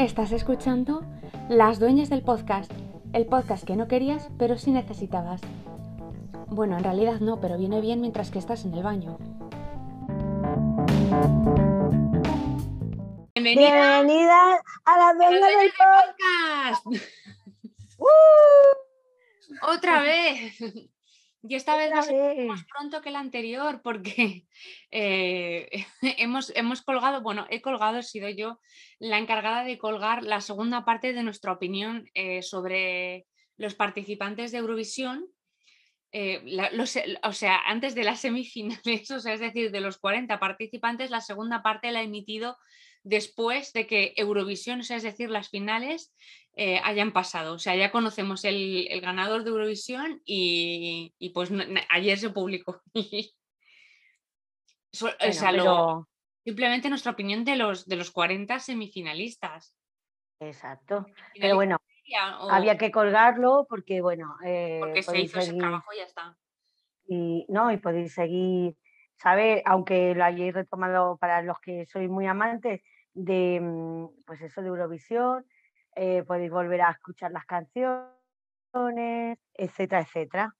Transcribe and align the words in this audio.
Estás 0.00 0.32
escuchando 0.32 1.04
Las 1.50 1.78
Dueñas 1.78 2.08
del 2.08 2.22
Podcast, 2.22 2.72
el 3.12 3.26
podcast 3.26 3.64
que 3.64 3.76
no 3.76 3.86
querías 3.86 4.30
pero 4.38 4.56
sí 4.56 4.70
necesitabas. 4.70 5.42
Bueno, 6.46 6.78
en 6.78 6.84
realidad 6.84 7.20
no, 7.20 7.38
pero 7.38 7.58
viene 7.58 7.82
bien 7.82 8.00
mientras 8.00 8.30
que 8.30 8.38
estás 8.38 8.64
en 8.64 8.72
el 8.72 8.82
baño. 8.82 9.18
Bienvenida, 13.34 14.00
Bienvenida 14.00 14.62
a 14.86 14.96
las 14.96 15.16
dueñas 15.18 15.48
del 15.58 15.70
podcast. 15.70 16.86
del 16.86 17.00
Podcast. 17.00 17.10
¡Uh! 17.98 19.70
Otra 19.70 20.00
vez. 20.00 20.62
Y 21.42 21.54
esta 21.54 21.76
vez 21.76 21.90
va 21.90 21.96
a 21.96 22.00
Otra 22.00 22.12
ser 22.12 22.36
vez. 22.36 22.46
más 22.46 22.64
pronto 22.66 23.00
que 23.00 23.10
la 23.10 23.20
anterior 23.20 23.80
porque 23.84 24.46
eh, 24.90 25.68
hemos, 26.18 26.52
hemos 26.54 26.82
colgado, 26.82 27.22
bueno, 27.22 27.46
he 27.50 27.60
colgado, 27.62 27.98
he 27.98 28.02
sido 28.02 28.28
yo 28.28 28.60
la 28.98 29.18
encargada 29.18 29.64
de 29.64 29.78
colgar 29.78 30.22
la 30.22 30.40
segunda 30.40 30.84
parte 30.84 31.12
de 31.12 31.22
nuestra 31.22 31.52
opinión 31.52 32.04
eh, 32.14 32.42
sobre 32.42 33.26
los 33.56 33.74
participantes 33.74 34.52
de 34.52 34.58
Eurovisión. 34.58 35.26
eh, 36.12 36.42
la- 36.44 36.70
los- 36.72 36.98
o 37.22 37.32
sea, 37.32 37.60
antes 37.66 37.94
de 37.94 38.04
las 38.04 38.20
semifinales, 38.24 39.10
o 39.10 39.20
sea, 39.20 39.32
es 39.34 39.40
decir, 39.40 39.70
de 39.70 39.80
los 39.80 39.98
40 39.98 40.38
participantes, 40.40 41.10
la 41.10 41.20
segunda 41.20 41.62
parte 41.62 41.90
la 41.92 42.00
he 42.02 42.04
emitido 42.04 42.56
después 43.02 43.72
de 43.72 43.86
que 43.86 44.12
Eurovisión, 44.16 44.80
o 44.80 44.82
sea, 44.82 44.96
es 44.98 45.02
decir, 45.02 45.30
las 45.30 45.48
finales, 45.48 46.14
eh, 46.56 46.80
hayan 46.84 47.12
pasado. 47.12 47.54
O 47.54 47.58
sea, 47.58 47.74
ya 47.76 47.90
conocemos 47.90 48.44
el, 48.44 48.86
el 48.90 49.00
ganador 49.00 49.44
de 49.44 49.50
Eurovisión 49.50 50.20
y, 50.24 51.14
y, 51.18 51.30
pues 51.30 51.50
no- 51.50 51.64
ayer 51.90 52.18
se 52.18 52.30
publicó. 52.30 52.82
So- 54.92 55.06
o 55.08 55.12
Bueno, 55.20 55.64
lo- 55.64 56.08
simplemente 56.44 56.88
nuestra 56.88 57.12
opinión 57.12 57.44
de 57.44 57.56
los, 57.56 57.86
de 57.86 57.96
los 57.96 58.10
40 58.10 58.58
semifinalistas. 58.58 59.74
Exacto. 60.40 61.06
Pero 61.38 61.54
bueno, 61.54 61.76
o 62.40 62.50
había 62.50 62.76
que 62.76 62.90
colgarlo 62.90 63.66
porque, 63.68 64.00
bueno, 64.00 64.36
eh, 64.44 64.78
porque 64.80 65.02
se 65.02 65.20
hizo 65.20 65.38
ese 65.38 65.46
seguir 65.48 65.60
trabajo 65.62 65.92
y 65.92 65.98
ya 65.98 66.04
está. 66.04 66.36
y, 67.06 67.46
no, 67.48 67.70
y 67.70 67.76
podéis 67.76 68.14
seguir, 68.14 68.74
saber, 69.16 69.62
aunque 69.64 70.14
lo 70.14 70.24
hayáis 70.24 70.54
retomado 70.54 71.18
para 71.18 71.42
los 71.42 71.60
que 71.60 71.86
sois 71.86 72.08
muy 72.10 72.26
amantes 72.26 72.80
de, 73.14 73.60
mm, 73.60 74.22
pues 74.26 74.40
eso, 74.42 74.60
de 74.62 74.68
Eurovisión, 74.68 75.44
eh, 75.96 76.22
podéis 76.24 76.50
volver 76.50 76.82
a 76.82 76.90
escuchar 76.90 77.32
las 77.32 77.44
canciones, 77.46 79.38
etcétera, 79.54 80.02
etcétera. 80.02 80.54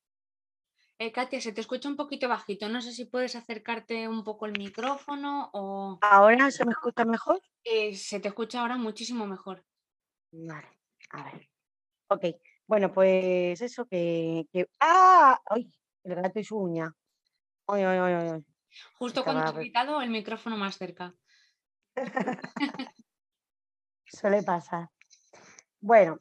Eh, 0.98 1.12
Katia, 1.12 1.40
se 1.40 1.52
te 1.52 1.62
escucha 1.62 1.88
un 1.88 1.96
poquito 1.96 2.28
bajito. 2.28 2.68
No 2.68 2.82
sé 2.82 2.92
si 2.92 3.06
puedes 3.06 3.34
acercarte 3.34 4.06
un 4.06 4.22
poco 4.22 4.44
el 4.46 4.52
micrófono 4.52 5.48
o 5.54 5.98
¿Ahora 6.02 6.50
se 6.50 6.66
me 6.66 6.72
escucha 6.72 7.04
mejor? 7.06 7.40
eh, 7.64 7.94
se 7.94 8.20
te 8.20 8.28
escucha 8.28 8.60
ahora 8.60 8.76
muchísimo 8.76 9.26
mejor. 9.26 9.64
Vale, 10.32 10.68
a 11.10 11.24
ver. 11.24 11.48
Ok, 12.08 12.24
bueno, 12.66 12.92
pues 12.92 13.60
eso 13.62 13.86
que... 13.86 14.46
que... 14.52 14.68
¡Ah! 14.78 15.40
¡Ay! 15.46 15.70
El 16.04 16.16
gato 16.16 16.38
y 16.38 16.44
su 16.44 16.58
uña. 16.58 16.92
¡Ay, 17.66 17.82
ay, 17.82 17.98
ay, 17.98 18.14
ay! 18.14 18.44
Justo 18.94 19.20
Estaba 19.20 19.24
cuando 19.24 19.48
has 19.50 19.54
re- 19.54 19.60
gritado, 19.62 20.02
el 20.02 20.10
micrófono 20.10 20.56
más 20.56 20.76
cerca. 20.76 21.14
Suele 24.06 24.42
pasar. 24.42 24.88
Bueno, 25.80 26.18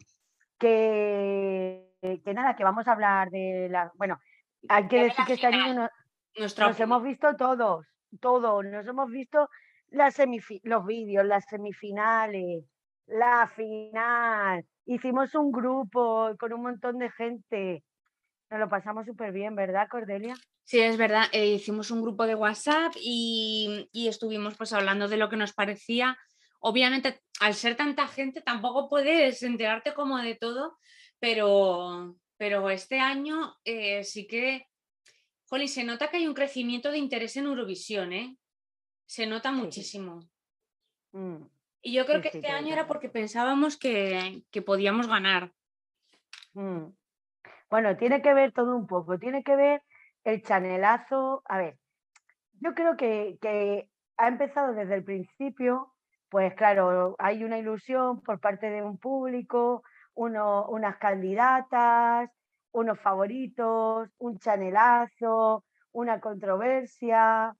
que, 0.57 1.91
que 2.01 2.33
nada, 2.33 2.55
que 2.55 2.63
vamos 2.63 2.87
a 2.87 2.93
hablar 2.93 3.29
de 3.29 3.67
la... 3.69 3.91
Bueno, 3.95 4.19
hay 4.67 4.87
que 4.87 4.97
de 4.97 5.03
decir 5.03 5.25
que 5.25 5.33
este 5.33 5.47
año 5.47 5.89
nos 6.35 6.79
hemos 6.79 7.03
visto 7.03 7.35
todos, 7.35 7.85
todos, 8.19 8.65
nos 8.65 8.87
hemos 8.87 9.09
visto 9.09 9.49
las 9.89 10.15
los 10.63 10.85
vídeos, 10.85 11.25
las 11.25 11.45
semifinales, 11.45 12.65
la 13.07 13.47
final, 13.55 14.65
hicimos 14.85 15.33
un 15.35 15.51
grupo 15.51 16.31
con 16.39 16.53
un 16.53 16.61
montón 16.61 16.99
de 16.99 17.09
gente, 17.11 17.83
nos 18.49 18.59
lo 18.59 18.69
pasamos 18.69 19.05
súper 19.05 19.31
bien, 19.31 19.55
¿verdad, 19.55 19.87
Cordelia? 19.89 20.35
Sí, 20.63 20.79
es 20.79 20.97
verdad. 20.97 21.25
eh, 21.31 21.47
hicimos 21.47 21.91
un 21.91 22.01
grupo 22.01 22.25
de 22.27 22.35
WhatsApp 22.35 22.93
y, 23.01 23.89
y 23.91 24.07
estuvimos 24.07 24.55
pues 24.55 24.71
hablando 24.73 25.07
de 25.07 25.17
lo 25.17 25.29
que 25.29 25.35
nos 25.37 25.53
parecía. 25.53 26.17
Obviamente, 26.59 27.21
al 27.39 27.55
ser 27.55 27.75
tanta 27.75 28.07
gente, 28.07 28.41
tampoco 28.41 28.89
puedes 28.89 29.41
enterarte 29.43 29.93
como 29.93 30.17
de 30.19 30.35
todo, 30.35 30.77
pero, 31.19 32.15
pero 32.37 32.69
este 32.69 32.99
año 32.99 33.55
eh, 33.63 34.03
sí 34.03 34.27
que, 34.27 34.67
jolín, 35.47 35.69
se 35.69 35.83
nota 35.83 36.09
que 36.09 36.17
hay 36.17 36.27
un 36.27 36.33
crecimiento 36.33 36.91
de 36.91 36.97
interés 36.97 37.35
en 37.37 37.45
Eurovisión, 37.45 38.13
¿eh? 38.13 38.37
Se 39.05 39.25
nota 39.25 39.51
sí. 39.51 39.55
muchísimo. 39.55 40.19
Mm, 41.13 41.43
Y 41.81 41.93
yo 41.93 42.05
creo 42.05 42.17
Sí, 42.17 42.23
que 42.23 42.37
este 42.37 42.47
año 42.49 42.73
era 42.73 42.87
porque 42.87 43.09
pensábamos 43.09 43.77
que, 43.77 44.43
que 44.51 44.61
podíamos 44.61 45.07
ganar. 45.07 45.53
mm. 46.53 46.98
Bueno, 47.69 47.95
tiene 47.97 48.21
que 48.21 48.33
ver 48.33 48.51
todo 48.51 48.75
un 48.75 48.87
poco, 48.87 49.19
tiene 49.19 49.43
que 49.43 49.55
ver 49.55 49.83
el 50.23 50.41
chanelazo, 50.43 51.41
a 51.45 51.57
ver, 51.59 51.77
yo 52.61 52.73
creo 52.75 52.97
que, 52.97 53.37
que 53.41 53.89
ha 54.17 54.27
empezado 54.27 54.73
desde 54.73 54.95
el 54.95 55.03
principio, 55.03 55.93
pues 56.29 56.53
claro, 56.55 57.15
hay 57.19 57.43
una 57.43 57.57
ilusión 57.59 58.21
por 58.21 58.39
parte 58.39 58.69
de 58.69 58.83
un 58.83 58.97
público, 58.99 59.83
uno- 60.15 60.67
unas 60.69 60.97
candidatas, 60.97 62.29
unos 62.71 62.99
favoritos, 63.01 64.09
un 64.19 64.39
chanelazo, 64.39 65.65
una 65.93 66.19
controversia, 66.21 67.55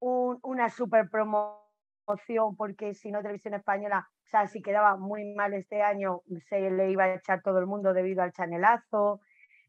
un- 0.00 0.38
una 0.42 0.68
super 0.70 1.08
promoción, 1.10 2.56
porque 2.56 2.94
si 2.94 3.10
no, 3.10 3.22
Televisión 3.22 3.54
Española, 3.54 4.08
o 4.26 4.28
sea, 4.30 4.46
si 4.46 4.62
quedaba 4.62 4.96
muy 4.96 5.34
mal 5.34 5.54
este 5.54 5.82
año, 5.82 6.22
se 6.48 6.70
le 6.70 6.90
iba 6.90 7.04
a 7.04 7.14
echar 7.14 7.42
todo 7.42 7.58
el 7.58 7.66
mundo 7.66 7.92
debido 7.92 8.22
al 8.22 8.32
chanelazo. 8.32 9.20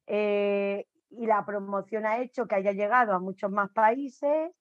Eh, 0.08 0.86
y 1.10 1.26
la 1.26 1.46
promoción 1.46 2.06
ha 2.06 2.20
hecho 2.20 2.48
que 2.48 2.56
haya 2.56 2.72
llegado 2.72 3.14
a 3.14 3.20
muchos 3.20 3.52
más 3.52 3.70
países 3.72 4.52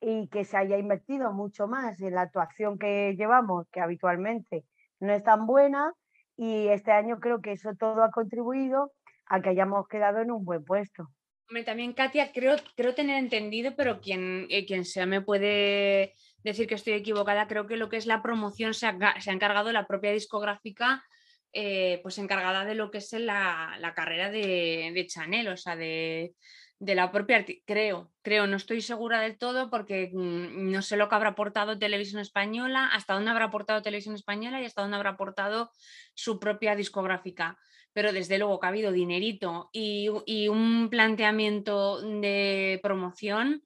y 0.00 0.28
que 0.28 0.44
se 0.44 0.56
haya 0.56 0.78
invertido 0.78 1.32
mucho 1.32 1.66
más 1.66 2.00
en 2.00 2.14
la 2.14 2.22
actuación 2.22 2.78
que 2.78 3.14
llevamos, 3.16 3.66
que 3.70 3.80
habitualmente 3.80 4.64
no 4.98 5.12
es 5.12 5.22
tan 5.22 5.46
buena, 5.46 5.92
y 6.36 6.68
este 6.68 6.90
año 6.90 7.20
creo 7.20 7.42
que 7.42 7.52
eso 7.52 7.74
todo 7.74 8.02
ha 8.02 8.10
contribuido 8.10 8.92
a 9.26 9.40
que 9.40 9.50
hayamos 9.50 9.86
quedado 9.88 10.20
en 10.20 10.30
un 10.30 10.44
buen 10.44 10.64
puesto. 10.64 11.08
Hombre, 11.48 11.64
También, 11.64 11.92
Katia, 11.92 12.32
creo, 12.32 12.56
creo 12.76 12.94
tener 12.94 13.18
entendido, 13.18 13.74
pero 13.76 14.00
quien, 14.00 14.46
eh, 14.50 14.64
quien 14.64 14.84
sea 14.84 15.04
me 15.04 15.20
puede 15.20 16.14
decir 16.44 16.66
que 16.66 16.76
estoy 16.76 16.94
equivocada. 16.94 17.46
Creo 17.46 17.66
que 17.66 17.76
lo 17.76 17.88
que 17.88 17.96
es 17.96 18.06
la 18.06 18.22
promoción 18.22 18.72
se 18.72 18.86
ha, 18.86 19.20
se 19.20 19.30
ha 19.30 19.34
encargado 19.34 19.72
la 19.72 19.86
propia 19.86 20.12
discográfica, 20.12 21.04
eh, 21.52 22.00
pues 22.02 22.18
encargada 22.18 22.64
de 22.64 22.74
lo 22.74 22.90
que 22.90 22.98
es 22.98 23.12
la, 23.12 23.76
la 23.80 23.94
carrera 23.94 24.30
de, 24.30 24.92
de 24.94 25.06
Chanel, 25.06 25.48
o 25.48 25.56
sea, 25.56 25.76
de, 25.76 26.34
de 26.78 26.94
la 26.94 27.10
propia. 27.12 27.44
Creo, 27.66 28.12
creo, 28.22 28.46
no 28.46 28.56
estoy 28.56 28.80
segura 28.80 29.20
del 29.20 29.38
todo 29.38 29.70
porque 29.70 30.10
mm, 30.12 30.70
no 30.70 30.82
sé 30.82 30.96
lo 30.96 31.08
que 31.08 31.14
habrá 31.14 31.30
aportado 31.30 31.78
Televisión 31.78 32.20
Española, 32.20 32.90
hasta 32.92 33.14
dónde 33.14 33.30
habrá 33.30 33.46
aportado 33.46 33.82
Televisión 33.82 34.14
Española 34.14 34.60
y 34.60 34.64
hasta 34.64 34.82
dónde 34.82 34.96
habrá 34.96 35.10
aportado 35.10 35.70
su 36.14 36.38
propia 36.38 36.76
discográfica 36.76 37.58
pero 37.92 38.12
desde 38.12 38.38
luego 38.38 38.60
que 38.60 38.66
ha 38.66 38.70
habido 38.70 38.92
dinerito 38.92 39.68
y, 39.72 40.08
y 40.26 40.48
un 40.48 40.90
planteamiento 40.90 42.00
de 42.00 42.78
promoción, 42.82 43.64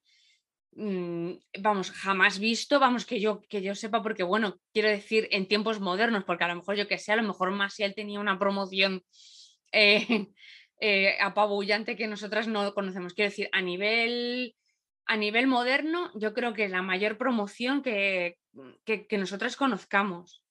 vamos, 0.76 1.90
jamás 1.92 2.38
visto, 2.38 2.80
vamos, 2.80 3.06
que 3.06 3.20
yo, 3.20 3.42
que 3.48 3.62
yo 3.62 3.74
sepa, 3.74 4.02
porque 4.02 4.22
bueno, 4.22 4.56
quiero 4.72 4.88
decir 4.88 5.28
en 5.30 5.46
tiempos 5.46 5.80
modernos, 5.80 6.24
porque 6.24 6.44
a 6.44 6.48
lo 6.48 6.56
mejor 6.56 6.76
yo 6.76 6.88
que 6.88 6.98
sé, 6.98 7.12
a 7.12 7.16
lo 7.16 7.22
mejor 7.22 7.50
Masiel 7.50 7.94
tenía 7.94 8.20
una 8.20 8.38
promoción 8.38 9.02
eh, 9.72 10.06
eh, 10.80 11.16
apabullante 11.20 11.96
que 11.96 12.08
nosotras 12.08 12.48
no 12.48 12.74
conocemos. 12.74 13.14
Quiero 13.14 13.30
decir, 13.30 13.48
a 13.52 13.60
nivel, 13.60 14.56
a 15.06 15.16
nivel 15.16 15.46
moderno, 15.46 16.10
yo 16.14 16.34
creo 16.34 16.54
que 16.54 16.64
es 16.64 16.70
la 16.70 16.82
mayor 16.82 17.18
promoción 17.18 17.82
que, 17.82 18.36
que, 18.84 19.06
que 19.06 19.18
nosotras 19.18 19.56
conozcamos. 19.56 20.42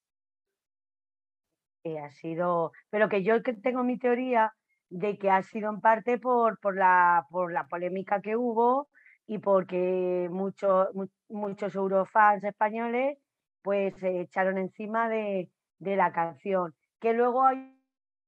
que 1.84 2.00
ha 2.00 2.10
sido, 2.12 2.72
pero 2.90 3.10
que 3.10 3.24
yo 3.24 3.42
tengo 3.44 3.84
mi 3.84 4.00
teoría 4.00 4.54
de 4.90 5.18
que 5.18 5.30
ha 5.30 5.44
sido 5.44 5.69
en 5.69 5.81
parte 5.81 6.18
por, 6.18 6.60
por, 6.60 6.78
la, 6.78 7.26
por 7.30 7.52
la 7.52 7.68
polémica 7.68 8.22
que 8.22 8.38
hubo 8.38 8.90
y 9.28 9.38
porque 9.40 10.28
muchos 10.31 10.94
mu- 10.96 11.08
muchos 11.30 11.75
eurofans 11.75 12.44
españoles 12.44 13.18
pues 13.62 13.96
se 13.98 14.22
echaron 14.22 14.58
encima 14.58 15.08
de, 15.10 15.50
de 15.80 15.96
la 15.96 16.12
canción. 16.12 16.74
Que 17.00 17.14
luego 17.14 17.44
hay- 17.46 17.74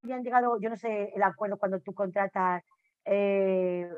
hayan 0.04 0.24
llegado, 0.24 0.60
yo 0.60 0.70
no 0.70 0.76
sé, 0.78 1.12
el 1.16 1.24
acuerdo 1.24 1.58
cuando 1.58 1.80
tú 1.82 1.94
contratas 1.94 2.64
eh, 3.06 3.90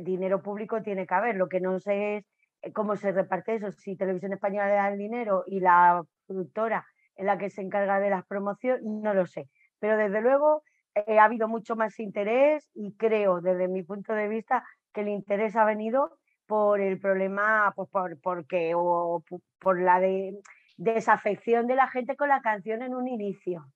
dinero 0.00 0.42
público 0.42 0.82
tiene 0.82 1.06
que 1.06 1.14
haber, 1.14 1.36
lo 1.36 1.48
que 1.48 1.60
no 1.60 1.78
sé 1.80 2.16
es 2.18 2.24
eh, 2.62 2.72
cómo 2.72 2.96
se 2.96 3.12
reparte 3.12 3.54
eso, 3.56 3.70
si 3.72 3.96
Televisión 3.96 4.32
Española 4.32 4.68
le 4.68 4.74
da 4.74 4.88
el 4.88 4.98
dinero 4.98 5.44
y 5.46 5.60
la 5.60 6.02
productora 6.26 6.86
en 7.16 7.26
la 7.26 7.36
que 7.38 7.50
se 7.50 7.60
encarga 7.62 8.00
de 8.00 8.10
las 8.10 8.24
promociones, 8.26 8.82
no 8.84 9.12
lo 9.14 9.26
sé. 9.26 9.48
Pero 9.78 9.96
desde 9.96 10.20
luego 10.22 10.62
eh, 10.94 11.18
ha 11.18 11.24
habido 11.24 11.48
mucho 11.48 11.76
más 11.76 11.98
interés 12.00 12.70
y 12.74 12.94
creo, 12.96 13.40
desde 13.40 13.68
mi 13.68 13.82
punto 13.82 14.14
de 14.14 14.28
vista, 14.28 14.64
que 14.94 15.02
el 15.02 15.08
interés 15.08 15.56
ha 15.56 15.64
venido 15.64 16.16
por 16.52 16.82
el 16.82 17.00
problema, 17.00 17.72
pues 17.74 17.88
por, 17.88 18.20
porque, 18.20 18.74
o 18.76 19.24
por 19.58 19.80
la 19.80 19.98
de 20.00 20.38
desafección 20.76 21.66
de 21.66 21.76
la 21.76 21.88
gente 21.88 22.14
con 22.14 22.28
la 22.28 22.42
canción 22.42 22.82
en 22.82 22.94
un 22.94 23.08
inicio. 23.08 23.72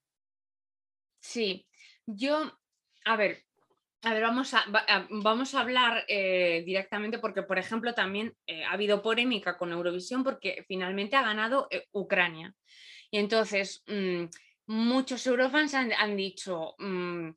Sí, 1.19 1.67
yo, 2.05 2.37
a 3.06 3.17
ver, 3.17 3.38
a 4.02 4.12
ver, 4.12 4.23
vamos 4.23 4.52
a, 4.52 4.62
vamos 5.08 5.55
a 5.55 5.61
hablar 5.62 6.05
eh, 6.06 6.64
directamente 6.67 7.19
porque, 7.19 7.43
por 7.43 7.58
ejemplo, 7.58 7.94
también 7.94 8.34
eh, 8.46 8.62
ha 8.67 8.73
habido 8.73 9.00
polémica 9.00 9.56
con 9.56 9.73
Eurovisión 9.73 10.23
porque 10.23 10.62
finalmente 10.69 11.17
ha 11.17 11.23
ganado 11.23 11.69
eh, 11.70 11.87
Ucrania. 11.93 12.55
Y 13.11 13.17
entonces, 13.17 13.84
mm, 13.87 14.25
muchos 14.67 15.26
eurofans 15.26 15.73
han, 15.73 16.14
dicho, 16.14 16.75
mm, 16.76 17.31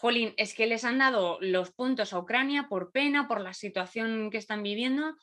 Jolín, 0.00 0.32
es 0.38 0.54
que 0.54 0.66
les 0.66 0.84
han 0.84 0.96
dado 0.96 1.36
los 1.42 1.72
puntos 1.72 2.14
a 2.14 2.18
Ucrania 2.18 2.68
por 2.70 2.90
pena, 2.90 3.28
por 3.28 3.42
la 3.42 3.52
situación 3.52 4.30
que 4.30 4.38
están 4.38 4.62
viviendo. 4.62 5.14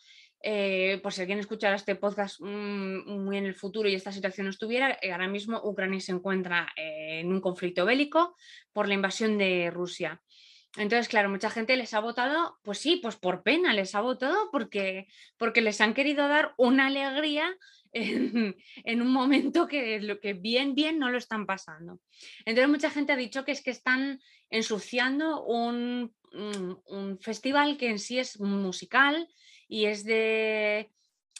Eh, 0.44 1.00
por 1.02 1.14
si 1.14 1.22
alguien 1.22 1.40
escuchara 1.40 1.76
este 1.76 1.96
podcast 1.96 2.40
mm, 2.40 3.10
muy 3.24 3.38
en 3.38 3.48
el 3.48 3.56
futuro 3.56 3.90
y 3.90 3.96
esta 3.96 4.12
situación 4.12 4.46
no 4.46 4.52
estuviera, 4.52 5.00
eh, 5.02 5.12
ahora 5.12 5.28
mismo 5.28 5.60
Ucrania 5.64 6.00
se 6.00 6.12
encuentra 6.12 6.72
eh, 6.76 7.22
en 7.22 7.34
un 7.34 7.42
conflicto 7.42 7.86
bélico 7.86 8.36
por 8.72 8.88
la 8.88 8.94
invasión 8.94 9.40
de 9.40 9.72
Rusia. 9.72 10.22
Entonces, 10.76 11.08
claro, 11.08 11.30
mucha 11.30 11.50
gente 11.50 11.76
les 11.76 11.96
ha 11.96 12.00
votado, 12.00 12.60
pues 12.62 12.78
sí, 12.78 12.98
pues 13.02 13.16
por 13.16 13.42
pena 13.42 13.74
les 13.74 13.96
ha 13.96 14.02
votado 14.02 14.52
porque, 14.52 15.08
porque 15.38 15.62
les 15.62 15.82
han 15.82 15.96
querido 15.96 16.28
dar 16.28 16.54
una 16.56 16.86
alegría 16.86 17.52
en, 18.84 19.02
un 19.02 19.12
momento 19.12 19.68
que, 19.68 20.00
lo 20.00 20.20
que 20.20 20.34
bien, 20.34 20.76
bien 20.76 21.00
no 21.00 21.10
lo 21.10 21.18
están 21.18 21.46
pasando. 21.46 22.00
Entonces 22.46 22.70
mucha 22.70 22.90
gente 22.90 23.14
ha 23.14 23.18
dicho 23.18 23.46
que 23.46 23.52
es 23.52 23.62
que 23.62 23.72
están 23.72 24.20
ensuciando 24.50 25.44
un, 25.44 26.14
un, 26.32 27.20
festival 27.20 27.78
que 27.78 27.90
en 27.90 28.00
sí 28.00 28.20
es 28.20 28.40
musical 28.40 29.28
y 29.68 29.86
es 29.86 30.04
de... 30.04 30.92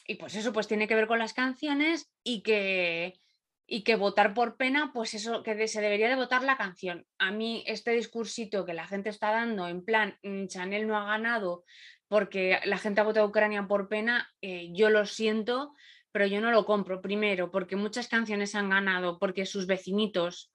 Y 0.06 0.14
pues 0.14 0.34
eso 0.34 0.52
pues 0.52 0.66
tiene 0.66 0.88
que 0.88 0.94
ver 0.94 1.06
con 1.06 1.18
las 1.18 1.34
canciones 1.34 2.10
y 2.24 2.42
que, 2.42 3.20
y 3.66 3.82
que 3.82 3.96
votar 3.96 4.32
por 4.32 4.56
pena, 4.56 4.90
pues 4.94 5.12
eso, 5.12 5.42
que 5.42 5.68
se 5.68 5.82
debería 5.82 6.08
de 6.08 6.16
votar 6.16 6.42
la 6.42 6.56
canción. 6.56 7.06
A 7.18 7.30
mí 7.30 7.62
este 7.66 7.90
discursito 7.90 8.64
que 8.64 8.72
la 8.72 8.86
gente 8.86 9.10
está 9.10 9.30
dando 9.30 9.68
en 9.68 9.84
plan, 9.84 10.18
mm, 10.22 10.46
Chanel 10.46 10.86
no 10.86 10.96
ha 10.96 11.04
ganado 11.04 11.64
porque 12.08 12.58
la 12.64 12.78
gente 12.78 13.00
ha 13.00 13.04
votado 13.04 13.26
a 13.26 13.28
Ucrania 13.28 13.66
por 13.68 13.88
pena, 13.88 14.32
eh, 14.40 14.70
yo 14.72 14.88
lo 14.88 15.04
siento, 15.04 15.74
pero 16.12 16.26
yo 16.26 16.40
no 16.40 16.50
lo 16.50 16.64
compro 16.64 17.00
primero 17.00 17.50
porque 17.50 17.76
muchas 17.76 18.08
canciones 18.08 18.54
han 18.54 18.70
ganado, 18.70 19.18
porque 19.18 19.46
sus 19.46 19.66
vecinitos, 19.66 20.52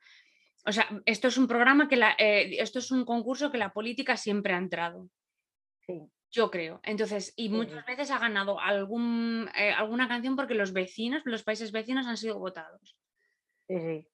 o 0.66 0.72
sea, 0.72 0.88
esto 1.06 1.28
es 1.28 1.38
un 1.38 1.48
programa 1.48 1.88
que 1.88 1.98
la, 1.98 2.16
eh, 2.18 2.58
esto 2.60 2.80
es 2.80 2.92
un 2.92 3.06
concurso 3.06 3.52
que 3.52 3.58
la 3.58 3.74
política 3.74 4.18
siempre 4.18 4.54
ha 4.54 4.58
entrado. 4.58 5.10
Sí. 5.86 6.02
Yo 6.34 6.50
creo. 6.50 6.80
Entonces, 6.84 7.32
y 7.36 7.50
muchas 7.50 7.86
veces 7.86 8.10
ha 8.10 8.18
ganado 8.18 8.60
algún, 8.60 9.50
eh, 9.56 9.72
alguna 9.72 10.08
canción 10.08 10.36
porque 10.36 10.56
los 10.56 10.74
vecinos, 10.74 11.22
los 11.26 11.44
países 11.44 11.72
vecinos 11.72 12.08
han 12.08 12.18
sido 12.18 12.40
votados. 12.40 12.98
Sí, 13.68 14.08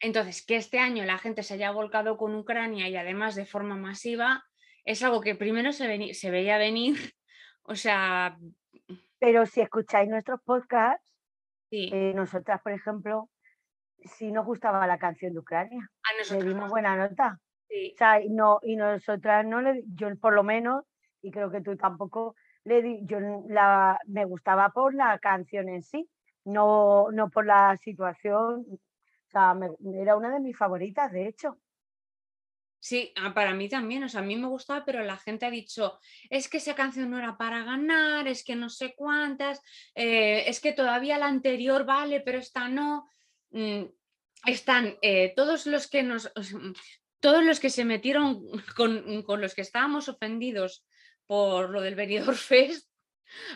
Entonces, 0.00 0.44
que 0.44 0.56
este 0.56 0.80
año 0.80 1.04
la 1.04 1.18
gente 1.18 1.44
se 1.44 1.54
haya 1.54 1.70
volcado 1.70 2.16
con 2.16 2.34
Ucrania 2.34 2.88
y 2.88 2.96
además 2.96 3.36
de 3.36 3.46
forma 3.46 3.76
masiva, 3.76 4.44
es 4.84 5.02
algo 5.04 5.20
que 5.20 5.36
primero 5.36 5.72
se, 5.72 6.12
se 6.14 6.30
veía 6.30 6.58
venir. 6.58 6.96
O 7.62 7.76
sea, 7.76 8.36
pero 9.20 9.46
si 9.46 9.60
escucháis 9.60 10.08
nuestros 10.08 10.40
podcasts, 10.42 11.06
eh, 11.70 12.12
nosotras, 12.14 12.60
por 12.62 12.72
ejemplo, 12.72 13.28
si 14.02 14.32
nos 14.32 14.46
gustaba 14.46 14.86
la 14.86 14.98
canción 14.98 15.34
de 15.34 15.38
Ucrania, 15.38 15.88
le 16.32 16.42
dimos 16.42 16.68
buena 16.70 16.96
nota. 16.96 17.38
O 17.68 17.96
sea, 17.96 18.20
y, 18.20 18.30
no, 18.30 18.58
y 18.62 18.74
nosotras 18.76 19.46
no 19.46 19.60
le, 19.60 19.84
yo 19.94 20.08
por 20.18 20.32
lo 20.32 20.42
menos, 20.42 20.84
y 21.22 21.30
creo 21.30 21.50
que 21.50 21.60
tú 21.60 21.76
tampoco, 21.76 22.34
le 22.64 22.82
di, 22.82 23.00
yo 23.04 23.18
la, 23.20 24.00
me 24.06 24.24
gustaba 24.24 24.70
por 24.70 24.94
la 24.94 25.18
canción 25.18 25.68
en 25.68 25.82
sí, 25.82 26.08
no, 26.44 27.12
no 27.12 27.28
por 27.28 27.46
la 27.46 27.76
situación. 27.76 28.64
O 28.70 29.30
sea, 29.30 29.54
era 29.94 30.16
una 30.16 30.32
de 30.32 30.40
mis 30.40 30.56
favoritas, 30.56 31.12
de 31.12 31.28
hecho. 31.28 31.58
Sí, 32.82 33.12
ah, 33.16 33.34
para 33.34 33.52
mí 33.52 33.68
también, 33.68 34.02
o 34.04 34.08
sea, 34.08 34.20
a 34.20 34.24
mí 34.24 34.36
me 34.36 34.48
gustaba, 34.48 34.86
pero 34.86 35.04
la 35.04 35.18
gente 35.18 35.44
ha 35.44 35.50
dicho, 35.50 36.00
es 36.30 36.48
que 36.48 36.56
esa 36.56 36.74
canción 36.74 37.10
no 37.10 37.18
era 37.18 37.36
para 37.36 37.62
ganar, 37.62 38.26
es 38.26 38.42
que 38.42 38.56
no 38.56 38.70
sé 38.70 38.94
cuántas, 38.96 39.60
eh, 39.94 40.44
es 40.46 40.60
que 40.60 40.72
todavía 40.72 41.18
la 41.18 41.26
anterior 41.26 41.84
vale, 41.84 42.20
pero 42.20 42.38
esta 42.38 42.68
no. 42.68 43.06
Mm, 43.50 43.84
están 44.46 44.96
eh, 45.02 45.34
todos 45.36 45.66
los 45.66 45.88
que 45.88 46.02
nos, 46.02 46.32
todos 47.20 47.44
los 47.44 47.60
que 47.60 47.68
se 47.68 47.84
metieron 47.84 48.42
con, 48.76 49.22
con, 49.22 49.40
los 49.42 49.54
que 49.54 49.60
estábamos 49.60 50.08
ofendidos 50.08 50.86
por 51.26 51.68
lo 51.70 51.82
del 51.82 51.94
Benidorm 51.94 52.36
Fest, 52.36 52.88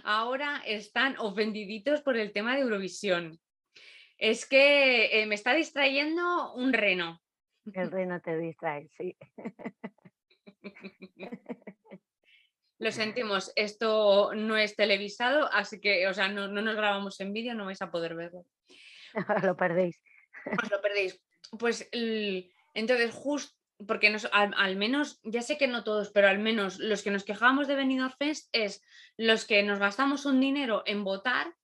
ahora 0.02 0.62
están 0.66 1.16
ofendiditos 1.18 2.02
por 2.02 2.16
el 2.16 2.32
tema 2.32 2.54
de 2.54 2.60
Eurovisión. 2.60 3.40
Es 4.18 4.46
que 4.46 5.22
eh, 5.22 5.26
me 5.26 5.34
está 5.34 5.54
distrayendo 5.54 6.52
un 6.54 6.72
reno. 6.72 7.23
El 7.72 7.90
reno 7.90 8.20
te 8.20 8.36
distrae, 8.36 8.88
sí. 8.96 9.16
Lo 12.78 12.90
sentimos, 12.92 13.52
esto 13.56 14.34
no 14.34 14.56
es 14.56 14.76
televisado, 14.76 15.48
así 15.52 15.80
que, 15.80 16.06
o 16.08 16.14
sea, 16.14 16.28
no, 16.28 16.48
nos 16.48 16.76
grabamos 16.76 17.20
en 17.20 17.32
vídeo, 17.32 17.54
no 17.54 17.64
vais 17.64 17.80
a 17.80 17.90
poder 17.90 18.14
verlo. 18.14 18.44
lo 19.42 19.56
perdéis. 19.56 20.02
Os 20.62 20.70
lo 20.70 20.80
perdéis. 20.82 21.20
Pues 21.58 21.88
entonces, 22.74 23.14
justo, 23.14 23.56
porque 23.86 24.14
al, 24.32 24.76
menos, 24.76 25.20
ya 25.22 25.42
sé 25.42 25.56
que 25.56 25.68
no 25.68 25.84
todos, 25.84 26.10
pero 26.10 26.28
al 26.28 26.38
menos 26.38 26.78
los 26.78 27.02
que 27.02 27.10
nos 27.10 27.24
quejamos 27.24 27.68
de 27.68 27.76
Benidorm 27.76 28.12
Fest 28.18 28.48
es 28.52 28.82
los 29.16 29.46
que 29.46 29.62
nos 29.62 29.78
gastamos 29.78 30.26
un 30.26 30.40
dinero 30.40 30.82
en 30.86 31.04
votar 31.04 31.54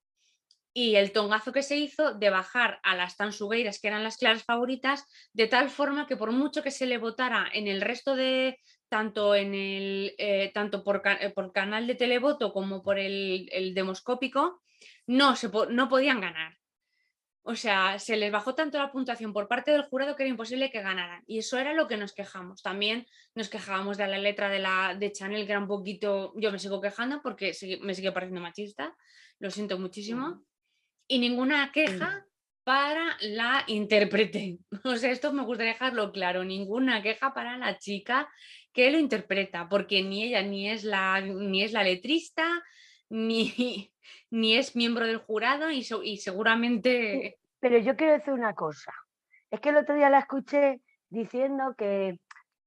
y 0.73 0.97
el 0.97 1.13
tongazo 1.13 1.53
que 1.53 1.63
se 1.63 1.77
hizo 1.77 2.15
de 2.15 2.31
bajar 2.31 2.81
a 2.83 2.95
las 2.95 3.17
tansugueiras, 3.17 3.81
que 3.81 3.89
eran 3.89 4.05
las 4.05 4.17
claras 4.17 4.45
favoritas, 4.45 5.05
de 5.33 5.49
tal 5.49 5.69
forma 5.69 6.07
que 6.07 6.17
por 6.17 6.31
mucho 6.33 6.63
que 6.63 6.71
se 6.71 6.87
le 6.87 6.99
votara 6.99 7.49
en 7.53 7.67
el 7.67 7.81
resto 7.81 8.15
de, 8.15 8.59
tanto, 8.89 9.35
en 9.35 9.55
el, 9.55 10.15
eh, 10.19 10.51
tanto 10.55 10.85
por, 10.85 11.03
eh, 11.05 11.31
por, 11.31 11.53
canal 11.53 11.87
de 11.87 11.97
televoto 11.97 12.53
como 12.53 12.83
por 12.83 12.99
el, 12.99 13.49
el 13.53 13.75
demoscópico, 13.75 14.63
no, 15.07 15.35
se, 15.35 15.51
no 15.71 15.89
podían 15.89 16.21
ganar. 16.21 16.57
O 17.43 17.57
sea, 17.57 17.99
se 17.99 18.17
les 18.17 18.31
bajó 18.31 18.55
tanto 18.55 18.79
la 18.79 18.93
puntuación 18.93 19.33
por 19.33 19.49
parte 19.49 19.73
del 19.73 19.85
jurado 19.85 20.15
que 20.15 20.23
era 20.23 20.31
imposible 20.31 20.71
que 20.71 20.83
ganaran. 20.83 21.25
Y 21.27 21.39
eso 21.39 21.59
era 21.59 21.73
lo 21.73 21.89
que 21.89 21.97
nos 21.97 22.13
quejamos. 22.13 22.63
También 22.63 23.07
nos 23.35 23.49
quejábamos 23.49 23.97
de 23.97 24.07
la 24.07 24.19
letra 24.19 24.51
de, 24.51 24.59
la, 24.59 24.95
de 24.95 25.11
Chanel, 25.11 25.47
que 25.47 25.53
era 25.53 25.61
un 25.61 25.67
poquito, 25.67 26.33
yo 26.37 26.53
me 26.53 26.59
sigo 26.59 26.81
quejando 26.81 27.23
porque 27.23 27.53
me 27.81 27.95
sigue 27.95 28.13
pareciendo 28.13 28.43
machista, 28.43 28.95
lo 29.39 29.51
siento 29.51 29.79
muchísimo 29.79 30.45
y 31.11 31.19
ninguna 31.19 31.73
queja 31.73 32.25
para 32.63 33.17
la 33.21 33.65
intérprete. 33.67 34.59
O 34.85 34.97
sea, 34.97 35.11
esto 35.11 35.33
me 35.33 35.43
gustaría 35.43 35.73
dejarlo 35.73 36.13
claro, 36.13 36.45
ninguna 36.45 37.03
queja 37.03 37.35
para 37.35 37.59
la 37.59 37.77
chica 37.79 38.29
que 38.73 38.91
lo 38.93 38.99
interpreta, 38.99 39.69
porque 39.69 40.03
ni 40.03 40.23
ella 40.23 40.43
ni 40.43 40.71
es 40.71 40.85
la, 40.85 41.21
ni 41.21 41.65
es 41.65 41.73
la 41.73 41.83
letrista, 41.83 42.47
ni, 43.11 43.93
ni 44.31 44.57
es 44.57 44.77
miembro 44.77 45.05
del 45.05 45.19
jurado 45.19 45.71
y, 45.71 45.85
y 46.05 46.17
seguramente... 46.19 47.39
Pero 47.59 47.79
yo 47.79 47.97
quiero 47.97 48.13
decir 48.13 48.33
una 48.33 48.55
cosa. 48.55 48.95
Es 49.51 49.61
que 49.61 49.71
el 49.71 49.77
otro 49.77 49.97
día 49.97 50.09
la 50.09 50.21
escuché 50.21 50.81
diciendo 51.09 51.75
que, 51.77 52.21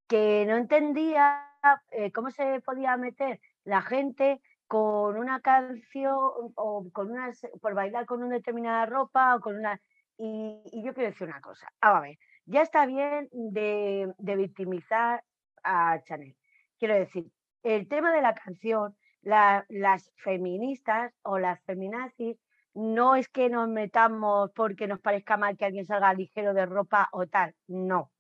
que 0.08 0.44
no 0.46 0.58
entendía 0.58 1.50
eh, 1.92 2.12
cómo 2.12 2.30
se 2.30 2.60
podía 2.60 2.98
meter 2.98 3.40
la 3.64 3.82
gente 3.82 4.42
con 4.68 5.18
una 5.18 5.42
canción 5.42 6.18
o 6.56 6.90
con 6.92 7.12
una, 7.12 7.32
por 7.62 7.74
bailar 7.74 8.06
con 8.06 8.24
una 8.24 8.36
determinada 8.36 8.86
ropa 8.86 9.36
o 9.36 9.40
con 9.40 9.56
una... 9.56 9.80
Y, 10.18 10.62
yo 10.84 10.94
quiero 10.94 11.10
decir 11.10 11.28
una 11.28 11.42
cosa, 11.42 11.72
a 11.82 12.00
ver, 12.00 12.18
ya 12.46 12.62
está 12.62 12.86
bien 12.86 13.30
de, 13.32 14.14
victimizar 14.20 15.24
a 15.64 16.02
Chanel. 16.04 16.36
Quiero 16.78 16.96
decir, 16.96 17.26
el 17.64 17.88
tema 17.88 18.14
de 18.14 18.22
la 18.22 18.36
canción, 18.36 18.96
las 19.22 20.12
feministas 20.18 21.14
o 21.24 21.40
las 21.40 21.62
feminazis, 21.64 22.38
no 22.74 23.16
es 23.16 23.30
que 23.30 23.50
nos 23.50 23.70
metamos 23.70 24.52
porque 24.56 24.88
nos 24.88 25.00
parezca 25.00 25.38
mal 25.38 25.58
que 25.58 25.66
alguien 25.66 25.86
salga 25.86 26.14
ligero 26.14 26.54
de 26.54 26.66
ropa 26.66 27.10
o 27.12 27.28
tal, 27.28 27.56
no. 27.68 28.12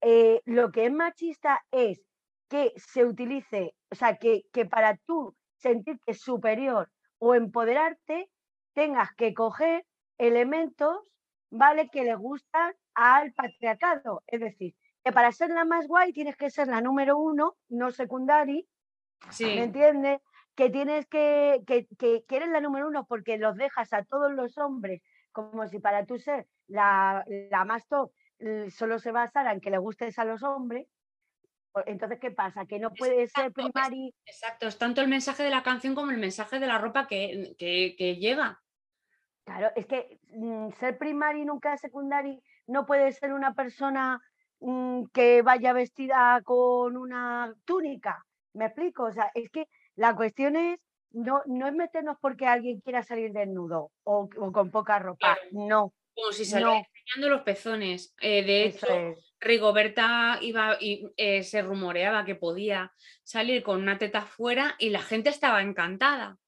Eh, 0.00 0.40
lo 0.44 0.70
que 0.70 0.86
es 0.86 0.92
machista 0.92 1.64
es 1.70 2.00
que 2.48 2.72
se 2.76 3.04
utilice, 3.04 3.74
o 3.90 3.94
sea, 3.94 4.16
que, 4.16 4.42
que 4.52 4.66
para 4.66 4.96
tú 4.96 5.34
sentirte 5.64 6.12
superior 6.12 6.90
o 7.18 7.34
empoderarte, 7.34 8.30
tengas 8.74 9.14
que 9.14 9.32
coger 9.32 9.86
elementos, 10.18 10.98
¿vale? 11.50 11.88
Que 11.88 12.04
le 12.04 12.14
gustan 12.16 12.74
al 12.94 13.32
patriarcado. 13.32 14.22
Es 14.26 14.40
decir, 14.40 14.74
que 15.02 15.12
para 15.12 15.32
ser 15.32 15.50
la 15.50 15.64
más 15.64 15.86
guay 15.88 16.12
tienes 16.12 16.36
que 16.36 16.50
ser 16.50 16.68
la 16.68 16.82
número 16.82 17.16
uno, 17.16 17.56
no 17.68 17.90
secundaria. 17.90 18.62
¿Me 19.40 19.62
entiendes? 19.62 20.20
Que 20.54 20.68
tienes 20.68 21.06
que, 21.06 21.62
que, 21.66 21.86
que, 21.98 22.36
eres 22.36 22.50
la 22.50 22.60
número 22.60 22.86
uno 22.86 23.06
porque 23.06 23.38
los 23.38 23.56
dejas 23.56 23.92
a 23.94 24.04
todos 24.04 24.30
los 24.32 24.58
hombres 24.58 25.00
como 25.32 25.66
si 25.66 25.80
para 25.80 26.04
tú 26.04 26.18
ser 26.18 26.46
la, 26.68 27.24
la 27.50 27.64
más 27.64 27.88
top 27.88 28.12
solo 28.70 28.98
se 28.98 29.10
basara 29.12 29.52
en 29.52 29.60
que 29.60 29.70
le 29.70 29.78
gustes 29.78 30.18
a 30.18 30.24
los 30.24 30.42
hombres, 30.42 30.86
entonces, 31.86 32.18
¿qué 32.20 32.30
pasa? 32.30 32.66
Que 32.66 32.78
no 32.78 32.92
puede 32.92 33.28
ser 33.28 33.52
primario. 33.52 34.12
Exacto, 34.26 34.66
es 34.66 34.78
tanto 34.78 35.00
el 35.00 35.08
mensaje 35.08 35.42
de 35.42 35.50
la 35.50 35.62
canción 35.62 35.94
como 35.94 36.10
el 36.10 36.18
mensaje 36.18 36.58
de 36.58 36.66
la 36.66 36.78
ropa 36.78 37.06
que, 37.06 37.54
que, 37.58 38.16
lleva. 38.16 38.60
Claro, 39.44 39.70
es 39.76 39.86
que 39.86 40.18
mm, 40.30 40.70
ser 40.78 40.96
primario 40.98 41.44
nunca 41.44 41.76
secundario 41.76 42.40
no 42.66 42.86
puede 42.86 43.12
ser 43.12 43.32
una 43.32 43.54
persona 43.54 44.20
mm, 44.60 45.04
que 45.12 45.42
vaya 45.42 45.72
vestida 45.72 46.40
con 46.44 46.96
una 46.96 47.52
túnica. 47.64 48.24
¿Me 48.54 48.66
explico? 48.66 49.04
O 49.04 49.12
sea, 49.12 49.30
es 49.34 49.50
que 49.50 49.66
la 49.96 50.14
cuestión 50.14 50.56
es 50.56 50.78
no, 51.10 51.42
no 51.46 51.66
es 51.68 51.74
meternos 51.74 52.16
porque 52.20 52.46
alguien 52.46 52.80
quiera 52.80 53.02
salir 53.02 53.32
desnudo 53.32 53.90
o, 54.02 54.28
con 54.28 54.70
poca 54.70 54.98
ropa. 54.98 55.36
No. 55.52 55.92
Como 56.14 56.32
si 56.32 56.44
saliera 56.44 56.86
enseñando 57.04 57.34
los 57.34 57.42
pezones. 57.42 58.14
Eh, 58.20 58.44
de 58.44 58.64
hecho, 58.64 59.16
Rigoberta 59.40 60.38
iba 60.40 60.76
y 60.80 61.06
eh, 61.16 61.42
se 61.42 61.62
rumoreaba 61.62 62.24
que 62.24 62.34
podía 62.34 62.92
salir 63.22 63.62
con 63.62 63.80
una 63.80 63.98
teta 63.98 64.22
fuera 64.22 64.74
y 64.78 64.90
la 64.90 65.02
gente 65.02 65.30
estaba 65.30 65.62
encantada. 65.62 66.38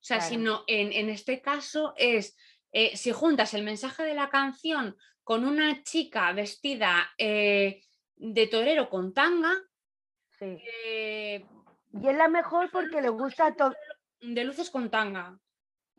O 0.00 0.04
sea, 0.06 0.20
si 0.20 0.36
no, 0.36 0.62
en, 0.68 1.10
este 1.10 1.40
caso 1.40 1.92
es, 1.96 2.36
eh, 2.70 2.96
si 2.96 3.10
juntas 3.10 3.54
el 3.54 3.64
mensaje 3.64 4.04
de 4.04 4.14
la 4.14 4.28
canción 4.28 4.96
con 5.24 5.44
una 5.44 5.82
chica 5.82 6.32
vestida 6.32 7.12
de 7.18 8.48
torero 8.48 8.88
con 8.88 9.12
tanga, 9.12 9.52
sí. 10.38 10.62
y 11.92 12.08
es 12.08 12.16
la 12.16 12.28
mejor 12.28 12.70
porque 12.70 13.02
le 13.02 13.08
gusta 13.08 13.56
todo 13.56 13.74
de 14.20 14.44
luces 14.44 14.70
con 14.70 14.90
tanga. 14.90 15.38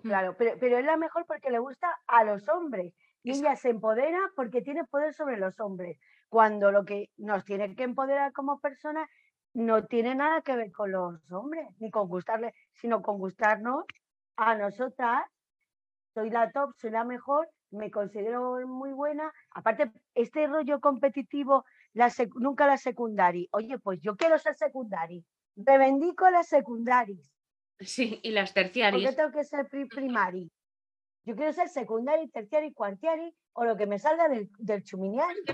Mm. 0.04 0.08
Claro, 0.08 0.36
pero, 0.38 0.58
pero 0.60 0.78
es 0.78 0.86
la 0.86 0.98
mejor 0.98 1.26
porque 1.26 1.50
le 1.50 1.60
gusta 1.60 2.00
a 2.08 2.24
los 2.24 2.48
hombres. 2.50 2.94
Y 3.24 3.32
ella 3.32 3.56
se 3.56 3.70
empodera 3.70 4.20
porque 4.36 4.62
tiene 4.62 4.86
poder 4.86 5.14
sobre 5.14 5.38
los 5.38 5.60
hombres. 5.60 6.00
Cuando 6.30 6.72
lo 6.72 6.86
que 6.86 7.10
nos 7.18 7.46
tiene 7.46 7.76
que 7.76 7.84
empoderar 7.84 8.32
como 8.34 8.60
personas 8.60 9.10
no 9.54 9.86
tiene 9.86 10.14
nada 10.16 10.42
que 10.42 10.56
ver 10.56 10.72
con 10.72 10.92
los 10.92 11.32
hombres, 11.32 11.68
ni 11.80 11.90
con 11.90 12.08
gustarles, 12.08 12.54
sino 12.74 13.02
con 13.02 13.18
gustarnos 13.18 13.86
a 14.36 14.56
nosotras. 14.56 15.24
Soy 16.14 16.30
la 16.30 16.52
top, 16.52 16.74
soy 16.78 16.92
la 16.92 17.04
mejor, 17.04 17.50
me 17.72 17.92
considero 17.92 18.66
muy 18.68 18.92
buena. 18.92 19.32
Aparte, 19.52 19.92
este 20.16 20.48
rollo 20.48 20.80
competitivo, 20.80 21.66
la 21.94 22.12
nunca 22.36 22.68
la 22.68 22.78
secundaria. 22.78 23.48
Oye, 23.52 23.78
pues 23.80 24.00
yo 24.02 24.16
quiero 24.16 24.38
ser 24.38 24.56
secundaria. 24.56 25.22
Me 25.56 25.78
bendico 25.78 26.30
las 26.30 26.48
secundarias. 26.48 27.32
Sí, 27.80 28.20
y 28.24 28.32
las 28.32 28.54
terciarias. 28.54 29.02
¿Por 29.02 29.10
qué 29.10 29.16
tengo 29.16 29.32
que 29.32 29.44
ser 29.44 29.68
primari? 29.90 30.52
Yo 31.28 31.36
quiero 31.36 31.52
ser 31.52 31.68
secundaria, 31.68 32.26
terciaria 32.32 32.70
y 32.70 32.74
cuartiari 32.74 33.36
o 33.52 33.66
lo 33.66 33.76
que 33.76 33.88
me 33.88 33.98
salga 33.98 34.30
del, 34.30 34.50
del 34.60 34.84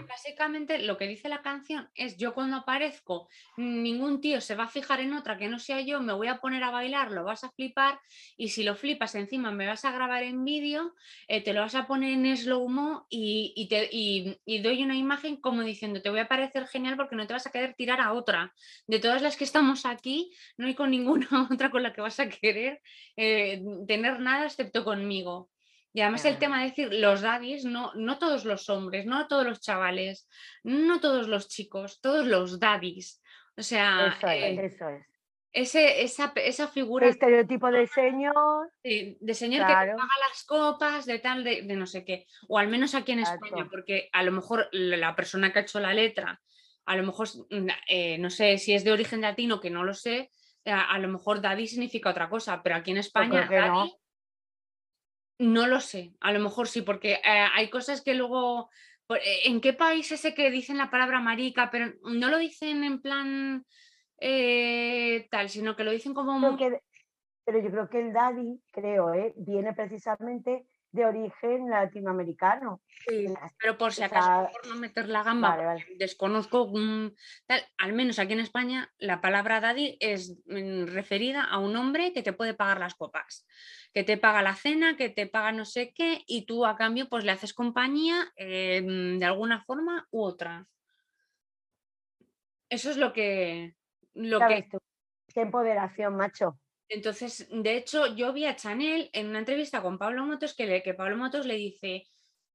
básicamente 0.08 0.78
lo 0.78 0.98
que 0.98 1.08
dice 1.08 1.30
la 1.30 1.42
canción 1.42 1.90
es 1.96 2.18
yo 2.18 2.34
cuando 2.34 2.58
aparezco, 2.58 3.30
ningún 3.56 4.20
tío 4.20 4.42
se 4.42 4.56
va 4.56 4.66
a 4.66 4.68
fijar 4.68 5.00
en 5.00 5.14
otra 5.14 5.38
que 5.38 5.48
no 5.48 5.58
sea 5.58 5.80
yo, 5.80 6.02
me 6.02 6.12
voy 6.12 6.28
a 6.28 6.40
poner 6.40 6.64
a 6.64 6.70
bailar, 6.70 7.12
lo 7.12 7.24
vas 7.24 7.46
a 7.46 7.50
flipar 7.52 8.00
y 8.36 8.50
si 8.50 8.64
lo 8.64 8.76
flipas 8.76 9.16
encima 9.16 9.52
me 9.52 9.66
vas 9.66 9.86
a 9.86 9.92
grabar 9.94 10.22
en 10.24 10.44
vídeo, 10.44 10.94
eh, 11.30 11.42
te 11.42 11.54
lo 11.54 11.62
vas 11.62 11.76
a 11.76 11.88
poner 11.88 12.12
en 12.12 12.36
slow-mo 12.36 13.08
y, 13.10 13.68
te, 13.70 13.88
y, 13.90 14.60
doy 14.62 14.84
una 14.84 14.98
imagen 14.98 15.38
como 15.38 15.62
diciendo 15.64 16.02
te 16.02 16.10
voy 16.10 16.20
a 16.20 16.28
parecer 16.28 16.68
genial 16.68 16.98
porque 16.98 17.16
no 17.16 17.26
te 17.26 17.34
vas 17.34 17.48
a 17.48 17.52
querer 17.52 17.74
tirar 17.74 18.02
a 18.02 18.12
otra. 18.12 18.54
De 18.86 19.00
todas 19.00 19.22
las 19.22 19.38
que 19.38 19.46
estamos 19.46 19.86
aquí, 19.86 20.36
no 20.58 20.68
hay 20.68 20.76
con 20.76 20.92
ninguna 20.92 21.28
otra 21.50 21.72
con 21.72 21.82
la 21.82 21.94
que 21.94 22.02
vas 22.02 22.20
a 22.20 22.28
querer 22.28 22.82
eh, 23.16 23.64
tener 23.88 24.20
nada 24.20 24.46
excepto 24.46 24.84
conmigo. 24.84 25.50
Y 25.94 26.02
además 26.02 26.26
el 26.26 26.40
tema 26.40 26.60
de 26.60 26.70
decir 26.70 26.92
los 26.92 27.22
daddies, 27.22 27.66
no, 27.66 27.94
no 27.94 28.18
todos 28.18 28.46
los 28.46 28.68
hombres, 28.70 29.06
no 29.06 29.28
todos 29.28 29.46
los 29.46 29.62
chavales, 29.62 30.28
no 30.64 31.00
todos 31.00 31.28
los 31.28 31.48
chicos, 31.48 32.02
todos 32.02 32.26
los 32.26 32.60
daddies. 32.60 33.22
O 33.56 33.62
sea, 33.62 34.08
eso 34.18 34.28
es. 34.28 34.44
Eh, 34.44 34.66
eso 34.66 34.90
es. 34.90 35.06
Ese, 35.56 36.02
esa, 36.02 36.34
esa 36.36 36.68
figura. 36.68 37.08
estereotipo 37.08 37.70
de 37.70 37.86
señor. 37.86 38.72
de 38.84 39.34
señor 39.36 39.68
que 39.68 39.74
paga 39.74 39.96
las 40.28 40.44
copas, 40.48 41.06
de 41.06 41.20
tal, 41.20 41.44
de, 41.44 41.62
no 41.62 41.86
sé 41.86 42.04
qué. 42.04 42.26
O 42.48 42.58
al 42.58 42.70
menos 42.70 42.96
aquí 42.96 43.12
en 43.12 43.20
España, 43.20 43.68
porque 43.70 44.10
a 44.14 44.24
lo 44.24 44.32
mejor 44.32 44.68
la 44.72 45.16
persona 45.16 45.54
que 45.54 45.60
ha 45.60 45.62
hecho 45.62 45.80
la 45.80 45.94
letra, 45.94 46.42
a 46.86 46.96
lo 46.96 47.04
mejor, 47.04 47.28
mm, 47.52 47.68
eh, 47.88 48.18
no 48.18 48.32
sé 48.32 48.58
si 48.58 48.74
es 48.74 48.84
de 48.84 48.94
origen 48.94 49.22
latino, 49.22 49.60
que 49.60 49.70
no 49.70 49.84
lo 49.84 49.94
sé, 49.94 50.32
a, 50.66 50.98
lo 50.98 51.08
mejor 51.08 51.40
daddy 51.40 51.68
significa 51.68 52.10
otra 52.10 52.30
cosa, 52.30 52.64
pero 52.64 52.76
aquí 52.76 52.90
en 52.90 52.98
España, 52.98 53.48
daddy, 53.48 53.70
no 53.70 54.03
lo 55.68 55.80
sé, 55.80 56.14
a 56.20 56.32
lo 56.32 56.40
mejor 56.40 56.68
sí, 56.68 56.82
porque 56.82 57.14
eh, 57.14 57.48
hay 57.54 57.70
cosas 57.70 58.02
que 58.02 58.14
luego. 58.14 58.70
Eh, 59.10 59.48
¿En 59.48 59.62
qué 59.62 59.74
país 59.74 60.12
ese 60.12 60.34
que 60.34 60.50
dicen 60.50 60.78
la 60.78 60.90
palabra 60.90 61.20
marica, 61.20 61.70
pero 61.70 61.94
no 62.04 62.30
lo 62.30 62.38
dicen 62.38 62.84
en 62.84 63.02
plan 63.02 63.66
eh, 64.20 65.28
tal, 65.30 65.50
sino 65.50 65.76
que 65.76 65.84
lo 65.84 65.92
dicen 65.92 66.14
como. 66.14 66.58
pero 66.58 67.60
yo 67.60 67.70
creo 67.70 67.90
que 67.90 68.00
el 68.00 68.14
daddy, 68.14 68.62
creo, 68.72 69.12
viene 69.36 69.74
precisamente 69.74 70.66
de 70.94 71.06
origen 71.06 71.70
latinoamericano. 71.70 72.82
pero 73.60 73.78
por 73.78 73.92
si 73.92 74.04
acaso, 74.04 74.48
por 74.54 74.68
no 74.68 74.76
meter 74.76 75.10
la 75.10 75.24
gamba, 75.24 75.76
desconozco, 75.98 76.72
tal, 77.48 77.62
al 77.78 77.94
menos 77.94 78.20
aquí 78.20 78.34
en 78.34 78.40
España, 78.40 78.94
la 79.00 79.20
palabra 79.20 79.60
daddy 79.60 79.98
es 80.00 80.38
mm, 80.46 80.86
referida 80.86 81.44
a 81.46 81.58
un 81.58 81.76
hombre 81.76 82.14
que 82.14 82.22
te 82.22 82.32
puede 82.32 82.54
pagar 82.54 82.80
las 82.80 82.94
copas, 82.94 83.48
que 83.92 84.04
te 84.04 84.18
paga 84.18 84.44
la 84.44 84.54
cena, 84.54 84.96
que 84.96 85.10
te 85.10 85.26
paga 85.26 85.52
no 85.52 85.66
sé 85.66 85.94
qué, 85.94 86.24
y 86.28 86.46
tú 86.46 86.64
a 86.64 86.78
cambio 86.78 87.10
pues 87.10 87.26
le 87.26 87.32
haces 87.32 87.56
compañía 87.56 88.32
em, 88.36 89.18
de 89.18 89.26
alguna 89.26 89.64
forma 89.64 90.08
u 90.12 90.22
otra. 90.22 90.68
Eso 92.70 92.92
es 92.92 92.98
lo 92.98 93.14
que... 93.14 93.76
Lo 94.14 94.40
que... 94.40 94.70
Qué 95.34 95.42
empoderación, 95.42 96.16
macho. 96.16 96.60
Entonces, 96.94 97.48
de 97.50 97.76
hecho, 97.76 98.16
yo 98.16 98.34
vi 98.34 98.46
a 98.46 98.56
Chanel 98.56 99.10
en 99.14 99.28
una 99.28 99.40
entrevista 99.40 99.82
con 99.82 99.98
Pablo 99.98 100.28
Motos 100.28 100.54
que, 100.54 100.68
le, 100.68 100.94
Pablo 100.94 101.18
Motos 101.18 101.48
le 101.48 101.56
dice, 101.56 102.06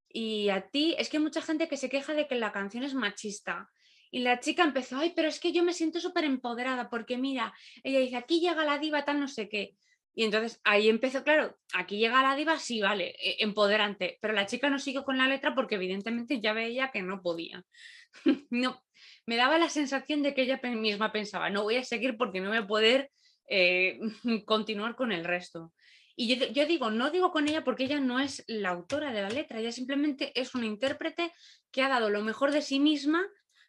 y 0.09 0.49
a 0.49 0.69
ti, 0.69 0.95
es 0.97 1.09
que 1.09 1.17
hay 1.17 1.23
mucha 1.25 1.43
gente 1.43 1.67
que 1.67 1.77
se 1.77 1.89
queja 1.89 2.15
de 2.15 2.29
que 2.29 2.37
la 2.37 2.53
canción 2.53 2.85
es 2.85 2.95
machista. 2.95 3.69
Y 4.13 4.21
la 4.21 4.39
chica 4.39 4.63
empezó, 4.63 4.99
ay, 4.99 5.13
pero 5.17 5.27
es 5.27 5.41
que 5.41 5.51
yo 5.51 5.65
me 5.65 5.73
siento 5.73 5.99
súper 5.99 6.23
empoderada 6.23 6.89
porque 6.89 7.19
mira, 7.19 7.53
ella 7.83 7.99
dice, 7.99 8.17
aquí 8.17 8.41
llega 8.41 8.65
la 8.65 8.79
diva 8.79 9.05
tal 9.05 9.19
no 9.19 9.27
sé 9.27 9.49
qué. 9.49 9.75
Y 10.15 10.23
entonces 10.23 10.61
ahí 10.63 10.89
empezó, 10.89 11.25
claro, 11.25 11.59
aquí 11.75 11.99
llega 11.99 12.23
la 12.23 12.37
diva, 12.37 12.61
sí, 12.61 12.81
vale, 12.81 13.17
e, 13.21 13.43
empoderante, 13.43 14.19
pero 14.21 14.35
la 14.35 14.47
chica 14.47 14.71
no 14.71 14.79
siguió 14.79 15.05
con 15.05 15.19
la 15.19 15.27
letra 15.27 15.53
porque 15.57 15.75
evidentemente 15.75 16.41
ya 16.41 16.53
veía 16.53 16.93
que 16.93 17.03
no 17.03 17.23
podía. 17.23 17.65
no, 18.51 18.85
me 19.27 19.35
daba 19.35 19.59
la 19.59 19.69
sensación 19.69 20.23
de 20.23 20.33
que 20.33 20.43
ella 20.43 20.61
misma 20.63 21.11
pensaba, 21.11 21.51
no 21.51 21.65
voy 21.65 21.77
a 21.77 21.85
seguir 21.85 22.17
porque 22.17 22.41
no 22.41 22.51
voy 22.51 22.59
a 22.59 22.67
poder 22.69 23.11
eh, 23.49 23.99
continuar 24.47 24.95
con 24.97 25.13
el 25.13 25.25
resto. 25.25 25.73
Y 26.21 26.53
yo, 26.53 26.67
digo, 26.67 26.91
no 26.91 27.11
digo 27.11 27.31
con 27.31 27.47
ella 27.47 27.63
porque 27.63 27.85
ella 27.85 28.01
no 28.01 28.19
es 28.19 28.43
la 28.49 28.71
autora 28.71 29.13
de 29.13 29.23
la 29.23 29.31
letra, 29.31 29.61
ella 29.61 29.71
simplemente 29.71 30.33
es 30.35 30.53
una 30.57 30.67
intérprete 30.67 31.33
que 31.71 31.81
ha 31.83 31.89
dado 31.89 32.11
lo 32.11 32.23
mejor 32.23 32.51
de 32.51 32.61
sí 32.61 32.81
misma 32.81 33.25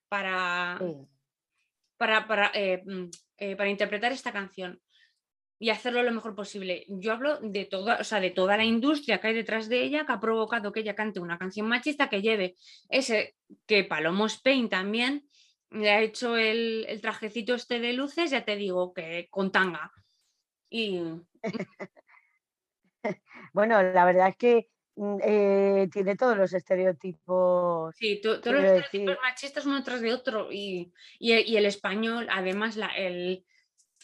para, 0.07 0.79
para, 1.97 2.27
para, 2.27 2.51
eh, 2.55 2.81
mm, 2.83 3.09
eh, 3.37 3.55
para 3.55 3.69
interpretar 3.69 4.11
esta 4.11 4.31
canción 4.31 4.81
y 5.59 5.69
hacerlo 5.69 6.01
lo 6.01 6.11
mejor 6.11 6.33
posible. 6.33 6.85
Yo 6.87 7.11
hablo 7.11 7.37
de 7.39 7.65
toda, 7.65 7.97
o 7.99 8.03
sea, 8.03 8.19
de 8.19 8.31
toda 8.31 8.57
la 8.57 8.63
industria 8.63 9.19
que 9.19 9.27
hay 9.27 9.35
detrás 9.35 9.69
de 9.69 9.83
ella, 9.83 10.07
que 10.07 10.13
ha 10.13 10.19
provocado 10.19 10.71
que 10.71 10.79
ella 10.79 10.95
cante 10.95 11.19
una 11.19 11.37
canción 11.37 11.67
machista, 11.67 12.09
que 12.09 12.21
lleve 12.21 12.55
ese, 12.89 13.35
que 13.67 13.83
Palomo 13.83 14.25
Spain 14.25 14.69
también 14.69 15.29
le 15.71 15.91
ha 15.91 16.01
hecho 16.01 16.35
el, 16.37 16.87
trajecito 17.01 17.53
este 17.55 17.79
de 17.79 17.93
luces, 17.93 18.31
ya 18.31 18.43
te 18.43 18.55
digo, 18.55 18.93
que 18.93 19.27
con 19.29 19.51
tanga. 19.51 19.91
Y... 20.69 21.01
bueno, 23.53 23.81
la 23.81 24.05
verdad 24.05 24.29
es 24.29 24.37
que 24.37 24.69
mm, 24.95 25.17
eh, 25.23 25.89
tiene 25.91 26.15
todos 26.15 26.37
los 26.37 26.53
estereotipos. 26.53 27.95
Sí, 27.95 28.19
todos 28.21 28.45
los 28.45 28.63
estereotipos 28.63 29.17
machistas 29.21 29.65
uno 29.65 29.83
tras 29.83 30.01
de 30.01 30.13
otro. 30.13 30.51
Y, 30.51 30.91
el 31.19 31.65
español, 31.65 32.27
además, 32.31 32.75
la, 32.75 32.87
el, 32.87 33.45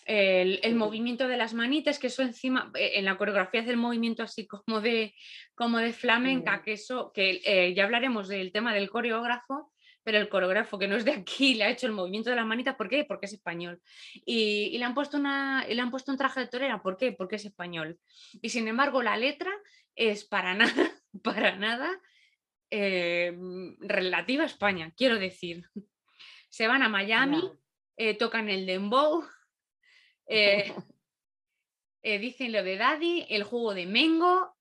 el, 0.05 0.75
movimiento 0.75 1.27
de 1.27 1.37
las 1.37 1.53
manitas, 1.53 1.97
que 1.97 2.07
eso 2.07 2.21
encima, 2.21 2.71
eh, 2.75 2.93
en 2.95 3.05
la 3.05 3.17
coreografía 3.17 3.63
del 3.63 3.77
movimiento 3.77 4.21
así 4.23 4.45
como 4.45 4.81
de, 4.81 5.15
como 5.55 5.79
de 5.79 5.93
flamenca, 5.93 6.61
que 6.63 6.73
eso, 6.73 7.11
que 7.11 7.41
eh, 7.43 7.73
ya 7.73 7.85
hablaremos 7.85 8.27
del 8.27 8.51
tema 8.51 8.73
del 8.73 8.89
coreógrafo, 8.89 9.71
pero 10.05 10.19
el 10.19 10.29
coreógrafo 10.29 10.77
que 10.77 10.87
no 10.87 10.95
es 10.95 11.03
de 11.03 11.13
aquí 11.13 11.55
le 11.55 11.63
ha 11.63 11.69
hecho 11.71 11.87
el 11.87 11.91
movimiento 11.91 12.29
de 12.29 12.35
las 12.35 12.45
manitas, 12.45 12.75
¿por 12.75 12.87
qué? 12.87 13.05
Porque 13.05 13.25
es 13.25 13.33
español. 13.33 13.81
Y, 14.23 14.77
le, 14.77 14.85
han 14.85 14.93
puesto 14.93 15.17
una, 15.17 15.65
le 15.67 15.81
han 15.81 15.89
puesto 15.89 16.11
un 16.11 16.17
traje 16.17 16.41
de 16.41 16.47
torera, 16.47 16.83
¿por 16.83 16.95
qué? 16.95 17.11
Porque 17.11 17.37
es 17.37 17.45
español. 17.45 17.99
Y 18.39 18.49
sin 18.49 18.67
embargo, 18.67 19.01
la 19.01 19.17
letra 19.17 19.51
es 19.95 20.23
para 20.23 20.53
nada, 20.53 20.91
para 21.23 21.55
nada 21.55 21.99
eh, 22.69 23.35
relativa 23.79 24.43
a 24.43 24.45
España, 24.45 24.93
quiero 24.95 25.17
decir. 25.17 25.65
Se 26.49 26.67
van 26.67 26.83
a 26.83 26.89
Miami, 26.89 27.41
eh, 27.97 28.13
tocan 28.13 28.47
el 28.47 28.67
dembow, 28.67 29.25
eh, 30.27 30.71
dicen 32.03 32.51
lo 32.51 32.63
de 32.63 32.77
Daddy, 32.77 33.25
el 33.27 33.43
jugo 33.43 33.73
de 33.73 33.87
Mengo, 33.87 34.55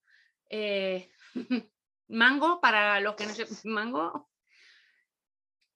mango, 2.08 2.62
para 2.62 2.98
los 3.00 3.14
que 3.14 3.26
no 3.26 3.34
sepan, 3.34 3.58
mango, 3.64 4.30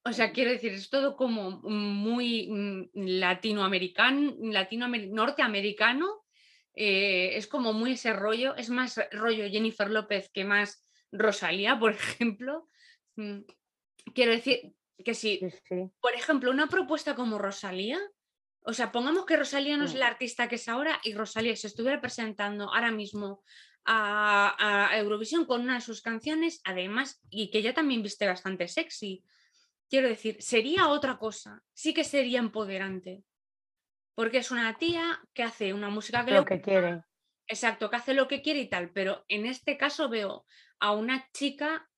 o 0.09 0.13
sea, 0.13 0.33
quiero 0.33 0.51
decir, 0.51 0.73
es 0.73 0.91
todo 0.91 1.17
como 1.17 1.61
muy 1.63 2.49
mm, 2.51 2.91
latinoamericano, 2.95 4.35
latino 4.41 4.89
norteamericano, 4.89 6.25
eh, 6.75 7.37
es 7.37 7.47
como 7.47 7.73
muy 7.73 7.93
ese 7.93 8.13
rollo, 8.13 8.55
es 8.57 8.71
más 8.71 9.01
rollo 9.13 9.49
Jennifer 9.49 9.91
López 9.91 10.31
que 10.33 10.45
más 10.45 10.87
Rosalía, 11.13 11.79
por 11.79 11.93
ejemplo. 12.19 12.69
Mm, 13.17 13.41
quiero 14.15 14.33
decir 14.33 14.75
que 15.05 15.15
si, 15.15 15.41
por 16.01 16.15
ejemplo, 16.15 16.51
una 16.51 16.69
propuesta 16.69 17.15
como 17.15 17.39
Rosalía, 17.39 17.99
o 18.63 18.73
sea, 18.73 18.93
pongamos 18.93 19.25
que 19.25 19.37
Rosalía 19.37 19.77
no 19.77 19.85
es 19.85 19.95
la 19.95 20.09
artista 20.09 20.49
que 20.49 20.57
es 20.57 20.69
ahora 20.69 21.01
y 21.05 21.15
Rosalía 21.15 21.57
se 21.57 21.69
estuviera 21.69 22.01
presentando 22.01 22.73
ahora 22.73 22.91
mismo 22.91 23.43
a, 23.85 24.91
Eurovisión 24.99 25.47
con 25.47 25.63
una 25.63 25.77
de 25.77 25.81
sus 25.81 26.03
canciones, 26.03 26.61
además, 26.65 27.21
y 27.31 27.51
que 27.51 27.59
ella 27.59 27.75
también 27.75 28.03
viste 28.03 28.27
bastante 28.27 28.69
sexy. 28.69 29.25
Quiero 29.89 30.09
decir, 30.09 30.37
sería 30.41 30.89
otra 30.89 31.19
cosa, 31.19 31.63
sí 31.73 31.95
que 31.95 32.05
sería 32.05 32.39
empoderante, 32.39 33.25
porque 34.15 34.39
es 34.39 34.51
una 34.51 34.77
tía 34.77 35.21
que 35.33 35.43
hace 35.43 35.73
una 35.73 35.89
música 35.89 36.25
que 36.25 36.33
lo 36.33 36.45
que 36.45 36.61
quiere. 36.61 37.03
Exacto, 37.47 37.89
que 37.89 37.97
hace 37.97 38.13
lo 38.13 38.29
que 38.29 38.43
quiere 38.43 38.61
y 38.61 38.69
tal, 38.69 38.91
pero 38.91 39.25
en 39.29 39.47
este 39.47 39.79
caso 39.79 40.11
veo 40.11 40.45
a 40.81 40.93
una 40.93 41.27
chica 41.33 41.89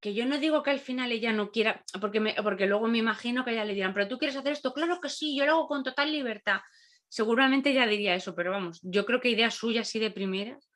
que 0.00 0.14
yo 0.14 0.26
no 0.26 0.38
digo 0.38 0.62
que 0.62 0.70
al 0.70 0.78
final 0.78 1.10
ella 1.10 1.32
no 1.32 1.50
quiera, 1.50 1.82
porque, 2.00 2.20
porque 2.42 2.66
luego 2.66 2.86
me 2.86 2.98
imagino 2.98 3.44
que 3.44 3.52
ella 3.52 3.64
le 3.64 3.74
dirán, 3.74 3.94
pero 3.94 4.06
tú 4.06 4.18
quieres 4.18 4.36
hacer 4.36 4.52
esto, 4.52 4.72
claro 4.72 5.00
que 5.00 5.08
sí, 5.08 5.36
yo 5.36 5.46
lo 5.46 5.52
hago 5.52 5.66
con 5.66 5.82
total 5.82 6.12
libertad. 6.12 6.60
Seguramente 7.08 7.70
ella 7.70 7.86
diría 7.86 8.14
eso, 8.14 8.34
pero 8.34 8.52
vamos, 8.52 8.78
yo 8.82 9.04
creo 9.04 9.20
que 9.20 9.30
idea 9.30 9.50
suya 9.50 9.80
así 9.80 9.98
de 9.98 10.10
primeras 10.10 10.68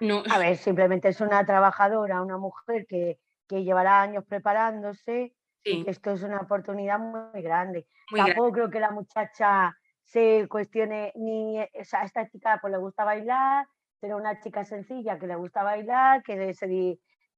no. 0.00 0.22
A 0.30 0.38
ver, 0.38 0.56
simplemente 0.56 1.08
es 1.08 1.20
una 1.20 1.44
trabajadora, 1.44 2.22
una 2.22 2.38
mujer 2.38 2.86
que, 2.86 3.18
llevará 3.48 4.02
años 4.02 4.24
preparándose 4.26 5.34
que 5.62 5.84
esto 5.86 6.12
es 6.12 6.22
una 6.22 6.38
oportunidad 6.38 6.98
muy 6.98 7.42
grande. 7.42 7.86
Tampoco 8.14 8.52
creo 8.52 8.70
que 8.70 8.80
la 8.80 8.90
muchacha 8.90 9.76
se 10.02 10.46
cuestione 10.48 11.12
ni, 11.16 11.60
o 11.60 11.84
sea, 11.84 12.02
a 12.02 12.04
esta 12.04 12.26
chica 12.28 12.58
pues 12.60 12.70
le 12.70 12.78
gusta 12.78 13.04
bailar, 13.04 13.66
pero 14.00 14.16
una 14.16 14.40
chica 14.40 14.64
sencilla 14.64 15.18
que 15.18 15.26
le 15.26 15.36
gusta 15.36 15.62
bailar, 15.62 16.22
que, 16.22 16.54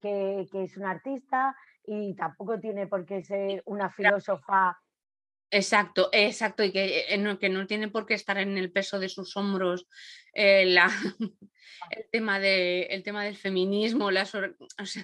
que, 0.00 0.47
que 0.50 0.62
es 0.62 0.76
una 0.76 0.90
artista 0.90 1.57
y 1.85 2.14
tampoco 2.14 2.61
tiene 2.61 2.87
por 2.87 3.05
qué 3.05 3.23
ser 3.23 3.62
una 3.67 3.90
filósofa. 3.90 4.79
Exacto, 5.50 6.11
exacto, 6.12 6.62
y 6.62 6.71
que, 6.71 7.07
eh, 7.09 7.19
no, 7.19 7.40
que 7.40 7.49
no 7.49 7.67
tiene 7.67 7.88
por 7.88 8.07
qué 8.07 8.14
estar 8.14 8.38
en 8.38 8.57
el 8.57 8.71
peso 8.71 9.00
de 9.00 9.09
sus 9.09 9.37
hombros 9.37 9.88
eh, 10.33 10.64
la, 10.67 10.88
el, 11.90 12.07
tema 12.12 12.38
de, 12.38 12.83
el 12.83 13.02
tema 13.02 13.25
del 13.25 13.37
feminismo, 13.37 14.12
las, 14.12 14.33
o 14.33 14.87
sea, 14.87 15.02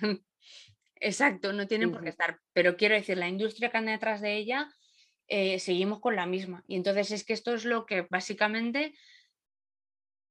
exacto, 1.06 1.52
no 1.52 1.66
tienen 1.66 1.92
por 1.92 2.02
qué 2.02 2.08
estar, 2.08 2.40
pero 2.52 2.76
quiero 2.76 2.94
decir, 2.94 3.16
la 3.16 3.28
industria 3.28 3.70
que 3.70 3.78
anda 3.78 3.92
detrás 3.92 4.20
de 4.20 4.36
ella, 4.36 4.68
eh, 5.28 5.58
seguimos 5.58 6.00
con 6.00 6.16
la 6.16 6.26
misma. 6.26 6.64
Y 6.66 6.76
entonces 6.76 7.10
es 7.12 7.24
que 7.24 7.32
esto 7.32 7.54
es 7.54 7.64
lo 7.64 7.86
que 7.86 8.06
básicamente 8.10 8.94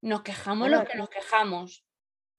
nos 0.01 0.21
quejamos 0.21 0.69
lo 0.69 0.85
que 0.85 0.97
nos 0.97 1.09
quejamos. 1.09 1.85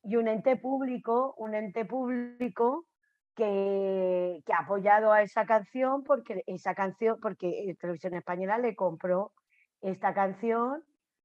Y 0.02 0.16
un 0.16 0.28
ente 0.28 0.56
público, 0.56 1.34
un 1.38 1.54
ente 1.54 1.84
público 1.84 2.86
que, 3.34 4.42
ha 4.46 4.62
apoyado 4.62 5.12
a 5.12 5.22
esa 5.22 5.46
canción 5.46 6.04
porque 6.04 6.42
esa 6.46 6.74
canción, 6.74 7.18
porque 7.20 7.74
Televisión 7.80 8.14
Española 8.14 8.58
le 8.58 8.76
compró 8.76 9.32
esta 9.80 10.14
canción 10.14 10.84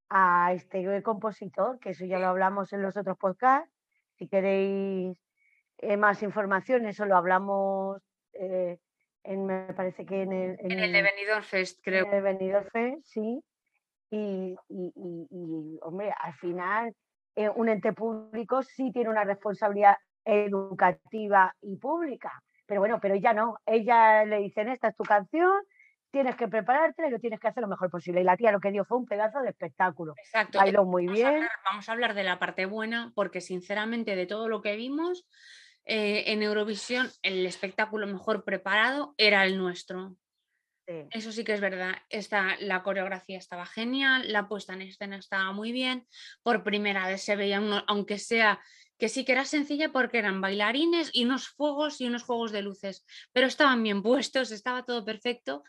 a 0.10 0.52
este 0.54 1.04
compositor, 1.04 1.80
que 1.80 1.92
eso 1.92 2.06
ya 2.06 2.20
lo 2.20 2.28
hablamos 2.28 2.74
en 2.74 2.82
los 2.82 2.98
otros 2.98 3.18
podcasts. 3.18 3.72
Si 4.18 4.28
queréis 4.28 5.18
eh, 5.82 5.98
más 5.98 6.22
información, 6.24 6.86
eso 6.86 7.06
lo 7.06 7.18
hablamos 7.18 8.02
eh, 8.34 8.78
en, 9.24 9.46
me 9.46 9.74
parece 9.74 10.06
que 10.06 10.22
en 10.22 10.32
el, 10.32 10.58
en, 10.60 10.80
el 10.80 10.92
de 10.92 11.02
Benidorm 11.02 11.44
Fest, 11.44 11.80
creo. 11.84 12.06
En 12.06 12.14
el 12.14 12.22
Benidorm 12.24 12.68
Fest, 12.72 13.06
sí. 13.06 13.44
Y, 14.10 14.56
y, 14.68 15.80
hombre, 15.84 16.14
al 16.20 16.34
final, 16.34 16.94
eh, 17.36 17.50
un 17.50 17.70
ente 17.70 17.94
público 17.94 18.62
sí 18.62 18.92
tiene 18.92 19.10
una 19.10 19.24
responsabilidad 19.24 19.96
educativa 20.26 21.56
y 21.62 21.78
pública. 21.78 22.44
Pero 22.66 22.82
bueno, 22.82 23.00
pero 23.02 23.16
ella 23.16 23.34
no. 23.34 23.58
Ella 23.66 24.26
le 24.26 24.40
dicen, 24.40 24.68
esta 24.68 24.90
es 24.90 24.96
tu 24.96 25.04
canción, 25.04 25.54
tienes 26.12 26.36
que 26.36 26.50
prepararte 26.50 27.08
y 27.08 27.10
lo 27.10 27.20
tienes 27.20 27.40
que 27.40 27.48
hacer 27.48 27.62
lo 27.62 27.70
mejor 27.70 27.90
posible. 27.90 28.22
Y 28.22 28.26
la 28.26 28.36
tía 28.36 28.52
lo 28.52 28.60
que 28.60 28.72
dio 28.72 28.84
fue 28.84 28.98
un 28.98 29.06
pedazo 29.06 29.42
de 29.42 29.50
espectáculo. 29.50 30.14
Exacto. 30.18 30.60
Bailó 30.60 30.84
muy 30.84 31.08
bien. 31.08 31.48
vamos 31.64 31.88
a 31.88 31.92
hablar 31.94 32.14
de 32.14 32.24
la 32.24 32.38
parte 32.38 32.66
buena, 32.66 33.14
porque 33.16 33.40
sinceramente 33.40 34.16
de 34.16 34.26
todo 34.26 34.50
lo 34.50 34.62
que 34.62 34.76
vimos 34.76 35.26
eh, 35.86 36.26
en 36.28 36.44
Eurovisión, 36.44 37.12
el 37.22 37.46
espectáculo 37.46 38.08
mejor 38.08 38.44
preparado 38.44 39.14
era 39.18 39.46
el 39.46 39.58
nuestro. 39.58 40.16
Eso 41.10 41.32
sí 41.32 41.44
que 41.46 41.54
es 41.54 41.62
verdad. 41.62 41.96
Esta, 42.10 42.58
la 42.60 42.84
coreografía 42.84 43.38
estaba 43.38 43.66
genial, 43.66 44.32
la 44.32 44.50
puesta 44.50 44.74
en 44.74 44.82
escena 44.82 45.18
estaba 45.18 45.54
muy 45.54 45.72
bien. 45.72 46.06
Por 46.44 46.64
primera 46.64 47.08
vez 47.08 47.24
se 47.24 47.36
veía, 47.36 47.62
aunque 47.88 48.20
sea 48.20 48.60
que 48.98 49.10
sí 49.10 49.26
que 49.26 49.32
era 49.32 49.46
sencilla 49.46 49.92
porque 49.92 50.20
eran 50.20 50.42
bailarines 50.42 51.10
y 51.14 51.24
unos 51.24 51.48
fuegos 51.48 52.02
y 52.02 52.08
unos 52.08 52.24
juegos 52.24 52.52
de 52.52 52.62
luces, 52.62 53.06
pero 53.32 53.48
estaban 53.48 53.82
bien 53.82 54.04
puestos, 54.04 54.52
estaba 54.52 54.84
todo 54.84 55.04
perfecto. 55.06 55.64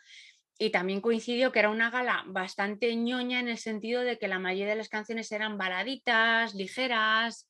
Y 0.59 0.69
también 0.69 1.01
coincidió 1.01 1.51
que 1.51 1.59
era 1.59 1.69
una 1.69 1.89
gala 1.89 2.23
bastante 2.27 2.95
ñoña 2.95 3.39
en 3.39 3.47
el 3.47 3.57
sentido 3.57 4.01
de 4.01 4.19
que 4.19 4.27
la 4.27 4.37
mayoría 4.37 4.73
de 4.73 4.77
las 4.77 4.89
canciones 4.89 5.31
eran 5.31 5.57
baladitas, 5.57 6.53
ligeras. 6.53 7.49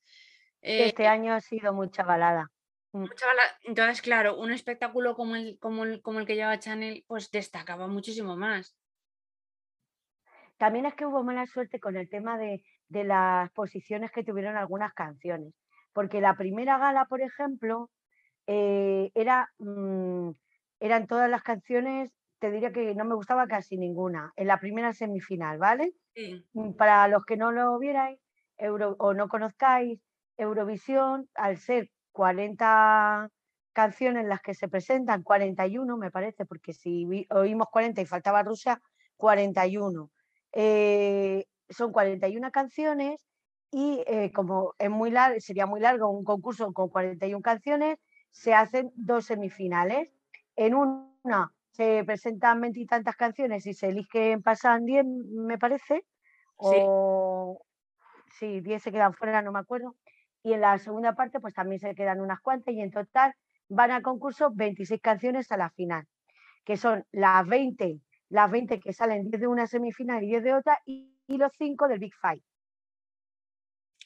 Este 0.63 1.03
eh, 1.03 1.07
año 1.07 1.33
ha 1.33 1.41
sido 1.41 1.73
mucha 1.73 2.03
balada. 2.03 2.49
Mm. 2.93 3.01
Mucha 3.01 3.25
balada. 3.27 3.49
Entonces, 3.63 4.01
claro, 4.01 4.39
un 4.39 4.51
espectáculo 4.51 5.15
como 5.15 5.35
el, 5.35 5.59
como 5.59 5.83
el, 5.83 6.01
como 6.01 6.19
el 6.19 6.25
que 6.25 6.35
lleva 6.35 6.59
Chanel, 6.59 7.03
pues 7.07 7.29
destacaba 7.31 7.87
muchísimo 7.87 8.35
más. 8.35 8.75
También 10.57 10.85
es 10.85 10.95
que 10.95 11.05
hubo 11.05 11.23
mala 11.23 11.45
suerte 11.45 11.79
con 11.79 11.97
el 11.97 12.09
tema 12.09 12.37
de, 12.37 12.63
de 12.87 13.03
las 13.03 13.51
posiciones 13.51 14.11
que 14.11 14.23
tuvieron 14.23 14.55
algunas 14.55 14.93
canciones 14.93 15.53
porque 15.93 16.21
la 16.21 16.35
primera 16.35 16.77
gala, 16.77 17.05
por 17.05 17.21
ejemplo, 17.21 17.89
eh, 18.47 19.11
era, 19.13 19.49
mm, 19.59 20.31
eran 20.79 21.07
todas 21.07 21.29
las 21.29 21.43
canciones, 21.43 22.11
te 22.39 22.51
diría 22.51 22.73
que 22.73 22.93
no 22.95 23.05
me 23.05 23.15
gustaba 23.15 23.47
casi 23.47 23.77
ninguna, 23.77 24.33
en 24.35 24.47
la 24.47 24.59
primera 24.59 24.91
semifinal, 24.91 25.57
¿vale? 25.59 25.93
Mm, 26.53 26.73
para 26.73 27.07
los 27.07 27.23
que 27.25 27.37
no 27.37 27.51
lo 27.51 27.79
vierais 27.79 28.19
o 28.97 29.13
no 29.13 29.29
conozcáis, 29.29 29.99
Eurovisión, 30.37 31.29
al 31.35 31.57
ser 31.57 31.89
40 32.11 33.29
canciones 33.73 34.25
las 34.25 34.41
que 34.41 34.53
se 34.53 34.67
presentan, 34.67 35.23
41 35.23 35.97
me 35.97 36.11
parece, 36.11 36.45
porque 36.45 36.73
si 36.73 37.27
oímos 37.29 37.67
40 37.71 38.01
y 38.01 38.05
faltaba 38.05 38.43
Rusia, 38.43 38.81
41. 39.17 40.11
Eh, 40.53 41.45
son 41.69 41.91
41 41.91 42.51
canciones 42.51 43.19
y 43.71 44.03
eh, 44.05 44.31
como 44.31 44.75
es 44.77 44.89
muy 44.89 45.09
largo, 45.09 45.39
sería 45.39 45.65
muy 45.65 45.79
largo 45.79 46.09
un 46.09 46.23
concurso 46.23 46.71
con 46.73 46.89
41 46.89 47.41
canciones, 47.41 47.97
se 48.29 48.53
hacen 48.53 48.91
dos 48.95 49.25
semifinales. 49.25 50.09
En 50.55 50.75
una 50.75 51.51
se 51.71 52.03
presentan 52.05 52.61
veintitantas 52.61 53.15
canciones 53.15 53.65
y 53.65 53.73
se 53.73 53.87
eligen, 53.87 54.43
pasan 54.43 54.85
10, 54.85 55.05
me 55.05 55.57
parece, 55.57 56.05
o 56.55 57.65
sí, 58.37 58.61
10 58.61 58.83
se 58.83 58.91
quedan 58.91 59.13
fuera, 59.13 59.41
no 59.41 59.51
me 59.51 59.59
acuerdo. 59.59 59.95
Y 60.43 60.53
en 60.53 60.61
la 60.61 60.77
segunda 60.77 61.15
parte, 61.15 61.39
pues 61.39 61.53
también 61.53 61.79
se 61.79 61.95
quedan 61.95 62.19
unas 62.19 62.41
cuantas 62.41 62.73
y 62.73 62.81
en 62.81 62.91
total 62.91 63.33
van 63.69 63.91
al 63.91 64.01
concurso 64.01 64.51
26 64.53 65.01
canciones 65.01 65.51
a 65.51 65.57
la 65.57 65.69
final, 65.69 66.05
que 66.65 66.77
son 66.77 67.05
las 67.11 67.47
20, 67.47 67.99
las 68.29 68.51
20 68.51 68.79
que 68.79 68.93
salen 68.93 69.29
10 69.29 69.41
de 69.41 69.47
una 69.47 69.67
semifinal 69.67 70.23
y 70.23 70.27
10 70.27 70.43
de 70.43 70.53
otra 70.53 70.81
y, 70.85 71.17
y 71.27 71.37
los 71.37 71.51
5 71.57 71.87
del 71.87 71.99
Big 71.99 72.13
Five. 72.21 72.43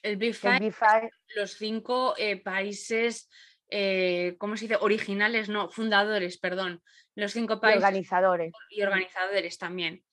El 0.04 0.18
Big 0.18 0.36
Five, 0.36 1.12
los 1.36 1.52
cinco 1.54 2.14
eh, 2.18 2.38
países, 2.38 3.30
eh, 3.70 4.36
¿cómo 4.38 4.56
se 4.56 4.66
dice? 4.66 4.78
Originales, 4.80 5.50
no, 5.50 5.70
fundadores, 5.70 6.38
perdón. 6.38 6.82
Los 7.16 7.34
cinco 7.34 7.60
países. 7.60 7.82
Y 7.82 7.84
organizadores. 7.84 8.54
Y 8.70 8.82
organizadores 8.84 9.58
también, 9.58 10.04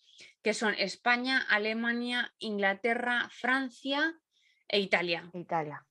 que 0.42 0.54
son 0.54 0.74
España, 0.74 1.46
Alemania, 1.48 2.32
Inglaterra, 2.38 3.28
Francia 3.30 4.14
e 4.68 4.80
Italia. 4.80 5.30
Italia. 5.34 5.84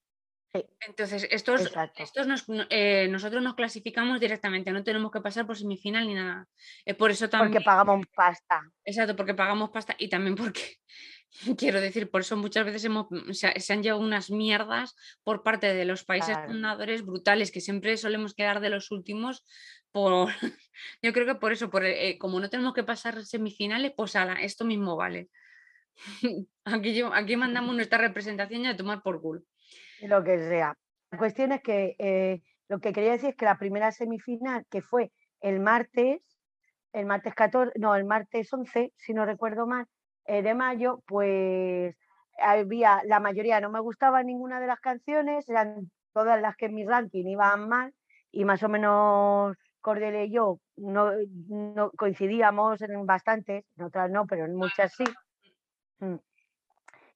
Entonces, 0.88 1.28
estos, 1.32 1.72
estos 1.98 2.46
eh, 2.70 3.08
nosotros 3.10 3.42
nos 3.42 3.56
clasificamos 3.56 4.20
directamente, 4.20 4.72
no 4.72 4.84
tenemos 4.84 5.12
que 5.12 5.22
pasar 5.22 5.48
por 5.48 5.58
semifinal 5.58 6.08
ni 6.08 6.14
nada. 6.14 6.48
por 6.98 7.12
eso 7.12 7.30
también. 7.30 7.54
Porque 7.54 7.66
pagamos 7.66 8.06
pasta. 8.16 8.62
Exacto, 8.86 9.16
porque 9.16 9.34
pagamos 9.34 9.72
pasta 9.72 9.96
y 9.98 10.10
también 10.10 10.36
porque 10.36 10.78
Quiero 11.58 11.82
decir, 11.82 12.10
por 12.10 12.22
eso 12.22 12.38
muchas 12.38 12.66
veces 12.66 12.86
hemos, 12.86 13.08
mm, 13.10 13.32
se, 13.32 13.74
han 13.74 13.84
llevado 13.84 14.04
unas 14.04 14.30
mierdas 14.30 14.96
por 15.24 15.44
parte 15.44 15.74
de 15.74 15.86
los 15.86 16.04
países 16.04 16.38
fundadores 16.46 17.06
brutales, 17.06 17.52
que 17.52 17.62
siempre 17.62 17.98
solemos 17.98 18.34
quedar 18.34 18.60
de 18.60 18.70
los 18.70 18.92
últimos. 18.92 19.46
Por, 19.92 20.30
yo 21.02 21.14
creo 21.14 21.26
que 21.26 21.36
por 21.36 21.52
eso, 21.52 21.70
por, 21.70 21.86
eh, 21.86 22.18
como 22.18 22.40
no 22.40 22.50
tenemos 22.50 22.74
que 22.74 22.84
pasar 22.84 23.26
semifinales, 23.26 23.94
pues 23.96 24.16
ala, 24.16 24.36
esto 24.36 24.66
mismo 24.66 24.96
vale. 24.96 25.30
Aquí, 26.66 26.96
yo, 26.96 27.14
aquí 27.14 27.36
mandamos 27.36 27.76
nuestra 27.76 27.98
representación 27.98 28.64
y 28.64 28.68
a 28.68 28.78
tomar 28.78 29.04
por 29.04 29.22
culo. 29.22 29.42
Lo 30.08 30.24
que 30.24 30.38
sea. 30.40 30.76
La 31.12 31.18
cuestión 31.18 31.52
es 31.52 31.62
que 31.62 31.96
eh, 32.00 32.42
lo 32.68 32.80
que 32.80 32.94
quería 32.94 33.12
decir 33.12 33.30
es 33.30 33.36
que 33.36 33.46
la 33.46 33.58
primera 33.58 33.92
semifinal, 33.92 34.66
que 34.70 34.82
fue 34.82 35.12
el 35.42 35.60
martes, 35.60 36.22
el 36.92 37.06
martes 37.06 37.34
14, 37.34 37.80
no, 37.80 37.96
el 37.96 38.06
martes 38.06 38.52
11, 38.52 38.94
si 38.98 39.14
no 39.14 39.26
recuerdo 39.26 39.66
mal, 39.66 39.88
eh, 40.26 40.42
de 40.42 40.54
mayo, 40.54 41.04
pues 41.08 41.96
había, 42.40 43.02
la 43.06 43.20
mayoría 43.20 43.62
no 43.62 43.70
me 43.70 43.80
gustaba 43.80 44.24
ninguna 44.24 44.60
de 44.60 44.68
las 44.68 44.80
canciones, 44.80 45.48
eran 45.50 45.92
todas 46.14 46.42
las 46.42 46.56
que 46.56 46.66
en 46.66 46.76
mi 46.76 46.86
ranking 46.86 47.26
iban 47.26 47.68
mal 47.68 47.94
y 48.32 48.46
más 48.46 48.64
o 48.64 48.70
menos 48.70 49.56
Cordelia 49.82 50.24
y 50.24 50.32
yo 50.32 50.60
no, 50.78 51.12
no 51.48 51.92
coincidíamos 51.92 52.82
en 52.82 53.06
bastantes, 53.06 53.66
en 53.78 53.84
otras 53.84 54.10
no, 54.10 54.26
pero 54.26 54.46
en 54.46 54.56
muchas 54.56 54.94
sí. 54.96 55.04
Mm. 56.00 56.16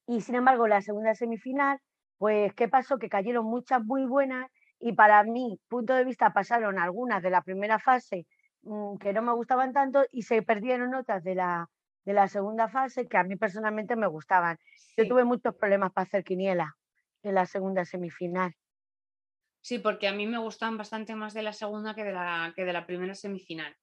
Y 0.07 0.21
sin 0.21 0.35
embargo, 0.35 0.67
la 0.67 0.81
segunda 0.81 1.15
semifinal, 1.15 1.79
pues, 2.17 2.53
¿qué 2.53 2.67
pasó? 2.67 2.97
Que 2.97 3.09
cayeron 3.09 3.45
muchas 3.45 3.83
muy 3.83 4.05
buenas 4.05 4.49
y 4.79 4.93
para 4.93 5.23
mi 5.23 5.59
punto 5.67 5.93
de 5.93 6.05
vista 6.05 6.33
pasaron 6.33 6.79
algunas 6.79 7.21
de 7.23 7.29
la 7.29 7.41
primera 7.41 7.79
fase 7.79 8.27
mm, 8.61 8.97
que 8.97 9.13
no 9.13 9.21
me 9.21 9.33
gustaban 9.33 9.73
tanto 9.73 10.05
y 10.11 10.23
se 10.23 10.41
perdieron 10.41 10.93
otras 10.93 11.23
de 11.23 11.35
la, 11.35 11.69
de 12.05 12.13
la 12.13 12.27
segunda 12.27 12.69
fase 12.69 13.07
que 13.07 13.17
a 13.17 13.23
mí 13.23 13.35
personalmente 13.35 13.95
me 13.95 14.07
gustaban. 14.07 14.57
Yo 14.95 15.07
tuve 15.07 15.23
muchos 15.23 15.55
problemas 15.55 15.91
para 15.91 16.03
hacer 16.03 16.23
quiniela 16.23 16.75
en 17.23 17.35
la 17.35 17.45
segunda 17.45 17.85
semifinal. 17.85 18.53
Sí, 19.61 19.79
porque 19.79 20.07
a 20.07 20.13
mí 20.13 20.27
me 20.27 20.37
gustan 20.37 20.77
bastante 20.77 21.15
más 21.15 21.33
de 21.33 21.43
la 21.43 21.51
segunda 21.53 21.93
que 21.93 22.03
de 22.03 22.13
la, 22.13 22.53
que 22.55 22.63
de 22.63 22.73
la 22.73 22.85
primera 22.85 23.15
semifinal. 23.15 23.75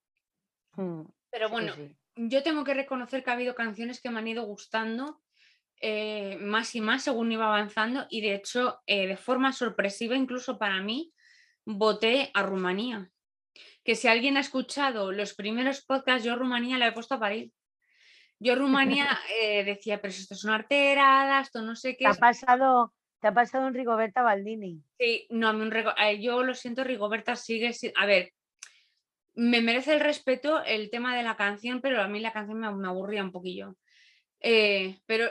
Mm, 0.76 1.02
Pero 1.30 1.50
bueno, 1.50 1.74
yo 2.16 2.42
tengo 2.42 2.64
que 2.64 2.74
reconocer 2.74 3.22
que 3.22 3.30
ha 3.30 3.34
habido 3.34 3.54
canciones 3.54 4.00
que 4.00 4.10
me 4.10 4.20
han 4.20 4.28
ido 4.28 4.44
gustando 4.44 5.20
eh, 5.86 6.38
más 6.40 6.74
y 6.74 6.80
más 6.80 7.04
según 7.04 7.30
iba 7.30 7.44
avanzando 7.44 8.06
y 8.08 8.22
de 8.22 8.36
hecho, 8.36 8.80
eh, 8.86 9.06
de 9.06 9.18
forma 9.18 9.52
sorpresiva, 9.52 10.16
incluso 10.16 10.58
para 10.58 10.80
mí, 10.80 11.12
voté 11.66 12.30
a 12.32 12.42
Rumanía. 12.42 13.10
Que 13.84 13.94
si 13.94 14.08
alguien 14.08 14.38
ha 14.38 14.40
escuchado 14.40 15.12
los 15.12 15.34
primeros 15.34 15.84
podcasts, 15.84 16.24
yo 16.24 16.36
Rumanía 16.36 16.78
la 16.78 16.86
he 16.86 16.92
puesto 16.92 17.16
a 17.16 17.20
parir. 17.20 17.52
Yo 18.38 18.54
Rumanía 18.54 19.06
eh, 19.42 19.62
decía, 19.64 20.00
pero 20.00 20.14
esto 20.14 20.32
es 20.32 20.44
una 20.44 20.54
arterada, 20.54 21.42
esto 21.42 21.60
no 21.60 21.76
sé 21.76 21.98
qué. 21.98 22.06
ha 22.06 22.14
pasado, 22.14 22.94
te 23.20 23.28
ha 23.28 23.34
pasado 23.34 23.66
un 23.66 23.74
Rigoberta 23.74 24.22
Baldini. 24.22 24.82
Sí, 24.98 25.26
no, 25.28 25.52
eh, 25.98 26.18
yo 26.22 26.42
lo 26.42 26.54
siento, 26.54 26.82
Rigoberta 26.82 27.36
sigue. 27.36 27.76
A 27.96 28.06
ver, 28.06 28.32
me 29.34 29.60
merece 29.60 29.92
el 29.92 30.00
respeto 30.00 30.64
el 30.64 30.88
tema 30.88 31.14
de 31.14 31.24
la 31.24 31.36
canción, 31.36 31.82
pero 31.82 32.00
a 32.00 32.08
mí 32.08 32.20
la 32.20 32.32
canción 32.32 32.58
me, 32.58 32.88
aburría 32.88 33.22
un 33.22 33.32
poquillo. 33.32 33.76
Eh, 34.40 34.98
pero. 35.04 35.30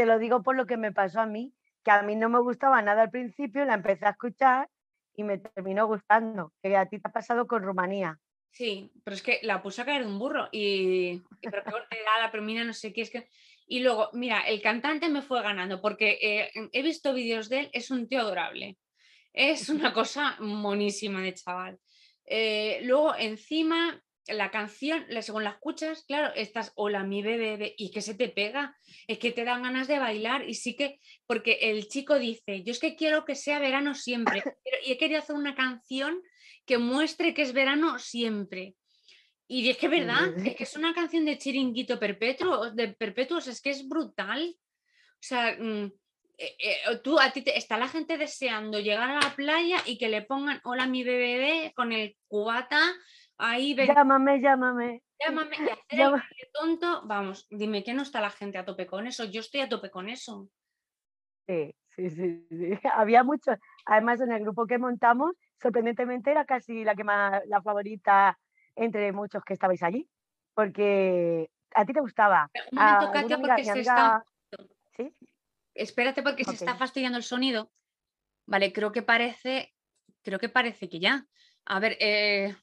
Te 0.00 0.06
lo 0.06 0.18
digo 0.18 0.42
por 0.42 0.56
lo 0.56 0.64
que 0.64 0.78
me 0.78 0.92
pasó 0.92 1.20
a 1.20 1.26
mí, 1.26 1.52
que 1.84 1.90
a 1.90 2.00
mí 2.00 2.16
no 2.16 2.30
me 2.30 2.40
gustaba 2.40 2.80
nada 2.80 3.02
al 3.02 3.10
principio, 3.10 3.66
la 3.66 3.74
empecé 3.74 4.06
a 4.06 4.12
escuchar 4.12 4.70
y 5.14 5.24
me 5.24 5.36
terminó 5.36 5.86
gustando. 5.86 6.54
Que 6.62 6.74
a 6.74 6.86
ti 6.86 6.98
te 6.98 7.06
ha 7.06 7.12
pasado 7.12 7.46
con 7.46 7.62
Rumanía. 7.62 8.18
Sí, 8.50 8.90
pero 9.04 9.14
es 9.14 9.22
que 9.22 9.40
la 9.42 9.62
puse 9.62 9.82
a 9.82 9.84
caer 9.84 10.00
de 10.00 10.10
un 10.10 10.18
burro 10.18 10.48
y, 10.52 11.22
y 11.42 11.50
pero 11.50 11.62
la 11.66 12.30
pero 12.32 12.42
no 12.42 12.72
sé 12.72 12.94
qué, 12.94 13.02
es 13.02 13.10
que 13.10 13.28
y 13.66 13.80
luego, 13.80 14.08
mira, 14.14 14.40
el 14.40 14.62
cantante 14.62 15.10
me 15.10 15.20
fue 15.20 15.42
ganando 15.42 15.82
porque 15.82 16.18
eh, 16.22 16.50
he 16.72 16.82
visto 16.82 17.12
vídeos 17.12 17.50
de 17.50 17.60
él, 17.60 17.70
es 17.74 17.90
un 17.90 18.08
tío 18.08 18.20
adorable. 18.20 18.78
Es 19.34 19.68
una 19.68 19.92
cosa 19.92 20.34
monísima 20.40 21.20
de 21.20 21.34
chaval. 21.34 21.78
Eh, 22.24 22.80
luego, 22.84 23.14
encima, 23.16 24.02
la 24.28 24.50
canción, 24.50 25.04
según 25.20 25.44
la 25.44 25.50
escuchas, 25.50 26.04
claro, 26.06 26.32
estás, 26.34 26.72
hola, 26.76 27.04
mi 27.04 27.22
bebé, 27.22 27.74
y 27.76 27.90
que 27.90 28.02
se 28.02 28.14
te 28.14 28.28
pega, 28.28 28.76
es 29.06 29.18
que 29.18 29.32
te 29.32 29.44
dan 29.44 29.62
ganas 29.62 29.88
de 29.88 29.98
bailar 29.98 30.48
y 30.48 30.54
sí 30.54 30.76
que, 30.76 31.00
porque 31.26 31.58
el 31.62 31.88
chico 31.88 32.18
dice, 32.18 32.62
yo 32.62 32.72
es 32.72 32.78
que 32.78 32.96
quiero 32.96 33.24
que 33.24 33.34
sea 33.34 33.58
verano 33.58 33.94
siempre, 33.94 34.42
y 34.86 34.92
he 34.92 34.98
querido 34.98 35.20
hacer 35.20 35.36
una 35.36 35.54
canción 35.54 36.22
que 36.64 36.78
muestre 36.78 37.34
que 37.34 37.42
es 37.42 37.52
verano 37.52 37.98
siempre. 37.98 38.76
Y 39.48 39.68
es 39.68 39.78
que 39.78 39.86
es 39.86 39.92
verdad, 39.92 40.46
es 40.46 40.54
que 40.54 40.62
es 40.62 40.76
una 40.76 40.94
canción 40.94 41.24
de 41.24 41.36
chiringuito 41.36 41.98
perpetuo, 41.98 42.70
de 42.70 42.94
perpetuos, 42.94 43.48
es 43.48 43.60
que 43.60 43.70
es 43.70 43.88
brutal. 43.88 44.54
O 44.56 45.22
sea, 45.22 45.56
mm, 45.58 45.90
eh, 46.38 46.56
eh, 46.58 46.96
tú 47.02 47.18
a 47.18 47.32
ti 47.32 47.42
te, 47.42 47.58
está 47.58 47.76
la 47.76 47.88
gente 47.88 48.16
deseando 48.16 48.78
llegar 48.78 49.10
a 49.10 49.20
la 49.20 49.34
playa 49.34 49.82
y 49.84 49.98
que 49.98 50.08
le 50.08 50.22
pongan 50.22 50.60
hola 50.64 50.86
mi 50.86 51.02
bebé 51.02 51.72
con 51.74 51.92
el 51.92 52.16
cubata 52.28 52.80
ahí 53.40 53.74
llámame 53.74 54.40
llámame 54.40 55.02
llámame 55.18 55.56
y 55.56 56.00
hacer 56.00 56.36
el 56.38 56.52
tonto 56.52 57.02
vamos 57.06 57.46
dime 57.50 57.82
que 57.82 57.94
no 57.94 58.02
está 58.02 58.20
la 58.20 58.30
gente 58.30 58.58
a 58.58 58.64
tope 58.64 58.86
con 58.86 59.06
eso 59.06 59.24
yo 59.24 59.40
estoy 59.40 59.60
a 59.60 59.68
tope 59.68 59.90
con 59.90 60.08
eso 60.08 60.48
sí 61.46 61.74
sí 61.96 62.10
sí, 62.10 62.46
sí. 62.50 62.70
había 62.94 63.24
muchos 63.24 63.56
además 63.86 64.20
en 64.20 64.32
el 64.32 64.42
grupo 64.42 64.66
que 64.66 64.78
montamos 64.78 65.34
sorprendentemente 65.60 66.30
era 66.30 66.44
casi 66.44 66.84
la 66.84 66.94
que 66.94 67.04
más 67.04 67.42
la 67.46 67.60
favorita 67.60 68.38
entre 68.76 69.12
muchos 69.12 69.44
que 69.44 69.52
estabais 69.52 69.82
allí, 69.82 70.08
porque 70.54 71.50
a 71.74 71.84
ti 71.84 71.92
te 71.92 72.00
gustaba. 72.00 72.50
Un 72.72 72.78
momento, 72.78 73.12
Katia, 73.12 73.38
porque 73.38 73.64
se 73.64 73.80
está... 73.80 74.24
¿Sí? 74.96 75.14
Espérate 75.74 76.22
porque 76.22 76.44
se 76.44 76.52
está 76.52 76.74
fastidiando 76.74 77.18
el 77.18 77.24
sonido. 77.24 77.70
Vale, 78.46 78.72
creo 78.72 78.90
que 78.90 79.02
parece, 79.02 79.72
creo 80.22 80.38
que 80.38 80.48
parece 80.48 80.88
que 80.88 80.98
ya. 80.98 81.26
A 81.66 81.78
ver, 81.78 81.96
eh... 82.00 82.56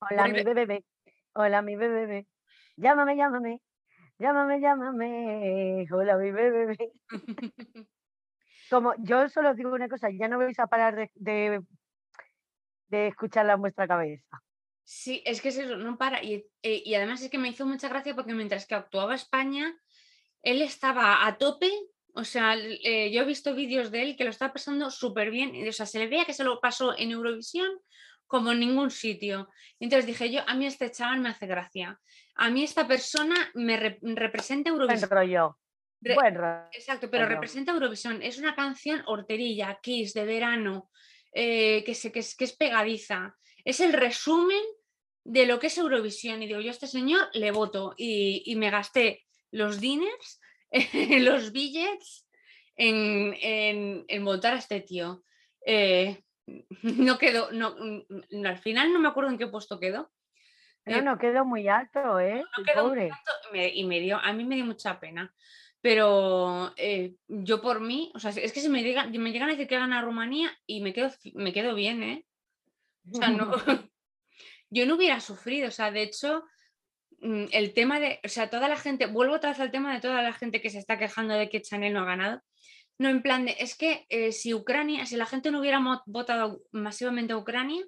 Hola, 0.00 0.28
mi 0.28 0.42
bebé. 0.42 0.84
Hola, 1.34 1.60
mi 1.60 1.76
bebé. 1.76 2.26
Llámame, 2.76 3.16
llámame. 3.16 3.60
Llámame, 4.18 4.60
llámame. 4.60 5.86
Hola, 5.92 6.16
mi 6.16 6.30
bebé. 6.30 6.92
Como 8.70 8.94
yo 8.98 9.28
solo 9.28 9.54
digo 9.54 9.74
una 9.74 9.88
cosa, 9.88 10.08
ya 10.10 10.26
no 10.28 10.38
vais 10.38 10.58
a 10.58 10.68
parar 10.68 10.96
de, 10.96 11.10
de, 11.16 11.60
de 12.88 13.08
escucharla 13.08 13.54
en 13.54 13.60
vuestra 13.60 13.86
cabeza. 13.86 14.42
Sí, 14.84 15.22
es 15.26 15.42
que 15.42 15.50
es 15.50 15.58
eso, 15.58 15.76
no 15.76 15.98
para. 15.98 16.20
Eh, 16.22 16.46
y, 16.62 16.94
además 16.94 17.20
es 17.20 17.30
que 17.30 17.38
me 17.38 17.48
hizo 17.48 17.66
mucha 17.66 17.88
gracia 17.88 18.14
porque 18.14 18.32
mientras 18.32 18.66
que 18.66 18.74
actuaba 18.74 19.14
España, 19.14 19.76
él 20.42 20.62
estaba 20.62 21.26
a 21.26 21.36
tope. 21.36 21.70
O 22.14 22.24
sea, 22.24 22.56
eh, 22.56 23.12
yo 23.12 23.22
he 23.22 23.26
visto 23.26 23.54
vídeos 23.54 23.90
de 23.90 24.02
él 24.02 24.16
que 24.16 24.24
lo 24.24 24.30
está 24.30 24.52
pasando 24.52 24.90
súper 24.90 25.30
bien. 25.30 25.68
O 25.68 25.72
sea, 25.72 25.84
se 25.84 25.98
le 25.98 26.08
veía 26.08 26.24
que 26.24 26.32
se 26.32 26.44
lo 26.44 26.58
pasó 26.60 26.96
en 26.96 27.10
Eurovisión 27.10 27.70
como 28.30 28.52
en 28.52 28.60
ningún 28.60 28.92
sitio. 28.92 29.48
Entonces 29.80 30.06
dije 30.06 30.30
yo, 30.30 30.42
a 30.46 30.54
mí 30.54 30.64
este 30.64 30.88
chaval 30.92 31.18
me 31.18 31.30
hace 31.30 31.48
gracia. 31.48 31.98
A 32.36 32.48
mí 32.48 32.62
esta 32.62 32.86
persona 32.86 33.50
me 33.54 33.76
representa 33.76 34.70
Eurovisión. 34.70 35.10
Buen 35.10 36.34
rollo. 36.36 36.68
Exacto, 36.72 37.10
pero 37.10 37.26
representa 37.26 37.72
Eurovisión. 37.72 38.22
Es 38.22 38.38
una 38.38 38.54
canción 38.54 39.02
horterilla, 39.06 39.80
Kiss, 39.82 40.14
de 40.14 40.24
verano, 40.24 40.90
eh, 41.32 41.82
que, 41.84 41.92
que, 41.92 42.12
que 42.12 42.44
es 42.44 42.56
pegadiza. 42.56 43.36
Es 43.64 43.80
el 43.80 43.92
resumen 43.92 44.62
de 45.24 45.46
lo 45.46 45.58
que 45.58 45.66
es 45.66 45.76
Eurovisión 45.76 46.40
y 46.40 46.46
digo, 46.46 46.60
yo 46.60 46.68
a 46.68 46.70
este 46.70 46.86
señor 46.86 47.28
le 47.32 47.50
voto 47.50 47.94
y, 47.96 48.54
me 48.54 48.70
gasté 48.70 49.26
los 49.50 49.80
diners, 49.80 50.40
los 51.18 51.50
billets 51.50 52.28
en, 52.76 53.34
en, 54.06 54.24
votar 54.24 54.54
a 54.54 54.58
este 54.58 54.82
tío. 54.82 55.24
Eh, 55.66 56.22
no 56.82 57.18
quedó, 57.18 57.50
no, 57.52 57.76
mm, 57.78 58.46
al 58.46 58.58
final 58.58 58.92
no 58.92 58.98
me 58.98 59.08
acuerdo 59.08 59.30
en 59.30 59.38
qué 59.38 59.46
puesto 59.46 59.80
quedó. 59.80 60.10
No, 60.86 60.96
eh, 60.96 61.02
no 61.02 61.18
quedó 61.18 61.44
muy 61.44 61.68
alto, 61.68 62.18
¿eh? 62.20 62.42
y 63.74 63.84
me 63.84 64.00
dio, 64.00 64.18
a 64.18 64.32
mí 64.32 64.44
me 64.44 64.56
dio 64.56 64.64
mucha 64.64 64.98
pena. 64.98 65.32
Pero 65.82 66.74
eh, 66.76 67.14
yo 67.28 67.62
por 67.62 67.80
mí, 67.80 68.12
o 68.14 68.18
sea, 68.18 68.30
es 68.30 68.52
que 68.52 68.60
si 68.60 68.68
me, 68.68 68.82
llegan, 68.82 69.10
me 69.10 69.32
llegan 69.32 69.48
a 69.48 69.52
decir 69.52 69.66
que 69.66 69.76
gana 69.76 70.02
Rumanía 70.02 70.50
y 70.66 70.82
me 70.82 70.92
quedo, 70.92 71.10
me 71.34 71.52
quedo 71.54 71.74
bien, 71.74 72.02
¿eh? 72.02 72.26
O 73.10 73.14
sea, 73.14 73.30
no, 73.30 73.50
yo 74.70 74.86
no 74.86 74.96
hubiera 74.96 75.20
sufrido, 75.20 75.68
o 75.68 75.70
sea, 75.70 75.90
de 75.90 76.02
hecho, 76.02 76.44
mm, 77.20 77.44
el 77.52 77.72
tema 77.72 77.98
de, 77.98 78.20
o 78.24 78.28
sea, 78.28 78.50
toda 78.50 78.68
la 78.68 78.76
gente, 78.76 79.06
vuelvo 79.06 79.38
vez 79.38 79.58
al 79.58 79.70
tema 79.70 79.94
de 79.94 80.00
toda 80.00 80.22
la 80.22 80.34
gente 80.34 80.60
que 80.60 80.70
se 80.70 80.78
está 80.78 80.98
quejando 80.98 81.34
de 81.34 81.48
que 81.48 81.62
Chanel 81.62 81.94
no 81.94 82.00
ha 82.00 82.04
ganado, 82.06 82.42
no 83.00 83.08
en 83.08 83.22
plan 83.22 83.46
de, 83.46 83.56
es 83.58 83.76
que 83.76 84.06
eh, 84.10 84.30
si 84.30 84.52
Ucrania, 84.52 85.06
si 85.06 85.16
la 85.16 85.26
gente 85.26 85.50
no 85.50 85.60
hubiera 85.60 85.80
votado 86.06 86.60
masivamente 86.70 87.32
a 87.32 87.38
Ucrania, 87.38 87.84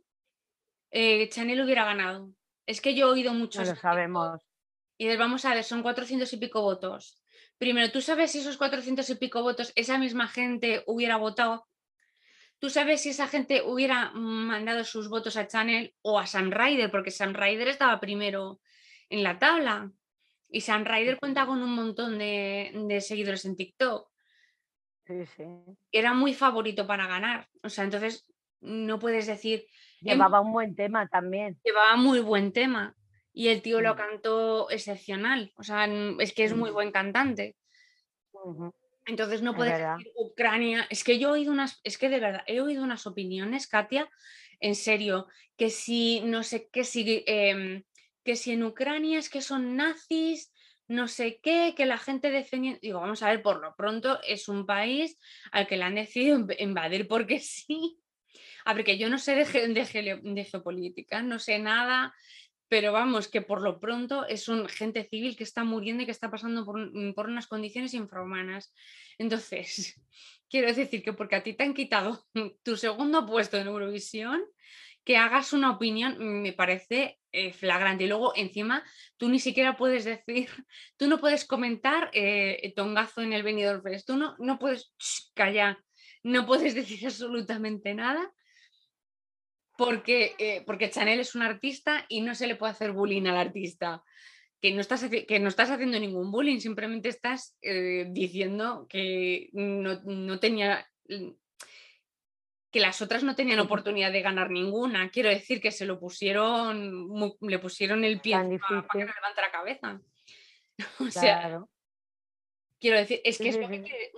eh, 0.91 1.29
Chanel 1.29 1.61
hubiera 1.61 1.85
ganado. 1.85 2.31
Es 2.67 2.81
que 2.81 2.95
yo 2.95 3.09
he 3.09 3.11
oído 3.13 3.35
mucho. 3.35 3.63
lo 3.63 3.77
sabemos. 3.77 4.41
Y 4.97 5.15
vamos 5.17 5.45
a 5.45 5.55
ver, 5.55 5.65
son 5.65 5.83
400 5.83 6.33
y 6.33 6.37
pico 6.39 6.63
votos. 6.63 7.23
Primero, 7.59 7.93
¿tú 7.93 8.01
sabes 8.01 8.33
si 8.33 8.39
esos 8.39 8.57
400 8.57 9.09
y 9.11 9.15
pico 9.17 9.43
votos 9.43 9.73
esa 9.77 9.99
misma 9.99 10.29
gente 10.29 10.83
hubiera 10.87 11.17
votado 11.17 11.67
¿Tú 12.63 12.71
sabes 12.71 13.01
si 13.01 13.09
esa 13.09 13.27
gente 13.27 13.61
hubiera 13.67 14.13
mandado 14.13 14.85
sus 14.85 15.09
votos 15.09 15.37
a 15.37 15.49
Channel 15.49 15.93
o 16.01 16.21
a 16.21 16.29
Sam 16.29 16.53
Ryder? 16.53 16.93
Porque 16.93 17.11
Sam 17.11 17.35
Ryder 17.35 17.67
estaba 17.67 17.99
primero 17.99 18.61
en 19.11 19.25
la 19.25 19.41
tabla. 19.41 19.91
Y 20.49 20.61
Sam 20.61 20.85
Ryder 20.85 21.19
cuenta 21.19 21.45
con 21.45 21.61
un 21.61 21.75
montón 21.75 22.19
de, 22.19 23.03
seguidores 23.05 23.45
en 23.47 23.57
TikTok. 23.57 24.12
Sí, 25.07 25.27
sí. 25.37 25.45
Era 25.91 26.15
muy 26.15 26.35
favorito 26.35 26.87
para 26.87 27.07
ganar. 27.07 27.49
O 27.63 27.69
sea, 27.69 27.85
entonces 27.85 28.27
no 28.61 28.99
puedes 28.99 29.27
decir. 29.27 29.67
Llevaba 30.01 30.41
un 30.41 30.53
buen 30.53 30.75
tema 30.75 31.09
también. 31.09 31.59
Llevaba 31.65 31.97
muy 31.97 32.21
buen 32.21 32.53
tema. 32.53 32.97
Y 33.33 33.49
el 33.49 33.63
tío 33.63 33.81
lo 33.81 33.95
mm. 33.95 33.97
cantó 33.97 34.71
excepcional. 34.71 35.53
O 35.57 35.63
sea, 35.63 35.87
es 36.19 36.33
que 36.33 36.45
es 36.45 36.55
muy 36.55 36.71
buen 36.71 36.93
cantante. 36.93 37.57
Entonces 39.07 39.43
no 39.43 39.55
puedes 39.55 39.79
decir 39.79 40.13
Ucrania. 40.17 40.87
Es 40.91 41.05
que 41.05 41.19
yo 41.19 41.31
he 41.31 41.33
oído 41.33 41.53
unas, 41.53 41.81
es 41.85 41.99
que 41.99 42.09
de 42.09 42.21
verdad, 42.21 42.43
he 42.47 42.61
oído 42.61 42.83
unas 42.83 43.07
opiniones, 43.07 43.67
Katia, 43.67 44.09
en 44.61 44.75
serio, 44.75 45.27
que 45.57 45.71
si 45.71 46.21
no 46.21 46.43
sé, 46.43 46.69
que 46.69 46.85
si, 46.85 47.25
em, 47.27 47.83
que 48.25 48.37
si 48.37 48.53
en 48.53 48.63
Ucrania 48.63 49.19
es 49.19 49.29
que 49.29 49.43
son 49.43 49.77
nazis, 49.77 50.52
no 50.89 51.09
sé 51.09 51.41
qué, 51.43 51.75
que 51.77 51.87
la 51.87 51.99
gente 51.99 52.31
defendiendo. 52.31 52.81
Digo, 52.83 53.01
vamos 53.01 53.23
a 53.23 53.31
ver, 53.31 53.43
por 53.43 53.61
lo 53.61 53.75
pronto 53.75 54.21
es 54.23 54.49
un 54.49 54.67
país 54.67 55.19
al 55.51 55.67
que 55.67 55.77
le 55.77 55.85
han 55.85 55.95
decidido 55.95 56.47
invadir 56.59 57.09
porque 57.09 57.39
sí. 57.41 57.99
A 58.65 58.75
ver, 58.75 58.85
que 58.85 58.99
yo 58.99 59.09
no 59.09 59.19
sé 59.19 59.35
de, 59.35 60.45
geopolítica, 60.45 61.23
no 61.23 61.39
sé 61.39 61.59
nada, 61.59 62.15
pero 62.69 62.93
vamos, 62.93 63.29
que 63.29 63.43
por 63.43 63.61
lo 63.61 63.81
pronto 63.81 64.27
es 64.27 64.49
un 64.49 64.69
gente 64.69 65.05
civil 65.05 65.37
que 65.37 65.45
está 65.45 65.65
muriendo 65.65 66.03
y 66.03 66.07
que 66.07 66.13
está 66.13 66.31
pasando 66.31 66.65
por, 66.65 66.91
por 67.15 67.29
unas 67.29 67.47
condiciones 67.47 67.93
infrahumanas. 67.93 68.73
Entonces, 69.19 70.01
quiero 70.49 70.73
decir 70.73 71.03
que 71.03 71.13
porque 71.13 71.37
a 71.37 71.43
ti 71.43 71.55
te 71.55 71.65
han 71.65 71.75
quitado 71.75 72.25
tu 72.63 72.77
segundo 72.77 73.27
puesto 73.27 73.59
en 73.59 73.67
Eurovisión, 73.67 74.43
que 75.05 75.17
hagas 75.17 75.53
una 75.53 75.71
opinión 75.71 76.43
me 76.43 76.53
parece 76.53 77.19
eh, 77.33 77.53
flagrante. 77.53 78.05
Y 78.05 78.09
luego, 78.09 78.35
encima, 78.37 78.85
tú 79.17 79.29
ni 79.29 79.39
siquiera 79.39 79.77
puedes 79.77 80.05
decir, 80.05 80.49
tú 80.99 81.09
no 81.09 81.19
puedes 81.19 81.47
comentar 81.47 82.11
eh, 82.13 82.73
tongazo 82.77 83.23
en 83.23 83.33
el 83.33 83.43
Benidorm 83.43 83.83
Fest, 83.83 84.07
tú 84.07 84.17
no, 84.17 84.37
no 84.39 84.59
puedes 84.59 84.93
callar, 85.35 85.79
no 86.23 86.47
puedes 86.47 86.75
decir 86.75 87.07
absolutamente 87.07 87.95
nada. 87.95 88.33
Porque, 89.79 90.35
eh, 90.39 90.63
porque 90.67 90.91
Chanel 90.91 91.21
es 91.21 91.35
un 91.35 91.41
artista 91.41 92.05
y 92.09 92.21
no 92.21 92.35
se 92.35 92.47
le 92.47 92.57
puede 92.57 92.73
hacer 92.73 92.93
bullying 92.93 93.27
al 93.27 93.39
artista. 93.39 94.03
Que 94.61 94.73
no, 94.73 94.81
estás, 94.81 95.09
que 95.09 95.41
no 95.41 95.49
estás 95.49 95.71
haciendo 95.71 95.99
ningún 95.99 96.31
bullying, 96.31 96.61
simplemente 96.61 97.09
estás 97.09 97.57
diciendo 97.61 98.87
que 98.89 99.49
no, 99.55 100.01
no 100.05 100.39
tenía 100.39 100.87
que 102.73 102.81
las 102.81 103.03
otras 103.03 103.23
no 103.23 103.37
tenían 103.37 103.61
oportunidad 103.61 104.11
de 104.11 104.23
ganar 104.23 104.51
ninguna. 104.51 105.11
Quiero 105.11 105.29
decir 105.29 105.61
que 105.61 105.71
se 105.71 105.85
lo 105.85 106.01
pusieron, 106.01 107.37
le 107.41 107.59
pusieron 107.59 108.03
el 108.03 108.21
pie 108.21 108.35
para, 108.35 108.87
que 108.91 108.99
levante 108.99 109.41
la 109.41 109.51
cabeza. 109.53 110.01
o 110.99 111.11
sea, 111.11 111.63
quiero 112.81 112.97
decir, 112.97 113.21
es 113.25 113.37
que, 113.37 113.51
es 113.51 113.59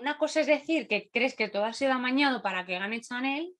una 0.01 0.17
cosa 0.17 0.40
es 0.40 0.47
decir 0.47 0.87
que 0.87 1.11
crees 1.12 1.35
que 1.35 1.49
todo 1.49 1.64
ha 1.64 1.73
sido 1.73 1.93
amañado 1.93 2.43
para 2.43 2.64
que 2.64 2.79
gane 2.79 3.01
Chanel 3.01 3.57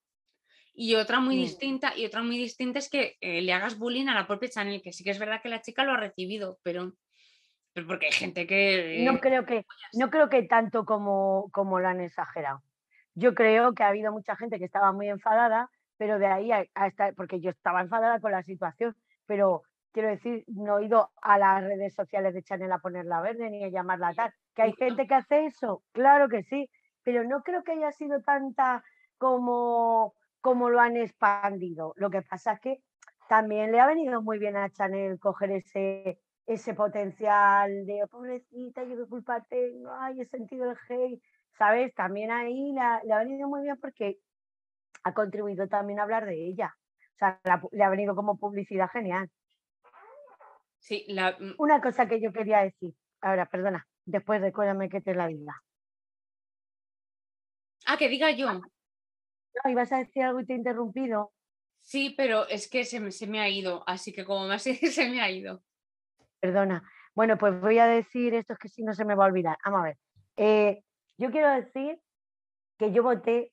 y 0.73 0.95
otra 0.95 1.19
muy 1.19 1.37
distinta 1.37 1.97
y 1.97 2.07
otra 2.07 2.23
muy 2.23 2.39
distinta 2.39 2.79
es 2.79 2.89
que 2.89 3.17
eh, 3.21 3.43
le 3.43 3.53
hagas 3.53 3.77
bullying 3.77 4.07
a 4.07 4.15
la 4.15 4.29
propia 4.29 4.49
Chanel, 4.49 4.81
que 4.81 4.93
sí 4.93 5.03
que 5.03 5.11
es 5.11 5.19
verdad 5.19 5.43
que 5.43 5.49
la 5.49 5.61
chica 5.61 5.83
lo 5.83 5.93
ha 5.93 5.97
recibido, 5.97 6.59
pero, 6.63 6.95
pero 7.73 7.87
porque 7.89 8.07
hay 8.07 8.13
gente 8.13 8.47
que 8.47 9.05
no 9.05 9.19
creo 9.19 9.45
que 9.45 9.67
no 9.95 10.09
creo 10.09 10.29
que 10.29 10.45
tanto 10.45 10.85
como 10.85 11.51
como 11.53 11.81
lo 11.81 11.89
han 11.89 12.01
exagerado. 12.01 12.63
Yo 13.15 13.35
creo 13.35 13.75
que 13.75 13.83
ha 13.83 13.89
habido 13.89 14.13
mucha 14.13 14.37
gente 14.37 14.59
que 14.59 14.65
estaba 14.65 14.93
muy 14.93 15.09
enfadada, 15.09 15.71
pero 15.97 16.19
de 16.19 16.27
ahí 16.27 16.51
a, 16.53 16.67
estar, 16.87 17.15
porque 17.15 17.41
yo 17.41 17.51
estaba 17.51 17.81
enfadada 17.81 18.21
con 18.21 18.33
la 18.33 18.43
situación, 18.43 18.97
pero 19.27 19.63
quiero 19.93 20.09
decir, 20.09 20.45
no 20.49 20.79
he 20.79 20.87
ido 20.87 21.11
a 21.23 21.39
las 21.39 21.63
redes 21.63 21.95
sociales 21.95 22.35
de 22.35 22.43
Chanel 22.43 22.73
a 22.73 22.79
ponerla 22.79 23.21
verde 23.21 23.51
ni 23.51 23.63
a 23.65 23.69
llamarla 23.69 24.13
tal. 24.15 24.33
¿Que 24.55 24.63
hay 24.63 24.73
gente 24.73 25.07
que 25.07 25.15
hace 25.15 25.47
eso? 25.47 25.83
Claro 25.93 26.29
que 26.29 26.43
sí, 26.43 26.69
pero 27.05 27.23
no 27.25 27.43
creo 27.43 27.63
que 27.63 27.73
haya 27.73 27.93
sido 27.93 28.21
tanta 28.23 28.83
como, 29.19 30.15
como 30.41 30.71
lo 30.71 30.81
han 30.81 30.97
expandido. 30.97 31.95
Lo 31.97 32.11
que 32.11 32.23
pasa 32.23 32.55
es 32.55 32.61
que 32.61 32.79
también 33.29 33.73
le 33.73 33.81
ha 33.81 33.87
venido 33.87 34.21
muy 34.23 34.39
bien 34.39 34.57
a 34.57 34.71
Chanel 34.71 35.19
coger 35.21 35.53
ese, 35.53 36.19
ese 36.47 36.75
potencial 36.75 37.87
de 37.87 38.03
oh, 38.03 38.09
pobrecita, 38.09 38.85
yo 38.85 38.97
qué 38.97 39.09
culpa 39.09 39.45
tengo, 39.49 39.91
ay, 39.93 40.21
he 40.21 40.27
sentido 40.27 40.71
el 40.71 40.77
hate. 40.89 41.23
¿Sabes? 41.59 41.95
También 41.95 42.31
ahí 42.31 42.73
le 42.73 43.13
ha 43.13 43.19
venido 43.19 43.49
muy 43.49 43.63
bien 43.63 43.79
porque 43.81 44.19
ha 45.05 45.15
contribuido 45.15 45.69
también 45.69 46.01
a 46.01 46.03
hablar 46.03 46.27
de 46.27 46.47
ella. 46.47 46.75
O 47.15 47.19
sea, 47.19 47.41
le 47.73 47.85
ha 47.85 47.91
venido 47.91 48.17
como 48.17 48.39
publicidad 48.39 48.89
genial. 48.91 49.31
Sí, 50.79 51.05
la... 51.09 51.33
Mm 51.39 51.55
Una 51.59 51.81
cosa 51.81 52.09
que 52.09 52.21
yo 52.21 52.33
quería 52.33 52.61
decir. 52.61 52.95
Ahora, 53.21 53.47
perdona, 53.47 53.87
después 54.05 54.41
recuérdame 54.41 54.89
que 54.89 55.01
te 55.01 55.15
la 55.15 55.29
diga. 55.29 55.63
Ah, 57.87 57.97
que 57.97 58.09
diga 58.09 58.31
yo. 58.31 58.53
No, 58.53 59.71
ibas 59.71 59.93
a 59.93 59.99
decir 59.99 60.23
algo 60.23 60.41
y 60.41 60.47
te 60.47 60.55
he 60.55 60.57
interrumpido. 60.57 61.33
Sí, 61.81 62.15
pero 62.17 62.49
es 62.49 62.69
que 62.69 62.85
se 62.85 62.99
me, 62.99 63.11
se 63.11 63.27
me 63.27 63.41
ha 63.41 63.49
ido, 63.49 63.85
así 63.87 64.13
que 64.13 64.25
como 64.25 64.47
más 64.47 64.63
se 64.63 65.11
me 65.11 65.21
ha 65.21 65.31
ido. 65.31 65.63
Perdona. 66.41 66.83
Bueno, 67.15 67.39
pues 67.39 67.61
voy 67.61 67.79
a 67.79 67.87
decir 67.87 68.35
esto, 68.35 68.55
es 68.55 68.59
que 68.59 68.69
si 68.69 68.83
no 68.83 68.93
se 68.95 69.05
me 69.05 69.15
va 69.15 69.25
a 69.25 69.29
olvidar. 69.29 69.57
Vamos 69.65 69.81
a 69.81 69.85
ver. 69.85 69.99
Eh, 70.37 70.83
yo 71.19 71.31
quiero 71.31 71.51
decir 71.51 72.01
que 72.79 72.93
yo 72.93 73.03
voté, 73.03 73.53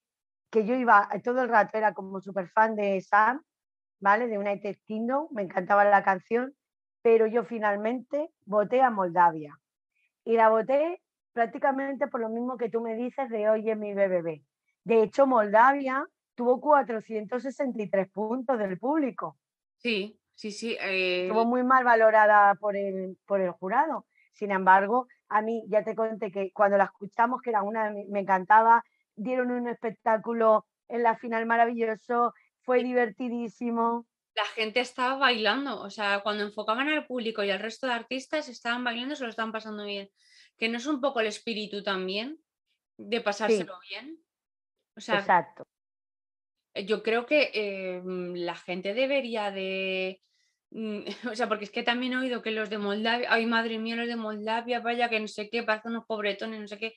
que 0.50 0.66
yo 0.66 0.76
iba 0.76 1.10
todo 1.24 1.44
el 1.44 1.50
rato, 1.50 1.78
era 1.78 1.94
como 1.94 2.22
súper 2.22 2.50
fan 2.50 2.76
de 2.76 3.00
Sam, 3.02 3.42
¿vale? 4.00 4.28
De 4.28 4.38
United 4.38 4.78
Kingdom, 4.86 5.28
me 5.32 5.44
encantaba 5.44 5.86
la 5.86 6.04
canción, 6.04 6.54
pero 7.02 7.28
yo 7.28 7.44
finalmente 7.44 8.30
voté 8.46 8.82
a 8.82 8.90
Moldavia. 8.90 9.58
Y 10.24 10.34
la 10.34 10.50
voté 10.50 11.02
prácticamente 11.34 12.08
por 12.08 12.22
lo 12.22 12.30
mismo 12.30 12.58
que 12.58 12.70
tú 12.70 12.82
me 12.82 12.96
dices 12.96 13.30
de 13.30 13.50
Oye 13.50 13.76
mi 13.76 13.94
BBB. 13.94 14.44
De 14.84 15.04
hecho, 15.04 15.28
Moldavia 15.28 16.06
tuvo 16.36 16.60
463 16.60 18.10
puntos 18.10 18.58
del 18.58 18.78
público. 18.80 19.38
Sí, 19.78 20.20
sí, 20.34 20.52
sí. 20.52 20.78
Estuvo 20.80 21.44
eh, 21.44 21.46
muy 21.46 21.64
mal 21.64 21.84
valorada 21.84 22.56
por 22.56 22.76
el, 22.76 23.18
por 23.26 23.42
el 23.42 23.52
jurado. 23.52 24.06
Sin 24.34 24.52
embargo, 24.52 25.08
a 25.32 25.42
mí 25.42 25.64
ya 25.68 25.84
te 25.84 25.96
conté 25.96 26.32
que 26.32 26.52
cuando 26.52 26.78
la 26.78 26.86
escuchamos, 26.86 27.42
que 27.42 27.52
era 27.52 27.64
una, 27.64 27.92
me 28.10 28.20
encantaba, 28.20 28.84
dieron 29.16 29.52
un 29.52 29.68
espectáculo 29.68 30.66
en 30.90 31.04
la 31.04 31.16
final 31.18 31.46
maravilloso, 31.46 32.34
fue 32.64 32.84
divertidísimo. 32.84 34.06
La 34.36 34.46
gente 34.46 34.82
estaba 34.82 35.16
bailando, 35.16 35.82
o 35.82 35.90
sea, 35.90 36.22
cuando 36.22 36.44
enfocaban 36.44 36.90
al 36.90 37.08
público 37.08 37.44
y 37.44 37.50
al 37.50 37.60
resto 37.60 37.88
de 37.88 37.94
artistas, 37.94 38.50
estaban 38.50 38.84
bailando, 38.84 39.16
se 39.16 39.24
lo 39.24 39.30
estaban 39.30 39.54
pasando 39.54 39.86
bien. 39.86 40.10
Que 40.58 40.68
no 40.68 40.78
es 40.78 40.86
un 40.86 41.00
poco 41.00 41.22
el 41.22 41.28
espíritu 41.28 41.82
también 41.82 42.40
de 42.98 43.22
pasárselo 43.22 43.80
bien. 43.90 44.22
O 44.98 45.02
sea, 45.02 45.20
Exacto. 45.20 45.64
Yo 46.76 47.04
creo 47.04 47.26
que 47.26 47.52
em, 47.54 48.34
la 48.36 48.56
gente 48.56 48.94
debería 48.94 49.52
de 49.52 50.22
o 51.32 51.36
sea, 51.36 51.48
porque 51.50 51.66
es 51.66 51.72
que 51.72 51.84
también 51.84 52.14
he 52.14 52.18
oído 52.18 52.42
que 52.42 52.52
los 52.52 52.70
de 52.70 52.78
Moldavia, 52.78 53.28
ay 53.32 53.46
madre 53.46 53.78
mía, 53.78 53.96
los 53.96 54.08
de 54.08 54.16
Moldavia, 54.16 54.80
vaya 54.80 55.10
que 55.10 55.20
no 55.20 55.28
sé 55.28 55.50
qué, 55.50 55.64
parecen 55.64 55.92
unos 55.92 56.06
pobretones, 56.06 56.60
no 56.60 56.68
sé 56.68 56.78
qué. 56.78 56.96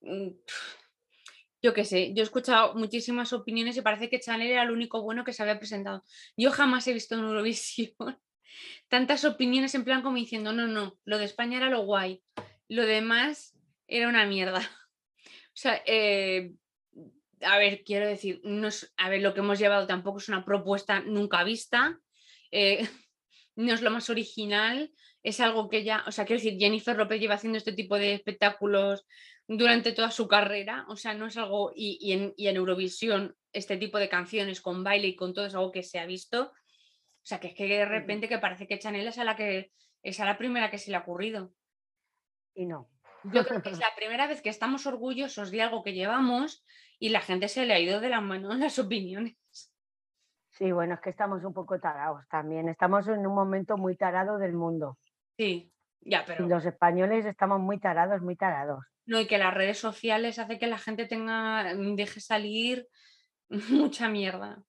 Mm, 0.00 0.28
yo 1.62 1.74
qué 1.74 1.84
sé, 1.84 2.14
yo 2.14 2.22
he 2.22 2.24
escuchado 2.24 2.74
muchísimas 2.74 3.32
opiniones 3.32 3.76
y 3.76 3.82
parece 3.82 4.08
que 4.08 4.20
Chanel 4.20 4.50
era 4.50 4.62
el 4.62 4.70
único 4.70 5.02
bueno 5.02 5.24
que 5.24 5.32
se 5.32 5.42
había 5.42 5.58
presentado. 5.58 6.04
Yo 6.36 6.52
jamás 6.52 6.86
he 6.86 6.92
visto 6.92 7.16
en 7.16 7.22
Eurovisión 7.22 7.94
tantas 8.88 9.24
opiniones 9.24 9.74
en 9.74 9.84
plan 9.84 10.02
como 10.02 10.16
diciendo, 10.16 10.52
no, 10.52 10.68
no, 10.68 10.98
lo 11.04 11.18
de 11.18 11.24
España 11.24 11.58
era 11.58 11.68
lo 11.68 11.82
guay, 11.82 12.22
lo 12.68 12.86
demás 12.86 13.56
era 13.86 14.08
una 14.08 14.24
mierda. 14.26 14.60
O 15.48 15.60
sea, 15.60 15.82
eh, 15.86 16.52
a 17.42 17.58
ver, 17.58 17.82
quiero 17.82 18.06
decir, 18.06 18.40
no 18.44 18.68
a 18.96 19.08
ver, 19.08 19.22
lo 19.22 19.34
que 19.34 19.40
hemos 19.40 19.58
llevado 19.58 19.88
tampoco 19.88 20.18
es 20.18 20.28
una 20.28 20.44
propuesta 20.44 21.00
nunca 21.00 21.42
vista. 21.42 21.98
Eh, 22.52 22.88
no 23.58 23.74
es 23.74 23.82
lo 23.82 23.90
más 23.90 24.08
original, 24.08 24.92
es 25.24 25.40
algo 25.40 25.68
que 25.68 25.82
ya, 25.82 26.04
o 26.06 26.12
sea, 26.12 26.24
quiero 26.24 26.40
decir, 26.40 26.58
Jennifer 26.60 26.96
López 26.96 27.20
lleva 27.20 27.34
haciendo 27.34 27.58
este 27.58 27.72
tipo 27.72 27.96
de 27.98 28.14
espectáculos 28.14 29.04
durante 29.48 29.90
toda 29.90 30.12
su 30.12 30.28
carrera, 30.28 30.86
o 30.88 30.94
sea, 30.94 31.14
no 31.14 31.26
es 31.26 31.36
algo, 31.36 31.72
y, 31.74 32.12
en, 32.12 32.34
Eurovisión, 32.38 33.34
este 33.52 33.76
tipo 33.76 33.98
de 33.98 34.08
canciones 34.08 34.60
con 34.60 34.84
baile 34.84 35.08
y 35.08 35.16
con 35.16 35.34
todo 35.34 35.46
es 35.46 35.56
algo 35.56 35.72
que 35.72 35.82
se 35.82 35.98
ha 35.98 36.06
visto, 36.06 36.52
o 36.52 37.24
sea, 37.24 37.40
que 37.40 37.48
es 37.48 37.54
que 37.54 37.66
de 37.66 37.84
repente 37.84 38.28
que 38.28 38.38
parece 38.38 38.68
que 38.68 38.78
Chanel 38.78 39.08
es 39.08 39.18
a 39.18 39.24
la 39.24 39.34
que 39.34 39.72
es 40.04 40.20
a 40.20 40.24
la 40.24 40.38
primera 40.38 40.70
que 40.70 40.78
se 40.78 40.92
le 40.92 40.96
ha 40.96 41.00
ocurrido. 41.00 41.52
Y 42.54 42.64
no. 42.64 42.88
Yo 43.24 43.44
creo 43.44 43.60
que 43.60 43.70
es 43.70 43.78
la 43.80 43.92
primera 43.96 44.28
vez 44.28 44.40
que 44.40 44.50
estamos 44.50 44.86
orgullosos 44.86 45.50
de 45.50 45.62
algo 45.62 45.82
que 45.82 45.94
llevamos 45.94 46.64
y 47.00 47.08
la 47.08 47.20
gente 47.20 47.48
se 47.48 47.66
le 47.66 47.74
ha 47.74 47.80
ido 47.80 48.00
de 48.00 48.08
la 48.08 48.20
mano 48.20 48.52
en 48.52 48.60
las 48.60 48.78
opiniones. 48.78 49.36
Sí, 50.58 50.72
bueno, 50.72 50.94
es 50.94 51.00
que 51.00 51.10
estamos 51.10 51.44
un 51.44 51.54
poco 51.54 51.78
tarados 51.78 52.26
también. 52.28 52.68
Estamos 52.68 53.06
en 53.06 53.24
un 53.24 53.32
momento 53.32 53.76
muy 53.76 53.96
tarado 53.96 54.38
del 54.38 54.54
mundo. 54.54 54.98
Sí, 55.36 55.72
ya, 56.00 56.24
pero. 56.26 56.44
Y 56.44 56.48
los 56.48 56.66
españoles 56.66 57.26
estamos 57.26 57.60
muy 57.60 57.78
tarados, 57.78 58.20
muy 58.22 58.34
tarados. 58.34 58.84
No, 59.06 59.20
y 59.20 59.28
que 59.28 59.38
las 59.38 59.54
redes 59.54 59.78
sociales 59.78 60.40
hace 60.40 60.58
que 60.58 60.66
la 60.66 60.78
gente 60.78 61.06
tenga, 61.06 61.74
mm, 61.74 61.94
deje 61.94 62.20
salir 62.20 62.88
mucha 63.70 64.08
mierda. 64.08 64.60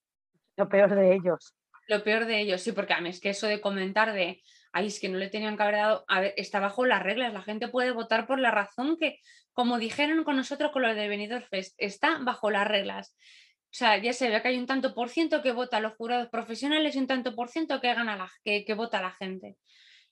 Lo 0.58 0.70
peor 0.70 0.94
de 0.94 1.16
ellos. 1.16 1.56
Lo 1.88 2.04
peor 2.04 2.26
de 2.26 2.40
ellos, 2.40 2.62
sí, 2.62 2.72
porque 2.72 2.94
a 2.94 3.02
mí 3.02 3.10
es 3.10 3.20
que 3.20 3.32
eso 3.32 3.48
de 3.48 3.60
comentar 3.60 4.14
de, 4.14 4.44
ay, 4.72 4.88
es 4.88 5.00
que 5.00 5.10
no 5.10 5.18
le 5.18 5.30
tenían 5.30 5.58
que 5.58 5.64
haber 5.64 5.76
dado, 5.78 6.06
a 6.08 6.22
ver, 6.22 6.36
está 6.38 6.60
bajo 6.60 6.86
las 6.86 7.02
reglas, 7.02 7.34
la 7.34 7.42
gente 7.42 7.68
puede 7.68 7.92
votar 7.92 8.28
por 8.28 8.40
la 8.40 8.52
razón 8.52 8.96
que, 9.00 9.18
como 9.54 9.80
dijeron 9.80 10.24
con 10.24 10.36
nosotros 10.36 10.72
con 10.72 10.84
lo 10.84 10.94
de 10.94 11.08
Benidorm 11.08 11.46
Fest, 11.50 11.74
está 11.80 12.20
bajo 12.20 12.52
las 12.52 12.68
reglas. 12.68 13.16
O 13.72 13.76
sea, 13.80 13.98
ya 14.02 14.14
se 14.14 14.30
ve 14.30 14.42
que 14.42 14.48
hay 14.48 14.58
un 14.58 14.66
tanto 14.66 14.96
por 14.96 15.10
ciento 15.10 15.44
que 15.44 15.52
vota 15.52 15.78
a 15.78 15.80
los 15.80 15.94
jurados 15.94 16.30
profesionales 16.30 16.96
y 16.96 17.00
un 17.00 17.08
tanto 17.08 17.36
por 17.36 17.50
ciento 17.50 17.80
que, 17.80 18.74
vota 18.76 18.98
a 18.98 19.04
la 19.04 19.12
gente. 19.12 19.58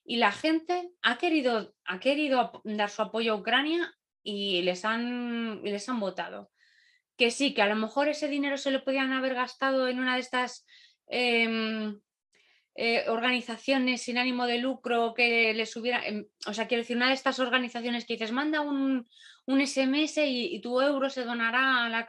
Y 0.05 0.17
la 0.17 0.31
gente 0.31 0.91
ha 1.01 1.17
querido, 1.17 1.73
ha 1.85 1.99
querido 1.99 2.61
dar 2.63 2.89
su 2.91 3.01
apoyo 3.01 3.33
a 3.33 3.35
Ucrania 3.35 3.91
y 4.21 4.61
les 4.61 4.85
han, 4.85 5.63
les 5.63 5.89
han 5.89 5.99
votado. 5.99 6.51
Que 7.17 7.31
sí, 7.31 7.55
que 7.55 7.63
a 7.63 7.67
lo 7.67 7.75
mejor 7.75 8.09
ese 8.09 8.27
dinero 8.27 8.57
se 8.57 8.69
lo 8.69 8.83
podían 8.83 9.11
haber 9.11 9.33
gastado 9.33 9.87
en 9.87 9.99
una 9.99 10.13
de 10.13 10.21
estas 10.21 10.63
em, 11.07 11.99
eh, 12.75 13.05
organizaciones 13.09 14.03
sin 14.03 14.19
ánimo 14.19 14.45
de 14.45 14.59
lucro 14.59 15.15
que 15.15 15.51
les 15.55 15.75
hubiera, 15.75 16.05
em, 16.05 16.27
o 16.45 16.53
sea, 16.53 16.67
quiero 16.67 16.83
decir, 16.83 16.95
una 16.95 17.07
de 17.07 17.15
estas 17.15 17.39
organizaciones 17.39 18.05
que 18.05 18.13
dices, 18.13 18.31
manda 18.31 18.61
un, 18.61 19.07
SMS 19.47 20.17
y, 20.27 20.61
tu 20.61 20.79
euro 20.79 21.09
se 21.09 21.23
donará 21.23 21.85
a 21.85 21.89
la... 21.89 22.07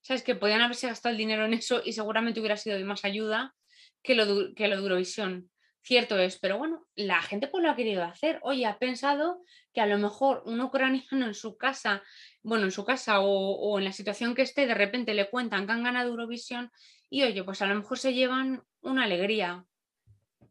Sabes 0.00 0.22
que 0.22 0.34
podían 0.34 0.60
haberse 0.60 0.88
gastado 0.88 1.12
el 1.12 1.18
dinero 1.18 1.44
en 1.44 1.54
eso 1.54 1.82
y 1.84 1.92
seguramente 1.92 2.40
hubiera 2.40 2.56
sido 2.56 2.76
de 2.76 2.84
más 2.84 3.04
ayuda 3.04 3.54
que 4.02 4.14
lo, 4.14 4.54
que 4.54 4.68
lo 4.68 4.76
de 4.76 4.82
Eurovisión. 4.82 5.50
Cierto 5.82 6.18
es, 6.18 6.38
pero 6.38 6.58
bueno, 6.58 6.86
la 6.94 7.22
gente 7.22 7.48
pues 7.48 7.64
lo 7.64 7.70
ha 7.70 7.76
querido 7.76 8.04
hacer. 8.04 8.38
Oye, 8.42 8.66
ha 8.66 8.78
pensado 8.78 9.42
que 9.72 9.80
a 9.80 9.86
lo 9.86 9.96
mejor 9.98 10.42
un 10.44 10.60
ucraniano 10.60 11.26
en 11.26 11.34
su 11.34 11.56
casa, 11.56 12.02
bueno, 12.42 12.64
en 12.64 12.70
su 12.70 12.84
casa 12.84 13.20
o, 13.20 13.26
o 13.26 13.78
en 13.78 13.84
la 13.84 13.92
situación 13.92 14.34
que 14.34 14.42
esté, 14.42 14.66
de 14.66 14.74
repente 14.74 15.14
le 15.14 15.30
cuentan 15.30 15.66
que 15.66 15.72
han 15.72 15.82
ganado 15.82 16.10
Eurovisión 16.10 16.70
y 17.08 17.22
oye, 17.22 17.42
pues 17.44 17.62
a 17.62 17.66
lo 17.66 17.74
mejor 17.74 17.98
se 17.98 18.12
llevan 18.12 18.62
una 18.82 19.04
alegría. 19.04 19.64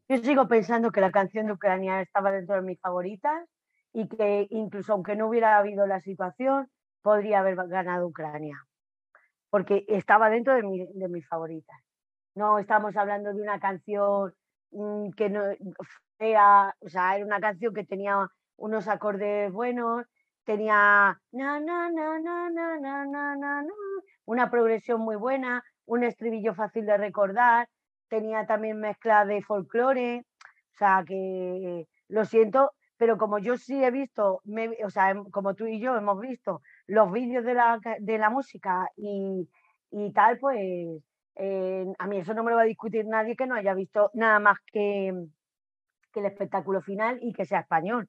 Yo 0.08 0.18
sigo 0.18 0.48
pensando 0.48 0.90
que 0.90 1.00
la 1.00 1.12
canción 1.12 1.46
de 1.46 1.52
Ucrania 1.52 2.00
estaba 2.00 2.32
dentro 2.32 2.56
de 2.56 2.62
mis 2.62 2.80
favoritas 2.80 3.48
y 3.92 4.08
que 4.08 4.48
incluso 4.50 4.92
aunque 4.92 5.14
no 5.14 5.28
hubiera 5.28 5.56
habido 5.58 5.86
la 5.86 6.00
situación, 6.00 6.68
podría 7.02 7.40
haber 7.40 7.56
ganado 7.68 8.08
Ucrania, 8.08 8.58
porque 9.50 9.84
estaba 9.88 10.30
dentro 10.30 10.54
de, 10.54 11.08
mis 11.08 11.28
favoritas. 11.28 11.76
No 12.34 12.58
estamos 12.58 12.96
hablando 12.96 13.32
de 13.34 13.42
una 13.42 13.58
canción 13.58 14.32
mm, 14.70 15.10
que 15.10 15.28
no 15.28 15.42
era, 16.18 16.74
o 16.80 16.88
sea, 16.88 17.16
era 17.16 17.26
una 17.26 17.40
canción 17.40 17.74
que 17.74 17.84
tenía 17.84 18.28
unos 18.56 18.88
acordes 18.88 19.52
buenos, 19.52 20.06
tenía 20.44 21.20
una 24.24 24.50
progresión 24.50 25.00
muy 25.00 25.16
buena, 25.16 25.64
un 25.86 26.04
estribillo 26.04 26.54
fácil 26.54 26.86
de 26.86 26.96
recordar, 26.96 27.68
tenía 28.08 28.46
también 28.46 28.80
mezcla 28.80 29.24
de 29.24 29.42
folclore, 29.42 30.24
o 30.74 30.78
sea 30.78 31.04
que 31.06 31.86
lo 32.08 32.24
siento, 32.24 32.72
pero 33.00 33.16
como 33.16 33.38
yo 33.38 33.56
sí 33.56 33.82
he 33.82 33.90
visto, 33.90 34.42
o 34.84 34.90
sea, 34.90 35.10
em, 35.10 35.24
como 35.30 35.54
tú 35.54 35.66
y 35.66 35.80
yo 35.80 35.96
hemos 35.96 36.20
visto 36.20 36.60
los 36.86 37.10
vídeos 37.10 37.46
de 37.46 37.54
la, 37.54 37.80
de 37.98 38.18
la 38.18 38.28
música 38.28 38.90
y, 38.94 39.48
y 39.90 40.12
tal, 40.12 40.38
pues 40.38 40.58
eh, 41.36 41.86
a 41.98 42.06
mí 42.06 42.18
eso 42.18 42.34
no 42.34 42.44
me 42.44 42.50
lo 42.50 42.58
va 42.58 42.64
a 42.64 42.66
discutir 42.66 43.06
nadie 43.06 43.36
que 43.36 43.46
no 43.46 43.54
haya 43.54 43.72
visto 43.72 44.10
nada 44.12 44.38
más 44.38 44.58
que, 44.70 45.14
que 46.12 46.20
el 46.20 46.26
espectáculo 46.26 46.82
final 46.82 47.18
y 47.22 47.32
que 47.32 47.46
sea 47.46 47.60
español, 47.60 48.06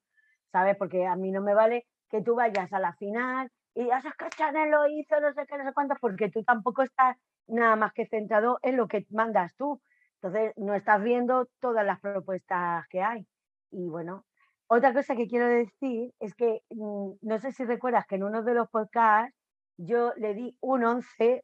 ¿sabes? 0.52 0.76
Porque 0.76 1.08
a 1.08 1.16
mí 1.16 1.32
no 1.32 1.42
me 1.42 1.54
vale 1.54 1.88
que 2.10 2.22
tú 2.22 2.36
vayas 2.36 2.74
a 2.74 2.80
la 2.80 2.92
final 2.96 3.50
y 3.74 3.88
sabes 3.88 4.14
que 4.18 4.30
Chanel 4.36 4.72
lo 4.72 4.90
hizo, 4.90 5.22
no 5.22 5.32
sé 5.32 5.46
qué, 5.48 5.58
no 5.58 5.64
sé 5.64 5.72
cuánto, 5.74 5.96
porque 6.02 6.30
tú 6.30 6.44
tampoco 6.44 6.84
estás 6.84 7.16
nada 7.48 7.78
más 7.78 7.94
que 7.94 8.08
centrado 8.08 8.60
en 8.62 8.76
lo 8.76 8.90
que 8.90 9.06
mandas 9.10 9.56
tú. 9.56 9.82
Entonces, 10.22 10.52
no 10.58 10.74
estás 10.74 11.02
viendo 11.02 11.48
todas 11.62 11.86
las 11.86 12.02
propuestas 12.02 12.86
que 12.90 13.02
hay. 13.02 13.26
Y 13.72 13.88
bueno, 13.88 14.26
otra 14.74 14.94
cosa 14.94 15.18
que 15.18 15.28
quiero 15.28 15.50
decir 15.50 16.14
es 16.22 16.34
que 16.34 16.62
mm, 16.70 17.12
no 17.22 17.40
sé 17.40 17.52
si 17.52 17.66
recuerdas 17.66 18.06
que 18.08 18.16
en 18.16 18.24
uno 18.24 18.42
de 18.42 18.54
los 18.54 18.70
podcasts 18.70 19.36
yo 19.76 20.14
le 20.16 20.34
di 20.34 20.56
un 20.62 20.86
11 20.86 21.44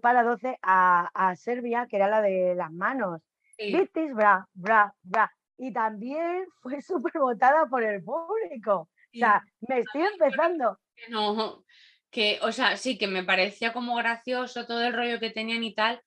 para 0.00 0.22
12 0.22 0.58
a, 0.62 1.34
Serbia, 1.36 1.88
que 1.90 1.96
era 1.96 2.08
la 2.08 2.22
de 2.22 2.54
las 2.54 2.70
manos. 2.70 3.20
Sí. 3.56 3.74
bra, 4.14 4.46
bra, 4.54 4.94
bra. 5.02 5.32
Y 5.56 5.72
también 5.72 6.46
fue 6.62 6.80
súper 6.80 7.14
votada 7.18 7.66
por 7.66 7.82
el 7.82 8.00
público. 8.04 8.88
O 9.12 9.18
sea, 9.18 9.42
me 9.66 9.80
estoy 9.80 10.02
empezando. 10.02 10.78
No, 11.08 11.64
que, 12.10 12.38
o 12.42 12.52
sea, 12.52 12.76
sí, 12.76 12.96
que 12.96 13.08
me 13.08 13.24
parecía 13.24 13.72
como 13.72 13.96
gracioso 13.96 14.66
todo 14.66 14.84
el 14.84 14.92
rollo 14.92 15.18
que 15.18 15.30
tenían 15.30 15.64
y 15.64 15.74
tal, 15.74 16.00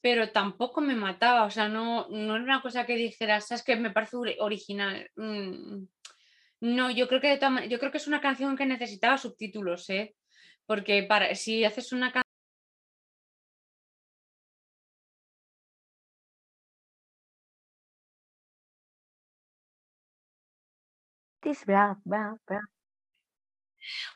pero 0.00 0.32
tampoco 0.32 0.80
me 0.80 0.96
mataba, 0.96 1.44
o 1.44 1.50
sea, 1.50 1.68
no, 1.68 2.08
no 2.08 2.34
era 2.34 2.44
una 2.44 2.62
cosa 2.62 2.86
que 2.86 2.96
dijeras, 2.96 3.46
sabes 3.46 3.62
que 3.62 3.76
me 3.76 3.90
parece 3.90 4.16
original. 4.40 5.08
Mm, 5.14 5.84
no, 6.60 6.90
yo 6.90 7.08
creo 7.08 7.20
que 7.20 7.38
yo 7.68 7.78
creo 7.78 7.90
que 7.92 7.98
es 7.98 8.06
una 8.06 8.20
canción 8.20 8.56
que 8.56 8.66
necesitaba 8.66 9.18
subtítulos, 9.18 9.88
¿eh? 9.90 10.16
Porque 10.66 11.02
para, 11.02 11.34
si 11.34 11.64
haces 11.64 11.92
una 11.92 12.12
canción 12.12 12.30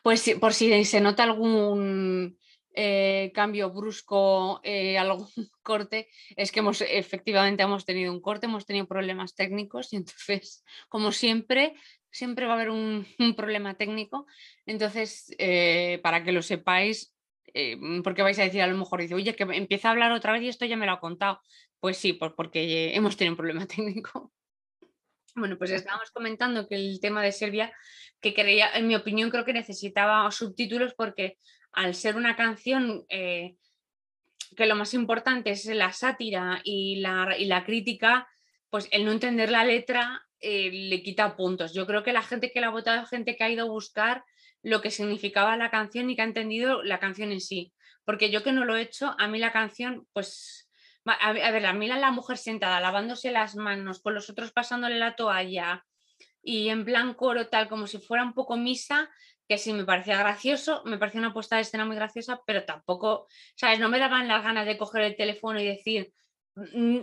Pues 0.02 0.30
por 0.40 0.52
si 0.52 0.84
se 0.84 1.00
nota 1.00 1.22
algún 1.22 2.38
eh, 2.74 3.30
cambio 3.34 3.70
brusco, 3.70 4.60
eh, 4.64 4.98
algún 4.98 5.28
corte, 5.62 6.08
es 6.36 6.50
que 6.50 6.60
hemos 6.60 6.80
efectivamente 6.80 7.62
hemos 7.62 7.84
tenido 7.84 8.12
un 8.12 8.20
corte, 8.20 8.46
hemos 8.46 8.66
tenido 8.66 8.86
problemas 8.86 9.34
técnicos 9.34 9.92
y 9.92 9.96
entonces, 9.96 10.64
como 10.88 11.12
siempre, 11.12 11.74
siempre 12.10 12.46
va 12.46 12.52
a 12.52 12.56
haber 12.56 12.70
un, 12.70 13.06
problema 13.36 13.74
técnico. 13.74 14.26
Entonces, 14.66 15.34
eh, 15.38 16.00
para 16.02 16.24
que 16.24 16.32
lo 16.32 16.42
sepáis, 16.42 17.12
porque 18.02 18.22
vais 18.22 18.38
a 18.40 18.42
decir 18.42 18.62
a 18.62 18.66
lo 18.66 18.76
mejor, 18.76 19.00
dice, 19.00 19.14
oye, 19.14 19.36
que 19.36 19.44
empieza 19.44 19.88
a 19.88 19.92
hablar 19.92 20.10
otra 20.10 20.32
vez 20.32 20.42
y 20.42 20.48
esto 20.48 20.64
ya 20.64 20.76
me 20.76 20.86
lo 20.86 20.92
ha 20.92 21.00
contado. 21.00 21.40
Pues 21.78 21.96
sí, 21.98 22.12
pues 22.14 22.32
porque 22.36 22.94
hemos 22.96 23.16
tenido 23.16 23.32
un 23.32 23.36
problema 23.36 23.66
técnico. 23.66 24.32
Bueno, 25.36 25.58
pues 25.58 25.70
estábamos 25.72 26.10
comentando 26.12 26.68
que 26.68 26.76
el 26.76 27.00
tema 27.00 27.22
de 27.22 27.32
Serbia, 27.32 27.72
que 28.20 28.34
creía, 28.34 28.70
en 28.74 28.86
mi 28.86 28.94
opinión, 28.94 29.30
creo 29.30 29.44
que 29.44 29.52
necesitaba 29.52 30.30
subtítulos 30.30 30.94
porque 30.94 31.38
al 31.74 31.94
ser 31.94 32.16
una 32.16 32.36
canción 32.36 33.04
eh, 33.08 33.56
que 34.56 34.66
lo 34.66 34.76
más 34.76 34.94
importante 34.94 35.50
es 35.50 35.66
la 35.66 35.92
sátira 35.92 36.60
y 36.64 36.96
la, 36.96 37.36
y 37.38 37.46
la 37.46 37.64
crítica, 37.64 38.28
pues 38.70 38.88
el 38.90 39.04
no 39.04 39.12
entender 39.12 39.50
la 39.50 39.64
letra 39.64 40.26
eh, 40.40 40.70
le 40.70 41.02
quita 41.02 41.36
puntos. 41.36 41.74
Yo 41.74 41.86
creo 41.86 42.02
que 42.02 42.12
la 42.12 42.22
gente 42.22 42.50
que 42.52 42.60
la 42.60 42.68
ha 42.68 42.70
votado 42.70 43.06
gente 43.06 43.36
que 43.36 43.44
ha 43.44 43.50
ido 43.50 43.66
a 43.66 43.70
buscar 43.70 44.24
lo 44.62 44.80
que 44.80 44.90
significaba 44.90 45.56
la 45.56 45.70
canción 45.70 46.08
y 46.10 46.16
que 46.16 46.22
ha 46.22 46.26
entendido 46.26 46.82
la 46.82 47.00
canción 47.00 47.32
en 47.32 47.40
sí. 47.40 47.72
Porque 48.04 48.30
yo 48.30 48.42
que 48.42 48.52
no 48.52 48.64
lo 48.64 48.76
he 48.76 48.82
hecho, 48.82 49.14
a 49.18 49.28
mí 49.28 49.38
la 49.38 49.52
canción, 49.52 50.06
pues, 50.12 50.68
a, 51.04 51.32
ver, 51.32 51.66
a 51.66 51.72
mí 51.72 51.86
la, 51.86 51.98
la 51.98 52.10
mujer 52.10 52.36
sentada 52.36 52.80
lavándose 52.80 53.30
las 53.30 53.56
manos, 53.56 54.00
con 54.00 54.14
los 54.14 54.28
otros 54.30 54.52
pasándole 54.52 54.98
la 54.98 55.16
toalla 55.16 55.84
y 56.42 56.68
en 56.68 56.84
plan 56.84 57.14
coro 57.14 57.48
tal, 57.48 57.68
como 57.68 57.86
si 57.86 57.98
fuera 57.98 58.22
un 58.22 58.34
poco 58.34 58.56
misa, 58.56 59.10
que 59.48 59.58
sí 59.58 59.72
me 59.72 59.84
parecía 59.84 60.18
gracioso, 60.18 60.82
me 60.84 60.98
parecía 60.98 61.20
una 61.20 61.34
puesta 61.34 61.56
de 61.56 61.62
escena 61.62 61.84
muy 61.84 61.96
graciosa, 61.96 62.40
pero 62.46 62.64
tampoco, 62.64 63.26
¿sabes? 63.56 63.78
No 63.78 63.88
me 63.88 63.98
daban 63.98 64.28
las 64.28 64.42
ganas 64.42 64.66
de 64.66 64.78
coger 64.78 65.02
el 65.02 65.16
teléfono 65.16 65.60
y 65.60 65.66
decir, 65.66 66.12
mm, 66.54 66.98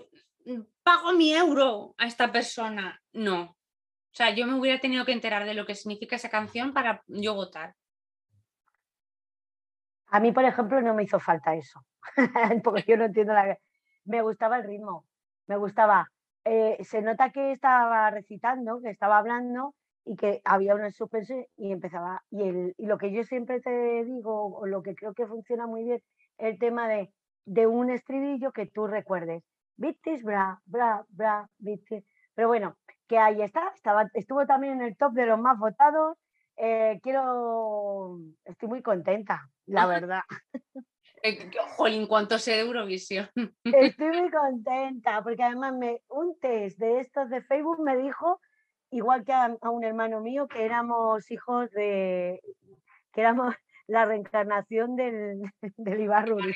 mm, 0.45 0.61
pago 0.83 1.13
mi 1.13 1.33
euro 1.33 1.93
a 1.97 2.07
esta 2.07 2.31
persona. 2.31 2.99
No. 3.13 3.41
O 3.41 4.13
sea, 4.13 4.31
yo 4.31 4.47
me 4.47 4.55
hubiera 4.55 4.79
tenido 4.79 5.05
que 5.05 5.13
enterar 5.13 5.45
de 5.45 5.53
lo 5.53 5.65
que 5.65 5.75
significa 5.75 6.15
esa 6.15 6.29
canción 6.29 6.73
para 6.73 7.03
yo 7.07 7.35
votar. 7.35 7.75
A 10.07 10.19
mí, 10.19 10.31
por 10.31 10.43
ejemplo, 10.43 10.81
no 10.81 10.93
me 10.93 11.03
hizo 11.03 11.19
falta 11.19 11.55
eso, 11.55 11.85
porque 12.63 12.83
yo 12.87 12.97
no 12.97 13.05
entiendo 13.05 13.33
la... 13.33 13.57
Me 14.03 14.21
gustaba 14.21 14.57
el 14.57 14.63
ritmo, 14.63 15.05
me 15.47 15.55
gustaba. 15.55 16.11
Eh, 16.43 16.83
se 16.83 17.01
nota 17.01 17.31
que 17.31 17.51
estaba 17.53 18.09
recitando, 18.09 18.81
que 18.81 18.89
estaba 18.89 19.19
hablando, 19.19 19.75
y 20.05 20.15
que 20.15 20.41
había 20.43 20.75
una 20.75 20.91
suspense 20.91 21.49
y 21.57 21.71
empezaba. 21.71 22.23
Y, 22.29 22.43
el, 22.43 22.75
y 22.77 22.85
lo 22.85 22.97
que 22.97 23.11
yo 23.11 23.23
siempre 23.23 23.61
te 23.61 24.03
digo, 24.03 24.57
o 24.57 24.65
lo 24.65 24.81
que 24.81 24.95
creo 24.95 25.13
que 25.13 25.27
funciona 25.27 25.67
muy 25.67 25.83
bien, 25.83 26.01
el 26.37 26.57
tema 26.59 26.87
de, 26.87 27.13
de 27.45 27.67
un 27.67 27.89
estribillo 27.89 28.51
que 28.51 28.65
tú 28.65 28.87
recuerdes. 28.87 29.43
Bitis, 29.77 30.23
bra, 30.23 30.61
bra, 30.65 31.05
bra, 31.09 31.49
bitis. 31.57 32.03
Pero 32.33 32.47
bueno, 32.47 32.77
que 33.07 33.17
ahí 33.17 33.41
está, 33.41 33.71
estaba, 33.75 34.09
estuvo 34.13 34.45
también 34.45 34.73
en 34.73 34.81
el 34.81 34.97
top 34.97 35.13
de 35.13 35.25
los 35.25 35.39
más 35.39 35.57
votados. 35.57 36.17
Eh, 36.57 36.99
quiero, 37.01 38.19
estoy 38.45 38.69
muy 38.69 38.81
contenta, 38.81 39.49
la 39.65 39.85
verdad. 39.87 40.21
Eh, 41.23 41.51
jolín, 41.75 42.07
cuánto 42.07 42.39
sé 42.39 42.51
de 42.51 42.59
Eurovisión. 42.61 43.29
Estoy 43.63 44.07
muy 44.21 44.31
contenta, 44.31 45.21
porque 45.23 45.43
además 45.43 45.73
me, 45.73 46.01
un 46.09 46.37
test 46.39 46.79
de 46.79 46.99
estos 46.99 47.29
de 47.29 47.41
Facebook 47.41 47.83
me 47.83 47.97
dijo 47.97 48.39
igual 48.91 49.25
que 49.25 49.33
a, 49.33 49.55
un 49.69 49.83
hermano 49.83 50.21
mío, 50.21 50.47
que 50.47 50.63
éramos 50.63 51.31
hijos 51.31 51.71
de, 51.71 52.41
que 53.13 53.21
éramos 53.21 53.55
la 53.87 54.05
reencarnación 54.05 54.95
del, 54.95 55.41
del 55.77 56.01
Ibarruri. 56.01 56.55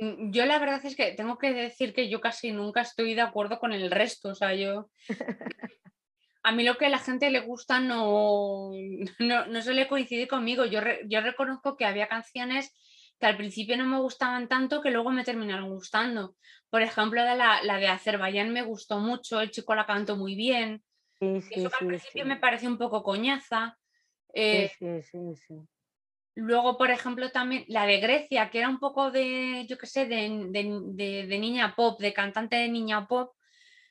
Mm, 0.00 0.32
yo 0.32 0.46
la 0.46 0.58
verdad 0.58 0.84
es 0.84 0.96
que 0.96 1.12
tengo 1.12 1.38
que 1.38 1.52
decir 1.52 1.94
que 1.94 2.08
yo 2.08 2.20
casi 2.20 2.52
nunca 2.52 2.80
estoy 2.80 3.14
de 3.14 3.20
acuerdo 3.20 3.58
con 3.60 3.72
el 3.72 3.90
resto, 3.90 4.30
o 4.30 4.34
sea, 4.34 4.54
yo... 4.54 4.90
A 6.42 6.52
mí 6.52 6.64
lo 6.64 6.78
que 6.78 6.86
a 6.86 6.88
la 6.88 6.98
gente 6.98 7.28
le 7.28 7.40
gusta 7.40 7.80
no, 7.80 8.70
no, 9.18 9.44
no 9.44 9.60
suele 9.60 9.86
coincidir 9.86 10.26
conmigo. 10.26 10.64
Yo, 10.64 10.80
yo 11.06 11.20
reconozco 11.20 11.76
que 11.76 11.84
había 11.84 12.08
canciones 12.08 12.74
que 13.20 13.26
al 13.26 13.36
principio 13.36 13.76
no 13.76 13.84
me 13.84 14.00
gustaban 14.00 14.48
tanto 14.48 14.80
que 14.80 14.90
luego 14.90 15.10
me 15.10 15.24
terminaron 15.24 15.68
gustando. 15.68 16.34
Por 16.70 16.80
ejemplo, 16.80 17.22
la, 17.22 17.62
la 17.62 17.76
de 17.76 17.88
Azerbaiyán 17.88 18.50
me 18.50 18.62
gustó 18.62 18.98
mucho, 18.98 19.40
el 19.40 19.50
chico 19.50 19.74
la 19.74 19.86
cantó 19.86 20.16
muy 20.16 20.34
bien. 20.34 20.82
Sí, 21.20 21.42
sí, 21.42 21.54
Eso 21.56 21.70
al 21.78 21.86
principio 21.86 22.24
me 22.24 22.36
pareció 22.36 22.70
un 22.70 22.78
poco 22.78 23.02
coñaza. 23.02 23.76
Eh, 24.32 24.72
Luego, 26.36 26.78
por 26.78 26.90
ejemplo, 26.90 27.30
también 27.30 27.64
la 27.68 27.84
de 27.84 28.00
Grecia, 28.00 28.48
que 28.48 28.60
era 28.60 28.68
un 28.68 28.78
poco 28.78 29.10
de, 29.10 29.66
yo 29.68 29.76
qué 29.76 29.86
sé, 29.86 30.06
de, 30.06 30.46
de, 30.50 31.38
niña 31.38 31.74
pop, 31.76 32.00
de 32.00 32.14
cantante 32.14 32.56
de 32.56 32.68
niña 32.68 33.06
pop, 33.06 33.34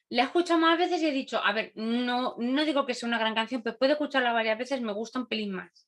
la 0.07 0.23
he 0.23 0.25
escuchado 0.25 0.59
más 0.59 0.79
veces 0.79 1.01
y 1.03 1.07
he 1.07 1.11
dicho, 1.11 1.39
a 1.43 1.51
ver, 1.51 1.71
no, 1.75 2.35
no 2.39 2.65
digo 2.65 2.85
que 2.87 2.95
sea 2.95 3.07
una 3.07 3.19
gran 3.19 3.35
canción, 3.35 3.61
pero 3.61 3.77
puedo 3.77 3.91
escucharla 3.91 4.33
varias 4.33 4.57
veces, 4.57 4.81
me 4.81 4.93
gusta 4.93 5.19
un 5.19 5.27
pelín 5.27 5.51
más. 5.51 5.87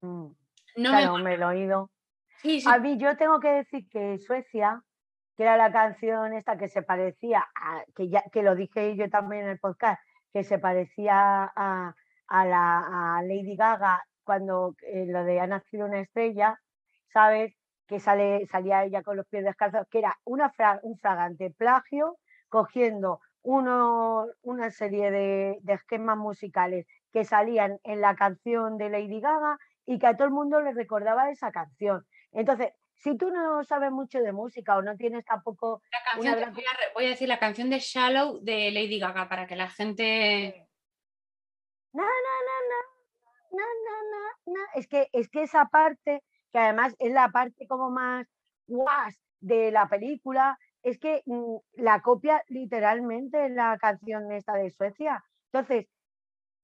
Mm. 0.00 0.32
No 0.76 0.90
claro, 0.90 1.18
me... 1.18 1.36
lo 1.36 1.52
he 1.52 1.56
oído. 1.56 1.90
A 2.66 2.78
mí 2.78 2.96
yo 2.98 3.16
tengo 3.16 3.40
que 3.40 3.48
decir 3.48 3.88
que 3.88 4.18
Suecia, 4.18 4.82
que 5.36 5.42
era 5.42 5.56
la 5.56 5.72
canción 5.72 6.32
esta 6.32 6.56
que 6.56 6.68
se 6.68 6.82
parecía, 6.82 7.46
que, 7.94 8.08
ya, 8.08 8.22
que 8.32 8.42
lo 8.42 8.54
dije 8.54 8.96
yo 8.96 9.08
también 9.10 9.44
en 9.44 9.50
el 9.50 9.58
podcast, 9.58 10.00
que 10.32 10.44
se 10.44 10.58
parecía 10.58 11.50
a, 11.54 11.94
a 12.28 12.44
la 12.46 13.22
Lady 13.22 13.56
Gaga 13.56 14.04
cuando 14.24 14.76
eh, 14.82 15.06
lo 15.06 15.24
de 15.24 15.40
Ha 15.40 15.46
nacido 15.48 15.86
una 15.86 16.00
estrella, 16.00 16.60
¿sabes? 17.12 17.52
Que 17.88 17.98
sale, 17.98 18.46
salía 18.46 18.84
ella 18.84 19.02
con 19.02 19.16
los 19.16 19.26
pies 19.26 19.44
descalzos, 19.44 19.88
que 19.90 19.98
era 19.98 20.16
una 20.24 20.52
un 20.82 20.96
fragante 20.98 21.50
plagio, 21.50 22.16
cogiendo 22.48 23.20
uno, 23.42 24.26
una 24.42 24.70
serie 24.70 25.10
de, 25.10 25.60
esquemas 25.66 26.16
musicales 26.16 26.86
que 27.12 27.24
salían 27.24 27.78
en 27.82 28.00
la 28.00 28.14
canción 28.14 28.78
de 28.78 28.90
Lady 28.90 29.20
Gaga 29.20 29.58
y 29.84 29.98
que 29.98 30.06
a 30.06 30.16
todo 30.16 30.28
el 30.28 30.34
mundo 30.34 30.60
le 30.60 30.72
recordaba 30.72 31.30
esa 31.30 31.50
canción. 31.50 32.06
Entonces, 32.32 32.72
si 32.94 33.16
tú 33.16 33.30
no 33.30 33.64
sabes 33.64 33.90
mucho 33.90 34.20
de 34.20 34.32
música 34.32 34.76
o 34.76 34.82
no 34.82 34.96
tienes 34.96 35.24
tampoco... 35.24 35.82
La 35.90 36.12
canción, 36.12 36.54
voy, 36.94 37.06
a, 37.06 37.08
decir 37.08 37.28
la 37.28 37.38
canción 37.38 37.70
de 37.70 37.78
Shallow 37.78 38.40
de 38.42 38.70
Lady 38.70 38.98
Gaga 38.98 39.28
para 39.28 39.46
que 39.46 39.56
la 39.56 39.70
gente... 39.70 40.68
No, 41.92 42.02
no, 42.02 42.08
no, 42.08 43.58
no, 43.58 43.58
no, 43.58 43.64
no, 44.10 44.54
no, 44.54 44.60
Es 44.74 44.86
que, 44.86 45.08
es 45.12 45.28
que 45.28 45.42
esa 45.42 45.66
parte, 45.66 46.22
que 46.52 46.58
además 46.58 46.94
es 46.98 47.12
la 47.12 47.30
parte 47.30 47.66
como 47.66 47.90
más 47.90 48.26
guas 48.66 49.18
de 49.40 49.72
la 49.72 49.88
película, 49.88 50.58
es 50.82 50.98
que 50.98 51.22
mm, 51.26 51.56
la 51.74 52.00
copia 52.00 52.44
literalmente 52.48 53.44
en 53.44 53.56
la 53.56 53.76
canción 53.78 54.30
esta 54.30 54.54
de 54.54 54.70
Suecia. 54.70 55.24
Entonces, 55.52 55.86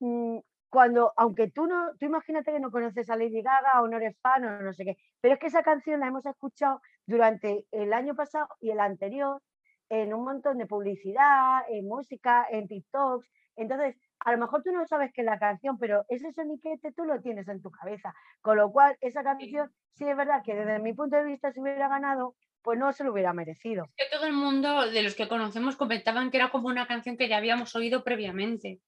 mm, 0.00 0.38
cuando, 0.68 1.12
aunque 1.16 1.50
tú 1.50 1.66
no, 1.66 1.94
tú 1.98 2.06
imagínate 2.06 2.52
que 2.52 2.60
no 2.60 2.70
conoces 2.70 3.08
a 3.08 3.16
Lady 3.16 3.42
Gaga 3.42 3.80
o 3.82 3.88
no 3.88 3.96
eres 3.96 4.18
fan 4.20 4.44
o 4.44 4.62
no 4.62 4.72
sé 4.72 4.84
qué, 4.84 4.96
pero 5.20 5.34
es 5.34 5.40
que 5.40 5.46
esa 5.46 5.62
canción 5.62 6.00
la 6.00 6.08
hemos 6.08 6.26
escuchado 6.26 6.80
durante 7.06 7.66
el 7.70 7.92
año 7.92 8.14
pasado 8.14 8.48
y 8.60 8.70
el 8.70 8.80
anterior 8.80 9.40
en 9.88 10.12
un 10.12 10.24
montón 10.24 10.58
de 10.58 10.66
publicidad, 10.66 11.60
en 11.68 11.86
música, 11.86 12.46
en 12.50 12.66
TikToks. 12.66 13.30
Entonces, 13.56 13.96
a 14.20 14.32
lo 14.32 14.38
mejor 14.38 14.62
tú 14.62 14.72
no 14.72 14.84
sabes 14.86 15.12
qué 15.14 15.20
es 15.22 15.26
la 15.26 15.38
canción, 15.38 15.78
pero 15.78 16.04
ese 16.08 16.32
soniquete 16.32 16.92
tú 16.92 17.04
lo 17.04 17.20
tienes 17.20 17.48
en 17.48 17.62
tu 17.62 17.70
cabeza. 17.70 18.14
Con 18.40 18.56
lo 18.56 18.70
cual, 18.72 18.96
esa 19.00 19.22
canción, 19.22 19.70
sí 19.92 20.08
es 20.08 20.16
verdad 20.16 20.42
que 20.44 20.54
desde 20.54 20.78
mi 20.80 20.92
punto 20.92 21.16
de 21.16 21.24
vista, 21.24 21.52
si 21.52 21.60
hubiera 21.60 21.88
ganado, 21.88 22.34
pues 22.62 22.78
no 22.78 22.92
se 22.92 23.04
lo 23.04 23.12
hubiera 23.12 23.32
merecido. 23.32 23.86
que 23.96 24.06
todo 24.10 24.26
el 24.26 24.32
mundo 24.32 24.90
de 24.90 25.02
los 25.04 25.14
que 25.14 25.28
conocemos 25.28 25.76
comentaban 25.76 26.30
que 26.30 26.38
era 26.38 26.50
como 26.50 26.66
una 26.66 26.88
canción 26.88 27.16
que 27.16 27.28
ya 27.28 27.36
habíamos 27.36 27.76
oído 27.76 28.02
previamente. 28.02 28.80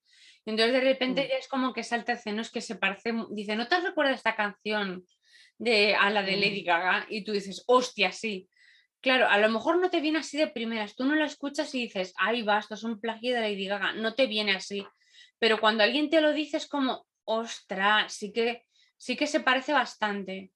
Entonces 0.47 0.73
de 0.73 0.81
repente 0.81 1.23
mm. 1.23 1.39
es 1.39 1.49
como 1.49 1.73
que 1.73 1.85
salta 1.85 2.13
escenos 2.13 2.51
que 2.51 2.61
se 2.61 2.77
parece, 2.77 3.13
dice, 3.31 3.57
¿no 3.57 3.69
te 3.69 3.81
recuerdas 3.81 4.17
esta 4.17 4.35
canción 4.35 5.05
de, 5.59 5.95
a 5.95 6.11
la 6.11 6.23
de 6.23 6.37
mm. 6.37 6.41
Lady 6.41 6.63
Gaga? 6.63 7.07
Y 7.09 7.25
tú 7.25 7.33
dices, 7.33 7.65
hostia, 7.67 8.13
sí. 8.13 8.49
Claro, 9.01 9.29
a 9.29 9.39
lo 9.39 9.49
mejor 9.49 9.81
no 9.81 9.91
te 9.91 10.01
viene 10.01 10.19
así 10.19 10.37
de 10.37 10.49
primeras, 10.49 10.97
tú 10.97 11.05
no 11.05 11.15
la 11.15 11.27
escuchas 11.27 11.73
y 11.75 11.83
dices, 11.83 12.13
ay, 12.17 12.43
va, 12.43 12.59
esto 12.59 12.75
es 12.75 12.83
un 12.83 13.01
plagio 13.01 13.35
de 13.35 13.43
Lady 13.43 13.67
Gaga, 13.67 13.93
no 13.93 14.15
te 14.15 14.27
viene 14.27 14.53
así. 14.53 14.85
Pero 15.39 15.61
cuando 15.61 15.85
alguien 15.85 16.11
te 16.11 16.21
lo 16.21 16.33
dice 16.33 16.57
es 16.57 16.67
como, 16.67 17.07
ostras, 17.25 18.13
sí 18.13 18.33
que, 18.33 18.65
sí 18.97 19.17
que 19.17 19.27
se 19.27 19.41
parece 19.41 19.73
bastante. 19.73 20.51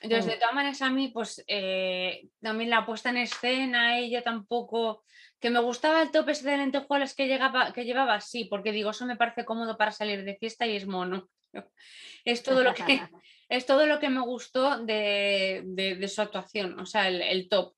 Entonces, 0.00 0.26
de 0.26 0.36
mm. 0.36 0.40
todas 0.40 0.54
maneras, 0.54 0.82
a 0.82 0.90
mí, 0.90 1.08
pues 1.08 1.44
eh, 1.46 2.28
también 2.40 2.70
la 2.70 2.86
puesta 2.86 3.10
en 3.10 3.18
escena, 3.18 3.98
ella 3.98 4.22
tampoco 4.22 5.04
que 5.40 5.50
me 5.50 5.60
gustaba 5.60 6.02
el 6.02 6.10
tope 6.10 6.32
de 6.32 6.56
lentejuelas 6.56 7.14
que, 7.14 7.26
llegaba, 7.26 7.72
que 7.72 7.84
llevaba, 7.84 8.20
sí, 8.20 8.46
porque 8.46 8.72
digo, 8.72 8.90
eso 8.90 9.06
me 9.06 9.16
parece 9.16 9.44
cómodo 9.44 9.76
para 9.76 9.92
salir 9.92 10.24
de 10.24 10.36
fiesta 10.36 10.66
y 10.66 10.76
es 10.76 10.86
mono. 10.86 11.28
Es 12.22 12.42
todo 12.42 12.62
lo 12.62 12.74
que, 12.74 12.82
es 13.48 13.64
todo 13.64 13.86
lo 13.86 13.98
que 13.98 14.10
me 14.10 14.20
gustó 14.20 14.84
de, 14.84 16.04
su 16.06 16.20
actuación, 16.20 16.78
o 16.78 16.84
sea, 16.84 17.08
el, 17.08 17.48
top. 17.48 17.74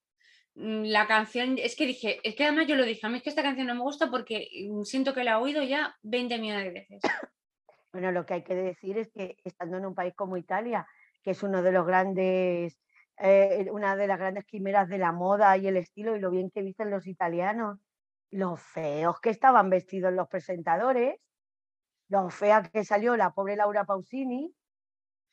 Mm, 0.56 0.86
la 0.86 1.06
canción, 1.06 1.56
es 1.58 1.76
que 1.76 1.86
dije, 1.86 2.18
es 2.24 2.34
que 2.34 2.44
además 2.44 2.66
yo 2.66 2.74
lo 2.74 2.84
dije, 2.84 3.06
a 3.06 3.08
mí 3.08 3.18
es 3.18 3.22
que 3.22 3.30
esta 3.30 3.44
canción 3.44 3.68
no 3.68 3.74
me 3.76 3.82
gusta 3.82 4.10
porque 4.10 4.48
mm, 4.68 4.82
siento 4.82 5.14
que 5.14 5.22
la 5.22 5.32
he 5.32 5.36
oído 5.36 5.62
ya 5.62 5.96
20 6.02 6.38
millones 6.38 6.64
de 6.64 6.70
veces. 6.70 7.00
Bueno, 7.92 8.10
lo 8.10 8.26
que 8.26 8.34
hay 8.34 8.42
que 8.42 8.54
decir 8.54 8.98
es 8.98 9.12
que 9.12 9.36
estando 9.44 9.76
en 9.76 9.86
un 9.86 9.94
país 9.94 10.14
como 10.16 10.36
Italia, 10.36 10.86
que 11.22 11.32
es 11.32 11.42
uno 11.42 11.62
de 11.62 11.72
los 11.72 11.86
grandes 11.86 12.78
eh, 13.18 13.68
una 13.70 13.94
de 13.94 14.06
las 14.06 14.18
grandes 14.18 14.44
quimeras 14.44 14.88
de 14.88 14.98
la 14.98 15.12
moda 15.12 15.56
y 15.56 15.66
el 15.68 15.76
estilo 15.76 16.16
y 16.16 16.20
lo 16.20 16.30
bien 16.30 16.50
que 16.50 16.62
visten 16.62 16.90
los 16.90 17.06
italianos, 17.06 17.78
los 18.30 18.60
feos 18.60 19.20
que 19.20 19.30
estaban 19.30 19.70
vestidos 19.70 20.12
los 20.12 20.28
presentadores, 20.28 21.20
lo 22.08 22.30
fea 22.30 22.62
que 22.62 22.84
salió 22.84 23.16
la 23.16 23.32
pobre 23.32 23.56
Laura 23.56 23.84
Pausini, 23.84 24.52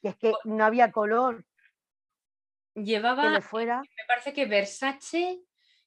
que 0.02 0.10
es 0.10 0.16
que 0.18 0.34
no 0.44 0.66
había 0.66 0.92
color. 0.92 1.46
Llevaba, 2.76 3.42
fuera. 3.42 3.82
me 3.82 4.04
parece 4.08 4.34
que 4.34 4.46
Versace 4.46 5.42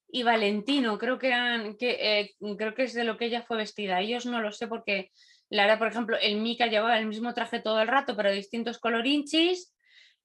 y 0.08 0.22
Valentino, 0.24 0.98
creo 0.98 1.18
que 1.18 1.28
eran, 1.28 1.76
que, 1.76 2.20
eh, 2.20 2.34
creo 2.58 2.74
que 2.74 2.82
es 2.82 2.94
de 2.94 3.04
lo 3.04 3.16
que 3.16 3.26
ella 3.26 3.42
fue 3.42 3.58
vestida. 3.58 4.00
Ellos 4.00 4.26
no 4.26 4.40
lo 4.40 4.52
sé 4.52 4.66
porque 4.66 5.10
Lara, 5.48 5.78
por 5.78 5.88
ejemplo, 5.88 6.16
el 6.20 6.40
Mika 6.40 6.66
llevaba 6.66 6.98
el 6.98 7.06
mismo 7.06 7.32
traje 7.32 7.60
todo 7.60 7.80
el 7.80 7.88
rato, 7.88 8.16
pero 8.16 8.30
distintos 8.32 8.78
colorinchis. 8.78 9.72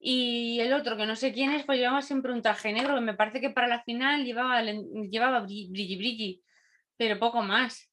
Y 0.00 0.60
el 0.60 0.72
otro, 0.72 0.96
que 0.96 1.06
no 1.06 1.16
sé 1.16 1.32
quién 1.32 1.50
es, 1.52 1.64
pues 1.64 1.78
llevaba 1.78 2.02
siempre 2.02 2.32
un 2.32 2.42
traje 2.42 2.72
negro, 2.72 2.94
que 2.94 3.00
me 3.00 3.14
parece 3.14 3.40
que 3.40 3.50
para 3.50 3.66
la 3.66 3.82
final 3.82 4.24
llevaba, 4.24 4.62
llevaba 4.62 5.40
brilli 5.40 5.96
brilli, 5.96 6.42
pero 6.96 7.18
poco 7.18 7.42
más. 7.42 7.90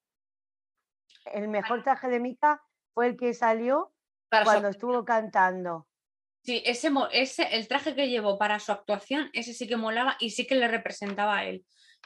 El 1.26 1.48
mejor 1.48 1.84
traje 1.84 2.08
de 2.08 2.20
Mika 2.20 2.62
fue 2.94 3.08
el 3.08 3.18
que 3.18 3.34
salió 3.34 3.92
cuando 4.30 4.68
estuvo 4.68 5.04
cantando. 5.04 5.88
Sí, 6.44 6.62
ese, 6.64 6.92
ese, 7.12 7.56
el 7.56 7.68
traje 7.68 7.96
que 7.96 8.08
llevó 8.08 8.38
para 8.38 8.60
su 8.60 8.72
actuación, 8.72 9.32
ese 9.34 9.54
sí 9.54 9.68
que 9.68 9.78
molaba 9.78 10.16
y 10.20 10.30
sí 10.30 10.46
que 10.46 10.54
le 10.54 10.68
representaba 10.68 11.38
a 11.38 11.46
él. 11.46 11.66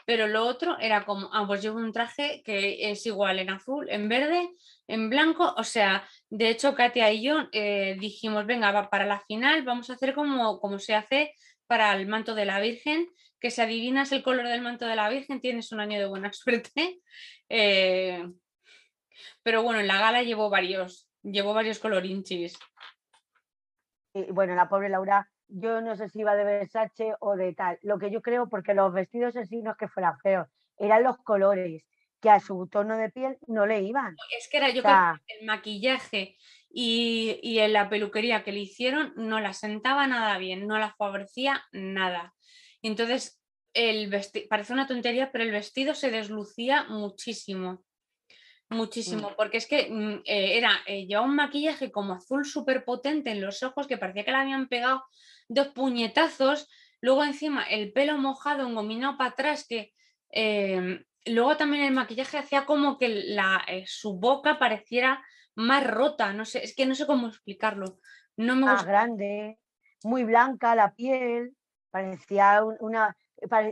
Pero 0.09 0.27
lo 0.27 0.47
otro 0.47 0.75
era 0.79 1.05
como, 1.05 1.29
ah, 1.31 1.45
pues 1.45 1.61
llevo 1.61 1.77
un 1.77 1.93
traje 1.93 2.41
que 2.43 2.89
es 2.89 3.05
igual 3.05 3.37
en 3.37 3.51
azul, 3.51 3.87
en 3.91 4.09
verde, 4.09 4.49
en 4.87 5.07
blanco. 5.07 5.53
O 5.55 5.63
sea, 5.63 6.03
de 6.31 6.49
hecho, 6.49 6.73
Katia 6.73 7.11
y 7.11 7.21
yo 7.21 7.47
eh, 7.51 7.95
dijimos, 7.99 8.47
venga, 8.47 8.89
para 8.89 9.05
la 9.05 9.19
final 9.19 9.61
vamos 9.61 9.87
a 9.91 9.93
hacer 9.93 10.15
como, 10.15 10.59
como 10.59 10.79
se 10.79 10.95
hace 10.95 11.35
para 11.67 11.93
el 11.93 12.07
manto 12.07 12.33
de 12.33 12.45
la 12.45 12.59
Virgen, 12.59 13.07
que 13.39 13.51
si 13.51 13.61
adivinas 13.61 14.11
el 14.11 14.23
color 14.23 14.47
del 14.47 14.63
manto 14.63 14.87
de 14.87 14.95
la 14.95 15.09
Virgen 15.09 15.41
tienes 15.41 15.71
un 15.71 15.79
año 15.79 15.99
de 15.99 16.07
buena 16.07 16.33
suerte. 16.33 17.01
Eh, 17.47 18.27
pero 19.43 19.61
bueno, 19.61 19.79
en 19.79 19.85
la 19.85 19.99
gala 19.99 20.23
llevó 20.23 20.49
varios, 20.49 21.07
llevó 21.21 21.53
varios 21.53 21.77
colorinchis. 21.77 22.57
Y 24.15 24.23
bueno, 24.31 24.55
la 24.55 24.67
pobre 24.67 24.89
Laura, 24.89 25.29
yo 25.49 25.81
no 25.81 25.95
sé 25.95 26.09
si 26.09 26.19
iba 26.19 26.35
de 26.35 26.43
Versace 26.43 27.15
o 27.19 27.35
de 27.35 27.53
tal. 27.53 27.79
Lo 27.81 27.99
que 27.99 28.11
yo 28.11 28.21
creo, 28.21 28.47
porque 28.49 28.73
los 28.73 28.93
vestidos 28.93 29.35
en 29.35 29.47
sí 29.47 29.61
no 29.61 29.71
es 29.71 29.77
que 29.77 29.87
fueran 29.87 30.19
feos, 30.19 30.47
eran 30.77 31.03
los 31.03 31.17
colores 31.17 31.85
que 32.21 32.29
a 32.29 32.39
su 32.39 32.67
tono 32.67 32.97
de 32.97 33.09
piel 33.09 33.37
no 33.47 33.65
le 33.65 33.81
iban. 33.81 34.15
Es 34.37 34.49
que 34.49 34.57
era 34.57 34.69
yo 34.69 34.83
que 34.83 35.33
el 35.39 35.45
maquillaje 35.45 36.37
y, 36.69 37.39
y, 37.41 37.59
en 37.59 37.73
la 37.73 37.89
peluquería 37.89 38.43
que 38.43 38.51
le 38.51 38.59
hicieron 38.59 39.13
no 39.15 39.39
la 39.39 39.53
sentaba 39.53 40.05
nada 40.05 40.37
bien, 40.37 40.67
no 40.67 40.77
la 40.77 40.93
favorecía 40.95 41.63
nada. 41.71 42.35
Entonces, 42.81 43.41
el 43.73 44.09
parece 44.49 44.73
una 44.73 44.87
tontería, 44.87 45.31
pero 45.31 45.43
el 45.43 45.51
vestido 45.51 45.95
se 45.95 46.11
deslucía 46.11 46.85
muchísimo. 46.85 47.83
Muchísimo, 48.69 49.31
mm. 49.31 49.33
porque 49.35 49.57
es 49.57 49.67
que 49.67 49.89
mm, 49.89 50.21
eh, 50.25 50.57
era, 50.57 50.71
eh, 50.85 51.07
llevaba 51.07 51.27
un 51.27 51.35
maquillaje 51.35 51.91
como 51.91 52.13
azul 52.13 52.45
súper 52.45 52.85
potente 52.85 53.31
en 53.31 53.41
los 53.41 53.63
ojos 53.63 53.87
que 53.87 53.97
parecía 53.97 54.23
que 54.23 54.31
le 54.31 54.37
habían 54.37 54.67
pegado 54.67 55.05
dos 55.47 55.69
puñetazos, 55.69 56.69
luego 57.01 57.23
encima 57.23 57.63
el 57.63 57.91
pelo 57.91 58.17
mojado, 58.17 58.67
engominado 58.67 59.17
para 59.17 59.31
atrás, 59.31 59.65
que 59.67 59.91
em, 60.29 61.03
luego 61.25 61.57
también 61.57 61.85
el 61.85 61.93
maquillaje 61.93 62.37
hacía 62.37 62.65
como 62.65 62.97
que 62.97 63.09
la, 63.09 63.63
eh, 63.67 63.85
su 63.87 64.19
boca 64.19 64.59
pareciera 64.59 65.25
más 65.55 65.85
rota, 65.85 66.33
no 66.33 66.45
sé, 66.45 66.63
es 66.63 66.75
que 66.75 66.85
no 66.85 66.93
sé 66.93 67.07
cómo 67.07 67.27
explicarlo. 67.27 67.99
No 68.37 68.55
me 68.55 68.65
más 68.65 68.85
grande, 68.85 69.59
muy 70.03 70.23
blanca 70.23 70.75
la 70.75 70.93
piel, 70.93 71.55
parecía 71.89 72.63
una, 72.79 73.17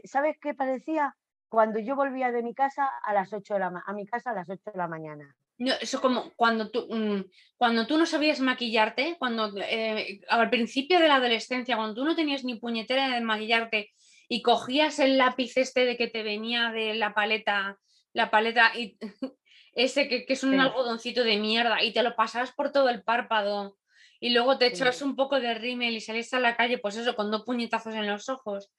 ¿sabes 0.05 0.37
qué 0.41 0.53
parecía? 0.53 1.15
Cuando 1.49 1.79
yo 1.79 1.95
volvía 1.95 2.31
de 2.31 2.43
mi 2.43 2.53
casa 2.53 2.89
a 3.03 3.13
las 3.13 3.31
8 3.31 3.53
de 3.53 3.59
la 3.59 3.83
a 3.85 3.93
mi 3.93 4.05
casa 4.05 4.31
a 4.31 4.33
las 4.33 4.49
8 4.49 4.71
de 4.71 4.77
la 4.77 4.87
mañana. 4.87 5.35
No, 5.59 5.73
eso 5.81 6.01
como 6.01 6.31
cuando 6.35 6.69
tú, 6.69 6.87
mm, 6.89 7.25
cuando 7.57 7.87
tú 7.87 7.97
no 7.97 8.05
sabías 8.05 8.39
maquillarte, 8.39 9.15
cuando 9.17 9.51
eh, 9.57 10.21
al 10.29 10.49
principio 10.49 10.99
de 10.99 11.07
la 11.07 11.15
adolescencia, 11.15 11.77
cuando 11.77 11.95
tú 11.95 12.05
no 12.05 12.15
tenías 12.15 12.43
ni 12.43 12.55
puñetera 12.55 13.09
de 13.09 13.21
maquillarte 13.21 13.91
y 14.29 14.41
cogías 14.41 14.99
el 14.99 15.17
lápiz 15.17 15.57
este 15.57 15.85
de 15.85 15.97
que 15.97 16.07
te 16.07 16.21
venía 16.21 16.71
de 16.71 16.93
la 16.93 17.13
paleta, 17.13 17.79
la 18.13 18.29
paleta 18.29 18.71
y 18.75 18.97
ese 19.73 20.07
que, 20.07 20.25
es 20.27 20.43
un 20.43 20.59
algodoncito 20.59 21.23
de 21.23 21.37
mierda 21.37 21.81
y 21.83 21.91
te 21.91 22.03
lo 22.03 22.15
pasabas 22.15 22.51
por 22.51 22.71
todo 22.71 22.89
el 22.89 23.03
párpado 23.03 23.77
y 24.19 24.31
luego 24.31 24.57
te 24.57 24.67
echas 24.67 25.01
un 25.01 25.15
poco 25.15 25.39
de 25.39 25.53
rímel 25.53 25.95
y 25.95 26.01
salís 26.01 26.33
a 26.33 26.39
la 26.39 26.55
calle, 26.55 26.79
pues 26.79 26.97
eso, 26.97 27.15
con 27.15 27.29
dos 27.31 27.43
puñetazos 27.43 27.93
en 27.93 28.07
los 28.07 28.29
ojos, 28.29 28.71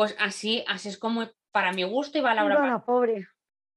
pues 0.00 0.16
así, 0.18 0.64
así 0.66 0.88
es 0.88 0.96
como 0.96 1.26
para 1.52 1.74
mi 1.74 1.82
gusto 1.82 2.16
iba 2.16 2.32
Laura. 2.32 2.58
Bueno, 2.58 2.82
pobre. 2.82 3.28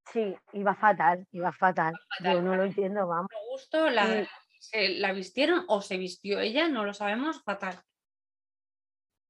Sí, 0.10 0.34
iba 0.54 0.74
fatal, 0.74 1.28
iba 1.34 1.52
fatal. 1.52 2.00
Yo 2.24 2.42
no 2.42 2.56
lo 2.56 2.64
entiendo, 2.64 3.06
vamos. 3.06 3.30
Mi 3.30 3.52
gusto 3.52 3.90
la, 3.90 4.26
se, 4.58 4.88
la 5.00 5.12
vistieron 5.12 5.66
o 5.68 5.82
se 5.82 5.98
vistió 5.98 6.40
ella, 6.40 6.70
no 6.70 6.86
lo 6.86 6.94
sabemos, 6.94 7.44
fatal. 7.44 7.78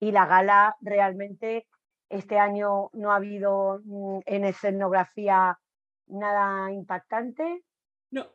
Y 0.02 0.12
la 0.12 0.28
gala 0.28 0.78
realmente 0.82 1.68
este 2.10 2.38
año 2.38 2.92
no 2.94 3.12
ha 3.12 3.16
habido 3.16 3.82
mm, 3.84 4.20
en 4.28 4.46
escenografía 4.46 5.58
nada 6.06 6.72
impactante. 6.72 7.64
No. 8.12 8.28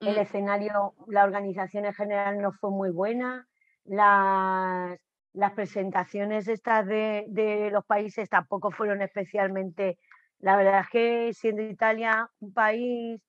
El 0.00 0.16
Mm. 0.16 0.18
escenario, 0.18 0.94
la 1.06 1.24
organización 1.24 1.86
en 1.86 1.94
general 1.94 2.38
no 2.38 2.52
fue 2.52 2.70
muy 2.70 2.90
buena. 2.90 3.48
Las, 3.84 4.98
las 5.36 5.52
presentaciones 5.52 6.48
estas 6.48 6.86
de, 6.86 7.26
de 7.28 7.70
los 7.70 7.84
países 7.84 8.28
tampoco 8.28 8.70
fueron 8.70 9.02
especialmente. 9.02 9.98
La 10.38 10.56
verdad 10.56 10.80
es 10.80 10.88
que 10.88 11.32
siendo 11.34 11.62
Italia 11.62 12.30
un 12.40 12.52
país 12.54 13.20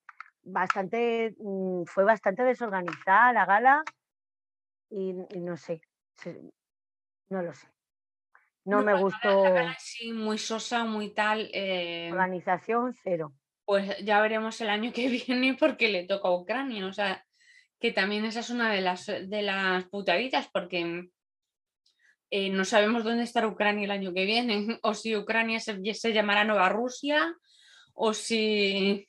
bastante, 0.42 1.36
mm, 1.38 1.84
fue 1.84 2.06
bastante 2.06 2.44
desorganizada 2.44 3.34
la 3.34 3.46
gala 3.46 3.84
y, 4.90 5.14
y 5.32 5.40
no 5.42 5.58
sé, 5.58 5.82
no 7.30 7.42
lo 7.42 7.54
sé. 7.54 7.68
No, 8.64 8.82
me 8.84 8.94
la 8.94 9.00
gustó 9.02 9.42
gala 9.44 9.76
sí, 9.78 10.14
muy 10.14 10.38
sosa, 10.38 10.86
muy 10.86 11.10
tal. 11.14 11.50
eh, 11.54 12.10
organización 12.12 12.94
cero. 13.04 13.34
pues 13.66 13.98
ya 14.06 14.22
veremos 14.22 14.60
el 14.62 14.70
año 14.70 14.94
que 14.94 15.10
viene 15.28 15.58
porque 15.60 15.90
le 15.90 16.06
toca 16.06 16.30
a 16.30 16.36
Ucrania. 16.36 16.86
O 16.88 16.94
sea, 16.94 17.26
que 17.80 17.92
también 17.92 18.24
esa 18.24 18.40
es 18.40 18.50
una 18.50 18.72
de 18.72 18.82
las, 18.82 19.08
de 19.08 19.42
las 19.42 19.84
putaditas 19.86 20.48
porque 20.48 21.10
eh, 22.30 22.50
no 22.50 22.66
sabemos 22.66 23.04
dónde 23.04 23.24
estará 23.24 23.48
Ucrania 23.48 23.86
el 23.86 23.92
año 23.92 24.14
que 24.14 24.26
viene. 24.26 24.80
O 24.84 24.94
si 24.94 25.16
Ucrania 25.16 25.60
se, 25.60 26.14
llamará 26.14 26.44
Nueva 26.44 26.70
Rusia 26.70 27.36
o 27.94 28.14
si... 28.14 29.08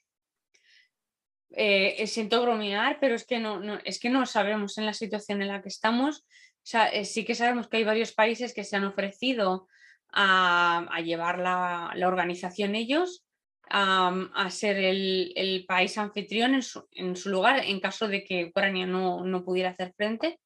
eh, 1.50 2.06
siento 2.06 2.42
bromear, 2.42 2.98
pero 3.00 3.14
es 3.14 3.26
que 3.26 3.38
no, 3.38 3.78
es 3.84 3.98
que 3.98 4.10
no 4.10 4.24
sabemos 4.26 4.78
en 4.78 4.86
la 4.86 4.94
situación 4.94 5.42
en 5.42 5.48
la 5.48 5.62
que 5.62 5.68
estamos. 5.68 6.20
O 6.20 6.70
sea, 6.70 6.88
eh, 6.88 7.04
sí 7.04 7.24
que 7.24 7.34
sabemos 7.34 7.68
que 7.68 7.78
hay 7.78 7.84
varios 7.84 8.12
países 8.12 8.54
que 8.54 8.64
se 8.64 8.76
han 8.76 8.84
ofrecido 8.84 9.68
a, 10.12 11.00
llevar 11.04 11.38
la, 11.38 11.92
la 11.94 12.08
organización 12.08 12.74
ellos, 12.74 13.24
a, 13.70 14.48
ser 14.50 14.76
el, 14.76 15.32
el 15.36 15.64
país 15.66 15.98
anfitrión 15.98 16.54
en 16.54 16.62
su, 16.62 16.86
en 16.92 17.16
su 17.16 17.28
lugar 17.30 17.62
en 17.64 17.80
caso 17.80 18.08
de 18.08 18.24
que 18.24 18.46
Ucrania 18.46 18.86
no, 18.86 19.24
no 19.24 19.44
pudiera 19.44 19.70
hacer 19.70 19.92
frente. 19.96 20.40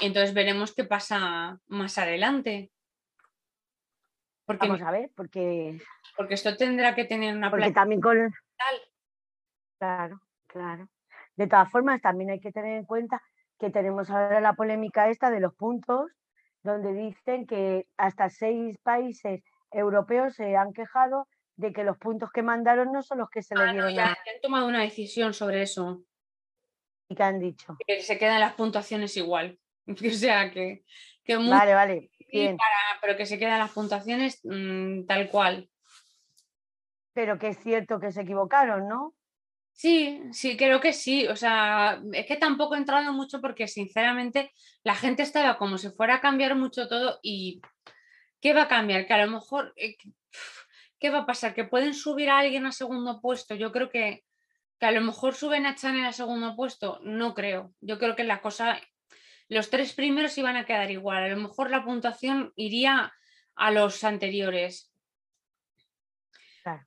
Entonces 0.00 0.34
veremos 0.34 0.74
qué 0.74 0.84
pasa 0.84 1.58
más 1.66 1.98
adelante. 1.98 2.70
Porque, 4.46 4.66
Vamos 4.68 4.82
a 4.82 4.90
ver, 4.90 5.10
porque, 5.16 5.78
porque 6.16 6.34
esto 6.34 6.54
tendrá 6.56 6.94
que 6.94 7.04
tener 7.04 7.34
una 7.34 7.50
porque 7.50 7.72
también 7.72 8.00
con. 8.00 8.30
Claro, 9.78 10.20
claro. 10.46 10.88
De 11.36 11.46
todas 11.46 11.70
formas, 11.70 12.00
también 12.02 12.30
hay 12.30 12.40
que 12.40 12.52
tener 12.52 12.76
en 12.78 12.84
cuenta 12.84 13.22
que 13.58 13.70
tenemos 13.70 14.10
ahora 14.10 14.40
la 14.40 14.52
polémica 14.54 15.08
esta 15.08 15.30
de 15.30 15.40
los 15.40 15.54
puntos, 15.54 16.10
donde 16.62 16.92
dicen 16.92 17.46
que 17.46 17.86
hasta 17.96 18.28
seis 18.30 18.78
países 18.78 19.42
europeos 19.70 20.34
se 20.34 20.56
han 20.56 20.72
quejado 20.72 21.26
de 21.56 21.72
que 21.72 21.84
los 21.84 21.96
puntos 21.98 22.30
que 22.30 22.42
mandaron 22.42 22.92
no 22.92 23.02
son 23.02 23.18
los 23.18 23.30
que 23.30 23.42
se 23.42 23.54
le 23.54 23.62
Ah, 23.62 23.66
no, 23.66 23.72
dieron 23.72 23.94
ya, 23.94 24.04
a 24.04 24.08
ya 24.26 24.32
han 24.34 24.40
tomado 24.42 24.66
una 24.68 24.80
decisión 24.82 25.32
sobre 25.34 25.62
eso. 25.62 26.02
y 27.08 27.14
que 27.14 27.22
han 27.22 27.38
dicho. 27.40 27.76
que 27.86 28.02
se 28.02 28.18
quedan 28.18 28.40
las 28.40 28.54
puntuaciones 28.54 29.16
igual. 29.16 29.58
O 30.06 30.10
sea, 30.10 30.50
que, 30.50 30.84
que 31.24 31.38
muy 31.38 31.50
Vale, 31.50 31.74
vale, 31.74 32.10
bien. 32.32 32.56
para- 32.56 33.00
pero 33.00 33.16
que 33.16 33.26
se 33.26 33.38
quedan 33.38 33.58
las 33.58 33.72
puntuaciones 33.72 34.40
mm, 34.44 35.06
tal 35.06 35.28
cual. 35.28 35.68
Pero 37.12 37.38
que 37.38 37.48
es 37.48 37.58
cierto 37.62 38.00
que 38.00 38.10
se 38.12 38.22
equivocaron, 38.22 38.88
¿no? 38.88 39.14
Sí, 39.72 40.22
sí, 40.32 40.56
creo 40.56 40.80
que 40.80 40.92
sí. 40.92 41.26
O 41.28 41.36
sea, 41.36 42.00
es 42.12 42.26
que 42.26 42.36
tampoco 42.36 42.74
he 42.74 42.78
entrado 42.78 43.12
mucho 43.12 43.40
porque 43.40 43.66
sinceramente 43.68 44.52
la 44.84 44.94
gente 44.94 45.22
estaba 45.22 45.58
como 45.58 45.78
si 45.78 45.90
fuera 45.90 46.16
a 46.16 46.20
cambiar 46.20 46.54
mucho 46.56 46.88
todo 46.88 47.18
y 47.22 47.60
¿qué 48.40 48.52
va 48.54 48.62
a 48.62 48.68
cambiar? 48.68 49.06
Que 49.06 49.14
a 49.14 49.24
lo 49.26 49.30
mejor, 49.32 49.72
eh, 49.76 49.96
¿qué 50.98 51.10
va 51.10 51.18
a 51.20 51.26
pasar? 51.26 51.54
¿Que 51.54 51.64
pueden 51.64 51.94
subir 51.94 52.30
a 52.30 52.38
alguien 52.38 52.66
a 52.66 52.72
segundo 52.72 53.20
puesto? 53.20 53.54
Yo 53.54 53.72
creo 53.72 53.90
que, 53.90 54.24
que 54.78 54.86
a 54.86 54.92
lo 54.92 55.00
mejor 55.00 55.34
suben 55.34 55.66
a 55.66 55.74
Chanel 55.74 56.04
a 56.06 56.12
segundo 56.12 56.54
puesto. 56.56 57.00
No 57.02 57.34
creo. 57.34 57.72
Yo 57.80 57.98
creo 57.98 58.14
que 58.16 58.24
la 58.24 58.40
cosa, 58.40 58.80
los 59.54 59.70
tres 59.70 59.92
primeros 59.92 60.36
iban 60.36 60.56
a 60.56 60.66
quedar 60.66 60.90
igual. 60.90 61.22
A 61.22 61.28
lo 61.28 61.36
mejor 61.36 61.70
la 61.70 61.84
puntuación 61.84 62.52
iría 62.56 63.12
a 63.54 63.70
los 63.70 64.02
anteriores. 64.04 64.92
Claro. 66.62 66.86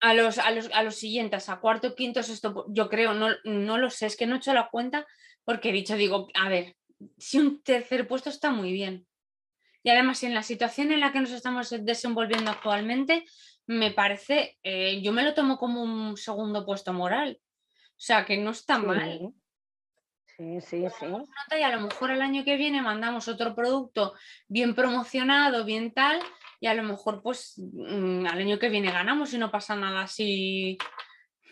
A 0.00 0.14
los, 0.14 0.38
a, 0.38 0.50
los, 0.50 0.70
a 0.72 0.82
los 0.82 0.96
siguientes, 0.96 1.48
a 1.48 1.60
cuarto, 1.60 1.94
quinto, 1.94 2.22
sexto, 2.22 2.66
yo 2.68 2.88
creo, 2.88 3.14
no, 3.14 3.30
no 3.44 3.78
lo 3.78 3.90
sé, 3.90 4.06
es 4.06 4.16
que 4.16 4.26
no 4.26 4.34
he 4.34 4.38
hecho 4.38 4.52
la 4.52 4.68
cuenta 4.68 5.06
porque 5.44 5.70
he 5.70 5.72
dicho, 5.72 5.96
digo, 5.96 6.28
a 6.34 6.48
ver, 6.48 6.76
si 7.18 7.38
un 7.38 7.62
tercer 7.62 8.06
puesto 8.06 8.30
está 8.30 8.50
muy 8.50 8.72
bien. 8.72 9.06
Y 9.82 9.90
además, 9.90 10.22
en 10.22 10.34
la 10.34 10.42
situación 10.42 10.92
en 10.92 11.00
la 11.00 11.12
que 11.12 11.20
nos 11.20 11.32
estamos 11.32 11.74
desenvolviendo 11.84 12.50
actualmente, 12.50 13.24
me 13.66 13.90
parece, 13.90 14.58
eh, 14.62 15.00
yo 15.02 15.12
me 15.12 15.24
lo 15.24 15.34
tomo 15.34 15.56
como 15.56 15.82
un 15.82 16.16
segundo 16.16 16.64
puesto 16.64 16.92
moral. 16.92 17.40
O 17.42 18.04
sea, 18.04 18.24
que 18.24 18.36
no 18.36 18.50
está 18.50 18.78
mal. 18.78 19.32
Sí, 20.36 20.60
sí, 20.60 20.86
sí. 20.98 21.06
nota 21.06 21.58
y 21.58 21.62
a 21.62 21.74
lo 21.76 21.80
mejor 21.82 22.10
el 22.10 22.22
año 22.22 22.44
que 22.44 22.56
viene 22.56 22.82
mandamos 22.82 23.28
otro 23.28 23.54
producto 23.54 24.14
bien 24.48 24.74
promocionado, 24.74 25.64
bien 25.64 25.92
tal, 25.92 26.18
y 26.60 26.66
a 26.66 26.74
lo 26.74 26.82
mejor 26.82 27.22
pues 27.22 27.54
mm, 27.58 28.26
al 28.26 28.38
año 28.38 28.58
que 28.58 28.68
viene 28.68 28.90
ganamos 28.90 29.32
y 29.34 29.38
no 29.38 29.50
pasa 29.50 29.76
nada 29.76 30.02
así 30.02 30.78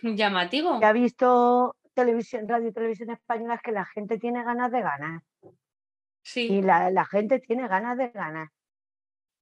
llamativo. 0.02 0.80
Ya 0.80 0.88
ha 0.88 0.92
visto 0.92 1.76
televisión, 1.94 2.48
radio 2.48 2.68
y 2.68 2.72
televisión 2.72 3.10
españolas 3.10 3.60
que 3.62 3.72
la 3.72 3.84
gente 3.84 4.18
tiene 4.18 4.42
ganas 4.44 4.72
de 4.72 4.80
ganar. 4.80 5.22
Sí, 6.22 6.46
Y 6.52 6.62
la, 6.62 6.90
la 6.90 7.04
gente 7.04 7.38
tiene 7.40 7.66
ganas 7.68 7.96
de 7.98 8.08
ganar. 8.10 8.48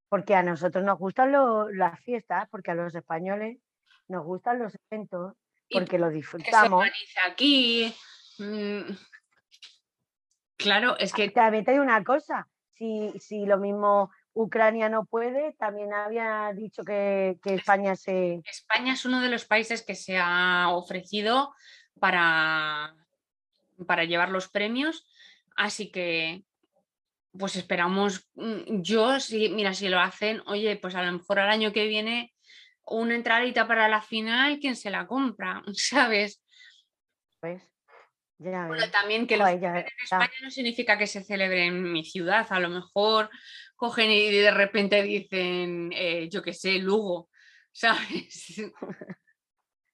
Porque 0.09 0.35
a 0.35 0.43
nosotros 0.43 0.83
nos 0.85 0.99
gustan 0.99 1.33
lo- 1.33 1.69
las 1.71 2.01
fiestas, 2.01 2.49
porque 2.51 2.71
a 2.71 2.75
los 2.75 2.95
españoles 2.95 3.59
nos 4.09 4.25
gustan 4.25 4.59
los 4.59 4.77
eventos, 4.91 5.35
Y 5.69 5.75
porque 5.79 5.99
lo 5.99 6.07
que 6.07 6.13
se 6.13 6.17
disfrutamos. 6.17 6.79
organiza 6.79 7.21
aquí. 7.31 7.95
mm, 8.39 8.81
Claro, 10.59 10.99
es 10.99 11.13
que 11.13 11.31
También 11.31 11.65
te 11.65 11.71
digo 11.71 11.83
una 11.83 12.03
cosa, 12.05 12.49
si, 12.75 13.13
si 13.19 13.47
lo 13.47 13.59
mismo 13.59 14.11
Ucrania 14.35 14.89
no 14.89 15.05
puede, 15.05 15.53
también 15.55 15.95
había 15.95 16.53
dicho 16.55 16.83
que, 16.85 17.39
que 17.43 17.55
España 17.55 17.97
se... 17.97 18.43
España 18.45 18.93
es 18.93 19.05
uno 19.05 19.21
de 19.21 19.31
los 19.31 19.45
países 19.45 19.83
que 19.83 19.95
se 19.95 20.19
ha 20.19 20.69
ofrecido 20.71 21.55
para, 22.01 22.95
para 23.87 24.05
llevar 24.05 24.31
los 24.31 24.49
premios, 24.49 25.09
así 25.57 25.91
que 25.91 26.43
pues 27.39 27.57
esperamos, 27.57 28.29
mm, 28.35 28.83
yo, 28.83 29.21
si, 29.21 29.49
mira, 29.51 29.75
si 29.75 29.89
lo 29.89 30.01
hacen, 30.01 30.43
oye, 30.47 30.77
pues 30.77 30.95
a 30.95 31.03
lo 31.03 31.13
mejor 31.13 31.39
al 31.39 31.51
año 31.51 31.73
que 31.73 31.87
viene 31.87 32.35
una 32.85 33.15
entradita 33.15 33.69
para 33.69 33.89
la 33.89 34.03
final, 34.03 34.59
¿quién 34.61 34.77
se 34.77 34.91
la 34.91 35.07
compra? 35.07 35.63
¿Sabes? 35.75 36.43
¿ves? 37.41 37.68
Ya 38.39 38.67
Bueno, 38.67 38.83
ves. 38.83 38.93
también 38.93 39.27
que 39.27 39.37
Joder, 39.37 39.63
en. 39.65 39.77
España 40.03 40.31
no 40.43 40.51
significa 40.51 40.97
que 40.97 41.07
se 41.07 41.25
celebre 41.25 41.67
en 41.67 41.93
mi 41.93 42.05
ciudad, 42.05 42.47
a 42.51 42.61
lo 42.61 42.69
mejor 42.69 43.31
cogen 43.77 44.11
y 44.11 44.31
de 44.31 44.51
repente 44.51 45.03
dicen, 45.03 45.91
eh, 45.93 46.29
yo 46.31 46.43
qué 46.43 46.53
sé, 46.53 46.79
Lugo, 46.79 47.29
¿sabes? 47.73 48.61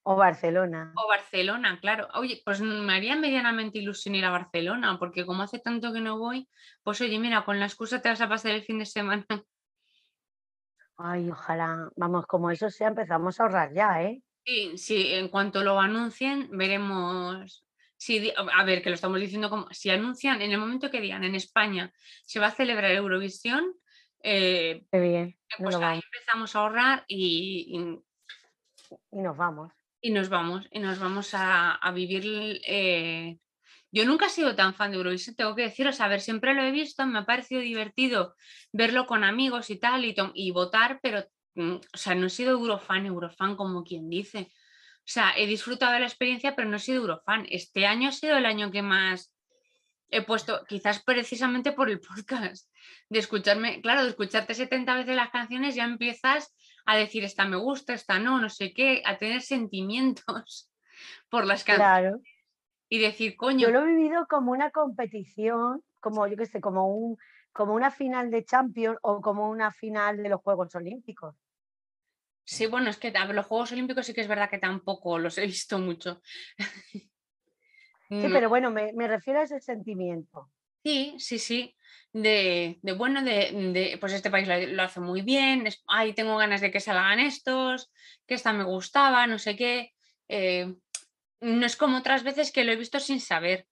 O 0.02 0.16
Barcelona. 0.16 0.92
O 0.96 1.08
Barcelona, 1.08 1.78
claro. 1.80 2.08
Oye, 2.14 2.42
pues 2.44 2.60
me 2.60 2.94
haría 2.94 3.16
medianamente 3.16 3.78
ilusión 3.78 4.14
ir 4.14 4.24
a 4.26 4.30
Barcelona, 4.30 4.98
porque 4.98 5.24
como 5.24 5.42
hace 5.42 5.58
tanto 5.58 5.92
que 5.92 6.00
no 6.00 6.18
voy, 6.18 6.48
pues 6.82 7.00
oye, 7.00 7.18
mira, 7.18 7.44
con 7.44 7.58
la 7.58 7.66
excusa 7.66 8.02
te 8.02 8.10
vas 8.10 8.20
a 8.20 8.28
pasar 8.28 8.52
el 8.52 8.62
fin 8.62 8.78
de 8.78 8.86
semana. 8.86 9.26
Ay, 10.96 11.30
ojalá. 11.30 11.88
Vamos, 11.96 12.26
como 12.26 12.50
eso 12.50 12.70
sea, 12.70 12.88
empezamos 12.88 13.40
a 13.40 13.44
ahorrar 13.44 13.72
ya, 13.72 14.02
¿eh? 14.02 14.22
Sí, 14.44 14.76
sí, 14.76 15.14
en 15.14 15.28
cuanto 15.28 15.64
lo 15.64 15.80
anuncien, 15.80 16.50
veremos. 16.52 17.64
Si, 17.96 18.32
a 18.36 18.64
ver, 18.64 18.82
que 18.82 18.90
lo 18.90 18.94
estamos 18.96 19.20
diciendo 19.20 19.48
como. 19.50 19.66
Si 19.72 19.90
anuncian, 19.90 20.42
en 20.42 20.50
el 20.52 20.58
momento 20.58 20.90
que 20.90 21.00
digan 21.00 21.24
en 21.24 21.34
España 21.34 21.92
se 22.26 22.40
va 22.40 22.48
a 22.48 22.50
celebrar 22.50 22.90
Eurovisión, 22.92 23.64
eh, 24.22 24.84
Qué 24.90 25.00
bien. 25.00 25.38
nos 25.58 25.74
pues 25.74 25.76
ahí 25.76 26.00
empezamos 26.04 26.54
a 26.54 26.58
ahorrar 26.60 27.04
y, 27.08 27.78
y- 27.78 28.96
Y 29.12 29.22
nos 29.22 29.36
vamos. 29.36 29.72
y 30.00 30.10
nos 30.10 30.28
vamos, 30.28 30.66
y 30.70 30.78
nos 30.80 30.98
vamos 30.98 31.34
a, 31.34 31.72
a 31.76 31.92
vivir. 31.92 32.60
eh, 32.66 33.38
Yo 33.90 34.04
nunca 34.04 34.26
he 34.26 34.30
sido 34.30 34.54
tan 34.56 34.74
fan 34.74 34.90
de 34.90 34.96
Eurovisión, 34.98 35.36
tengo 35.36 35.54
que 35.54 35.62
deciros, 35.62 36.00
a 36.00 36.08
ver, 36.08 36.20
siempre 36.20 36.52
lo 36.54 36.62
he 36.62 36.72
visto, 36.72 37.06
me 37.06 37.20
ha 37.20 37.24
parecido 37.24 37.60
divertido 37.60 38.34
verlo 38.72 39.06
con 39.06 39.22
amigos 39.24 39.70
y 39.70 39.76
tal, 39.78 40.04
y, 40.04 40.14
y 40.34 40.50
votar, 40.50 40.98
pero, 41.02 41.24
mm, 41.54 41.74
o 41.94 41.96
sea, 41.96 42.14
no 42.16 42.26
he 42.26 42.30
sido 42.30 42.50
Eurofan, 42.52 43.06
Eurofan 43.06 43.56
como 43.56 43.84
quien 43.84 44.10
dice. 44.10 44.50
O 45.04 45.06
sea, 45.06 45.32
he 45.36 45.46
disfrutado 45.46 45.92
de 45.92 46.00
la 46.00 46.06
experiencia, 46.06 46.56
pero 46.56 46.68
no 46.68 46.76
he 46.76 46.80
sido 46.80 47.02
Eurofan. 47.02 47.46
Este 47.50 47.86
año 47.86 48.08
ha 48.08 48.12
sido 48.12 48.38
el 48.38 48.46
año 48.46 48.70
que 48.70 48.80
más 48.80 49.34
he 50.08 50.22
puesto, 50.22 50.64
quizás 50.66 51.02
precisamente 51.02 51.72
por 51.72 51.90
el 51.90 52.00
podcast, 52.08 52.70
de 53.10 53.18
escucharme, 53.18 53.82
claro, 53.82 54.02
de 54.02 54.10
escucharte 54.10 54.54
70 54.54 54.94
veces 54.94 55.16
las 55.16 55.30
canciones, 55.30 55.74
ya 55.74 55.84
empiezas 55.84 56.54
a 56.86 56.96
decir, 56.96 57.24
esta 57.24 57.44
me 57.44 57.56
gusta, 57.56 57.92
esta 57.92 58.18
no, 58.18 58.40
no 58.40 58.48
sé 58.48 58.72
qué, 58.72 59.02
a 59.04 59.18
tener 59.18 59.42
sentimientos 59.42 60.70
por 61.28 61.46
las 61.46 61.64
canciones. 61.64 62.00
Claro. 62.00 62.20
Y 62.88 62.98
decir, 62.98 63.36
coño. 63.36 63.68
Yo 63.68 63.72
lo 63.72 63.82
he 63.82 63.94
vivido 63.94 64.26
como 64.26 64.52
una 64.52 64.70
competición, 64.70 65.82
como 66.00 66.26
yo 66.26 66.36
qué 66.36 66.46
sé, 66.46 66.60
como 66.60 66.86
un 66.88 67.18
como 67.52 67.74
una 67.74 67.92
final 67.92 68.32
de 68.32 68.44
Champions 68.44 68.98
o 69.02 69.20
como 69.20 69.48
una 69.48 69.70
final 69.70 70.22
de 70.22 70.28
los 70.28 70.40
Juegos 70.40 70.74
Olímpicos. 70.74 71.36
Sí, 72.44 72.66
bueno, 72.66 72.90
es 72.90 72.98
que 72.98 73.10
los 73.10 73.46
Juegos 73.46 73.72
Olímpicos 73.72 74.06
sí 74.06 74.12
que 74.12 74.20
es 74.20 74.28
verdad 74.28 74.50
que 74.50 74.58
tampoco 74.58 75.18
los 75.18 75.38
he 75.38 75.46
visto 75.46 75.78
mucho. 75.78 76.20
Sí, 78.10 78.28
pero 78.30 78.48
bueno, 78.48 78.70
me, 78.70 79.08
refiero 79.08 79.40
a 79.40 79.44
ese 79.44 79.58
sentimiento. 79.60 80.50
Sí, 80.84 81.16
sí, 81.18 81.38
sí. 81.38 81.74
De, 82.12 82.78
bueno, 82.96 83.22
de, 83.22 83.96
pues 83.98 84.12
este 84.12 84.30
país 84.30 84.46
lo, 84.46 84.82
hace 84.82 85.00
muy 85.00 85.22
bien, 85.22 85.66
ay, 85.88 86.12
tengo 86.12 86.36
ganas 86.36 86.60
de 86.60 86.70
que 86.70 86.78
salgan 86.78 87.18
estos, 87.18 87.90
que 88.26 88.34
esta 88.34 88.52
me 88.52 88.62
gustaba, 88.62 89.26
no 89.26 89.38
sé 89.38 89.56
qué. 89.56 89.94
Eh, 90.28 90.74
no 91.40 91.66
es 91.66 91.76
como 91.76 91.98
otras 91.98 92.22
veces 92.22 92.52
que 92.52 92.62
lo 92.62 92.72
he 92.72 92.76
visto 92.76 93.00
sin 93.00 93.20
saber. 93.20 93.66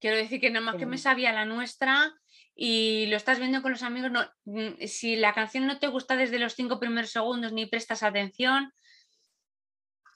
Quiero 0.00 0.16
decir 0.16 0.40
que 0.40 0.50
nada 0.50 0.64
más 0.64 0.76
que 0.76 0.86
me 0.86 0.98
sabía 0.98 1.32
la 1.32 1.44
nuestra 1.44 2.14
y 2.60 3.06
lo 3.06 3.16
estás 3.16 3.38
viendo 3.38 3.62
con 3.62 3.70
los 3.70 3.84
amigos, 3.84 4.10
no, 4.10 4.28
mm, 4.46 4.84
si 4.88 5.14
la 5.14 5.32
canción 5.32 5.64
no 5.68 5.78
te 5.78 5.86
gusta 5.86 6.16
desde 6.16 6.40
los 6.40 6.54
cinco 6.54 6.80
primeros 6.80 7.10
segundos 7.10 7.52
ni 7.52 7.66
prestas 7.66 8.02
atención, 8.02 8.72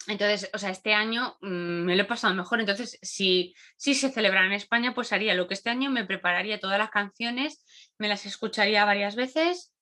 entonces, 0.09 0.51
o 0.53 0.59
sea, 0.59 0.71
este 0.71 0.93
año 0.93 1.37
mm, 1.41 1.85
me 1.85 1.95
lo 1.95 2.03
he 2.03 2.07
pasado 2.07 2.35
mejor. 2.35 2.59
Entonces, 2.59 2.99
si, 3.01 3.55
si 3.77 3.95
se 3.95 4.11
celebrara 4.11 4.47
en 4.47 4.55
España, 4.55 4.93
pues 4.93 5.13
haría 5.13 5.35
lo 5.35 5.47
que 5.47 5.55
este 5.55 5.71
año 5.71 5.89
me 5.89 6.05
prepararía 6.05 6.59
todas 6.59 6.79
las 6.79 6.91
canciones, 6.91 7.65
me 7.97 8.09
las 8.09 8.27
escucharía 8.27 8.85
varias 8.85 9.15
veces 9.15 9.73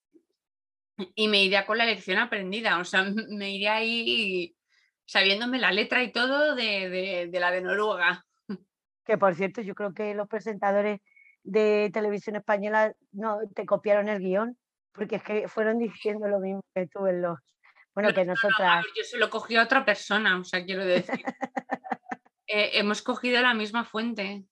y 1.15 1.29
me 1.29 1.43
iría 1.43 1.65
con 1.65 1.79
la 1.79 1.87
lección 1.87 2.19
aprendida. 2.19 2.79
O 2.79 2.85
sea, 2.85 3.05
me 3.31 3.53
iría 3.53 3.77
ahí 3.77 4.55
sabiéndome 5.07 5.59
la 5.59 5.73
letra 5.73 6.03
y 6.03 6.13
todo 6.13 6.55
de, 6.55 7.31
de 7.33 7.41
la 7.41 7.51
de 7.51 7.63
Noruega. 7.63 8.27
Que 9.07 9.17
por 9.17 9.35
cierto, 9.35 9.63
yo 9.63 9.75
creo 9.75 9.95
que 9.95 10.15
los 10.15 10.29
presentadores 10.29 11.01
de 11.43 11.91
televisión 11.93 12.37
española 12.37 12.93
no 13.13 13.39
te 13.55 13.67
copiaron 13.67 14.09
el 14.09 14.21
guion, 14.21 14.57
porque 14.93 15.17
es 15.17 15.23
que 15.23 15.49
fueron 15.49 15.79
diciendo 15.79 16.29
lo 16.29 16.41
mismo 16.41 16.63
que 16.75 16.87
tú 16.87 17.07
en 17.07 17.23
los. 17.23 17.39
Bueno, 17.95 18.15
que 18.15 18.25
nosotras. 18.25 18.85
yo 18.97 19.03
se 19.03 19.19
lo 19.19 19.31
cogí 19.31 19.57
a 19.57 19.65
otra 19.65 19.85
persona, 19.85 20.39
o 20.39 20.45
sea, 20.45 20.65
quiero 20.65 20.85
decir. 20.85 21.25
Eh, 22.53 22.81
hemos 22.81 23.01
cogido 23.01 23.41
la 23.41 23.55
misma 23.55 23.85
fuente. 23.85 24.43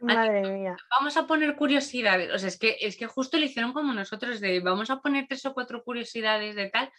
Madre 0.00 0.42
mía. 0.42 0.76
Vamos 0.98 1.16
a 1.16 1.26
poner 1.26 1.56
curiosidades. 1.56 2.32
O 2.32 2.38
sea, 2.38 2.48
es 2.48 2.58
que, 2.58 2.76
es 2.80 2.96
que 2.96 3.06
justo 3.06 3.36
lo 3.36 3.44
hicieron 3.44 3.72
como 3.72 3.92
nosotros, 3.92 4.40
de 4.40 4.60
vamos 4.60 4.90
a 4.90 5.00
poner 5.00 5.26
tres 5.28 5.44
o 5.46 5.54
cuatro 5.54 5.82
curiosidades 5.82 6.54
de 6.54 6.70
tal. 6.70 6.90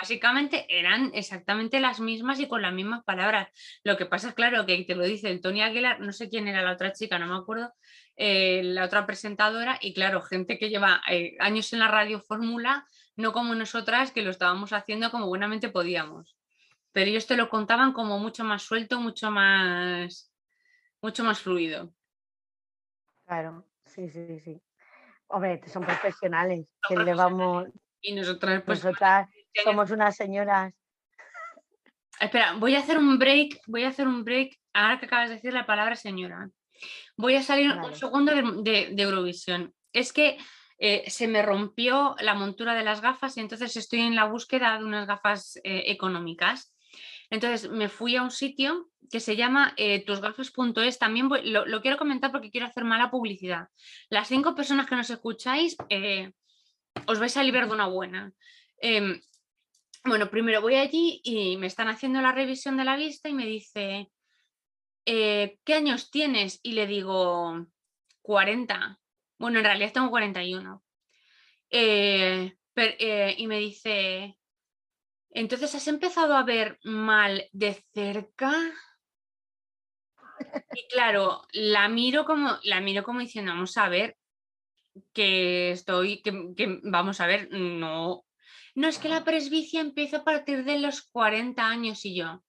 Básicamente 0.00 0.66
eran 0.68 1.10
exactamente 1.14 1.80
las 1.80 2.00
mismas 2.00 2.40
y 2.40 2.48
con 2.48 2.62
las 2.62 2.72
mismas 2.72 3.04
palabras. 3.04 3.48
Lo 3.84 3.96
que 3.96 4.06
pasa 4.06 4.28
es, 4.28 4.34
claro, 4.34 4.64
que 4.64 4.82
te 4.84 4.94
lo 4.94 5.04
dice 5.04 5.30
el 5.30 5.40
Tony 5.40 5.62
Aguilar, 5.62 6.00
no 6.00 6.12
sé 6.12 6.28
quién 6.28 6.48
era 6.48 6.62
la 6.62 6.72
otra 6.72 6.92
chica, 6.92 7.18
no 7.18 7.26
me 7.26 7.36
acuerdo, 7.36 7.74
eh, 8.16 8.62
la 8.64 8.84
otra 8.84 9.06
presentadora, 9.06 9.78
y 9.80 9.92
claro, 9.92 10.22
gente 10.22 10.58
que 10.58 10.70
lleva 10.70 11.02
eh, 11.10 11.36
años 11.40 11.72
en 11.72 11.80
la 11.80 11.88
radio 11.88 12.20
fórmula, 12.20 12.86
no 13.16 13.32
como 13.32 13.54
nosotras, 13.54 14.12
que 14.12 14.22
lo 14.22 14.30
estábamos 14.30 14.72
haciendo 14.72 15.10
como 15.10 15.26
buenamente 15.26 15.68
podíamos. 15.68 16.36
Pero 16.92 17.10
ellos 17.10 17.26
te 17.26 17.36
lo 17.36 17.48
contaban 17.48 17.92
como 17.92 18.18
mucho 18.18 18.44
más 18.44 18.62
suelto, 18.62 19.00
mucho 19.00 19.30
más, 19.30 20.32
mucho 21.02 21.24
más 21.24 21.40
fluido. 21.40 21.92
Claro, 23.28 23.66
sí, 23.84 24.08
sí, 24.08 24.40
sí. 24.40 24.62
Hombre, 25.26 25.60
son 25.66 25.84
profesionales, 25.84 26.66
que 26.88 26.96
le 26.96 27.12
vamos... 27.12 27.66
Y 28.00 28.14
nosotras, 28.14 28.62
pues, 28.64 28.82
nosotras 28.82 29.28
somos 29.62 29.90
unas 29.90 30.16
señoras. 30.16 30.72
Espera, 32.18 32.54
voy 32.54 32.74
a 32.74 32.78
hacer 32.78 32.96
un 32.96 33.18
break, 33.18 33.60
voy 33.66 33.84
a 33.84 33.88
hacer 33.88 34.08
un 34.08 34.24
break, 34.24 34.58
ahora 34.72 34.98
que 34.98 35.04
acabas 35.04 35.28
de 35.28 35.34
decir 35.34 35.52
la 35.52 35.66
palabra 35.66 35.94
señora. 35.94 36.48
Voy 37.18 37.34
a 37.34 37.42
salir 37.42 37.70
un 37.70 37.94
segundo 37.94 38.32
de, 38.62 38.94
Eurovisión. 38.96 39.74
Es 39.92 40.14
que 40.14 40.38
eh, 40.78 41.04
se 41.10 41.28
me 41.28 41.42
rompió 41.42 42.16
la 42.20 42.32
montura 42.32 42.74
de 42.74 42.84
las 42.84 43.02
gafas 43.02 43.36
y 43.36 43.40
entonces 43.40 43.76
estoy 43.76 44.00
en 44.00 44.16
la 44.16 44.24
búsqueda 44.24 44.78
de 44.78 44.84
unas 44.84 45.06
gafas 45.06 45.56
eh, 45.64 45.84
económicas. 45.88 46.72
Entonces 47.30 47.70
me 47.70 47.88
fui 47.88 48.16
a 48.16 48.22
un 48.22 48.30
sitio 48.30 48.88
que 49.10 49.20
se 49.20 49.36
llama 49.36 49.74
eh, 49.76 50.04
tusgafes.es. 50.04 50.98
También 50.98 51.28
lo, 51.44 51.82
quiero 51.82 51.96
comentar 51.96 52.32
porque 52.32 52.50
quiero 52.50 52.66
hacer 52.66 52.84
mala 52.84 53.10
publicidad. 53.10 53.68
Las 54.08 54.28
cinco 54.28 54.54
personas 54.54 54.86
que 54.86 54.96
nos 54.96 55.10
escucháis, 55.10 55.76
eh, 55.88 56.32
os 57.06 57.18
vais 57.18 57.36
a 57.36 57.42
librar 57.42 57.66
de 57.66 57.74
una 57.74 57.86
buena. 57.86 58.32
Em, 58.80 59.20
bueno, 60.04 60.30
primero 60.30 60.62
voy 60.62 60.76
allí 60.76 61.20
y 61.22 61.56
me 61.56 61.66
están 61.66 61.88
haciendo 61.88 62.20
la 62.20 62.32
revisión 62.32 62.76
de 62.76 62.84
la 62.84 62.96
vista 62.96 63.28
y 63.28 63.34
me 63.34 63.46
dice, 63.46 64.10
eh, 65.04 65.58
¿qué 65.64 65.74
años 65.74 66.10
tienes? 66.10 66.60
Y 66.62 66.72
le 66.72 66.86
digo, 66.86 67.66
40. 68.22 68.98
Bueno, 69.38 69.58
en 69.58 69.64
realidad 69.64 69.92
tengo 69.92 70.10
41. 70.10 70.82
y 71.70 73.46
me 73.46 73.58
dice, 73.58 74.37
entonces, 75.30 75.74
¿has 75.74 75.88
empezado 75.88 76.36
a 76.36 76.42
ver 76.42 76.78
mal 76.84 77.48
de 77.52 77.74
cerca? 77.92 78.52
Y 80.72 80.86
claro, 80.88 81.42
la 81.52 81.88
miro 81.88 82.24
como, 82.24 82.58
la 82.62 82.80
miro 82.80 83.02
como 83.02 83.20
diciendo, 83.20 83.52
vamos 83.52 83.76
a 83.76 83.88
ver, 83.88 84.16
que 85.12 85.70
estoy, 85.72 86.22
que, 86.22 86.80
vamos 86.82 87.20
a 87.20 87.26
ver, 87.26 87.48
no. 87.50 88.24
No, 88.74 88.88
es 88.88 88.98
que 88.98 89.08
la 89.08 89.24
presbicia 89.24 89.80
empieza 89.80 90.18
a 90.18 90.24
partir 90.24 90.64
de 90.64 90.78
los 90.78 91.02
40 91.02 91.66
años 91.66 92.04
y 92.04 92.16
yo. 92.16 92.42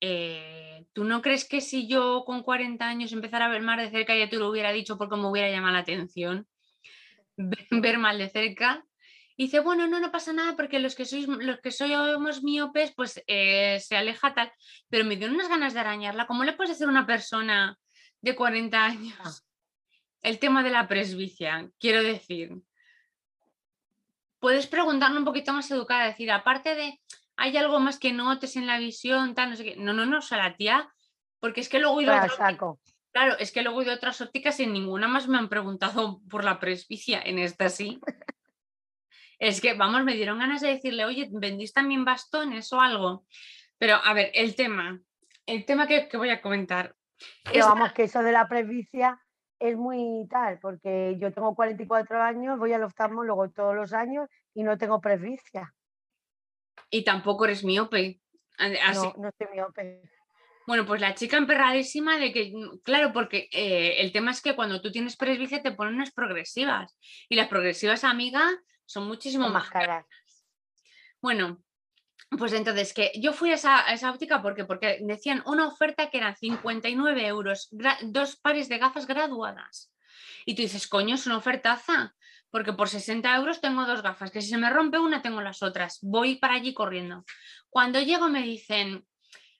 Eh, 0.00 0.86
¿Tú 0.92 1.04
no 1.04 1.22
crees 1.22 1.48
que 1.48 1.60
si 1.60 1.88
yo 1.88 2.24
con 2.26 2.42
40 2.42 2.86
años 2.86 3.12
empezara 3.12 3.46
a 3.46 3.48
ver 3.48 3.62
mal 3.62 3.78
de 3.78 3.90
cerca 3.90 4.14
ya 4.14 4.28
te 4.28 4.36
lo 4.36 4.50
hubiera 4.50 4.70
dicho 4.70 4.98
porque 4.98 5.16
me 5.16 5.26
hubiera 5.26 5.50
llamado 5.50 5.74
la 5.74 5.80
atención? 5.80 6.46
ver 7.70 7.98
mal 7.98 8.18
de 8.18 8.28
cerca 8.28 8.84
y 9.36 9.44
dice, 9.44 9.60
bueno, 9.60 9.88
no, 9.88 9.98
no 9.98 10.12
pasa 10.12 10.32
nada 10.32 10.54
porque 10.54 10.78
los 10.78 10.94
que 10.94 11.04
sois, 11.04 11.26
los 11.26 11.60
que 11.60 11.72
somos 11.72 12.42
miopes, 12.44 12.92
pues 12.94 13.22
eh, 13.26 13.80
se 13.80 13.96
aleja 13.96 14.32
tal. 14.32 14.52
Pero 14.88 15.04
me 15.04 15.16
dio 15.16 15.28
unas 15.28 15.48
ganas 15.48 15.74
de 15.74 15.80
arañarla. 15.80 16.26
¿Cómo 16.26 16.44
le 16.44 16.52
puedes 16.52 16.70
decir 16.70 16.86
a 16.86 16.90
una 16.90 17.06
persona 17.06 17.76
de 18.20 18.36
40 18.36 18.84
años 18.84 19.16
ah. 19.20 19.32
el 20.22 20.38
tema 20.38 20.62
de 20.62 20.70
la 20.70 20.86
presbicia? 20.86 21.68
Quiero 21.80 22.02
decir, 22.04 22.52
puedes 24.38 24.68
preguntarle 24.68 25.18
un 25.18 25.24
poquito 25.24 25.52
más 25.52 25.68
educada, 25.72 26.06
decir, 26.06 26.30
aparte 26.30 26.76
de, 26.76 27.00
¿hay 27.36 27.56
algo 27.56 27.80
más 27.80 27.98
que 27.98 28.12
notes 28.12 28.54
en 28.54 28.68
la 28.68 28.78
visión? 28.78 29.34
Tal, 29.34 29.50
no 29.50 29.56
sé 29.56 29.64
qué. 29.64 29.76
No, 29.76 29.92
no, 29.92 30.06
no, 30.06 30.18
o 30.18 30.22
sea, 30.22 30.38
la 30.38 30.56
tía, 30.56 30.88
porque 31.40 31.60
es 31.60 31.68
que 31.68 31.80
luego 31.80 31.98
he 31.98 32.04
ido 32.04 32.12
a 32.12 32.28
Claro, 33.10 33.38
es 33.38 33.52
que 33.52 33.62
luego 33.62 33.80
he 33.80 33.84
ido 33.84 33.92
a 33.92 33.96
otras 33.96 34.20
ópticas 34.20 34.58
y 34.60 34.64
en 34.64 34.72
ninguna 34.72 35.08
más 35.08 35.26
me 35.26 35.38
han 35.38 35.48
preguntado 35.48 36.20
por 36.30 36.44
la 36.44 36.60
presbicia, 36.60 37.20
en 37.24 37.38
esta 37.38 37.68
sí. 37.68 38.00
Es 39.38 39.60
que, 39.60 39.74
vamos, 39.74 40.04
me 40.04 40.14
dieron 40.14 40.38
ganas 40.38 40.60
de 40.60 40.68
decirle, 40.68 41.04
oye, 41.04 41.28
¿vendís 41.32 41.72
también 41.72 42.04
bastones 42.04 42.72
o 42.72 42.80
algo? 42.80 43.24
Pero, 43.78 43.96
a 43.96 44.14
ver, 44.14 44.30
el 44.34 44.54
tema, 44.54 45.00
el 45.46 45.64
tema 45.64 45.86
que, 45.86 46.08
voy 46.16 46.30
a 46.30 46.40
comentar. 46.40 46.94
Pero 47.44 47.66
vamos, 47.66 47.92
que 47.92 48.04
eso 48.04 48.22
de 48.22 48.32
la 48.32 48.48
presbicia 48.48 49.20
es 49.58 49.76
muy 49.76 50.26
tal, 50.28 50.58
porque 50.60 51.16
yo 51.18 51.32
tengo 51.32 51.54
44 51.54 52.22
años, 52.22 52.58
voy 52.58 52.72
al 52.72 52.84
oftalmólogo 52.84 53.50
todos 53.50 53.74
los 53.74 53.92
años 53.92 54.28
y 54.54 54.62
no 54.62 54.76
tengo 54.76 55.00
presbicia. 55.00 55.74
Y 56.90 57.04
tampoco 57.04 57.44
eres 57.44 57.64
miope. 57.64 58.20
No, 58.58 59.14
no 59.18 59.28
estoy 59.28 59.48
miope. 59.52 60.02
Bueno, 60.66 60.86
pues 60.86 61.00
la 61.00 61.14
chica 61.14 61.36
emperradísima 61.36 62.18
de 62.18 62.32
que, 62.32 62.52
claro, 62.84 63.12
porque 63.12 63.48
eh, 63.52 64.00
el 64.00 64.12
tema 64.12 64.30
es 64.30 64.40
que 64.40 64.56
cuando 64.56 64.80
tú 64.80 64.90
tienes 64.90 65.16
presbicia 65.16 65.62
te 65.62 65.72
ponen 65.72 65.94
unas 65.94 66.12
progresivas 66.12 66.96
y 67.28 67.36
las 67.36 67.48
progresivas, 67.48 68.02
amiga, 68.04 68.48
son 68.86 69.06
muchísimo 69.06 69.48
más 69.48 69.70
caras. 69.70 70.06
Bueno, 71.20 71.62
pues 72.38 72.52
entonces, 72.52 72.92
que 72.92 73.12
yo 73.16 73.32
fui 73.32 73.50
a 73.50 73.54
esa, 73.54 74.10
óptica 74.10 74.42
porque, 74.42 74.64
porque 74.64 74.98
decían 75.02 75.42
una 75.46 75.66
oferta 75.66 76.10
que 76.10 76.18
eran 76.18 76.36
59 76.36 77.26
euros, 77.26 77.68
dos 78.02 78.36
pares 78.36 78.68
de 78.68 78.78
gafas 78.78 79.06
graduadas. 79.06 79.92
Y 80.46 80.54
tú 80.54 80.62
dices, 80.62 80.86
coño, 80.86 81.14
es 81.14 81.26
una 81.26 81.36
ofertaza, 81.36 82.14
porque 82.50 82.72
por 82.72 82.88
60 82.88 83.34
euros 83.36 83.60
tengo 83.60 83.86
dos 83.86 84.02
gafas, 84.02 84.30
que 84.30 84.42
si 84.42 84.48
se 84.48 84.58
me 84.58 84.70
rompe 84.70 84.98
una, 84.98 85.22
tengo 85.22 85.40
las 85.40 85.62
otras. 85.62 85.98
Voy 86.02 86.36
para 86.36 86.54
allí 86.54 86.74
corriendo. 86.74 87.24
Cuando 87.70 88.00
llego 88.00 88.28
me 88.28 88.42
dicen, 88.42 89.06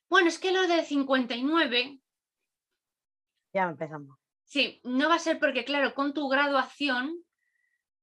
bueno, 0.09 0.29
es 0.29 0.39
que 0.39 0.53
lo 0.53 0.67
de 0.67 0.85
59... 0.85 2.01
Ya 3.53 3.63
empezamos. 3.65 4.19
Sí, 4.45 4.81
no 4.85 5.09
va 5.09 5.15
a 5.15 5.21
ser 5.21 5.39
porque, 5.39 5.65
claro, 5.65 5.95
con 5.95 6.13
tu 6.13 6.29
graduación 6.29 7.24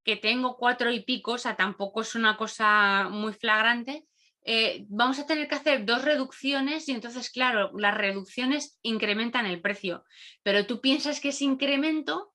que 0.03 0.15
tengo 0.15 0.57
cuatro 0.57 0.91
y 0.91 1.01
pico, 1.03 1.33
o 1.33 1.37
sea, 1.37 1.55
tampoco 1.55 2.01
es 2.01 2.15
una 2.15 2.37
cosa 2.37 3.07
muy 3.09 3.33
flagrante, 3.33 4.05
eh, 4.43 4.85
vamos 4.89 5.19
a 5.19 5.27
tener 5.27 5.47
que 5.47 5.55
hacer 5.55 5.85
dos 5.85 6.03
reducciones 6.03 6.89
y 6.89 6.93
entonces, 6.93 7.29
claro, 7.29 7.71
las 7.77 7.95
reducciones 7.95 8.79
incrementan 8.81 9.45
el 9.45 9.61
precio, 9.61 10.03
pero 10.41 10.65
tú 10.65 10.81
piensas 10.81 11.19
que 11.19 11.29
ese 11.29 11.43
incremento 11.43 12.33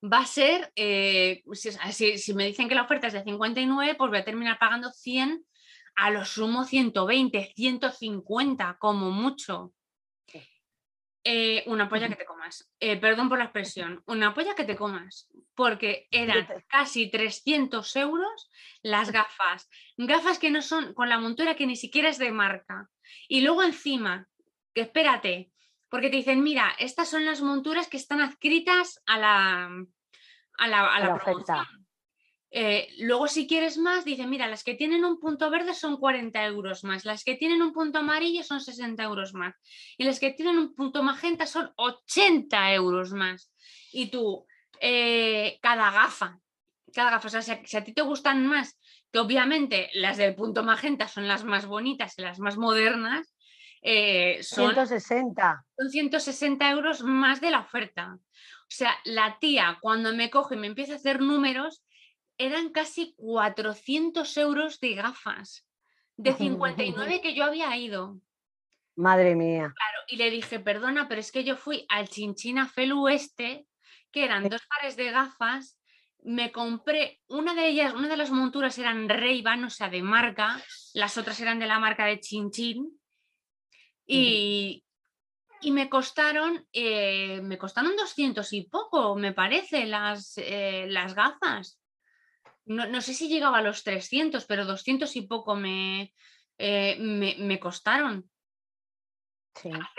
va 0.00 0.18
a 0.18 0.26
ser, 0.26 0.72
eh, 0.76 1.42
si, 1.52 2.18
si, 2.18 2.34
me 2.34 2.46
dicen 2.46 2.68
que 2.68 2.76
la 2.76 2.82
oferta 2.82 3.08
es 3.08 3.14
de 3.14 3.24
59, 3.24 3.96
pues 3.96 4.10
voy 4.10 4.18
a 4.18 4.24
terminar 4.24 4.58
pagando 4.58 4.92
100, 4.92 5.44
a 5.96 6.10
lo 6.10 6.24
sumo 6.24 6.64
120, 6.64 7.52
150 7.54 8.76
como 8.78 9.10
mucho. 9.10 9.72
Eh, 11.26 11.64
una 11.68 11.88
polla 11.88 12.08
que 12.08 12.16
te 12.16 12.26
comas. 12.26 12.70
Perdón 12.78 13.30
por 13.30 13.38
la 13.38 13.44
expresión. 13.44 14.02
Una 14.04 14.34
polla 14.34 14.54
que 14.54 14.64
te 14.64 14.76
comas. 14.76 15.30
Porque 15.54 16.08
eran 16.10 16.46
casi 16.68 17.10
300 17.10 17.96
euros 17.96 18.50
las 18.82 19.12
gafas. 19.12 19.68
Gafas 19.96 20.38
que 20.38 20.50
no 20.50 20.62
son 20.62 20.94
con 20.94 21.08
la 21.08 21.18
montura 21.18 21.54
que 21.54 21.66
ni 21.66 21.76
siquiera 21.76 22.08
es 22.08 22.18
de 22.18 22.32
marca. 22.32 22.90
Y 23.28 23.42
luego 23.42 23.62
encima, 23.62 24.28
que 24.74 24.82
espérate, 24.82 25.52
porque 25.88 26.10
te 26.10 26.16
dicen, 26.16 26.42
mira, 26.42 26.74
estas 26.78 27.08
son 27.08 27.24
las 27.24 27.40
monturas 27.40 27.88
que 27.88 27.96
están 27.96 28.20
adscritas 28.20 29.00
a 29.06 29.18
la, 29.18 29.70
a 30.58 30.68
la, 30.68 30.94
a 30.94 31.00
la, 31.00 31.68
eh, 32.56 32.88
luego, 32.98 33.26
si 33.26 33.48
quieres 33.48 33.78
más, 33.78 34.04
dice, 34.04 34.28
mira, 34.28 34.46
las 34.46 34.62
que 34.62 34.74
tienen 34.74 35.04
un 35.04 35.18
punto 35.18 35.50
verde 35.50 35.74
son 35.74 35.96
40 35.96 36.44
euros 36.44 36.84
más, 36.84 37.04
las 37.04 37.24
que 37.24 37.34
tienen 37.34 37.60
un 37.62 37.72
punto 37.72 37.98
amarillo 37.98 38.44
son 38.44 38.60
60 38.60 39.02
euros 39.02 39.34
más 39.34 39.56
y 39.98 40.04
las 40.04 40.20
que 40.20 40.30
tienen 40.30 40.58
un 40.58 40.72
punto 40.72 41.02
magenta 41.02 41.46
son 41.46 41.72
80 41.74 42.74
euros 42.74 43.12
más. 43.12 43.52
Y 43.90 44.06
tú, 44.06 44.46
eh, 44.80 45.58
cada 45.60 45.90
gafa, 45.90 46.38
cada 46.92 47.10
gafa, 47.10 47.28
o 47.28 47.30
sea, 47.30 47.42
si 47.42 47.76
a, 47.76 47.84
ti 47.84 47.92
te 47.92 48.02
gustan 48.02 48.46
más, 48.46 48.78
que 49.12 49.18
obviamente 49.18 49.90
las 49.94 50.16
del 50.16 50.34
punto 50.34 50.62
magenta 50.62 51.08
son 51.08 51.28
las 51.28 51.44
más 51.44 51.66
bonitas 51.66 52.18
y 52.18 52.22
las 52.22 52.38
más 52.38 52.56
modernas, 52.56 53.34
eh, 53.82 54.42
son 54.42 54.72
160. 54.72 55.64
Son 55.76 55.90
160 55.90 56.70
euros 56.70 57.02
más 57.02 57.40
de 57.40 57.50
la 57.50 57.60
oferta. 57.60 58.16
O 58.16 58.76
sea, 58.76 58.96
la 59.04 59.38
tía 59.38 59.78
cuando 59.80 60.14
me 60.14 60.30
coge 60.30 60.54
y 60.54 60.58
me 60.58 60.66
empieza 60.66 60.94
a 60.94 60.96
hacer 60.96 61.20
números, 61.20 61.84
eran 62.38 62.70
casi 62.70 63.14
400 63.16 64.36
euros 64.38 64.80
de 64.80 64.94
gafas, 64.94 65.66
de 66.16 66.32
59 66.32 67.20
que 67.20 67.34
yo 67.34 67.44
había 67.44 67.76
ido. 67.76 68.20
Madre 68.96 69.34
mía. 69.34 69.72
Claro, 69.74 69.98
y 70.08 70.16
le 70.16 70.30
dije, 70.30 70.60
perdona, 70.60 71.08
pero 71.08 71.20
es 71.20 71.32
que 71.32 71.44
yo 71.44 71.56
fui 71.56 71.84
al 71.88 72.08
Chinchina 72.08 72.68
Felu 72.68 73.08
este, 73.08 73.66
que 74.14 74.24
eran 74.24 74.48
dos 74.48 74.62
pares 74.66 74.96
de 74.96 75.10
gafas, 75.10 75.78
me 76.22 76.52
compré, 76.52 77.20
una 77.26 77.52
de 77.54 77.68
ellas, 77.68 77.92
una 77.94 78.08
de 78.08 78.16
las 78.16 78.30
monturas 78.30 78.78
eran 78.78 79.08
Ray-Ban, 79.08 79.64
o 79.64 79.70
sea, 79.70 79.90
de 79.90 80.02
marca, 80.02 80.62
las 80.94 81.18
otras 81.18 81.40
eran 81.40 81.58
de 81.58 81.66
la 81.66 81.80
marca 81.80 82.06
de 82.06 82.20
Chinchín, 82.20 82.98
y, 84.06 84.84
y 85.60 85.70
me 85.72 85.88
costaron, 85.88 86.64
eh, 86.72 87.40
me 87.42 87.58
costaron 87.58 87.96
200 87.96 88.52
y 88.52 88.62
poco, 88.62 89.16
me 89.16 89.32
parece, 89.32 89.84
las, 89.86 90.34
eh, 90.36 90.86
las 90.88 91.14
gafas. 91.14 91.80
No, 92.66 93.00
sé 93.02 93.12
si 93.12 93.28
llegaba 93.28 93.58
a 93.58 93.62
los 93.62 93.82
300, 93.82 94.46
pero 94.46 94.64
200 94.64 95.14
y 95.16 95.22
poco 95.22 95.54
me, 95.54 96.14
eh, 96.56 96.96
me, 96.98 97.58
costaron. 97.60 98.30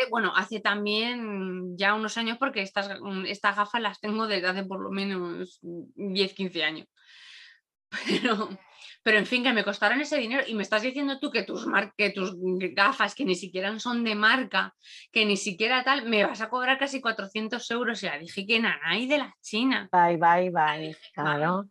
Bueno, 0.09 0.33
hace 0.35 0.59
también 0.59 1.77
ya 1.77 1.93
unos 1.93 2.17
años 2.17 2.37
porque 2.37 2.61
estas, 2.61 2.99
mm, 2.99 3.25
estas 3.25 3.55
gafas 3.55 3.81
las 3.81 3.99
tengo 3.99 4.27
desde 4.27 4.47
hace 4.47 4.63
por 4.63 4.81
lo 4.81 4.91
menos 4.91 5.59
10, 5.61 6.33
15 6.33 6.63
años. 6.63 6.87
Pero, 8.23 8.49
pero 9.03 9.19
en 9.19 9.25
fin, 9.27 9.43
que 9.43 9.53
me 9.53 9.63
costaron 9.63 10.01
ese 10.01 10.17
dinero 10.17 10.43
y 10.47 10.55
me 10.55 10.63
estás 10.63 10.81
diciendo 10.81 11.19
tú 11.19 11.29
que 11.29 11.43
tus, 11.43 11.65
que 11.95 12.09
tus 12.09 12.35
gafas, 12.73 13.13
que 13.13 13.23
ni 13.23 13.35
siquiera 13.35 13.77
son 13.79 14.03
de 14.03 14.15
marca, 14.15 14.73
que 15.11 15.25
ni 15.25 15.37
siquiera 15.37 15.83
tal, 15.83 16.09
me 16.09 16.25
vas 16.25 16.41
a 16.41 16.49
cobrar 16.49 16.79
casi 16.79 16.99
400 16.99 17.69
euros. 17.71 18.01
Y 18.01 18.07
la 18.07 18.17
dije 18.17 18.47
que 18.47 18.59
nanay 18.59 19.05
de 19.05 19.19
la 19.19 19.35
China. 19.41 19.87
Bye, 19.91 20.17
bye, 20.17 20.49
bye. 20.49 20.97
Claro. 21.13 21.69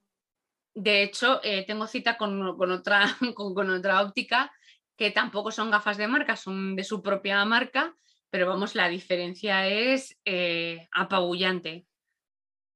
De 0.75 1.03
hecho, 1.03 1.41
eh, 1.43 1.65
tengo 1.67 1.87
cita 1.87 2.17
con, 2.17 2.41
otra, 2.71 3.05
con, 3.35 3.71
otra 3.71 4.03
óptica 4.03 4.53
que 4.97 5.11
tampoco 5.11 5.51
son 5.51 5.71
gafas 5.71 5.97
de 5.97 6.09
marca, 6.09 6.37
son 6.37 6.77
de 6.77 6.85
su 6.85 7.03
propia 7.03 7.45
marca, 7.45 7.95
pero 8.31 8.49
vamos, 8.49 8.75
la 8.75 8.89
diferencia 8.89 9.67
es 9.67 10.19
eh, 10.25 10.89
apabullante. 10.93 11.87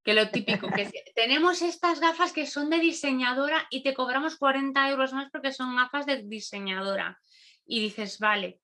Que 0.04 0.14
lo 0.14 0.30
típico, 0.30 0.68
que 0.70 0.88
tenemos 1.14 1.62
estas 1.62 2.00
gafas 2.00 2.32
que 2.32 2.46
son 2.46 2.70
de 2.70 2.78
diseñadora 2.78 3.66
y 3.70 3.82
te 3.82 3.94
cobramos 3.94 4.36
40 4.36 4.90
euros 4.90 5.12
más 5.12 5.30
porque 5.30 5.52
son 5.52 5.76
gafas 5.76 6.06
de 6.06 6.22
diseñadora. 6.22 7.18
Y 7.66 7.80
dices, 7.80 8.18
vale, 8.18 8.60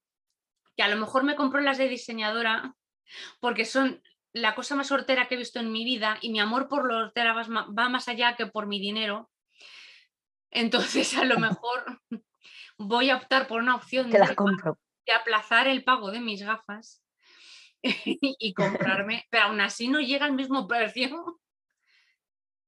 que 0.76 0.82
a 0.82 0.88
lo 0.88 0.96
mejor 0.96 1.24
me 1.24 1.36
compro 1.36 1.61
las 1.61 1.78
de 1.78 1.88
diseñadora 1.88 2.74
porque 3.40 3.64
son 3.64 4.02
la 4.32 4.55
cosa 4.55 4.74
más 4.74 4.90
hortera 4.90 5.28
que 5.28 5.34
he 5.34 5.38
visto 5.38 5.61
en 5.61 5.70
mi 5.70 5.84
vida 5.84 6.18
y 6.20 6.30
mi 6.30 6.40
amor 6.40 6.68
por 6.68 6.86
lo 6.86 6.96
hortera 6.96 7.34
va 7.34 7.88
más 7.88 8.09
allá 8.09 8.34
que 8.36 8.46
por 8.46 8.66
mi 8.66 8.80
dinero. 8.80 9.30
Entonces, 10.50 11.16
a 11.16 11.24
lo 11.24 11.38
mejor 11.40 12.00
voy 12.78 13.10
a 13.10 13.16
optar 13.16 13.46
por 13.46 13.60
una 13.60 13.76
opción 13.76 14.10
de, 14.10 14.18
de, 14.18 15.12
aplazar 15.12 15.66
el 15.66 15.84
pago 15.84 16.10
de 16.10 16.20
mis 16.20 16.42
gafas 16.42 17.02
y 17.82 18.54
comprarme, 18.54 19.26
pero 19.30 19.44
aún 19.44 19.60
así 19.60 19.88
no 19.88 20.00
llega 20.00 20.26
al 20.26 20.32
mismo 20.32 20.66
precio. 20.66 21.40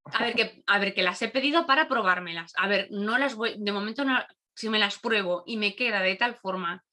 A 0.04 0.22
ver, 0.22 0.34
que, 0.34 0.62
a 0.66 0.78
ver, 0.78 0.94
que 0.94 1.02
las 1.02 1.20
he 1.22 1.28
pedido 1.28 1.66
para 1.66 1.88
probármelas. 1.88 2.52
A 2.56 2.68
ver, 2.68 2.88
no 2.92 3.18
las 3.18 3.34
voy, 3.34 3.56
de 3.58 3.72
momento 3.72 4.04
no, 4.04 4.18
si 4.54 4.68
me 4.68 4.78
las 4.78 4.98
pruebo 4.98 5.42
y 5.46 5.56
me 5.56 5.74
queda 5.74 6.00
de 6.00 6.14
tal 6.14 6.36
forma 6.36 6.84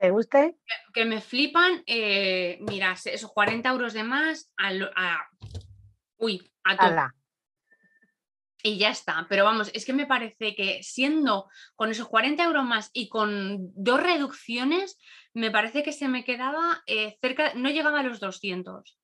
¿Te 0.00 0.10
guste? 0.10 0.56
Que, 0.94 1.04
me 1.04 1.20
flipan, 1.20 1.82
eh, 1.86 2.56
mira, 2.62 2.96
esos 3.04 3.30
40 3.32 3.68
euros 3.68 3.92
de 3.92 4.02
más, 4.02 4.50
a, 4.56 5.28
uy, 6.16 6.50
a 6.64 6.76
todo. 6.76 7.19
Y 8.62 8.78
ya 8.78 8.90
está, 8.90 9.26
pero 9.28 9.44
vamos, 9.44 9.70
es 9.74 9.84
que 9.84 9.92
me 9.92 10.06
parece 10.06 10.54
que 10.54 10.82
siendo 10.82 11.48
con 11.76 11.90
esos 11.90 12.08
40 12.08 12.42
euros 12.44 12.64
más 12.64 12.90
y 12.92 13.08
con 13.08 13.72
dos 13.74 14.02
reducciones, 14.02 14.98
me 15.32 15.50
parece 15.50 15.82
que 15.82 15.92
se 15.92 16.08
me 16.08 16.24
quedaba 16.24 16.82
eh, 16.86 17.16
cerca, 17.20 17.54
no 17.54 17.70
llegaba 17.70 18.00
a 18.00 18.02
los 18.02 18.20
200. 18.20 18.98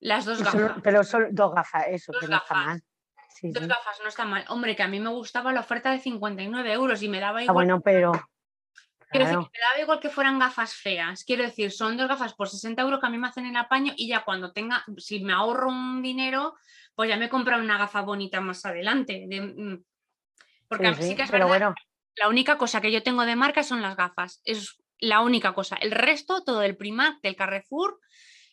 Las 0.00 0.24
dos 0.24 0.42
gafas. 0.42 0.80
pero 0.82 1.04
son 1.04 1.34
dos 1.34 1.54
gafas, 1.54 1.84
eso, 1.88 2.12
dos 2.12 2.20
que 2.20 2.28
no 2.28 2.36
está 2.36 2.54
mal. 2.54 2.82
dos 3.42 3.66
gafas, 3.66 3.98
no 4.02 4.08
está 4.08 4.24
mal. 4.24 4.44
Hombre, 4.48 4.76
que 4.76 4.82
a 4.82 4.88
mí 4.88 5.00
me 5.00 5.10
gustaba 5.10 5.52
la 5.52 5.60
oferta 5.60 5.90
de 5.90 6.00
59 6.00 6.72
euros 6.72 7.02
y 7.02 7.08
me 7.08 7.20
daba 7.20 7.38
ah, 7.38 7.42
igual. 7.44 7.54
bueno, 7.54 7.80
pero 7.80 8.12
Quiero 9.08 9.26
decir, 9.26 9.38
me 9.38 9.60
daba 9.60 9.80
igual 9.80 10.00
que 10.00 10.10
fueran 10.10 10.38
gafas 10.38 10.74
feas. 10.74 11.24
Quiero 11.24 11.44
decir, 11.44 11.70
son 11.70 11.96
dos 11.96 12.08
gafas 12.08 12.34
por 12.34 12.48
60 12.48 12.82
euros 12.82 13.00
que 13.00 13.06
a 13.06 13.10
mí 13.10 13.18
me 13.18 13.28
hacen 13.28 13.46
el 13.46 13.56
apaño 13.56 13.92
y 13.96 14.08
ya 14.08 14.24
cuando 14.24 14.52
tenga, 14.52 14.84
si 14.98 15.22
me 15.22 15.32
ahorro 15.32 15.68
un 15.68 16.02
dinero, 16.02 16.56
pues 16.96 17.10
ya 17.10 17.16
me 17.16 17.28
compro 17.28 17.58
una 17.58 17.78
gafa 17.78 18.00
bonita 18.00 18.40
más 18.40 18.64
adelante. 18.64 19.26
Mm, 19.30 19.84
porque 20.66 20.94
sí, 20.94 21.14
que 21.14 21.22
es 21.22 21.30
pero 21.30 21.46
bueno. 21.46 21.74
la 22.16 22.28
única 22.28 22.56
cosa 22.56 22.80
que 22.80 22.90
yo 22.90 23.02
tengo 23.02 23.24
de 23.24 23.36
marca 23.36 23.62
son 23.62 23.82
las 23.82 23.96
gafas. 23.96 24.40
Es 24.44 24.82
la 24.98 25.20
única 25.20 25.52
cosa. 25.54 25.76
El 25.76 25.92
resto, 25.92 26.42
todo 26.42 26.62
el 26.62 26.76
Primark, 26.76 27.20
del 27.20 27.36
Carrefour, 27.36 28.00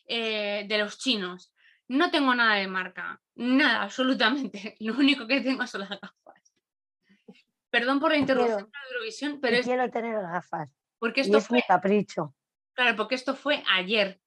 eh, 0.08 0.66
de 0.68 0.78
los 0.78 1.00
chinos. 1.00 1.54
No 1.88 2.12
tengo 2.12 2.36
nada 2.36 2.56
de 2.56 2.68
marca. 2.68 3.22
Nada, 3.36 3.82
absolutamente. 3.82 4.76
Lo 4.82 4.94
único 4.94 5.26
que 5.26 5.40
tengo 5.42 5.66
son 5.66 5.82
las 5.82 5.90
gafas. 5.90 6.54
Perdón 7.70 8.00
por 8.00 8.12
la 8.12 8.18
interrupción 8.18 8.70
de 8.70 8.94
Eurovisión, 8.94 9.40
pero 9.42 9.58
es... 9.58 9.66
quiero 9.66 9.90
tener 9.90 10.22
gafas. 10.22 10.70
Porque 11.00 11.22
esto 11.22 11.38
es 11.38 11.48
fue... 11.48 11.64
capricho. 11.66 12.36
Claro, 12.74 12.96
porque 12.98 13.16
esto 13.16 13.36
fue 13.36 13.64
ayer. 13.72 14.20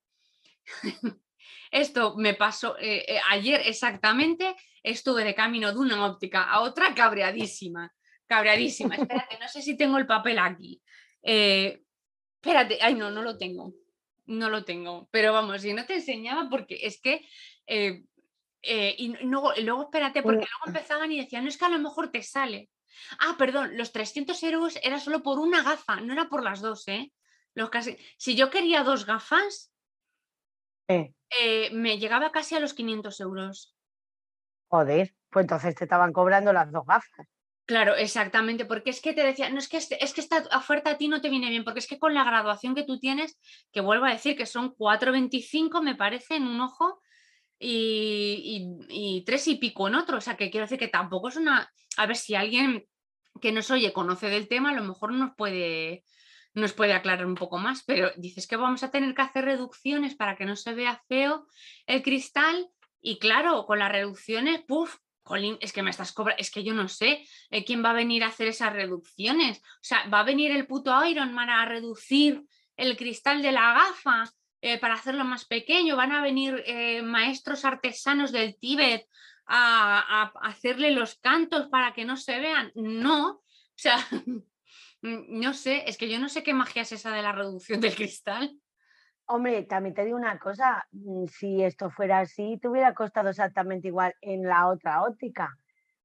esto 1.70 2.14
me 2.16 2.34
pasó 2.34 2.76
eh, 2.78 3.04
eh, 3.08 3.20
ayer 3.30 3.62
exactamente. 3.64 4.56
Estuve 4.82 5.24
de 5.24 5.34
camino 5.34 5.72
de 5.72 5.78
una 5.78 6.06
óptica 6.06 6.44
a 6.44 6.60
otra 6.60 6.94
cabreadísima. 6.94 7.92
Cabreadísima. 8.26 8.94
Espérate, 8.96 9.38
no 9.38 9.48
sé 9.48 9.62
si 9.62 9.76
tengo 9.76 9.98
el 9.98 10.06
papel 10.06 10.38
aquí. 10.38 10.80
Eh, 11.22 11.82
espérate, 12.40 12.78
ay 12.80 12.94
no, 12.94 13.10
no 13.10 13.22
lo 13.22 13.36
tengo. 13.36 13.74
No 14.26 14.50
lo 14.50 14.64
tengo. 14.64 15.08
Pero 15.10 15.32
vamos, 15.32 15.62
si 15.62 15.72
no 15.72 15.84
te 15.86 15.94
enseñaba 15.94 16.48
porque 16.48 16.78
es 16.82 17.00
que... 17.00 17.26
y 18.62 19.08
luego, 19.24 19.52
luego 19.60 19.82
espérate, 19.82 20.22
porque 20.22 20.46
luego 20.46 20.66
empezaban 20.66 21.10
y 21.12 21.20
decían, 21.20 21.44
no 21.44 21.48
es 21.48 21.58
que 21.58 21.64
a 21.64 21.70
lo 21.70 21.78
mejor 21.78 22.10
te 22.10 22.22
sale. 22.22 22.68
Ah, 23.18 23.36
perdón, 23.38 23.76
los 23.76 23.92
300 23.92 24.42
euros 24.44 24.78
era 24.82 25.00
solo 25.00 25.22
por 25.22 25.38
una 25.38 25.62
gafa, 25.62 26.00
no 26.00 26.12
era 26.12 26.28
por 26.28 26.42
las 26.42 26.60
dos, 26.60 26.86
¿eh? 26.88 27.12
Los 27.54 27.70
casi... 27.70 27.96
Si 28.18 28.36
yo 28.36 28.50
quería 28.50 28.82
dos 28.82 29.06
gafas, 29.06 29.72
eh, 30.88 31.70
me 31.72 31.98
llegaba 31.98 32.32
casi 32.32 32.54
a 32.54 32.60
los 32.60 32.74
500 32.74 33.20
euros. 33.20 33.76
Joder, 34.68 35.14
pues 35.30 35.44
entonces 35.44 35.74
te 35.74 35.84
estaban 35.84 36.12
cobrando 36.12 36.52
las 36.52 36.70
dos 36.70 36.84
gafas. 36.86 37.26
Claro, 37.66 37.96
exactamente, 37.96 38.64
porque 38.64 38.90
es 38.90 39.00
que 39.00 39.12
te 39.12 39.24
decía, 39.24 39.50
no 39.50 39.58
es 39.58 39.68
que, 39.68 39.76
este, 39.76 40.02
es 40.02 40.14
que 40.14 40.20
esta 40.20 40.44
oferta 40.56 40.90
a 40.90 40.98
ti 40.98 41.08
no 41.08 41.20
te 41.20 41.30
viene 41.30 41.50
bien, 41.50 41.64
porque 41.64 41.80
es 41.80 41.88
que 41.88 41.98
con 41.98 42.14
la 42.14 42.22
graduación 42.22 42.76
que 42.76 42.84
tú 42.84 43.00
tienes, 43.00 43.40
que 43.72 43.80
vuelvo 43.80 44.04
a 44.04 44.12
decir 44.12 44.36
que 44.36 44.46
son 44.46 44.72
4,25 44.76 45.82
me 45.82 45.96
parece 45.96 46.36
en 46.36 46.44
un 46.44 46.60
ojo 46.60 47.00
y, 47.58 48.78
y, 48.88 49.18
y, 49.18 49.24
tres 49.24 49.48
y 49.48 49.56
pico 49.56 49.88
en 49.88 49.96
otro, 49.96 50.18
o 50.18 50.20
sea 50.20 50.36
que 50.36 50.48
quiero 50.48 50.66
decir 50.66 50.78
que 50.78 50.86
tampoco 50.86 51.28
es 51.28 51.36
una, 51.36 51.68
a 51.96 52.06
ver 52.06 52.16
si 52.16 52.36
alguien 52.36 52.86
que 53.40 53.50
nos 53.50 53.68
oye 53.72 53.92
conoce 53.92 54.28
del 54.28 54.46
tema, 54.46 54.70
a 54.70 54.74
lo 54.74 54.84
mejor 54.84 55.12
nos 55.12 55.34
puede, 55.36 56.04
nos 56.56 56.72
puede 56.72 56.94
aclarar 56.94 57.26
un 57.26 57.34
poco 57.34 57.58
más, 57.58 57.84
pero 57.84 58.10
dices 58.16 58.46
que 58.46 58.56
vamos 58.56 58.82
a 58.82 58.90
tener 58.90 59.14
que 59.14 59.22
hacer 59.22 59.44
reducciones 59.44 60.14
para 60.14 60.36
que 60.36 60.46
no 60.46 60.56
se 60.56 60.74
vea 60.74 61.02
feo 61.06 61.46
el 61.86 62.02
cristal 62.02 62.70
y 63.00 63.18
claro, 63.18 63.66
con 63.66 63.78
las 63.78 63.92
reducciones, 63.92 64.62
puff, 64.62 64.96
Colin, 65.22 65.58
es 65.60 65.72
que 65.72 65.82
me 65.82 65.90
estás 65.90 66.12
cobrando, 66.12 66.40
es 66.40 66.50
que 66.50 66.64
yo 66.64 66.72
no 66.72 66.88
sé 66.88 67.26
eh, 67.50 67.64
quién 67.64 67.84
va 67.84 67.90
a 67.90 67.94
venir 67.94 68.24
a 68.24 68.28
hacer 68.28 68.48
esas 68.48 68.72
reducciones. 68.72 69.58
O 69.58 69.82
sea, 69.82 70.08
va 70.08 70.20
a 70.20 70.24
venir 70.24 70.50
el 70.50 70.66
puto 70.66 71.04
Iron 71.04 71.34
Man 71.34 71.50
a 71.50 71.66
reducir 71.66 72.42
el 72.76 72.96
cristal 72.96 73.42
de 73.42 73.52
la 73.52 73.74
gafa 73.74 74.32
eh, 74.62 74.78
para 74.78 74.94
hacerlo 74.94 75.24
más 75.24 75.44
pequeño. 75.44 75.96
Van 75.96 76.12
a 76.12 76.22
venir 76.22 76.62
eh, 76.64 77.02
maestros 77.02 77.64
artesanos 77.64 78.32
del 78.32 78.56
Tíbet 78.58 79.06
a, 79.46 80.32
hacerle 80.42 80.90
los 80.90 81.16
cantos 81.16 81.68
para 81.68 81.92
que 81.92 82.04
no 82.04 82.16
se 82.16 82.40
vean. 82.40 82.72
No, 82.74 83.28
o 83.28 83.42
sea, 83.74 83.98
no 85.02 85.52
sé, 85.54 85.88
es 85.88 85.98
que 85.98 86.08
yo 86.08 86.18
no 86.18 86.28
sé 86.28 86.42
qué 86.42 86.54
magia 86.54 86.82
es 86.82 86.92
esa 86.92 87.10
de 87.12 87.22
la 87.22 87.32
reducción 87.32 87.80
del 87.80 87.94
cristal. 87.94 88.58
Hombre, 89.26 89.64
también 89.64 89.94
te 89.94 90.04
digo 90.04 90.16
una 90.16 90.38
cosa, 90.38 90.86
mm, 90.92 91.26
si 91.26 91.62
esto 91.62 91.90
fuera 91.90 92.20
así, 92.20 92.58
te 92.60 92.68
hubiera 92.68 92.94
costado 92.94 93.30
exactamente 93.30 93.88
igual 93.88 94.14
en 94.20 94.44
la 94.44 94.68
otra 94.68 95.02
óptica. 95.02 95.56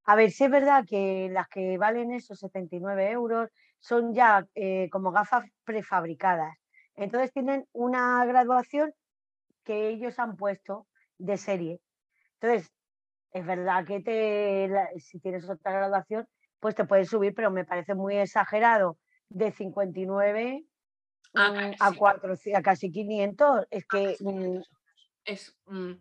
A 0.06 0.16
ver, 0.16 0.32
si 0.32 0.46
es 0.46 0.52
verdad 0.52 0.86
que 0.88 1.30
las 1.32 1.48
que 1.48 1.78
valen 1.78 2.12
esos 2.12 2.40
79 2.40 3.12
euros 3.12 3.50
son 3.80 4.14
ya 4.14 4.48
eh, 4.56 4.90
como 4.92 5.12
gafas 5.12 5.46
prefabricadas. 5.64 6.58
Entonces 6.96 7.32
tienen 7.32 7.68
una 7.74 8.26
graduación 8.26 8.94
que 9.64 9.90
ellos 9.90 10.18
han 10.20 10.36
puesto 10.36 10.88
de 11.18 11.38
serie. 11.38 11.80
Entonces, 12.40 12.72
es 13.32 13.46
verdad 13.46 13.86
que 13.86 14.02
te, 14.02 14.70
si 15.00 15.20
tienes 15.20 15.48
otra 15.50 15.72
graduación, 15.72 16.28
pues 16.62 16.76
te 16.76 16.86
puedes 16.86 17.10
subir, 17.10 17.34
pero 17.34 17.52
me 17.52 17.66
parece 17.66 17.96
muy 17.96 18.16
exagerado 18.16 18.98
de 19.28 19.52
59 19.52 20.64
a, 21.34 21.52
mm, 21.52 21.76
a, 22.56 22.62
casi 22.62 22.92
500. 22.92 23.66
Es 23.70 23.86
que... 23.88 24.16
Mm, 24.20 24.62
es, 25.26 25.58
mm, 25.66 25.94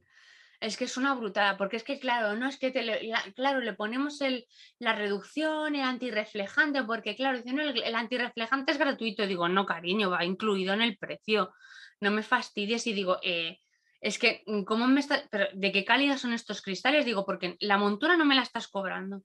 es 0.60 0.76
que 0.76 0.84
es 0.84 0.96
una 0.98 1.14
brutada, 1.14 1.56
porque 1.56 1.76
es 1.76 1.84
que 1.84 1.98
claro, 1.98 2.36
no 2.36 2.46
es 2.46 2.58
que 2.58 2.70
te 2.70 3.10
claro, 3.34 3.60
le 3.60 3.72
ponemos 3.72 4.20
el, 4.20 4.46
la 4.78 4.94
reducción, 4.94 5.74
el 5.74 5.80
antirreflejante, 5.80 6.84
porque 6.84 7.16
claro, 7.16 7.38
dicen, 7.38 7.58
el, 7.58 7.82
el 7.82 7.94
antirreflejante 7.94 8.72
es 8.72 8.78
gratuito. 8.78 9.26
Digo, 9.26 9.48
no, 9.48 9.64
cariño, 9.64 10.10
va 10.10 10.24
incluido 10.24 10.74
en 10.74 10.82
el 10.82 10.98
precio. 10.98 11.54
No 12.00 12.10
me 12.10 12.22
fastidies 12.22 12.86
y 12.86 12.92
digo, 12.92 13.18
eh, 13.22 13.58
es 14.00 14.18
que, 14.18 14.42
¿cómo 14.66 14.86
me 14.86 15.00
está, 15.00 15.22
pero 15.30 15.46
¿de 15.52 15.72
qué 15.72 15.84
calidad 15.84 16.16
son 16.16 16.32
estos 16.32 16.62
cristales? 16.62 17.04
Digo, 17.04 17.26
porque 17.26 17.56
la 17.60 17.76
montura 17.76 18.16
no 18.16 18.24
me 18.24 18.34
la 18.34 18.42
estás 18.42 18.68
cobrando. 18.68 19.24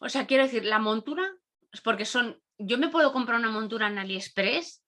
O 0.00 0.08
sea, 0.08 0.26
quiero 0.26 0.44
decir, 0.44 0.64
la 0.64 0.78
montura, 0.78 1.22
es 1.72 1.80
porque 1.80 2.04
son, 2.04 2.40
yo 2.58 2.78
me 2.78 2.88
puedo 2.88 3.12
comprar 3.12 3.38
una 3.38 3.50
montura 3.50 3.86
en 3.86 3.98
AliExpress. 3.98 4.82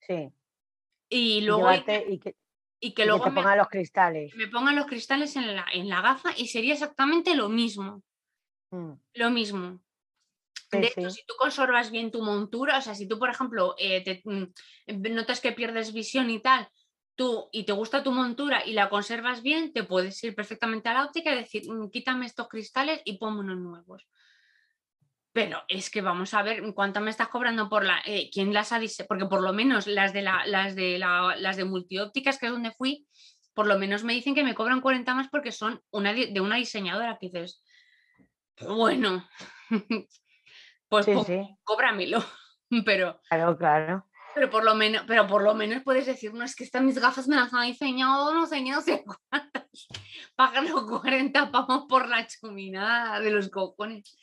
Sí. 0.00 0.30
Y 1.08 1.40
luego... 1.42 1.68
Y, 2.84 2.94
que, 2.94 3.06
luego 3.06 3.22
te 3.22 3.30
me, 3.30 3.36
pongan 3.36 3.58
los 3.58 3.68
cristales. 3.68 4.34
Me 4.34 4.48
pongan 4.48 4.74
los 4.74 4.86
cristales 4.86 5.36
en 5.36 5.54
la, 5.54 5.64
en 5.72 5.88
la 5.88 6.00
gafa 6.00 6.30
y 6.36 6.48
sería 6.48 6.72
exactamente 6.72 7.36
lo 7.36 7.48
mismo. 7.48 8.02
Mm. 8.72 8.94
Lo 9.14 9.30
mismo. 9.30 9.80
de 10.72 10.86
hecho, 10.88 11.10
si 11.10 11.24
tú 11.24 11.34
conservas 11.38 11.92
bien 11.92 12.10
tu 12.10 12.22
montura, 12.22 12.78
o 12.78 12.82
sea, 12.82 12.96
si 12.96 13.06
tú, 13.06 13.20
por 13.20 13.30
ejemplo, 13.30 13.76
eh, 13.78 14.02
te, 14.02 14.22
mm, 14.24 15.14
notas 15.14 15.40
que 15.40 15.52
pierdes 15.52 15.92
visión 15.92 16.28
y 16.28 16.40
tal, 16.40 16.68
tú 17.14 17.48
y 17.52 17.64
te 17.64 17.72
gusta 17.72 18.02
tu 18.02 18.10
montura 18.10 18.66
y 18.66 18.72
la 18.72 18.88
conservas 18.88 19.42
bien, 19.42 19.72
te 19.72 19.84
puedes 19.84 20.22
ir 20.24 20.34
perfectamente 20.34 20.88
a 20.88 20.94
la 20.94 21.04
óptica 21.04 21.32
y 21.32 21.36
decir, 21.36 21.70
mm, 21.70 21.90
quítame 21.90 22.26
estos 22.26 22.48
cristales 22.48 23.00
y 23.04 23.18
ponme 23.18 23.40
unos 23.40 23.58
nuevos. 23.58 24.08
Pero 25.32 25.62
es 25.68 25.90
que 25.90 26.02
vamos 26.02 26.34
a 26.34 26.42
ver 26.42 26.62
cuánto 26.74 27.00
me 27.00 27.10
estás 27.10 27.28
cobrando 27.28 27.68
por 27.68 27.84
la. 27.84 28.02
Eh, 28.04 28.28
¿Quién 28.30 28.52
las 28.52 28.72
ha 28.72 28.78
diseñado? 28.78 29.08
Porque 29.08 29.26
por 29.26 29.42
lo 29.42 29.52
menos 29.52 29.86
las 29.86 30.12
de, 30.12 30.22
la, 30.22 30.44
las, 30.46 30.74
de 30.74 30.98
la, 30.98 31.34
las 31.36 31.56
de 31.56 31.64
multiópticas, 31.64 32.38
que 32.38 32.46
es 32.46 32.52
donde 32.52 32.72
fui, 32.72 33.06
por 33.54 33.66
lo 33.66 33.78
menos 33.78 34.04
me 34.04 34.12
dicen 34.12 34.34
que 34.34 34.44
me 34.44 34.54
cobran 34.54 34.80
40 34.80 35.14
más 35.14 35.28
porque 35.28 35.52
son 35.52 35.80
una, 35.90 36.12
de 36.12 36.40
una 36.40 36.56
diseñadora 36.56 37.16
que 37.18 37.28
dices, 37.28 37.62
bueno, 38.60 39.26
pues, 40.88 41.06
cóbramelo. 41.64 42.22
Pero, 42.84 43.20
claro, 43.28 43.56
claro. 43.58 44.06
Pero 44.34 44.48
por 44.48 44.64
lo 44.64 44.74
menos, 44.74 45.04
pero 45.06 45.26
por 45.26 45.42
lo 45.42 45.54
menos 45.54 45.82
puedes 45.82 46.06
decir, 46.06 46.32
no, 46.32 46.42
es 46.42 46.56
que 46.56 46.64
estas 46.64 46.80
mis 46.80 46.98
gafas 46.98 47.28
me 47.28 47.36
las 47.36 47.52
han 47.52 47.66
diseñado, 47.66 48.32
no 48.32 48.46
sé, 48.46 48.62
no 48.62 48.80
sé 48.80 49.04
cuántas. 49.28 49.88
Pagan 50.34 50.70
los 50.70 50.84
40 50.84 51.50
pavos 51.50 51.84
por 51.86 52.08
la 52.08 52.26
chuminada 52.26 53.20
de 53.20 53.30
los 53.30 53.50
cojones 53.50 54.16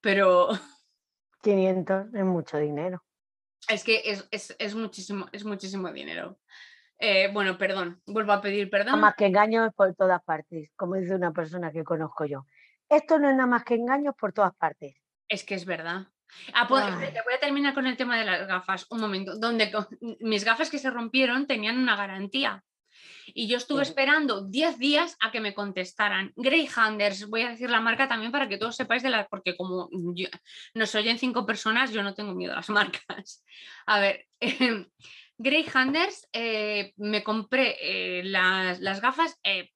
pero... 0.00 0.48
500 1.42 2.14
es 2.14 2.24
mucho 2.24 2.58
dinero. 2.58 3.02
Es 3.68 3.84
que 3.84 4.02
es, 4.04 4.74
muchísimo, 4.74 5.26
es 5.32 5.44
muchísimo 5.44 5.92
dinero. 5.92 6.38
Eh, 6.98 7.30
bueno, 7.32 7.58
perdón, 7.58 8.00
vuelvo 8.06 8.32
a 8.32 8.40
pedir 8.40 8.70
perdón. 8.70 8.92
Nada 8.92 8.98
más 8.98 9.14
que 9.16 9.26
engaños 9.26 9.72
por 9.74 9.94
todas 9.94 10.22
partes, 10.22 10.70
como 10.76 10.94
dice 10.94 11.14
una 11.14 11.32
persona 11.32 11.70
que 11.72 11.84
conozco 11.84 12.24
yo. 12.24 12.46
Esto 12.88 13.18
no 13.18 13.28
es 13.28 13.36
nada 13.36 13.48
más 13.48 13.64
que 13.64 13.74
engaños 13.74 14.14
por 14.18 14.32
todas 14.32 14.54
partes. 14.54 14.94
Es 15.28 15.44
que 15.44 15.54
es 15.54 15.64
verdad. 15.64 16.06
Ah, 16.54 16.66
pues, 16.68 16.84
te 16.84 17.22
voy 17.22 17.34
a 17.34 17.40
terminar 17.40 17.74
con 17.74 17.86
el 17.86 17.96
tema 17.96 18.18
de 18.18 18.24
las 18.24 18.46
gafas. 18.46 18.86
Un 18.90 19.00
momento, 19.00 19.36
donde 19.36 19.72
mis 20.20 20.44
gafas 20.44 20.70
que 20.70 20.78
se 20.78 20.90
rompieron 20.90 21.46
tenían 21.46 21.78
una 21.78 21.96
garantía. 21.96 22.64
Y 23.26 23.48
yo 23.48 23.56
estuve 23.56 23.82
esperando 23.82 24.42
10 24.42 24.78
días 24.78 25.16
a 25.20 25.30
que 25.30 25.40
me 25.40 25.54
contestaran. 25.54 26.32
Greyhounders, 26.36 27.28
voy 27.28 27.42
a 27.42 27.50
decir 27.50 27.70
la 27.70 27.80
marca 27.80 28.08
también 28.08 28.32
para 28.32 28.48
que 28.48 28.58
todos 28.58 28.76
sepáis 28.76 29.02
de 29.02 29.10
la, 29.10 29.26
porque 29.26 29.56
como 29.56 29.90
nos 30.74 30.94
oyen 30.94 31.18
cinco 31.18 31.46
personas, 31.46 31.92
yo 31.92 32.02
no 32.02 32.14
tengo 32.14 32.34
miedo 32.34 32.52
a 32.52 32.56
las 32.56 32.68
marcas. 32.70 33.44
A 33.86 34.00
ver, 34.00 34.26
eh, 34.40 34.86
Greyhounders, 35.38 36.28
eh, 36.32 36.92
me 36.96 37.22
compré 37.22 37.76
eh, 37.80 38.24
las, 38.24 39.00
gafas 39.00 39.38
eh, 39.44 39.70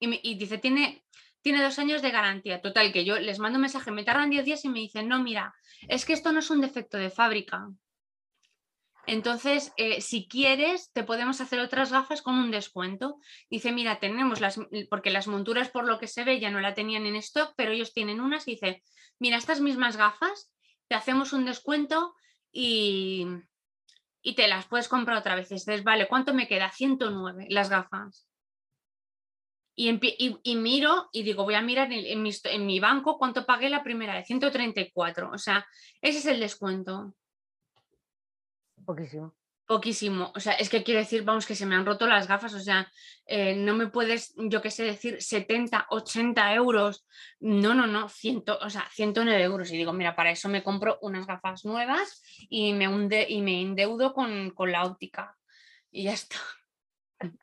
y, 0.00 0.34
dice, 0.36 0.58
tiene, 0.58 1.04
tiene 1.42 1.62
dos 1.62 1.78
años 1.78 2.02
de 2.02 2.10
garantía. 2.10 2.62
Total, 2.62 2.92
que 2.92 3.04
yo 3.04 3.18
les 3.18 3.38
mando 3.38 3.58
un 3.58 3.62
mensaje, 3.62 3.90
me 3.90 4.04
tardan 4.04 4.30
10 4.30 4.44
días 4.44 4.64
y 4.64 4.68
me 4.68 4.80
dicen, 4.80 5.08
no, 5.08 5.22
mira, 5.22 5.54
es 5.88 6.04
que 6.04 6.14
esto 6.14 6.32
no 6.32 6.38
es 6.38 6.50
un 6.50 6.60
defecto 6.60 6.96
de 6.96 7.10
fábrica. 7.10 7.68
Entonces, 9.06 9.72
eh, 9.76 10.00
si 10.00 10.28
quieres, 10.28 10.92
te 10.92 11.02
podemos 11.02 11.40
hacer 11.40 11.60
otras 11.60 11.90
gafas 11.90 12.22
con 12.22 12.36
un 12.36 12.50
descuento. 12.50 13.18
Dice, 13.50 13.72
mira, 13.72 13.98
tenemos 13.98 14.40
las, 14.40 14.60
porque 14.90 15.10
las 15.10 15.26
monturas 15.26 15.70
por 15.70 15.86
lo 15.86 15.98
que 15.98 16.06
se 16.06 16.24
ve 16.24 16.38
ya 16.38 16.50
no 16.50 16.60
la 16.60 16.74
tenían 16.74 17.06
en 17.06 17.16
stock, 17.16 17.52
pero 17.56 17.72
ellos 17.72 17.92
tienen 17.92 18.20
unas 18.20 18.44
dice, 18.44 18.82
mira, 19.18 19.36
estas 19.36 19.60
mismas 19.60 19.96
gafas, 19.96 20.52
te 20.88 20.94
hacemos 20.94 21.32
un 21.32 21.44
descuento 21.44 22.14
y, 22.52 23.26
y 24.22 24.34
te 24.34 24.46
las 24.46 24.66
puedes 24.66 24.88
comprar 24.88 25.18
otra 25.18 25.34
vez. 25.34 25.48
Dices, 25.48 25.82
vale, 25.82 26.06
¿cuánto 26.06 26.32
me 26.32 26.46
queda? 26.46 26.70
109 26.70 27.46
las 27.48 27.70
gafas. 27.70 28.28
Y, 29.74 29.98
y, 30.42 30.56
miro 30.56 31.08
y 31.12 31.22
digo, 31.22 31.44
voy 31.44 31.54
a 31.54 31.62
mirar 31.62 31.90
en, 31.90 32.22
mi, 32.22 32.30
en 32.44 32.66
mi 32.66 32.78
banco 32.78 33.16
cuánto 33.16 33.46
pagué 33.46 33.70
la 33.70 33.82
primera 33.82 34.14
de 34.14 34.24
134. 34.24 35.30
O 35.30 35.38
sea, 35.38 35.66
ese 36.02 36.18
es 36.18 36.26
el 36.26 36.40
descuento. 36.40 37.14
Poquísimo. 38.84 39.34
Poquísimo. 39.66 40.32
O 40.34 40.40
sea, 40.40 40.54
es 40.54 40.68
que 40.68 40.82
quiero 40.82 41.00
decir, 41.00 41.24
vamos, 41.24 41.46
que 41.46 41.54
se 41.54 41.66
me 41.66 41.74
han 41.74 41.86
roto 41.86 42.06
las 42.06 42.26
gafas. 42.26 42.52
O 42.54 42.60
sea, 42.60 42.90
eh, 43.26 43.54
no 43.56 43.74
me 43.74 43.86
puedes, 43.86 44.34
yo 44.36 44.60
qué 44.60 44.70
sé, 44.70 44.84
decir 44.84 45.22
70, 45.22 45.86
80 45.88 46.54
euros. 46.54 47.06
No, 47.40 47.72
no, 47.72 47.86
no, 47.86 48.08
100, 48.08 48.44
o 48.60 48.70
sea, 48.70 48.86
109 48.90 49.42
euros. 49.42 49.70
Y 49.70 49.76
digo, 49.76 49.92
mira, 49.92 50.16
para 50.16 50.30
eso 50.30 50.48
me 50.48 50.62
compro 50.62 50.98
unas 51.00 51.26
gafas 51.26 51.64
nuevas 51.64 52.22
y 52.50 52.72
me, 52.74 52.88
hunde, 52.88 53.24
y 53.28 53.40
me 53.40 53.62
endeudo 53.62 54.12
con, 54.12 54.50
con 54.50 54.72
la 54.72 54.84
óptica. 54.84 55.36
Y 55.90 56.04
ya 56.04 56.12
está. 56.12 56.36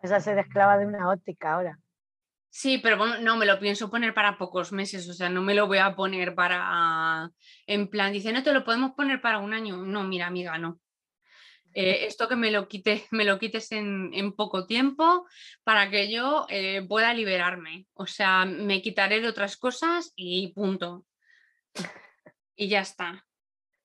Esa 0.00 0.20
ser 0.20 0.38
esclava 0.38 0.78
de 0.78 0.86
una 0.86 1.10
óptica 1.10 1.54
ahora. 1.54 1.78
Sí, 2.58 2.78
pero 2.78 2.98
bueno, 2.98 3.20
no 3.20 3.36
me 3.36 3.46
lo 3.46 3.60
pienso 3.60 3.88
poner 3.88 4.12
para 4.12 4.36
pocos 4.36 4.72
meses, 4.72 5.08
o 5.08 5.12
sea, 5.12 5.28
no 5.28 5.42
me 5.42 5.54
lo 5.54 5.68
voy 5.68 5.78
a 5.78 5.94
poner 5.94 6.34
para, 6.34 7.30
en 7.68 7.86
plan, 7.86 8.12
dice, 8.12 8.32
no 8.32 8.42
te 8.42 8.52
lo 8.52 8.64
podemos 8.64 8.94
poner 8.96 9.20
para 9.20 9.38
un 9.38 9.54
año. 9.54 9.76
No, 9.76 10.02
mira, 10.02 10.26
amiga, 10.26 10.58
no. 10.58 10.80
Eh, 11.72 12.06
esto 12.06 12.26
que 12.28 12.34
me 12.34 12.50
lo, 12.50 12.66
quite, 12.66 13.04
me 13.12 13.24
lo 13.24 13.38
quites 13.38 13.70
en, 13.70 14.32
poco 14.32 14.66
tiempo 14.66 15.24
para 15.62 15.88
que 15.88 16.10
yo 16.10 16.46
eh, 16.48 16.84
pueda 16.88 17.14
liberarme. 17.14 17.86
O 17.94 18.06
sea, 18.06 18.44
me 18.44 18.82
quitaré 18.82 19.20
de 19.20 19.28
otras 19.28 19.56
cosas 19.56 20.12
y 20.16 20.52
punto. 20.52 21.06
Y 22.56 22.68
ya 22.68 22.80
está. 22.80 23.24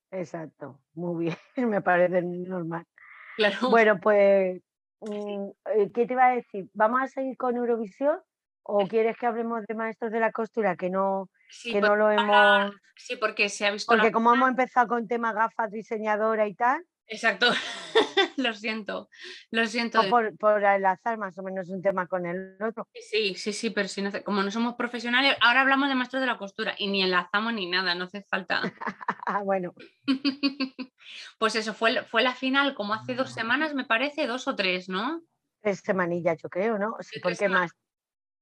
Exacto, 0.10 0.82
muy 0.96 1.26
bien, 1.26 1.38
me 1.70 1.84
parece 1.84 2.24
normal. 2.24 2.88
Claro. 3.36 3.70
Bueno, 3.70 4.00
pues, 4.02 4.64
mm, 5.02 5.50
eh, 5.76 5.92
¿qué 5.94 6.08
te 6.08 6.14
iba 6.14 6.26
a 6.26 6.36
decir? 6.38 6.66
¿Vamos 6.74 7.04
a 7.04 7.08
seguir 7.08 7.38
con 7.38 7.56
Eurovisión? 7.56 8.20
¿O 8.64 8.88
quieres 8.88 9.18
que 9.18 9.26
hablemos 9.26 9.66
de 9.68 9.76
maestros 9.76 10.12
de 10.12 10.20
la 10.20 10.32
costura 10.32 10.76
que 10.76 10.90
no, 10.90 11.30
que 11.64 11.82
no 11.82 11.96
lo 11.96 12.12
hemos... 12.12 12.74
Sí, 12.96 13.16
porque 13.18 13.50
se 13.50 13.66
ha 13.66 13.72
visto... 13.72 13.94
Porque 13.94 14.12
como 14.12 14.34
hemos 14.34 14.50
empezado 14.50 14.88
con 14.88 15.08
tema 15.08 15.34
gafas, 15.34 15.72
diseñadora 15.72 16.48
y 16.48 16.56
tal... 16.56 16.86
Exacto, 17.08 17.48
lo 18.38 18.54
siento, 18.54 19.10
lo 19.52 19.68
siento. 19.68 20.00
O 20.00 20.10
por, 20.10 20.38
por 20.38 20.64
enlazar 20.64 21.18
más 21.18 21.38
o 21.38 21.44
menos 21.44 21.70
un 21.70 21.82
tema 21.82 22.08
con 22.08 22.26
el 22.26 22.56
otro. 22.62 22.88
Sí, 22.94 23.36
sí, 23.36 23.52
sí, 23.52 23.70
pero 23.72 23.90
si 23.90 24.02
no, 24.02 24.10
como 24.24 24.42
no 24.42 24.50
somos 24.50 24.76
profesionales, 24.76 25.36
ahora 25.42 25.62
hablamos 25.62 25.90
de 25.90 25.96
maestros 25.96 26.22
de 26.22 26.28
la 26.28 26.38
costura 26.38 26.76
y 26.78 26.88
ni 26.88 27.04
enlazamos 27.04 27.54
ni 27.54 27.70
nada, 27.70 27.94
no 27.96 28.06
hace 28.06 28.24
falta. 28.24 28.62
Bueno, 29.46 29.74
Pues 31.38 31.56
eso, 31.56 31.74
fue, 31.74 32.04
fue 32.04 32.24
la 32.24 32.34
final 32.34 32.76
como 32.76 32.94
hace 32.94 33.16
dos 33.16 33.34
semanas, 33.34 33.74
me 33.74 33.86
parece, 33.86 34.28
dos 34.28 34.48
o 34.48 34.56
tres, 34.56 34.90
¿no? 34.90 35.22
tres 35.64 35.80
semanillas 35.80 36.38
yo 36.44 36.50
creo, 36.50 36.78
¿no? 36.78 36.98
Sí, 37.00 37.20
porque 37.22 37.48
más, 37.48 37.72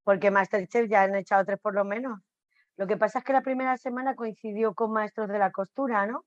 porque 0.03 0.31
Masterchef 0.31 0.89
ya 0.89 1.03
han 1.03 1.15
echado 1.15 1.45
tres 1.45 1.59
por 1.59 1.75
lo 1.75 1.83
menos. 1.85 2.19
Lo 2.77 2.87
que 2.87 2.97
pasa 2.97 3.19
es 3.19 3.25
que 3.25 3.33
la 3.33 3.41
primera 3.41 3.77
semana 3.77 4.15
coincidió 4.15 4.73
con 4.73 4.91
Maestros 4.91 5.29
de 5.29 5.39
la 5.39 5.51
Costura, 5.51 6.05
¿no? 6.07 6.25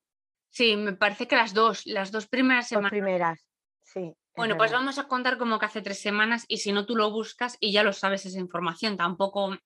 Sí, 0.50 0.76
me 0.76 0.92
parece 0.92 1.26
que 1.26 1.36
las 1.36 1.52
dos, 1.52 1.84
las 1.86 2.12
dos 2.12 2.28
primeras 2.28 2.64
Las 2.64 2.68
semanas. 2.68 2.90
primeras, 2.90 3.46
sí. 3.82 4.14
Bueno, 4.36 4.56
pues 4.56 4.72
vamos 4.72 4.98
a 4.98 5.08
contar 5.08 5.38
como 5.38 5.58
que 5.58 5.66
hace 5.66 5.80
tres 5.82 6.00
semanas 6.00 6.44
y 6.48 6.58
si 6.58 6.72
no 6.72 6.86
tú 6.86 6.96
lo 6.96 7.10
buscas 7.10 7.56
y 7.60 7.72
ya 7.72 7.82
lo 7.82 7.92
sabes 7.92 8.26
esa 8.26 8.38
información, 8.38 8.96
tampoco 8.96 9.56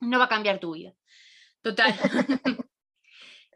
no 0.00 0.18
va 0.18 0.24
a 0.24 0.28
cambiar 0.28 0.58
tu 0.58 0.74
vida. 0.74 0.92
Total. 1.62 1.94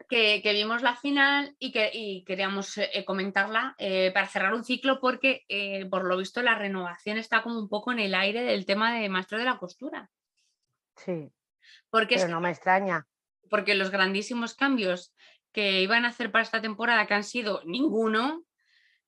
que, 0.07 0.41
que 0.41 0.53
vimos 0.53 0.81
la 0.81 0.95
final 0.95 1.55
y 1.59 1.71
que 1.71 1.89
y 1.93 2.23
queríamos 2.25 2.77
eh, 2.77 3.03
comentarla 3.05 3.75
eh, 3.77 4.11
para 4.13 4.27
cerrar 4.27 4.53
un 4.53 4.63
ciclo 4.63 4.99
porque 4.99 5.43
eh, 5.49 5.85
por 5.87 6.05
lo 6.05 6.17
visto 6.17 6.41
la 6.41 6.55
renovación 6.55 7.17
está 7.17 7.41
como 7.43 7.59
un 7.59 7.69
poco 7.69 7.91
en 7.91 7.99
el 7.99 8.15
aire 8.15 8.43
del 8.43 8.65
tema 8.65 8.93
de 8.97 9.09
maestro 9.09 9.37
de 9.37 9.45
la 9.45 9.57
costura. 9.57 10.09
Sí, 10.95 11.31
Porque, 11.89 12.15
es 12.15 12.21
pero 12.21 12.33
no 12.33 12.41
me 12.41 12.49
extraña. 12.51 13.05
porque 13.49 13.75
los 13.75 13.91
grandísimos 13.91 14.55
cambios 14.55 15.13
que 15.51 15.81
iban 15.81 16.05
a 16.05 16.09
hacer 16.09 16.31
para 16.31 16.43
esta 16.43 16.61
temporada, 16.61 17.05
que 17.07 17.13
han 17.13 17.23
sido 17.23 17.61
ninguno, 17.65 18.43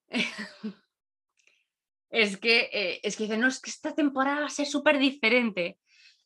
es 2.10 2.38
que, 2.38 3.00
es 3.04 3.18
que 3.18 3.24
dicen, 3.24 3.42
no, 3.42 3.48
es 3.48 3.60
que 3.62 3.70
esta 3.70 3.94
temporada 3.96 4.42
va 4.42 4.46
a 4.48 4.50
ser 4.50 4.66
súper 4.66 4.98
diferente. 5.00 5.78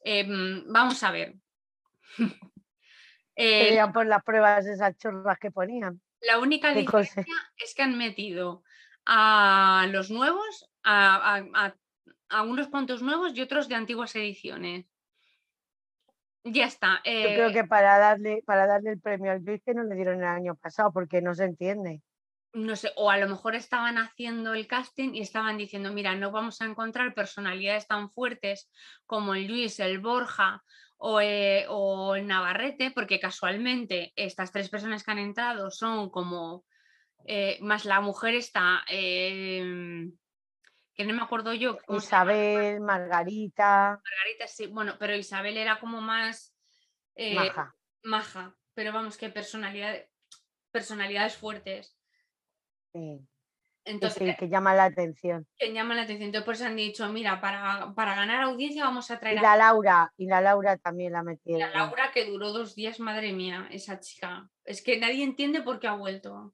Em, 0.04 0.64
vamos 0.68 1.04
a 1.04 1.12
ver. 1.12 1.36
Eh, 3.36 3.80
por 3.94 4.06
las 4.06 4.24
pruebas 4.24 4.66
esas 4.66 4.98
chorras 4.98 5.40
que 5.40 5.52
ponían. 5.52 6.02
la 6.22 6.40
única 6.40 6.74
diferencia 6.74 7.34
es 7.58 7.74
que 7.74 7.82
han 7.84 7.98
metido 7.98 8.64
a 9.06 9.88
los 9.92 10.12
nuevos, 10.12 10.70
a, 10.84 11.36
a- 11.36 11.66
a- 11.66 11.76
a 12.30 12.42
unos 12.44 12.68
cuantos 12.68 13.02
nuevos 13.02 13.36
y 13.36 13.42
otros 13.42 13.68
de 13.68 13.76
antiguas 13.76 14.16
ediciones. 14.16 14.86
Ya 16.44 16.66
está. 16.66 17.02
Yo 17.06 17.30
creo 17.30 17.50
eh, 17.50 17.54
que 17.54 17.64
para 17.66 17.98
darle, 18.00 18.42
para 18.46 18.66
darle 18.66 18.92
el 18.92 19.00
premio 19.00 19.32
al 19.32 19.44
que 19.44 19.74
no 19.74 19.84
le 19.84 19.96
dieron 19.96 20.20
el 20.20 20.26
año 20.26 20.56
pasado, 20.56 20.92
porque 20.92 21.22
no 21.22 21.36
se 21.36 21.46
entiende. 21.46 22.02
no 22.54 22.76
sé, 22.76 22.92
o 22.96 23.10
a 23.10 23.18
lo 23.18 23.28
mejor 23.30 23.56
estaban 23.56 23.98
haciendo 23.98 24.54
el 24.54 24.68
casting 24.68 25.14
y 25.14 25.22
estaban 25.22 25.58
diciendo, 25.58 25.94
mira, 25.94 26.16
no 26.16 26.32
vamos 26.32 26.62
a 26.62 26.66
encontrar 26.66 27.14
personalidades 27.14 27.88
tan 27.88 28.10
fuertes 28.10 28.70
como 29.06 29.36
el 29.36 29.48
Luis, 29.48 29.80
el 29.80 30.00
Borja 30.00 30.64
o, 31.04 31.20
eh, 31.20 31.66
o 31.68 32.16
el 32.16 32.28
Navarrete, 32.28 32.92
porque 32.92 33.20
casualmente 33.20 34.14
estas 34.16 34.52
tres 34.52 34.70
personas 34.70 35.04
que 35.04 35.10
han 35.10 35.18
entrado 35.18 35.72
son 35.72 36.12
como, 36.12 36.64
eh, 37.26 37.58
más 37.62 37.86
la 37.86 38.02
mujer 38.02 38.36
está, 38.36 38.84
em, 38.88 40.12
que 40.94 41.04
no 41.04 41.16
me 41.16 41.24
acuerdo 41.24 41.56
yo, 41.56 41.80
Isabel, 41.90 42.82
Margarita, 42.82 44.00
Margarita, 44.04 44.46
sí, 44.46 44.68
bueno, 44.68 44.96
pero 45.00 45.16
Isabel 45.16 45.58
era 45.58 45.80
como 45.80 46.02
más 46.02 46.56
eh, 47.16 47.34
Maja. 47.34 47.76
maja, 48.04 48.56
pero 48.76 48.94
vamos, 48.94 49.18
que 49.18 49.30
personalidad, 49.30 50.06
personalidades 50.70 51.36
fuertes. 51.36 51.98
sí, 52.94 53.28
Entonces, 53.84 54.30
sí, 54.30 54.36
que 54.38 54.48
llama 54.48 54.76
la 54.76 54.86
atención. 54.86 55.48
que 55.58 55.74
llama 55.74 55.96
la 55.96 56.04
atención. 56.04 56.28
Entonces, 56.28 56.46
por 56.46 56.54
eso 56.54 56.66
han 56.66 56.76
dicho, 56.76 57.08
mira, 57.10 57.42
para, 57.42 57.94
para 57.96 58.16
ganar 58.16 58.44
audiencia 58.44 58.84
vamos 58.84 59.10
a 59.10 59.16
Y 59.16 59.18
traer 59.18 59.40
a 59.40 59.42
la 59.42 59.56
Laura, 59.58 60.14
y 60.18 60.28
la 60.28 60.42
Laura 60.42 60.78
también 60.78 61.14
la 61.14 61.20
la 61.20 61.24
metieron. 61.24 61.72
Laura, 61.74 62.12
que 62.14 62.26
duró 62.26 62.52
dos 62.52 62.76
días, 62.76 63.00
madre 63.00 63.34
mía, 63.34 63.68
esa 63.72 64.00
chica. 64.00 64.50
Es 64.64 64.84
que 64.84 65.00
nadie 65.00 65.24
entiende 65.24 65.62
por 65.62 65.80
qué 65.80 65.88
ha 65.88 65.96
vuelto. 65.96 66.54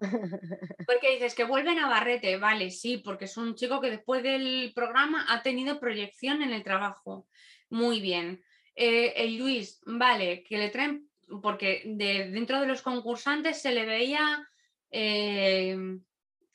Porque 0.86 1.12
dices 1.14 1.34
que 1.34 1.44
vuelve 1.44 1.74
Navarrete, 1.74 2.36
vale, 2.36 2.70
sí, 2.70 2.98
porque 2.98 3.24
es 3.24 3.36
un 3.36 3.54
chico 3.56 3.80
que 3.80 3.90
después 3.90 4.22
del 4.22 4.72
programa 4.74 5.26
ha 5.28 5.42
tenido 5.42 5.80
proyección 5.80 6.42
en 6.42 6.52
el 6.52 6.62
trabajo. 6.62 7.26
Muy 7.68 8.00
bien. 8.00 8.42
Eh, 8.76 9.12
el 9.16 9.38
Luis, 9.38 9.80
vale, 9.86 10.44
que 10.44 10.56
le 10.56 10.70
traen, 10.70 11.08
porque 11.42 11.82
de, 11.84 12.30
dentro 12.30 12.60
de 12.60 12.66
los 12.66 12.82
concursantes 12.82 13.60
se 13.60 13.72
le 13.72 13.84
veía, 13.86 14.48
eh, 14.90 15.76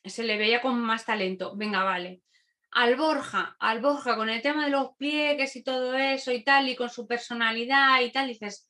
se 0.04 0.24
le 0.24 0.38
veía 0.38 0.62
con 0.62 0.80
más 0.80 1.06
talento. 1.06 1.56
Venga, 1.56 1.84
vale. 1.84 2.22
Al 2.72 2.96
Borja, 2.96 3.56
al 3.60 3.82
Borja, 3.82 4.16
con 4.16 4.30
el 4.30 4.42
tema 4.42 4.66
de 4.66 4.72
los 4.72 4.96
pliegues 4.98 5.56
y 5.56 5.64
todo 5.64 5.94
eso 5.96 6.32
y 6.32 6.44
tal, 6.44 6.68
y 6.70 6.76
con 6.76 6.90
su 6.90 7.08
personalidad 7.08 8.02
y 8.02 8.12
tal, 8.12 8.28
dices, 8.28 8.68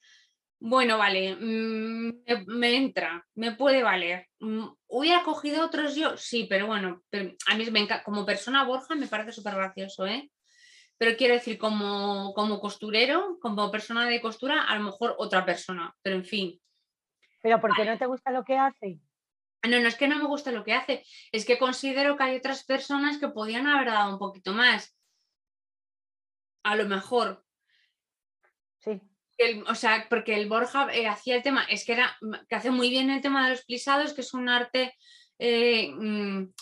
bueno, 0.59 0.97
vale, 0.97 1.35
mm, 1.35 2.23
me, 2.25 2.45
me 2.47 2.75
entra, 2.75 3.25
me 3.35 3.53
puede 3.53 3.83
valer. 3.83 4.27
Mm, 4.39 4.65
¿Hubiera 4.87 5.23
cogido 5.23 5.65
otros 5.65 5.95
yo? 5.95 6.15
Sí, 6.17 6.47
pero 6.49 6.67
bueno, 6.67 7.03
pero 7.09 7.31
a 7.47 7.55
mí 7.55 7.65
me 7.69 7.87
como 8.03 8.25
persona 8.25 8.63
Borja 8.63 8.95
me 8.95 9.07
parece 9.07 9.31
súper 9.31 9.55
gracioso, 9.55 10.05
¿eh? 10.07 10.29
Pero 10.97 11.17
quiero 11.17 11.33
decir, 11.33 11.57
como, 11.57 12.33
como 12.33 12.59
costurero, 12.59 13.37
como 13.41 13.71
persona 13.71 14.07
de 14.07 14.21
costura, 14.21 14.63
a 14.63 14.75
lo 14.77 14.83
mejor 14.83 15.15
otra 15.17 15.45
persona, 15.45 15.93
pero 16.01 16.15
en 16.15 16.23
fin. 16.23 16.61
Pero 17.41 17.59
¿por 17.59 17.75
qué 17.75 17.83
no 17.83 17.97
te 17.97 18.05
gusta 18.05 18.31
lo 18.31 18.45
que 18.45 18.57
hace? 18.57 18.99
No, 19.63 19.79
no 19.79 19.87
es 19.87 19.95
que 19.95 20.07
no 20.07 20.17
me 20.17 20.25
guste 20.25 20.51
lo 20.51 20.63
que 20.63 20.73
hace, 20.73 21.03
es 21.31 21.45
que 21.45 21.57
considero 21.57 22.17
que 22.17 22.23
hay 22.23 22.35
otras 22.35 22.65
personas 22.65 23.17
que 23.17 23.29
podían 23.29 23.65
haber 23.67 23.87
dado 23.87 24.11
un 24.13 24.19
poquito 24.19 24.53
más. 24.53 24.97
A 26.63 26.75
lo 26.75 26.85
mejor, 26.85 27.45
Sí, 28.79 28.99
el- 29.37 29.63
o 29.67 29.75
sea, 29.75 30.07
porque 30.09 30.35
el 30.35 30.49
Borja 30.49 30.87
eh, 30.93 31.07
hacía 31.07 31.35
el 31.37 31.43
tema, 31.43 31.63
es 31.63 31.85
que 31.85 31.93
era 31.93 32.17
que 32.49 32.55
hace 32.55 32.71
muy 32.71 32.89
bien 32.89 33.09
el 33.09 33.21
tema 33.21 33.45
de 33.45 33.51
los 33.51 33.63
plisados, 33.65 34.13
que 34.13 34.21
es 34.21 34.33
un 34.33 34.49
arte 34.49 34.95
eh, 35.39 35.91
mm, 35.91 36.53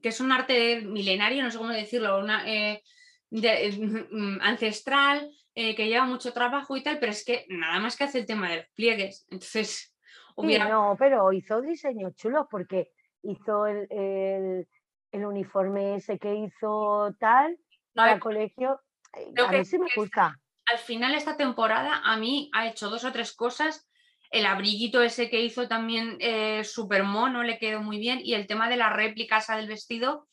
que 0.00 0.08
es 0.08 0.20
un 0.20 0.32
arte 0.32 0.82
milenario, 0.82 1.42
no 1.42 1.50
sé 1.50 1.58
cómo 1.58 1.70
decirlo, 1.70 2.18
una, 2.20 2.48
eh, 2.48 2.82
de- 3.30 3.70
mm, 4.10 4.38
ancestral, 4.42 5.30
que 5.54 5.74
lleva 5.86 6.06
mucho 6.06 6.32
trabajo 6.32 6.76
y 6.78 6.82
tal, 6.82 6.98
pero 6.98 7.12
es 7.12 7.24
que 7.26 7.44
nada 7.50 7.78
más 7.78 7.96
que 7.96 8.04
hace 8.04 8.20
el 8.20 8.26
tema 8.26 8.50
de 8.50 8.56
los 8.58 8.66
pliegues. 8.74 9.26
Entonces, 9.30 9.91
Sí, 10.36 10.46
hubiera 10.46 10.68
no, 10.68 10.96
pero 10.98 11.32
hizo 11.32 11.60
diseños 11.60 12.14
chulos 12.14 12.46
porque 12.50 12.92
hizo 13.22 13.66
el, 13.66 13.86
el- 13.90 14.68
el 15.12 15.26
uniforme 15.26 15.96
ese 15.96 16.18
que 16.18 16.34
hizo 16.34 17.14
tal 17.20 17.58
no, 17.94 18.02
para 18.02 18.18
colegio. 18.20 18.80
eh, 19.14 19.30
creo 19.34 19.46
A 19.46 19.50
que 19.50 19.58
mí 19.58 19.64
sí 19.64 19.78
me 19.78 19.88
gusta. 19.94 20.36
al 20.66 20.78
final 20.78 21.14
esta 21.14 21.36
temporada 21.36 22.00
a 22.04 22.16
mí 22.16 22.50
ha 22.54 22.66
hecho 22.68 22.88
dos 22.88 23.04
o 23.04 23.12
tres 23.12 23.34
cosas. 23.34 23.86
El 24.30 24.46
abriguito 24.46 25.02
ese 25.02 25.28
que 25.28 25.42
hizo 25.42 25.68
también 25.68 26.16
eh, 26.20 26.64
súper 26.64 27.04
mono, 27.04 27.42
le 27.42 27.58
quedó 27.58 27.82
muy 27.82 27.98
bien. 27.98 28.20
Y 28.22 28.32
el 28.32 28.46
tema 28.46 28.70
de 28.70 28.76
la 28.78 28.88
réplica 28.90 29.38
esa 29.38 29.56
del 29.56 29.68
vestido 29.68 30.26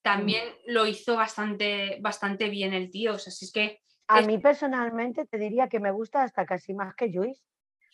también 0.00 0.44
lo 0.66 0.86
hizo 0.86 1.16
bastante, 1.16 1.98
bastante 2.00 2.48
bien 2.48 2.72
el 2.72 2.90
tío. 2.90 3.14
O 3.14 3.18
sea, 3.18 3.30
si 3.32 3.44
es 3.44 3.52
que 3.52 3.80
A 4.08 4.22
mí 4.22 4.38
personalmente 4.38 5.26
te 5.26 5.38
diría 5.38 5.68
que 5.68 5.80
me 5.80 5.90
gusta 5.90 6.22
hasta 6.22 6.46
casi 6.46 6.72
más 6.72 6.94
que 6.94 7.12
Juice. 7.12 7.42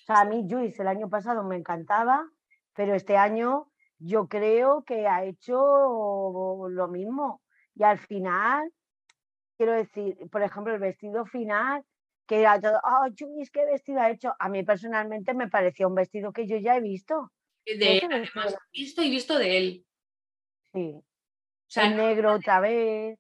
O 0.09 0.15
sea, 0.15 0.23
a 0.23 0.25
mí 0.25 0.47
Juice 0.49 0.81
el 0.81 0.89
año 0.89 1.11
pasado 1.11 1.45
me 1.45 1.57
encantaba, 1.57 2.27
pero 2.75 2.95
este 2.95 3.19
año 3.19 3.71
yo 3.99 4.27
creo 4.27 4.83
que 4.83 5.07
ha 5.07 5.23
hecho 5.25 5.59
lo 6.71 6.89
mismo. 6.89 7.43
Y 7.75 7.83
al 7.83 7.99
final, 7.99 8.73
quiero 9.59 9.73
decir, 9.73 10.17
por 10.33 10.43
ejemplo, 10.43 10.73
el 10.73 10.81
vestido 10.81 11.27
final, 11.27 11.85
que 12.27 12.41
era 12.41 12.59
todo, 12.59 12.81
oh, 12.85 13.07
Juice, 13.19 13.51
¿qué 13.53 13.67
vestido 13.67 14.01
ha 14.01 14.11
hecho? 14.11 14.35
A 14.39 14.49
mí 14.49 14.63
personalmente 14.63 15.35
me 15.35 15.49
parecía 15.49 15.87
un 15.87 15.95
vestido 15.95 16.33
que 16.33 16.47
yo 16.47 16.57
ya 16.57 16.77
he 16.77 16.81
visto. 16.81 17.31
de 17.67 17.99
él, 17.99 18.09
además, 18.11 18.57
visto 18.73 19.03
y 19.03 19.11
visto 19.11 19.39
de 19.39 19.59
él. 19.59 19.87
Sí, 20.73 20.95
O 20.95 21.05
sea, 21.67 21.87
el 21.87 21.99
negro 21.99 22.33
otra 22.33 22.61
vez. 22.61 23.19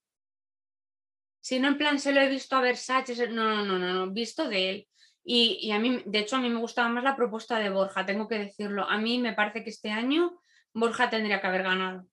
si 1.40 1.60
no 1.60 1.68
en 1.68 1.76
plan 1.76 1.98
se 1.98 2.12
lo 2.12 2.20
he 2.22 2.30
visto 2.30 2.56
a 2.56 2.62
Versace, 2.62 3.28
no, 3.28 3.44
no, 3.44 3.64
no, 3.66 3.78
no, 3.78 3.92
no, 3.92 4.10
visto 4.10 4.48
de 4.48 4.70
él. 4.70 4.88
Y, 5.30 5.58
y 5.60 5.72
a 5.72 5.78
mí, 5.78 6.02
de 6.06 6.20
hecho, 6.20 6.36
a 6.36 6.40
mí 6.40 6.48
me 6.48 6.58
gustaba 6.58 6.88
más 6.88 7.04
la 7.04 7.14
propuesta 7.14 7.58
de 7.58 7.68
Borja, 7.68 8.06
tengo 8.06 8.26
que 8.28 8.38
decirlo. 8.38 8.88
A 8.88 8.96
mí 8.96 9.18
me 9.18 9.34
parece 9.34 9.62
que 9.62 9.68
este 9.68 9.90
año 9.90 10.40
Borja 10.72 11.10
tendría 11.10 11.38
que 11.42 11.46
haber 11.46 11.64
ganado. 11.64 12.06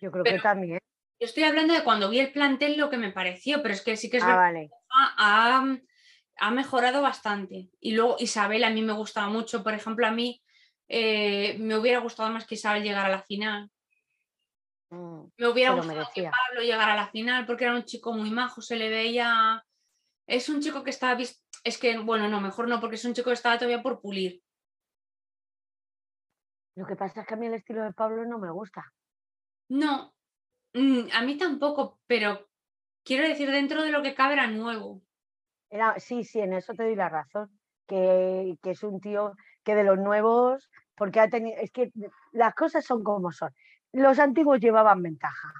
Yo 0.00 0.10
creo 0.10 0.24
Pero- 0.24 0.36
que 0.36 0.42
también. 0.42 0.78
Yo 1.20 1.26
estoy 1.26 1.42
hablando 1.42 1.74
de 1.74 1.82
cuando 1.84 2.08
vi 2.08 2.20
el 2.20 2.32
plantel 2.32 2.78
lo 2.78 2.88
que 2.88 2.96
me 2.96 3.12
pareció, 3.12 3.60
pero 3.60 3.74
es 3.74 3.82
que 3.82 3.96
sí 3.98 4.08
que 4.08 4.16
es 4.18 4.22
Ah, 4.22 4.28
verdad 4.28 4.40
vale. 4.44 4.70
ha, 4.88 5.58
ha- 5.58 5.78
ha 6.40 6.50
mejorado 6.52 7.02
bastante. 7.02 7.68
Y 7.80 7.92
luego 7.92 8.16
Isabel 8.18 8.64
a 8.64 8.70
mí 8.70 8.80
me 8.80 8.92
gustaba 8.94 9.28
mucho, 9.28 9.62
por 9.62 9.74
ejemplo, 9.74 10.06
a 10.06 10.10
mí 10.12 10.40
eh, 10.88 11.54
me 11.58 11.76
hubiera 11.76 11.98
gustado 11.98 12.30
más 12.30 12.46
que 12.46 12.54
Isabel 12.54 12.82
llegara 12.82 13.08
a 13.08 13.10
la 13.10 13.22
final. 13.22 13.70
Mm, 14.90 15.24
Me 15.36 15.48
hubiera 15.48 15.72
gustado 15.72 16.08
que. 16.14 16.22
Pablo 16.22 16.62
llegara 16.62 16.94
a 16.94 16.96
la 16.96 17.08
final 17.10 17.44
porque 17.44 17.64
era 17.64 17.74
un 17.74 17.84
chico 17.84 18.14
muy 18.14 18.30
majo, 18.30 18.62
se 18.62 18.76
le 18.76 18.88
veía... 18.88 19.62
Es 20.26 20.48
un 20.48 20.62
chico 20.62 20.82
que 20.82 20.90
estaba... 20.90 21.18
Es 21.64 21.78
que, 21.78 21.98
bueno, 21.98 22.28
no, 22.28 22.40
mejor 22.40 22.68
no, 22.68 22.80
porque 22.80 22.96
es 22.96 23.04
un 23.04 23.14
chico 23.14 23.30
que 23.30 23.34
estaba 23.34 23.58
todavía 23.58 23.82
por 23.82 24.00
pulir. 24.00 24.42
Lo 26.74 26.86
que 26.86 26.96
pasa 26.96 27.20
es 27.20 27.26
que 27.26 27.34
a 27.34 27.36
mí 27.36 27.46
el 27.46 27.54
estilo 27.54 27.82
de 27.82 27.92
Pablo 27.92 28.24
no 28.24 28.38
me 28.38 28.50
gusta. 28.50 28.84
No, 29.68 30.14
mm, 30.74 31.08
a 31.12 31.22
mí 31.22 31.36
tampoco, 31.36 31.98
pero 32.06 32.48
quiero 33.04 33.26
decir, 33.26 33.50
dentro 33.50 33.82
de 33.82 33.90
lo 33.90 34.02
que 34.02 34.14
cabe 34.14 34.34
era 34.34 34.46
nuevo. 34.46 35.02
Era, 35.70 35.98
sí, 35.98 36.24
sí, 36.24 36.40
en 36.40 36.52
eso 36.52 36.74
te 36.74 36.84
doy 36.84 36.94
la 36.94 37.08
razón. 37.08 37.50
Que, 37.86 38.56
que 38.62 38.70
es 38.72 38.82
un 38.82 39.00
tío 39.00 39.32
que 39.64 39.74
de 39.74 39.82
los 39.82 39.98
nuevos, 39.98 40.70
porque 40.94 41.20
ha 41.20 41.28
tenido, 41.28 41.58
es 41.58 41.70
que 41.70 41.90
las 42.32 42.54
cosas 42.54 42.84
son 42.84 43.02
como 43.02 43.32
son. 43.32 43.52
Los 43.92 44.18
antiguos 44.18 44.60
llevaban 44.60 45.02
ventaja. 45.02 45.52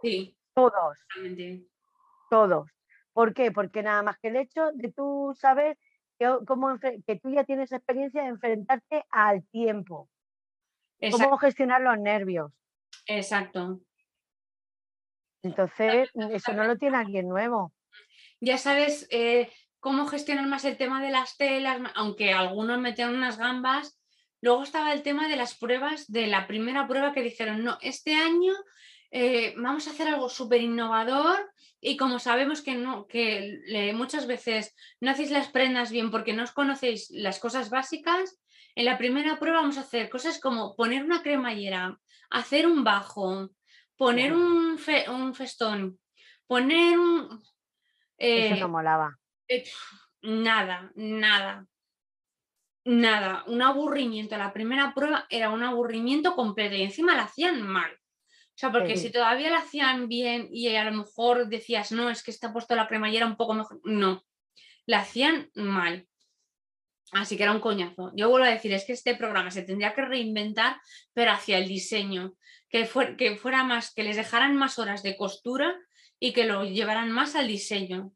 Sí, 0.00 0.36
Todos, 0.54 0.98
todos. 2.30 2.70
¿Por 3.14 3.32
qué? 3.32 3.50
Porque 3.52 3.82
nada 3.82 4.02
más 4.02 4.18
que 4.18 4.28
el 4.28 4.36
hecho 4.36 4.72
de 4.74 4.92
tú 4.92 5.34
saber 5.38 5.78
que, 6.18 6.30
cómo, 6.46 6.78
que 6.78 7.20
tú 7.22 7.30
ya 7.30 7.44
tienes 7.44 7.72
experiencia 7.72 8.22
de 8.22 8.28
enfrentarte 8.28 9.04
al 9.08 9.46
tiempo, 9.48 10.10
Exacto. 11.00 11.24
cómo 11.24 11.38
gestionar 11.38 11.80
los 11.80 11.98
nervios. 11.98 12.52
exacto. 13.06 13.80
Entonces, 15.42 16.10
eso 16.14 16.54
no 16.54 16.64
lo 16.64 16.76
tiene 16.78 16.96
alguien 16.96 17.28
nuevo. 17.28 17.72
Ya 18.40 18.56
sabes 18.56 19.06
eh, 19.10 19.52
cómo 19.78 20.06
gestionar 20.06 20.46
más 20.46 20.64
el 20.64 20.78
tema 20.78 21.02
de 21.02 21.10
las 21.10 21.36
telas, 21.36 21.78
aunque 21.94 22.32
algunos 22.32 22.80
metían 22.80 23.14
unas 23.14 23.36
gambas. 23.36 24.00
Luego 24.40 24.62
estaba 24.62 24.92
el 24.94 25.02
tema 25.02 25.28
de 25.28 25.36
las 25.36 25.54
pruebas, 25.54 26.10
de 26.10 26.26
la 26.26 26.46
primera 26.46 26.88
prueba 26.88 27.12
que 27.12 27.22
dijeron, 27.22 27.62
no, 27.62 27.76
este 27.82 28.14
año 28.14 28.54
eh, 29.16 29.54
vamos 29.56 29.86
a 29.86 29.92
hacer 29.92 30.08
algo 30.08 30.28
súper 30.28 30.60
innovador 30.60 31.38
y 31.80 31.96
como 31.96 32.18
sabemos 32.18 32.62
que, 32.62 32.74
no, 32.74 33.06
que 33.06 33.60
muchas 33.94 34.26
veces 34.26 34.74
no 35.00 35.12
hacéis 35.12 35.30
las 35.30 35.48
prendas 35.48 35.92
bien 35.92 36.10
porque 36.10 36.32
no 36.32 36.42
os 36.42 36.50
conocéis 36.50 37.10
las 37.10 37.38
cosas 37.38 37.70
básicas, 37.70 38.40
en 38.74 38.86
la 38.86 38.98
primera 38.98 39.38
prueba 39.38 39.60
vamos 39.60 39.78
a 39.78 39.82
hacer 39.82 40.10
cosas 40.10 40.40
como 40.40 40.74
poner 40.74 41.04
una 41.04 41.22
cremallera, 41.22 41.96
hacer 42.28 42.66
un 42.66 42.82
bajo, 42.82 43.50
poner 43.96 44.32
un, 44.32 44.78
fe- 44.78 45.08
un 45.08 45.32
festón, 45.32 46.00
poner 46.48 46.98
un... 46.98 47.40
Eso 48.18 48.54
eh, 48.56 48.60
no 48.60 48.68
molaba. 48.68 49.16
eh, 49.46 49.62
nada, 50.22 50.90
nada, 50.96 51.68
nada. 52.84 53.44
Un 53.46 53.62
aburrimiento. 53.62 54.36
La 54.36 54.52
primera 54.52 54.92
prueba 54.92 55.26
era 55.30 55.50
un 55.50 55.62
aburrimiento 55.62 56.34
completo 56.34 56.74
y 56.74 56.82
encima 56.82 57.14
la 57.14 57.24
hacían 57.24 57.62
mal. 57.62 57.96
O 58.54 58.56
sea, 58.56 58.70
porque 58.70 58.96
Sí. 58.96 59.08
si 59.08 59.12
todavía 59.12 59.50
la 59.50 59.58
hacían 59.58 60.08
bien 60.08 60.48
y 60.52 60.68
a 60.76 60.84
lo 60.84 60.92
mejor 60.92 61.48
decías, 61.48 61.90
no, 61.90 62.08
es 62.08 62.22
que 62.22 62.30
está 62.30 62.52
puesto 62.52 62.76
la 62.76 62.86
cremallera 62.86 63.26
un 63.26 63.36
poco 63.36 63.54
mejor. 63.54 63.80
No, 63.84 64.24
la 64.86 65.00
hacían 65.00 65.50
mal. 65.54 66.06
Así 67.12 67.36
que 67.36 67.42
era 67.42 67.52
un 67.52 67.60
coñazo. 67.60 68.12
Yo 68.16 68.28
vuelvo 68.30 68.46
a 68.46 68.50
decir, 68.50 68.72
es 68.72 68.84
que 68.84 68.92
este 68.92 69.14
programa 69.16 69.50
se 69.50 69.62
tendría 69.62 69.94
que 69.94 70.02
reinventar, 70.02 70.80
pero 71.12 71.32
hacia 71.32 71.58
el 71.58 71.68
diseño, 71.68 72.34
que, 72.68 72.88
fuer- 72.88 73.16
que 73.16 73.36
fuera 73.36 73.62
más, 73.64 73.92
que 73.92 74.02
les 74.04 74.16
dejaran 74.16 74.56
más 74.56 74.78
horas 74.78 75.02
de 75.02 75.16
costura 75.16 75.76
y 76.18 76.32
que 76.32 76.44
lo 76.44 76.64
llevaran 76.64 77.10
más 77.12 77.34
al 77.36 77.48
diseño. 77.48 78.12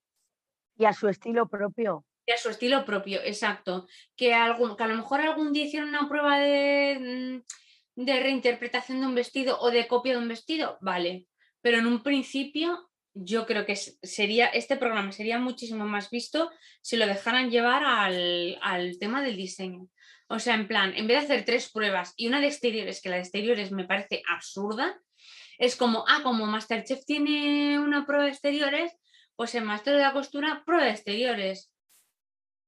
Y 0.77 0.85
a 0.85 0.93
su 0.93 1.09
estilo 1.09 1.49
propio. 1.49 2.05
Y 2.27 2.33
a 2.33 2.39
su 2.39 2.49
estilo 2.51 2.85
propio, 2.85 3.21
exacto. 3.25 3.87
Que, 4.17 4.35
algún, 4.35 4.77
que 4.77 4.85
a 4.85 4.89
lo 4.89 4.95
mejor 4.97 5.21
algún 5.21 5.53
día 5.53 5.65
hicieron 5.65 5.89
una 5.91 6.09
prueba 6.09 6.39
de, 6.39 6.99
mm, 7.01 7.43
de 8.05 8.21
reinterpretación 8.21 9.01
de 9.01 9.07
un 9.07 9.15
vestido 9.17 9.59
o 9.61 9.73
de 9.73 9.89
copia 9.89 10.13
de 10.13 10.19
un 10.19 10.29
vestido, 10.29 10.79
vale. 10.81 11.27
Pero 11.61 11.79
en 11.79 11.87
un 11.87 12.03
principio 12.05 12.89
yo 13.13 13.45
creo 13.45 13.67
que 13.67 13.75
sería, 13.75 14.47
este 14.47 14.77
programa 14.77 15.11
sería 15.11 15.41
muchísimo 15.41 15.85
más 15.85 16.09
visto 16.09 16.51
si 16.81 16.97
lo 16.97 17.07
dejaran 17.07 17.51
llevar 17.51 17.83
al, 17.85 18.57
al 18.63 18.99
tema 19.01 19.21
del 19.21 19.37
diseño. 19.37 19.89
O 20.29 20.39
sea, 20.39 20.55
en 20.55 20.69
plan, 20.69 20.95
en 20.95 21.09
vez 21.09 21.27
de 21.27 21.35
hacer 21.35 21.45
tres 21.45 21.73
pruebas 21.73 22.15
y 22.17 22.29
una 22.29 22.41
de 22.41 22.47
exteriores, 22.47 23.03
que 23.03 23.09
la 23.09 23.17
de 23.17 23.23
exteriores 23.23 23.73
me 23.73 23.85
parece 23.85 24.23
absurda, 24.29 25.01
es 25.59 25.75
como, 25.75 26.05
ah, 26.07 26.21
como 26.23 26.47
Masterchef 26.47 27.05
tiene 27.05 27.81
una 27.81 28.07
prueba 28.07 28.25
de 28.25 28.31
exteriores, 28.31 28.97
pues 29.35 29.57
en 29.57 29.65
Master 29.65 29.97
de 29.97 30.03
la 30.03 30.13
Costura, 30.13 30.63
prueba 30.65 30.85
de 30.85 30.91
exteriores. 30.91 31.73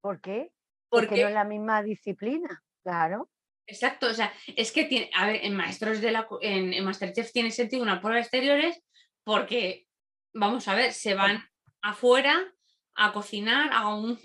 ¿Por 0.00 0.20
qué? 0.20 0.50
¿Por 0.88 1.02
Porque 1.02 1.14
qué? 1.14 1.22
no 1.22 1.28
es 1.28 1.34
la 1.34 1.44
misma 1.44 1.82
disciplina. 1.84 2.64
Claro. 2.82 3.29
Exacto, 3.70 4.08
o 4.08 4.14
sea, 4.14 4.32
es 4.56 4.72
que 4.72 4.84
tiene, 4.84 5.10
a 5.14 5.26
ver, 5.28 5.44
en 5.44 5.54
Maestros 5.54 6.00
de 6.00 6.10
la 6.10 6.26
en, 6.40 6.72
en 6.74 6.84
Masterchef 6.84 7.30
tiene 7.32 7.50
sentido 7.52 7.82
una 7.82 8.00
prueba 8.00 8.16
de 8.16 8.22
exteriores 8.22 8.82
porque, 9.22 9.86
vamos 10.34 10.66
a 10.66 10.74
ver, 10.74 10.92
se 10.92 11.14
van 11.14 11.48
afuera 11.82 12.52
a 12.94 13.12
cocinar 13.12 13.70
a 13.72 13.94
un, 13.94 14.18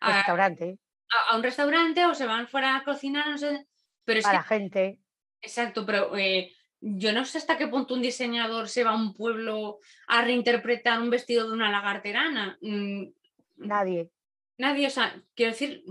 a, 0.00 0.16
Restaurante. 0.18 0.78
a- 1.10 1.32
a 1.32 1.36
un 1.36 1.42
restaurante 1.42 2.06
o 2.06 2.14
se 2.14 2.26
van 2.26 2.46
fuera 2.46 2.76
a 2.76 2.84
cocinar, 2.84 3.28
no 3.28 3.36
sé, 3.38 3.66
pero 4.04 4.20
es 4.20 4.24
Para 4.26 4.42
que, 4.42 4.48
gente. 4.48 5.00
exacto, 5.42 5.84
pero 5.84 6.16
eh, 6.16 6.54
yo 6.80 7.12
no 7.12 7.24
sé 7.24 7.38
hasta 7.38 7.58
qué 7.58 7.66
punto 7.66 7.94
un 7.94 8.02
diseñador 8.02 8.68
se 8.68 8.84
va 8.84 8.92
a 8.92 8.96
un 8.96 9.12
pueblo 9.12 9.80
a 10.06 10.22
reinterpretar 10.22 11.00
un 11.02 11.10
vestido 11.10 11.46
de 11.48 11.52
una 11.52 11.70
lagarterana. 11.72 12.56
Mm, 12.62 13.08
Nadie. 13.56 14.10
Nadie, 14.56 14.86
o 14.86 14.90
sea, 14.90 15.20
quiero 15.34 15.52
decir, 15.52 15.82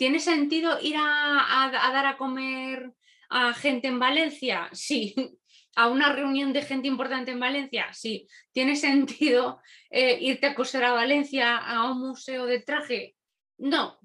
¿tiene 0.00 0.18
sentido 0.18 0.80
ir 0.80 0.96
a, 0.96 1.70
dar 1.92 2.06
a 2.06 2.16
comer 2.16 2.94
a 3.28 3.52
gente 3.52 3.86
en 3.88 3.98
Valencia? 3.98 4.70
Sí. 4.72 5.14
¿A 5.76 5.88
una 5.88 6.10
reunión 6.10 6.54
de 6.54 6.62
gente 6.62 6.88
importante 6.88 7.32
en 7.32 7.38
Valencia? 7.38 7.92
Sí. 7.92 8.26
¿Tiene 8.50 8.76
sentido 8.76 9.60
eh, 9.90 10.16
irte 10.18 10.46
a 10.46 10.54
coser 10.54 10.84
a 10.84 10.92
Valencia 10.92 11.58
a 11.58 11.92
un 11.92 12.00
museo 12.00 12.46
de 12.46 12.60
traje? 12.60 13.14
No. 13.58 13.98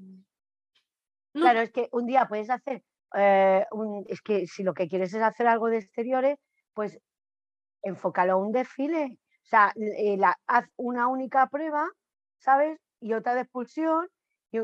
Claro, 1.32 1.62
es 1.62 1.72
que 1.72 1.88
un 1.94 2.06
día 2.08 2.28
puedes 2.28 2.50
hacer, 2.50 2.84
eh, 3.18 3.66
es 4.08 4.22
que 4.22 4.48
si 4.48 4.64
lo 4.64 4.74
que 4.74 4.90
quieres 4.90 5.14
es 5.14 5.22
hacer 5.24 5.48
algo 5.48 5.70
de 5.70 5.78
exteriores, 5.78 6.38
pues 6.74 7.00
enfócalo 7.84 8.34
a 8.34 8.36
un 8.36 8.52
desfile. 8.52 9.18
O 9.44 9.48
sea, 9.48 9.72
eh, 9.78 10.18
la- 10.18 10.38
haz 10.46 10.66
una 10.76 11.08
única 11.08 11.48
prueba, 11.48 11.88
¿sabes? 12.38 12.82
Y 13.00 13.14
otra 13.14 13.34
de 13.34 13.42
expulsión. 13.44 14.10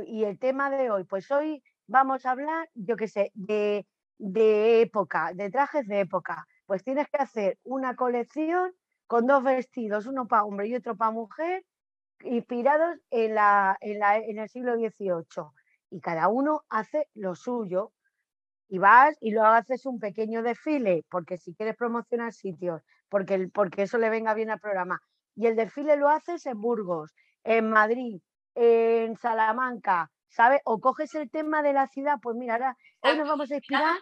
Y, 0.06 0.24
el 0.26 0.40
tema 0.40 0.70
de 0.70 0.90
hoy, 0.92 1.04
pues 1.06 1.30
hoy 1.32 1.64
vamos 1.88 2.26
a 2.26 2.32
hablar, 2.32 2.70
yo 2.74 2.96
qué 2.98 3.08
sé, 3.08 3.32
de, 3.34 3.86
de 4.18 4.82
época, 4.82 5.32
de 5.34 5.50
trajes 5.50 5.88
de 5.88 6.02
época. 6.02 6.48
Pues 6.66 6.84
tienes 6.84 7.08
que 7.10 7.18
hacer 7.18 7.58
una 7.64 7.96
colección 7.96 8.74
con 9.08 9.28
dos 9.28 9.44
vestidos, 9.44 10.06
uno 10.08 10.28
para 10.28 10.44
hombre 10.46 10.68
y 10.68 10.76
otro 10.76 10.96
para 10.96 11.12
mujer, 11.12 11.66
inspirados 12.24 12.98
en, 13.12 13.36
la, 13.36 13.78
en, 13.82 14.00
la- 14.00 14.18
en 14.20 14.40
el 14.40 14.50
siglo 14.50 14.76
XVIII 14.76 15.54
y 15.92 16.02
cada 16.02 16.28
uno 16.30 16.64
hace 16.70 17.08
lo 17.16 17.36
suyo. 17.36 17.94
Y 18.70 18.78
vas 18.80 19.18
y 19.22 19.32
luego 19.32 19.48
haces 19.50 19.86
un 19.86 20.00
pequeño 20.00 20.42
desfile, 20.44 21.06
porque 21.10 21.38
si 21.38 21.54
quieres 21.54 21.76
promocionar 21.76 22.34
sitios, 22.34 22.82
porque, 23.10 23.50
porque 23.54 23.84
eso 23.84 23.98
le 23.98 24.10
venga 24.10 24.34
bien 24.34 24.50
al 24.50 24.60
programa. 24.60 25.02
Y 25.36 25.48
el 25.48 25.56
desfile 25.56 25.98
lo 25.98 26.10
haces 26.10 26.46
en 26.46 26.60
Burgos, 26.62 27.14
en 27.44 27.70
Madrid, 27.70 28.22
en 28.56 29.18
Salamanca, 29.18 30.12
¿sabes? 30.30 30.62
O 30.66 30.80
coges 30.80 31.14
el 31.16 31.30
tema 31.30 31.62
de 31.64 31.74
la 31.74 31.88
ciudad, 31.88 32.18
pues 32.22 32.36
mira, 32.36 32.56
ahora, 32.56 32.78
hoy 33.02 33.18
nos 33.18 33.28
vamos 33.28 33.52
a 33.52 33.56
inspirar, 33.56 33.98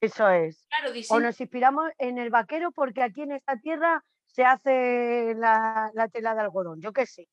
eso 0.00 0.28
es. 0.28 0.66
Claro, 0.68 0.94
O 1.10 1.20
nos 1.20 1.40
inspiramos 1.40 1.90
en 1.98 2.18
el 2.18 2.30
vaquero 2.30 2.70
porque 2.72 3.02
aquí 3.02 3.22
en 3.22 3.32
esta 3.32 3.56
tierra 3.56 4.04
se 4.26 4.44
hace 4.44 5.34
la, 5.36 5.90
la 5.94 6.08
tela 6.08 6.34
de 6.34 6.40
algodón, 6.40 6.80
yo 6.80 6.92
qué 6.92 7.06
sé. 7.06 7.28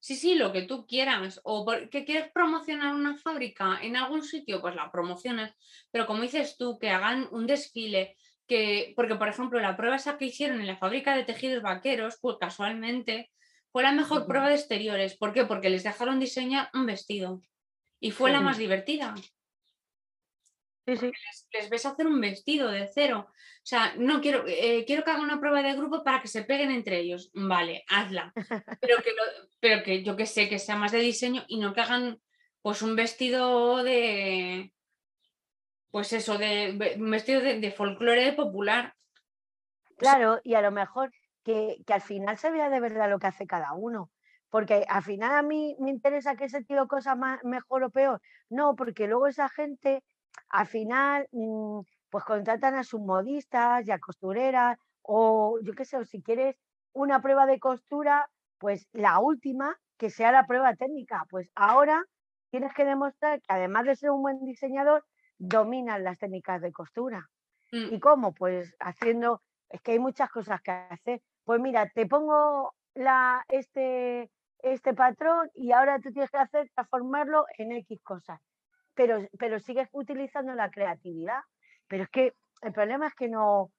Sí, 0.00 0.16
sí, 0.16 0.34
lo 0.34 0.52
que 0.52 0.62
tú 0.62 0.84
quieras. 0.84 1.40
O 1.44 1.64
que 1.88 2.04
quieres 2.04 2.32
promocionar 2.32 2.92
una 2.92 3.16
fábrica 3.16 3.78
en 3.80 3.96
algún 3.96 4.24
sitio, 4.24 4.60
pues 4.60 4.74
la 4.74 4.90
promocionas. 4.90 5.54
Pero 5.92 6.06
como 6.08 6.22
dices 6.22 6.56
tú, 6.58 6.76
que 6.80 6.90
hagan 6.90 7.28
un 7.30 7.46
desfile, 7.46 8.16
que, 8.48 8.94
porque 8.96 9.14
por 9.14 9.28
ejemplo 9.28 9.60
la 9.60 9.76
prueba 9.76 9.94
esa 9.94 10.18
que 10.18 10.24
hicieron 10.24 10.60
en 10.60 10.66
la 10.66 10.76
fábrica 10.76 11.14
de 11.14 11.22
tejidos 11.22 11.62
vaqueros, 11.62 12.18
pues 12.20 12.36
casualmente 12.40 13.30
fue 13.72 13.82
la 13.82 13.92
mejor 13.92 14.26
prueba 14.26 14.48
de 14.48 14.54
exteriores. 14.54 15.16
¿Por 15.16 15.32
qué? 15.32 15.44
Porque 15.46 15.70
les 15.70 15.82
dejaron 15.82 16.20
diseñar 16.20 16.68
un 16.74 16.86
vestido. 16.86 17.42
Y 18.00 18.10
fue 18.10 18.30
la 18.32 18.40
más 18.40 18.58
divertida. 18.58 19.14
Sí, 20.86 20.96
sí. 20.96 21.06
Les, 21.06 21.46
les 21.52 21.70
ves 21.70 21.86
hacer 21.86 22.06
un 22.06 22.20
vestido 22.20 22.68
de 22.68 22.88
cero. 22.92 23.28
O 23.30 23.64
sea, 23.64 23.94
no 23.96 24.20
quiero, 24.20 24.44
eh, 24.48 24.84
quiero 24.84 25.04
que 25.04 25.10
hagan 25.12 25.22
una 25.22 25.38
prueba 25.38 25.62
de 25.62 25.74
grupo 25.74 26.02
para 26.02 26.20
que 26.20 26.26
se 26.26 26.42
peguen 26.42 26.72
entre 26.72 26.98
ellos. 26.98 27.30
Vale, 27.32 27.84
hazla. 27.88 28.32
Pero 28.80 28.96
que, 29.02 29.10
lo- 29.12 29.48
pero 29.60 29.84
que 29.84 30.02
yo 30.02 30.16
que 30.16 30.26
sé, 30.26 30.48
que 30.48 30.58
sea 30.58 30.74
más 30.74 30.90
de 30.90 30.98
diseño 30.98 31.44
y 31.46 31.60
no 31.60 31.72
que 31.72 31.80
hagan 31.82 32.20
pues 32.60 32.82
un 32.82 32.96
vestido 32.96 33.82
de. 33.84 34.72
Pues 35.92 36.12
eso, 36.12 36.36
de 36.38 36.96
un 36.98 37.10
vestido 37.10 37.40
de, 37.40 37.60
de 37.60 37.70
folclore 37.70 38.32
popular. 38.32 38.94
Claro, 39.98 40.40
y 40.42 40.54
a 40.54 40.62
lo 40.62 40.72
mejor 40.72 41.12
que, 41.44 41.78
que 41.86 41.92
al 41.92 42.00
final 42.00 42.38
se 42.38 42.50
vea 42.50 42.70
de 42.70 42.80
verdad 42.80 43.10
lo 43.10 43.18
que 43.18 43.26
hace 43.28 43.46
cada 43.46 43.72
uno. 43.74 44.10
Porque 44.50 44.84
al 44.88 45.02
final 45.02 45.34
a 45.34 45.42
mí 45.42 45.76
me 45.80 45.90
interesa 45.90 46.36
que 46.36 46.44
ese 46.44 46.62
tío 46.62 46.86
cosa 46.86 47.14
más, 47.14 47.42
mejor 47.42 47.84
o 47.84 47.90
peor. 47.90 48.20
No, 48.50 48.76
porque 48.76 49.06
luego 49.06 49.26
esa 49.26 49.48
gente 49.48 50.04
al 50.48 50.66
final 50.66 51.26
mm, 51.32 51.80
pues 52.10 52.24
contratan 52.24 52.74
a 52.74 52.84
sus 52.84 53.00
modistas 53.00 53.86
y 53.86 53.90
a 53.90 53.98
costureras 53.98 54.78
o 55.02 55.58
yo 55.62 55.72
qué 55.72 55.84
sé, 55.84 55.96
o 55.96 56.04
si 56.04 56.22
quieres 56.22 56.56
una 56.92 57.20
prueba 57.22 57.46
de 57.46 57.58
costura, 57.58 58.28
pues 58.58 58.86
la 58.92 59.18
última 59.18 59.78
que 59.96 60.10
sea 60.10 60.32
la 60.32 60.46
prueba 60.46 60.74
técnica. 60.74 61.26
Pues 61.30 61.50
ahora 61.54 62.04
tienes 62.50 62.74
que 62.74 62.84
demostrar 62.84 63.40
que 63.40 63.46
además 63.48 63.86
de 63.86 63.96
ser 63.96 64.10
un 64.10 64.22
buen 64.22 64.44
diseñador, 64.44 65.04
dominan 65.38 66.04
las 66.04 66.18
técnicas 66.18 66.60
de 66.60 66.70
costura. 66.72 67.28
Mm. 67.72 67.94
¿Y 67.94 68.00
cómo? 68.00 68.34
Pues 68.34 68.74
haciendo, 68.78 69.42
es 69.68 69.80
que 69.80 69.92
hay 69.92 69.98
muchas 69.98 70.30
cosas 70.30 70.60
que 70.60 70.70
hacer. 70.70 71.22
Pues 71.44 71.60
mira, 71.60 71.88
te 71.88 72.06
pongo 72.06 72.74
la, 72.94 73.44
este, 73.48 74.30
este 74.58 74.94
patrón 74.94 75.50
y 75.54 75.72
ahora 75.72 75.98
tú 76.00 76.12
tienes 76.12 76.30
que 76.30 76.38
hacer 76.38 76.70
transformarlo 76.74 77.44
en 77.58 77.72
X 77.72 78.00
cosas. 78.02 78.40
Pero, 78.94 79.26
pero 79.38 79.58
sigues 79.58 79.88
utilizando 79.92 80.54
la 80.54 80.70
creatividad. 80.70 81.40
Pero 81.88 82.04
es 82.04 82.10
que 82.10 82.34
el 82.62 82.72
problema 82.72 83.06
es 83.06 83.14
que 83.14 83.28
no, 83.28 83.70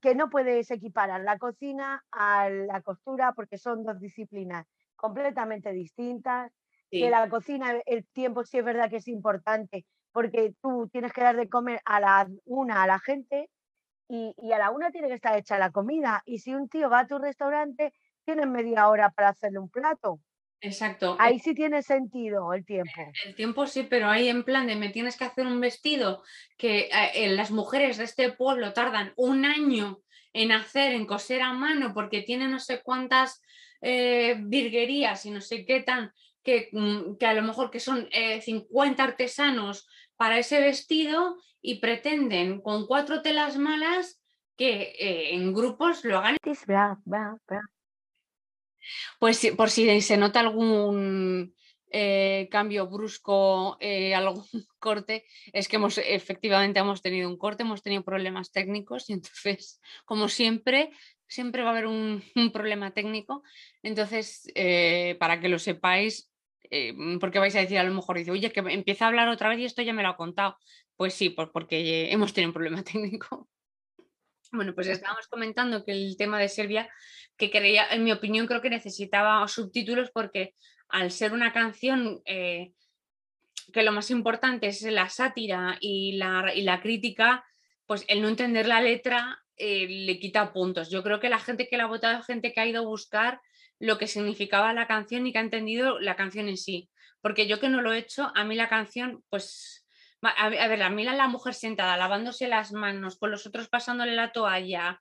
que 0.00 0.14
no 0.14 0.28
puedes 0.28 0.70
equiparar 0.70 1.22
la 1.22 1.38
cocina 1.38 2.04
a 2.10 2.50
la 2.50 2.82
costura 2.82 3.32
porque 3.32 3.58
son 3.58 3.84
dos 3.84 4.00
disciplinas 4.00 4.66
completamente 4.96 5.72
distintas. 5.72 6.52
Sí. 6.90 7.00
Que 7.00 7.10
la 7.10 7.28
cocina, 7.28 7.80
el 7.86 8.06
tiempo 8.08 8.44
sí 8.44 8.58
es 8.58 8.64
verdad 8.64 8.90
que 8.90 8.96
es 8.96 9.08
importante 9.08 9.86
porque 10.12 10.54
tú 10.60 10.88
tienes 10.92 11.12
que 11.12 11.22
dar 11.22 11.36
de 11.36 11.48
comer 11.48 11.80
a 11.84 12.00
la 12.00 12.28
una 12.44 12.82
a 12.82 12.86
la 12.86 12.98
gente 12.98 13.48
y, 14.10 14.34
y 14.42 14.52
a 14.52 14.58
la 14.58 14.70
una 14.70 14.90
tiene 14.90 15.06
que 15.06 15.14
estar 15.14 15.38
hecha 15.38 15.56
la 15.56 15.70
comida. 15.70 16.22
Y 16.26 16.38
si 16.38 16.52
un 16.52 16.68
tío 16.68 16.90
va 16.90 17.00
a 17.00 17.06
tu 17.06 17.18
restaurante, 17.18 17.92
tienes 18.24 18.48
media 18.48 18.88
hora 18.88 19.10
para 19.10 19.28
hacerle 19.28 19.60
un 19.60 19.70
plato. 19.70 20.20
Exacto. 20.60 21.16
Ahí 21.18 21.38
sí 21.38 21.54
tiene 21.54 21.82
sentido 21.82 22.52
el 22.52 22.66
tiempo. 22.66 22.90
El 23.24 23.34
tiempo 23.34 23.66
sí, 23.66 23.86
pero 23.88 24.08
ahí 24.10 24.28
en 24.28 24.44
plan 24.44 24.66
de 24.66 24.76
me 24.76 24.90
tienes 24.90 25.16
que 25.16 25.24
hacer 25.24 25.46
un 25.46 25.60
vestido 25.60 26.22
que 26.58 26.80
eh, 26.80 27.10
eh, 27.14 27.28
las 27.28 27.50
mujeres 27.50 27.96
de 27.96 28.04
este 28.04 28.32
pueblo 28.32 28.72
tardan 28.72 29.12
un 29.16 29.44
año 29.44 30.00
en 30.32 30.52
hacer, 30.52 30.92
en 30.92 31.06
coser 31.06 31.42
a 31.42 31.52
mano, 31.52 31.94
porque 31.94 32.22
tiene 32.22 32.48
no 32.48 32.58
sé 32.58 32.82
cuántas 32.82 33.40
eh, 33.80 34.36
virguerías 34.38 35.24
y 35.24 35.30
no 35.30 35.40
sé 35.40 35.64
qué 35.64 35.80
tan, 35.80 36.12
que, 36.42 36.68
mm, 36.72 37.16
que 37.16 37.26
a 37.26 37.34
lo 37.34 37.42
mejor 37.42 37.70
que 37.70 37.80
son 37.80 38.08
eh, 38.12 38.40
50 38.40 39.02
artesanos 39.02 39.86
para 40.20 40.38
ese 40.38 40.60
vestido 40.60 41.38
y 41.62 41.80
pretenden 41.80 42.60
con 42.60 42.86
cuatro 42.86 43.22
telas 43.22 43.56
malas 43.56 44.20
que 44.54 44.92
eh, 44.98 45.34
en 45.34 45.54
grupos 45.54 46.04
lo 46.04 46.18
hagan. 46.18 46.36
Pues 49.18 49.50
por 49.56 49.70
si 49.70 50.02
se 50.02 50.18
nota 50.18 50.40
algún 50.40 51.54
eh, 51.90 52.48
cambio 52.50 52.86
brusco, 52.86 53.78
eh, 53.80 54.14
algún 54.14 54.44
corte, 54.78 55.24
es 55.54 55.68
que 55.68 55.76
hemos 55.76 55.96
efectivamente 55.96 56.80
hemos 56.80 57.00
tenido 57.00 57.26
un 57.26 57.38
corte, 57.38 57.62
hemos 57.62 57.82
tenido 57.82 58.04
problemas 58.04 58.52
técnicos 58.52 59.08
y 59.08 59.14
entonces, 59.14 59.80
como 60.04 60.28
siempre, 60.28 60.90
siempre 61.28 61.62
va 61.62 61.70
a 61.70 61.72
haber 61.72 61.86
un, 61.86 62.22
un 62.36 62.52
problema 62.52 62.90
técnico. 62.90 63.42
Entonces, 63.82 64.52
para 65.18 65.40
que 65.40 65.48
lo 65.48 65.58
sepáis, 65.58 66.29
eh, 66.70 66.94
porque 67.18 67.38
vais 67.38 67.54
a 67.56 67.60
decir 67.60 67.78
a 67.78 67.84
lo 67.84 67.92
mejor, 67.92 68.16
dice, 68.16 68.30
oye, 68.30 68.52
que 68.52 68.60
empieza 68.60 69.04
a 69.04 69.08
hablar 69.08 69.28
otra 69.28 69.48
vez 69.48 69.58
y 69.58 69.64
esto 69.64 69.82
ya 69.82 69.92
me 69.92 70.02
lo 70.02 70.10
ha 70.10 70.16
contado. 70.16 70.56
Pues 70.96 71.14
sí, 71.14 71.30
pues 71.30 71.48
porque 71.52 72.10
hemos 72.12 72.32
tenido 72.32 72.50
un 72.50 72.54
problema 72.54 72.82
técnico. 72.84 73.48
Bueno, 74.52 74.74
pues 74.74 74.88
estábamos 74.88 75.28
comentando 75.28 75.84
que 75.84 75.92
el 75.92 76.16
tema 76.16 76.40
de 76.40 76.48
Serbia, 76.48 76.88
que 77.36 77.50
creía, 77.50 77.86
en 77.90 78.02
mi 78.02 78.10
opinión, 78.10 78.46
creo 78.46 78.60
que 78.60 78.70
necesitaba 78.70 79.46
subtítulos 79.46 80.10
porque 80.10 80.54
al 80.88 81.12
ser 81.12 81.32
una 81.32 81.52
canción 81.52 82.20
eh, 82.24 82.72
que 83.72 83.84
lo 83.84 83.92
más 83.92 84.10
importante 84.10 84.66
es 84.66 84.82
la 84.82 85.08
sátira 85.08 85.78
y 85.80 86.16
la, 86.16 86.52
y 86.52 86.62
la 86.62 86.80
crítica, 86.80 87.44
pues 87.86 88.04
el 88.08 88.22
no 88.22 88.28
entender 88.28 88.66
la 88.66 88.80
letra 88.80 89.40
eh, 89.56 89.86
le 89.88 90.18
quita 90.18 90.52
puntos. 90.52 90.90
Yo 90.90 91.02
creo 91.02 91.20
que 91.20 91.28
la 91.28 91.38
gente 91.38 91.68
que 91.68 91.76
la 91.76 91.84
ha 91.84 91.88
votado 91.88 92.18
es 92.18 92.26
gente 92.26 92.52
que 92.52 92.60
ha 92.60 92.66
ido 92.66 92.82
a 92.82 92.86
buscar 92.86 93.40
lo 93.80 93.98
que 93.98 94.06
significaba 94.06 94.72
la 94.74 94.86
canción 94.86 95.26
y 95.26 95.32
que 95.32 95.38
ha 95.38 95.42
entendido 95.42 95.98
la 96.00 96.16
canción 96.16 96.48
en 96.48 96.56
sí. 96.58 96.90
Porque 97.22 97.48
yo 97.48 97.60
que 97.60 97.68
no 97.68 97.82
lo 97.82 97.92
he 97.92 97.98
hecho, 97.98 98.32
a 98.34 98.44
mí 98.44 98.54
la 98.54 98.68
canción, 98.68 99.24
pues 99.30 99.86
Va, 100.24 100.30
A 100.30 100.50
ver, 100.50 100.60
a 100.60 100.68
ver, 100.68 100.82
a 100.82 100.90
mí 100.90 101.02
la, 101.04 101.14
la 101.14 101.28
mujer 101.28 101.54
sentada, 101.54 101.96
lavándose 101.96 102.46
las 102.46 102.72
manos, 102.72 103.16
con 103.18 103.30
los 103.30 103.46
otros 103.46 103.68
pasándole 103.70 104.14
la 104.14 104.32
toalla 104.32 105.00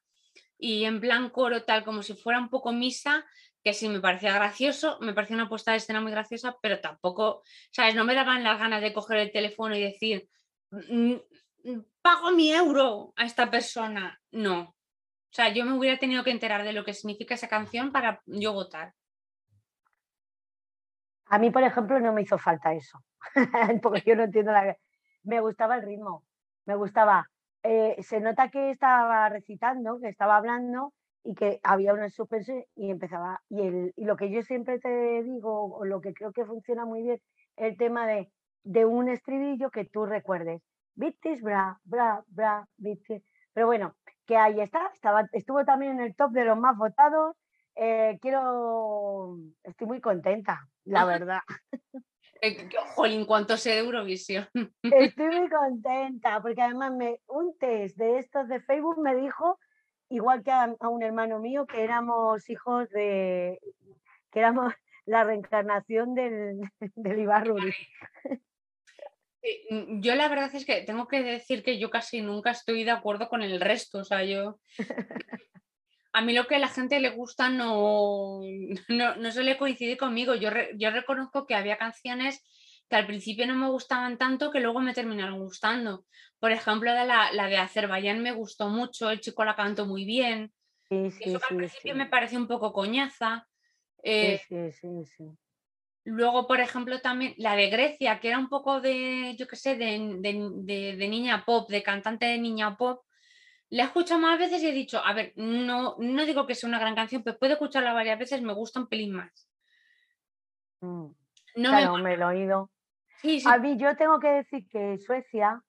y 0.57 0.85
en 0.85 0.99
plan 1.01 1.29
coro, 1.29 1.63
tal 1.63 1.83
como 1.83 2.03
si 2.03 2.13
fuera 2.13 2.39
un 2.39 2.49
poco 2.49 2.71
misa, 2.73 3.25
que 3.63 3.73
sí 3.73 3.89
me 3.89 3.99
parecía 4.01 4.33
gracioso, 4.33 4.97
me 5.01 5.13
parecía 5.13 5.35
una 5.35 5.49
puesta 5.49 5.71
de 5.71 5.77
escena 5.77 6.01
muy 6.01 6.11
graciosa, 6.11 6.57
pero 6.61 6.79
tampoco, 6.79 7.43
¿sabes? 7.71 7.95
No 7.95 8.05
me 8.05 8.15
daban 8.15 8.43
las 8.43 8.59
ganas 8.59 8.81
de 8.81 8.93
coger 8.93 9.17
el 9.19 9.31
teléfono 9.31 9.75
y 9.75 9.81
decir, 9.81 10.29
"Mm, 10.71 11.15
mm, 11.65 11.79
pago 12.01 12.31
mi 12.31 12.51
euro 12.53 13.13
a 13.17 13.25
esta 13.25 13.49
persona. 13.51 14.21
No. 14.31 14.75
O 15.31 15.33
sea, 15.33 15.49
yo 15.53 15.65
me 15.65 15.73
hubiera 15.77 15.97
tenido 15.99 16.23
que 16.23 16.31
enterar 16.31 16.63
de 16.63 16.73
lo 16.73 16.83
que 16.85 16.93
significa 16.93 17.35
esa 17.35 17.47
canción 17.47 17.91
para 17.91 18.21
yo 18.25 18.53
votar. 18.53 18.93
A 21.25 21.37
mí, 21.37 21.51
por 21.51 21.63
ejemplo, 21.63 21.99
no 21.99 22.13
me 22.13 22.23
hizo 22.23 22.37
falta 22.37 22.73
eso, 22.73 22.99
porque 23.81 24.03
yo 24.05 24.15
no 24.15 24.23
entiendo 24.23 24.51
la... 24.51 24.75
Me 25.23 25.39
gustaba 25.41 25.75
el 25.75 25.83
ritmo, 25.83 26.25
me 26.65 26.75
gustaba. 26.75 27.27
eh, 27.63 27.97
se 28.01 28.19
nota 28.21 28.49
que 28.49 28.71
estaba 28.71 29.29
recitando, 29.29 29.99
que 29.99 30.07
estaba 30.09 30.37
hablando 30.37 30.93
y 31.23 31.35
que 31.35 31.59
había 31.63 31.93
una 31.93 32.09
suspense 32.09 32.67
y 32.75 32.89
empezaba. 32.89 33.41
Y, 33.49 33.61
el, 33.61 33.93
y 33.95 34.05
lo 34.05 34.15
que 34.15 34.31
yo 34.31 34.41
siempre 34.43 34.79
te 34.79 35.23
digo, 35.23 35.75
o 35.75 35.85
lo 35.85 36.01
que 36.01 36.13
creo 36.13 36.31
que 36.31 36.45
funciona 36.45 36.85
muy 36.85 37.03
bien, 37.03 37.21
el 37.57 37.77
tema 37.77 38.07
de, 38.07 38.31
de 38.63 38.85
un 38.85 39.09
estribillo 39.09 39.69
que 39.71 39.85
tú 39.85 40.05
recuerdes. 40.05 40.61
Bitis, 40.95 41.41
bra, 41.41 41.79
bra, 41.83 42.23
bra, 42.27 42.67
bitis. 42.77 43.21
Pero 43.53 43.67
bueno, 43.67 43.95
que 44.29 44.37
ahí 44.37 44.61
está, 44.61 44.91
estaba, 44.93 45.27
estuvo 45.31 45.65
también 45.65 45.93
en 45.93 46.01
el 46.01 46.15
top 46.15 46.31
de 46.33 46.45
los 46.45 46.55
más 46.55 46.77
votados. 46.77 47.35
Eh, 47.75 48.19
quiero, 48.21 49.37
estoy 49.63 49.87
muy 49.87 49.99
contenta, 50.01 50.67
la 50.85 51.03
verdad. 51.05 51.41
Eh, 52.39 52.69
Jolín, 52.93 53.25
cuánto 53.25 53.57
sé 53.57 53.71
de 53.71 53.79
Eurovisión. 53.79 54.47
Estoy 54.83 55.27
muy 55.35 55.49
contenta 55.49 56.43
porque 56.43 56.61
además 56.61 56.91
me, 56.93 57.19
un 57.25 57.57
test 57.57 57.97
de 57.97 58.19
estos 58.19 58.47
de 58.47 58.61
Facebook 58.61 59.01
me 59.01 59.15
dijo, 59.15 59.57
igual 60.09 60.43
que 60.43 60.51
a, 60.51 60.75
a 60.79 60.89
un 60.89 61.01
hermano 61.01 61.39
mío, 61.39 61.65
que 61.65 61.83
éramos 61.83 62.47
hijos 62.51 62.87
de, 62.91 63.59
que 64.31 64.39
éramos 64.39 64.71
la 65.07 65.23
reencarnación 65.23 66.13
del, 66.13 66.59
del 66.95 67.19
Ibarruri. 67.19 67.73
Eh, 69.41 69.61
mm, 69.69 70.01
Yo 70.01 70.15
la 70.15 70.27
verdad 70.27 70.53
es 70.53 70.65
que 70.65 70.81
tengo 70.81 71.07
que 71.07 71.21
decir 71.23 71.63
que 71.63 71.79
yo 71.79 71.89
casi 71.89 72.21
nunca 72.21 72.51
estoy 72.51 72.83
de 72.83 72.91
acuerdo 72.91 73.29
con 73.29 73.41
el 73.43 73.59
resto. 73.61 73.99
O 73.99 74.03
sea, 74.03 74.23
yo. 74.23 74.59
A 76.11 76.21
mí 76.21 76.33
lo 76.33 76.47
que 76.47 76.55
a 76.55 76.59
la 76.59 76.67
gente 76.69 76.99
le 76.99 77.11
gusta 77.11 77.49
no, 77.49 78.39
no, 78.89 79.15
no 79.15 79.31
suele 79.31 79.57
coincidir 79.57 79.97
conmigo. 79.97 80.33
Yo, 80.35 80.49
re- 80.49 80.71
yo 80.75 80.89
reconozco 80.91 81.45
que 81.45 81.55
había 81.55 81.77
canciones 81.77 82.43
que 82.89 82.95
al 82.95 83.05
principio 83.05 83.45
no 83.45 83.53
me 83.55 83.69
gustaban 83.69 84.17
tanto 84.17 84.49
que 84.51 84.59
luego 84.59 84.79
me 84.79 84.95
terminaron 84.95 85.39
gustando. 85.39 86.05
Por 86.39 86.51
ejemplo, 86.51 86.91
la, 86.93 87.05
la- 87.05 87.31
la 87.31 87.47
de 87.47 87.57
Azerbaiyán 87.57 88.23
me 88.23 88.31
gustó 88.31 88.69
mucho, 88.69 89.11
el 89.11 89.19
chico 89.19 89.45
la 89.45 89.55
cantó 89.55 89.85
muy 89.85 90.05
bien. 90.05 90.51
Sí, 90.89 91.11
sí, 91.11 91.23
Eso 91.25 91.39
que 91.39 91.45
al 91.45 91.49
sí, 91.49 91.55
principio 91.57 91.93
me 91.95 92.07
pareció 92.07 92.39
un 92.39 92.47
poco 92.47 92.73
coñaza. 92.73 93.47
Sí, 93.97 94.03
Eh, 94.03 94.41
sí, 94.49 94.71
sí, 94.71 94.87
sí. 95.05 95.23
Luego, 96.05 96.47
por 96.47 96.59
ejemplo, 96.59 97.01
también 97.01 97.33
la 97.37 97.55
de 97.55 97.69
Grecia, 97.69 98.19
que 98.19 98.29
era 98.29 98.39
un 98.39 98.49
poco 98.49 98.81
de, 98.81 99.35
yo 99.37 99.47
qué 99.47 99.55
sé, 99.55 99.75
de, 99.75 99.99
de- 100.19 100.49
de- 100.63 100.95
de 100.97 101.07
niña 101.07 101.43
pop, 101.45 101.69
de 101.69 101.83
cantante 101.83 102.25
de 102.25 102.37
niña 102.39 102.77
pop, 102.77 103.03
la 103.69 103.83
he 103.83 103.85
escuchado 103.85 104.19
más 104.19 104.39
veces 104.39 104.63
y 104.63 104.67
he 104.67 104.71
dicho, 104.71 104.99
a 105.05 105.13
ver, 105.13 105.33
no, 105.35 105.95
no 105.99 106.25
digo 106.25 106.47
que 106.47 106.55
sea 106.55 106.67
una 106.67 106.79
gran 106.79 106.95
canción, 106.95 107.21
pero 107.23 107.37
puedo 107.37 107.53
escucharla 107.53 107.93
varias 107.93 108.17
veces, 108.17 108.41
me 108.41 108.53
gusta 108.53 108.79
un 108.79 108.87
pelín 108.87 109.13
más. 109.13 109.47
Mm, 110.81 111.05
No 111.57 111.71
me 111.73 111.77
Claro, 111.77 111.97
me 111.97 112.17
lo 112.17 112.31
he 112.31 112.35
oído. 112.35 112.71
sí, 113.21 113.39
sí, 113.39 113.47
A 113.47 113.57
mí 113.57 113.77
yo 113.77 113.95
tengo 113.95 114.19
que 114.19 114.29
decir 114.29 114.67
que 114.69 114.97
Suecia, 114.97 115.61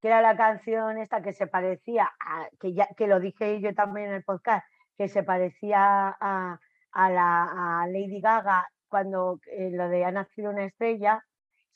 que 0.00 0.08
era 0.08 0.20
la 0.22 0.36
canción 0.36 0.98
esta 0.98 1.22
que 1.22 1.32
se 1.32 1.46
parecía, 1.46 2.10
a, 2.18 2.48
que, 2.58 2.72
ya, 2.72 2.88
que 2.96 3.06
lo 3.06 3.20
dije 3.20 3.60
yo 3.60 3.74
también 3.74 4.08
en 4.08 4.14
el 4.14 4.24
podcast, 4.24 4.66
que 4.98 5.08
se 5.08 5.22
parecía 5.22 6.16
a, 6.20 6.58
a 6.92 7.10
la, 7.10 7.82
a 7.82 7.86
Lady 7.86 8.20
Gaga 8.20 8.68
cuando 8.94 9.40
eh, 9.50 9.70
lo 9.72 9.88
de 9.88 10.04
Ha 10.04 10.12
nacido 10.12 10.50
una 10.50 10.66
estrella, 10.66 11.20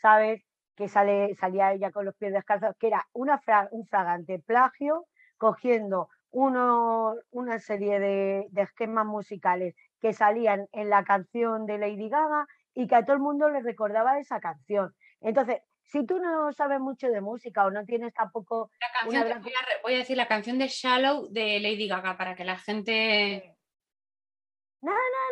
¿sabes? 0.00 0.44
Que 0.76 0.86
sale, 0.86 1.34
salía 1.34 1.72
ella 1.72 1.90
con 1.90 2.04
los 2.04 2.14
pies 2.14 2.32
descalzos, 2.32 2.76
que 2.78 2.86
era 2.86 3.08
una 3.12 3.38
fra- 3.40 3.66
un 3.72 3.84
fragante 3.88 4.38
plagio, 4.38 5.06
cogiendo 5.36 6.08
uno, 6.30 7.16
una 7.30 7.58
serie 7.58 7.98
de, 7.98 8.46
de 8.50 8.62
esquemas 8.62 9.04
musicales 9.04 9.74
que 10.00 10.12
salían 10.12 10.68
en 10.70 10.90
la 10.90 11.02
canción 11.02 11.66
de 11.66 11.78
Lady 11.78 12.08
Gaga 12.08 12.46
y 12.72 12.86
que 12.86 12.94
a 12.94 13.04
todo 13.04 13.14
el 13.16 13.22
mundo 13.22 13.50
le 13.50 13.62
recordaba 13.62 14.20
esa 14.20 14.38
canción. 14.38 14.94
Entonces, 15.20 15.58
si 15.82 16.06
tú 16.06 16.20
no 16.20 16.52
sabes 16.52 16.78
mucho 16.78 17.08
de 17.08 17.20
música 17.20 17.64
o 17.66 17.72
no 17.72 17.84
tienes 17.84 18.14
tampoco 18.14 18.70
la 18.80 18.92
canción, 18.92 19.10
una 19.10 19.22
te 19.24 19.28
gran- 19.30 19.42
voy, 19.42 19.52
a, 19.60 19.66
re- 19.66 19.82
voy 19.82 19.94
a 19.94 19.98
decir 19.98 20.16
la 20.16 20.28
canción 20.28 20.56
de 20.60 20.68
Shallow 20.68 21.26
de 21.32 21.58
Lady 21.58 21.88
Gaga 21.88 22.16
para 22.16 22.36
que 22.36 22.44
la 22.44 22.58
gente... 22.58 23.56
na, 24.80 24.92
na, 24.92 25.22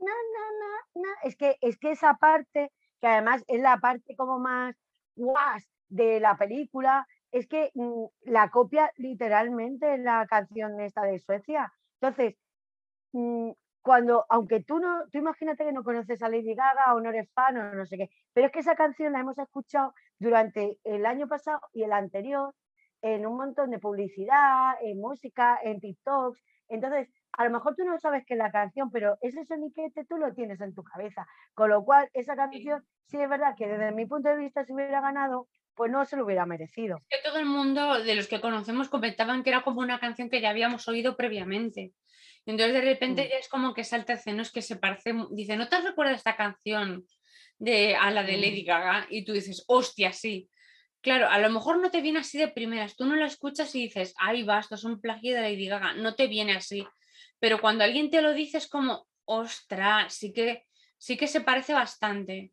na, 0.00 0.12
na, 0.12 0.44
na, 0.60 1.02
na. 1.02 1.08
Es 1.22 1.36
que, 1.36 1.56
es 1.60 1.78
que 1.78 1.92
esa 1.92 2.14
parte, 2.14 2.72
que 3.00 3.06
además 3.06 3.44
es 3.48 3.60
la 3.60 3.78
parte 3.78 4.16
como 4.16 4.38
más 4.38 4.76
guas 5.16 5.68
de 5.88 6.20
la 6.20 6.36
película, 6.36 7.06
es 7.32 7.46
que 7.46 7.70
mm, 7.74 8.04
la 8.22 8.50
copia 8.50 8.90
literalmente 8.96 9.98
la 9.98 10.26
canción 10.28 10.80
esta 10.80 11.02
de 11.02 11.18
Suecia. 11.18 11.72
Entonces, 12.00 12.36
mm, 13.12 13.50
cuando, 13.82 14.26
aunque 14.28 14.62
tú 14.62 14.78
no, 14.80 15.06
tú 15.10 15.18
imagínate 15.18 15.64
que 15.64 15.72
no 15.72 15.84
conoces 15.84 16.22
a 16.22 16.28
Lady 16.28 16.54
Gaga 16.54 16.94
o 16.94 17.00
no 17.00 17.10
eres 17.10 17.30
fan 17.32 17.56
o 17.56 17.74
no 17.74 17.86
sé 17.86 17.96
qué, 17.96 18.10
pero 18.32 18.46
es 18.46 18.52
que 18.52 18.60
esa 18.60 18.74
canción 18.76 19.12
la 19.12 19.20
hemos 19.20 19.38
escuchado 19.38 19.94
durante 20.18 20.78
el 20.84 21.06
año 21.06 21.28
pasado 21.28 21.60
y 21.72 21.84
el 21.84 21.92
anterior 21.92 22.54
en 23.02 23.26
un 23.26 23.36
montón 23.36 23.70
de 23.70 23.78
publicidad, 23.78 24.74
en 24.82 25.00
música, 25.00 25.58
en 25.62 25.80
TikToks. 25.80 26.42
Entonces, 26.68 27.08
a 27.38 27.44
lo 27.44 27.50
mejor 27.50 27.76
tú 27.76 27.84
no 27.84 27.96
sabes 28.00 28.26
que 28.26 28.34
es 28.34 28.38
la 28.38 28.50
canción, 28.50 28.90
pero 28.90 29.16
ese 29.20 29.44
soniquete 29.44 30.04
tú 30.06 30.16
lo 30.16 30.34
tienes 30.34 30.60
en 30.60 30.74
tu 30.74 30.82
cabeza. 30.82 31.24
Con 31.54 31.70
lo 31.70 31.84
cual, 31.84 32.10
esa 32.12 32.34
canción, 32.34 32.84
sí 33.06 33.16
es 33.20 33.28
verdad 33.28 33.54
que 33.56 33.68
desde 33.68 33.92
mi 33.92 34.06
punto 34.06 34.28
de 34.28 34.36
vista, 34.36 34.64
si 34.64 34.72
hubiera 34.72 35.00
ganado, 35.00 35.48
pues 35.76 35.88
no 35.92 36.04
se 36.04 36.16
lo 36.16 36.24
hubiera 36.24 36.46
merecido. 36.46 36.98
que 37.08 37.18
todo 37.22 37.38
el 37.38 37.46
mundo 37.46 38.02
de 38.02 38.16
los 38.16 38.26
que 38.26 38.40
conocemos 38.40 38.88
comentaban 38.88 39.44
que 39.44 39.50
era 39.50 39.62
como 39.62 39.80
una 39.80 40.00
canción 40.00 40.28
que 40.28 40.40
ya 40.40 40.50
habíamos 40.50 40.88
oído 40.88 41.16
previamente. 41.16 41.92
Entonces 42.44 42.74
de 42.74 42.80
repente 42.80 43.28
ya 43.28 43.36
es 43.36 43.48
como 43.48 43.72
que 43.72 43.84
salta 43.84 44.14
escena, 44.14 44.42
es 44.42 44.50
que 44.50 44.60
se 44.60 44.74
parece, 44.74 45.14
dice, 45.30 45.56
¿no 45.56 45.68
te 45.68 45.80
recuerdas 45.80 46.16
esta 46.16 46.34
canción 46.34 47.06
de, 47.58 47.94
a 47.94 48.10
la 48.10 48.24
de. 48.24 48.36
Lady 48.36 48.64
Gaga? 48.64 49.06
Y 49.10 49.24
tú 49.24 49.32
dices, 49.32 49.64
hostia, 49.68 50.12
sí. 50.12 50.50
Claro, 51.00 51.28
a 51.28 51.38
lo 51.38 51.50
mejor 51.50 51.80
no 51.80 51.92
te 51.92 52.00
viene 52.00 52.18
así 52.18 52.36
de 52.36 52.48
primeras, 52.48 52.96
tú 52.96 53.04
no 53.04 53.14
la 53.14 53.26
escuchas 53.26 53.72
y 53.76 53.82
dices, 53.84 54.12
ahí 54.18 54.42
va, 54.42 54.58
esto 54.58 54.74
es 54.74 54.82
un 54.82 55.00
plagio 55.00 55.36
de 55.36 55.42
Lady 55.42 55.68
Gaga, 55.68 55.92
no 55.94 56.16
te 56.16 56.26
viene 56.26 56.56
así. 56.56 56.84
Pero 57.40 57.60
cuando 57.60 57.84
alguien 57.84 58.10
te 58.10 58.20
lo 58.22 58.32
dice 58.32 58.58
es 58.58 58.68
como, 58.68 59.06
ostras, 59.24 60.12
sí 60.14 60.32
que, 60.32 60.66
sí 60.96 61.16
que 61.16 61.26
se 61.26 61.40
parece 61.40 61.72
bastante. 61.74 62.52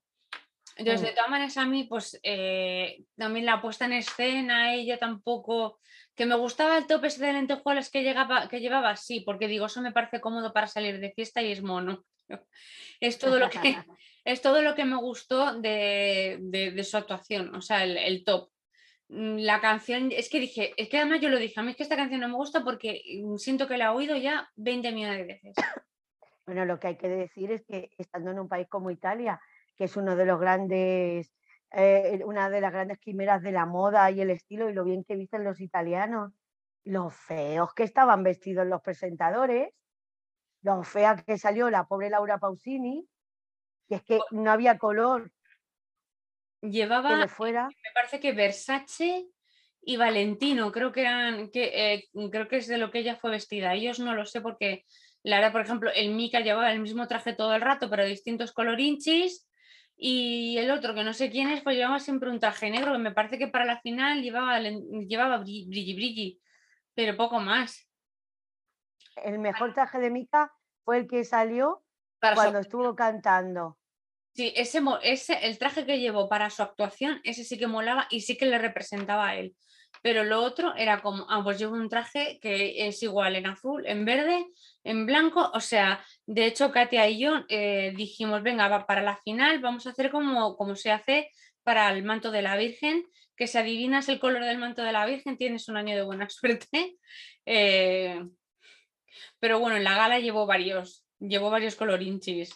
Entonces, 0.78 1.02
Mm. 1.02 1.06
de 1.06 1.12
todas 1.14 1.30
maneras, 1.30 1.57
a 1.57 1.66
mí, 1.66 1.86
pues 1.86 2.20
eh, 2.22 3.03
también 3.18 3.45
la 3.45 3.62
puesta 3.62 3.86
en 3.86 3.94
escena, 3.94 4.74
ella 4.74 4.98
tampoco. 4.98 5.80
Que 6.16 6.26
me 6.26 6.36
gustaba 6.36 6.78
el 6.78 6.88
tope 6.88 7.07
ese 7.07 7.26
de 7.26 7.34
lentejuelas 7.34 7.90
que, 7.90 8.03
llegaba, 8.03 8.48
que 8.49 8.60
llevaba, 8.60 8.95
sí, 8.95 9.22
porque 9.22 9.48
digo, 9.48 9.66
eso 9.68 9.82
me 9.82 9.91
parece 9.94 10.20
cómodo 10.22 10.52
para 10.53 10.68
salir 10.68 10.99
de 10.99 11.12
fiesta 11.12 11.41
y 11.41 11.52
es 11.52 11.62
mono. 11.62 12.03
Es 12.99 13.20
todo 13.20 13.38
lo 13.40 13.49
que, 13.49 13.78
es 14.26 14.41
todo 14.41 14.62
lo 14.62 14.76
que 14.76 14.86
me 14.86 14.95
gustó 14.98 15.53
de, 15.60 16.38
de- 16.41 16.72
de 16.72 16.84
su 16.84 16.98
actuación, 16.98 17.53
o 17.56 17.62
sea, 17.62 17.84
el, 17.84 17.98
el 17.98 18.24
top. 18.24 18.49
Mm, 19.10 19.38
La 19.40 19.61
canción, 19.61 20.11
es 20.11 20.30
que 20.30 20.40
dije, 20.40 20.73
es 20.77 20.90
que 20.90 20.98
además 20.98 21.22
yo 21.22 21.30
lo 21.30 21.38
dije, 21.38 21.60
a 21.60 21.64
mí 21.64 21.72
es 21.72 21.77
que 21.77 21.84
esta 21.84 21.95
canción 21.95 22.22
no 22.22 22.27
me 22.27 22.36
gusta 22.36 22.64
porque 22.64 23.02
mm, 23.23 23.38
siento 23.38 23.68
que 23.68 23.77
la 23.77 23.86
he 23.86 23.90
oído 23.90 24.15
ya 24.15 24.49
20 24.56 24.91
millones 24.91 25.18
de 25.18 25.26
veces. 25.26 25.56
Bueno, 26.45 26.65
lo 26.65 26.80
que 26.80 26.88
hay 26.88 26.98
que 26.98 27.07
decir 27.10 27.52
es 27.52 27.64
que 27.65 27.90
estando 27.98 28.32
en 28.32 28.40
un 28.40 28.48
país 28.48 28.68
como 28.69 28.91
Italia, 28.91 29.41
que 29.76 29.86
es 29.86 29.98
uno 29.98 30.15
de 30.15 30.26
los 30.26 30.40
grandes, 30.40 31.34
eh, 31.72 32.22
una 32.23 32.49
de 32.49 32.61
las 32.61 32.72
grandes 32.72 32.99
quimeras 32.99 33.41
de 33.41 33.52
la 33.52 33.65
moda 33.65 34.11
y 34.11 34.22
el 34.22 34.30
estilo 34.30 34.69
y 34.69 34.73
lo 34.73 34.84
bien 34.84 35.03
que 35.03 35.15
visten 35.15 35.44
los 35.44 35.60
italianos, 35.60 36.34
los 36.84 37.15
feos 37.15 37.73
que 37.73 37.84
estaban 37.84 38.22
vestidos 38.23 38.68
los 38.68 38.82
presentadores, 38.82 39.73
lo 40.61 40.84
fea 40.84 41.15
que 41.15 41.38
salió 41.38 41.69
la 41.69 41.86
pobre 41.86 42.10
Laura 42.11 42.38
Pausini, 42.38 43.07
que 43.88 43.95
es 43.95 44.03
que 44.03 44.19
no 44.32 44.52
había 44.52 44.77
color 44.77 45.32
Llevaba 46.72 47.16
le 47.18 47.28
fuera. 47.28 47.68
me 47.68 47.92
parece 47.94 48.20
que 48.20 48.34
Versace 48.34 49.28
y 49.82 49.98
Valentino, 49.98 50.72
creo 50.72 50.92
que 50.92 51.02
eran, 51.02 51.52
que, 51.52 51.72
eh, 51.74 52.10
creo 52.32 52.48
que 52.48 52.58
es 52.58 52.68
de 52.68 52.78
lo 52.78 52.92
que 52.92 53.00
ella 53.00 53.16
fue 53.16 53.32
vestida. 53.32 53.74
Ellos 53.74 54.00
no 54.00 54.14
lo 54.16 54.26
sé 54.26 54.42
porque 54.42 54.84
la 55.26 55.38
verdad, 55.38 55.52
por 55.52 55.62
ejemplo, 55.62 55.92
el 55.94 56.12
Mika 56.12 56.40
llevaba 56.40 56.72
el 56.72 56.80
mismo 56.80 57.08
traje 57.08 57.34
todo 57.34 57.56
el 57.56 57.62
rato, 57.62 57.90
pero 57.90 58.06
distintos 58.06 58.52
colorinchis. 58.52 59.50
Y 59.98 60.58
el 60.58 60.70
otro, 60.72 60.94
que 60.94 61.04
no 61.04 61.14
sé 61.14 61.32
quién 61.32 61.50
es, 61.50 61.62
pues 61.62 61.78
llevaba 61.78 62.00
siempre 62.00 62.30
un 62.30 62.40
traje 62.40 62.70
negro, 62.70 62.92
que 62.92 63.00
me 63.00 63.12
parece 63.12 63.38
que 63.38 63.48
para 63.48 63.66
la 63.66 63.80
final 63.82 64.22
llevaba, 64.22 64.60
llevaba 64.60 65.38
brilli 65.38 65.68
brilli, 65.68 65.96
brilli, 65.96 66.42
pero 66.94 67.16
poco 67.16 67.40
más. 67.40 67.90
El 69.16 69.40
mejor 69.40 69.74
traje 69.74 70.00
de 70.00 70.12
Mika 70.12 70.54
fue 70.84 70.98
el 70.98 71.08
que 71.08 71.24
salió 71.24 71.84
Para 72.20 72.36
cuando 72.36 72.60
estuvo 72.60 72.96
cantando. 72.96 73.78
Sí, 74.36 74.52
ese, 74.57 74.82
ese, 75.03 75.45
el 75.45 75.57
traje 75.57 75.86
que 75.86 75.99
llevó 75.99 76.28
para 76.28 76.49
su 76.49 76.62
actuación, 76.62 77.22
ese 77.24 77.45
sí 77.45 77.57
que 77.57 77.68
molaba 77.68 78.06
y 78.10 78.20
sí 78.20 78.36
que 78.38 78.45
le 78.45 78.57
representaba 78.57 79.30
a 79.30 79.38
él. 79.38 79.56
Pero 80.02 80.26
lo 80.26 80.44
otro 80.44 80.76
era 80.76 81.02
como, 81.02 81.26
ah, 81.30 81.41
pues 81.41 81.57
llevo 81.57 81.76
un 81.76 81.88
traje 81.88 82.38
que 82.41 82.86
es 82.86 83.02
igual 83.02 83.38
en 83.38 83.48
azul, 83.48 83.86
en 83.88 84.03
verde, 84.03 84.45
en 84.84 85.06
blanco. 85.06 85.52
O 85.53 85.62
sea, 85.62 86.06
de 86.26 86.48
hecho, 86.48 86.74
Katia 86.74 87.07
y 87.07 87.20
yo 87.20 87.45
eh, 87.48 87.94
dijimos, 87.95 88.44
venga, 88.44 88.86
para 88.86 89.02
la 89.02 89.16
final 89.16 89.60
vamos 89.60 89.88
a 89.88 89.91
hacer 89.91 90.12
como, 90.12 90.57
como 90.57 90.76
se 90.76 90.91
hace 90.91 91.32
para 91.64 91.90
el 91.94 92.03
manto 92.03 92.30
de 92.30 92.41
la 92.41 92.57
Virgen, 92.57 93.06
que 93.38 93.48
si 93.48 93.57
adivinas 93.57 94.10
el 94.10 94.20
color 94.20 94.44
del 94.44 94.57
manto 94.57 94.84
de 94.84 94.91
la 94.91 95.06
Virgen 95.06 95.38
tienes 95.38 95.70
un 95.70 95.78
año 95.78 95.95
de 95.95 96.03
buena 96.03 96.30
suerte. 96.30 96.98
Eh, 97.45 98.22
pero 99.40 99.60
bueno, 99.60 99.78
en 99.78 99.86
la 99.86 99.95
gala 99.95 100.20
llevó 100.20 100.45
varios, 100.45 101.06
llevó 101.20 101.49
varios 101.49 101.76
colorinchis. 101.76 102.53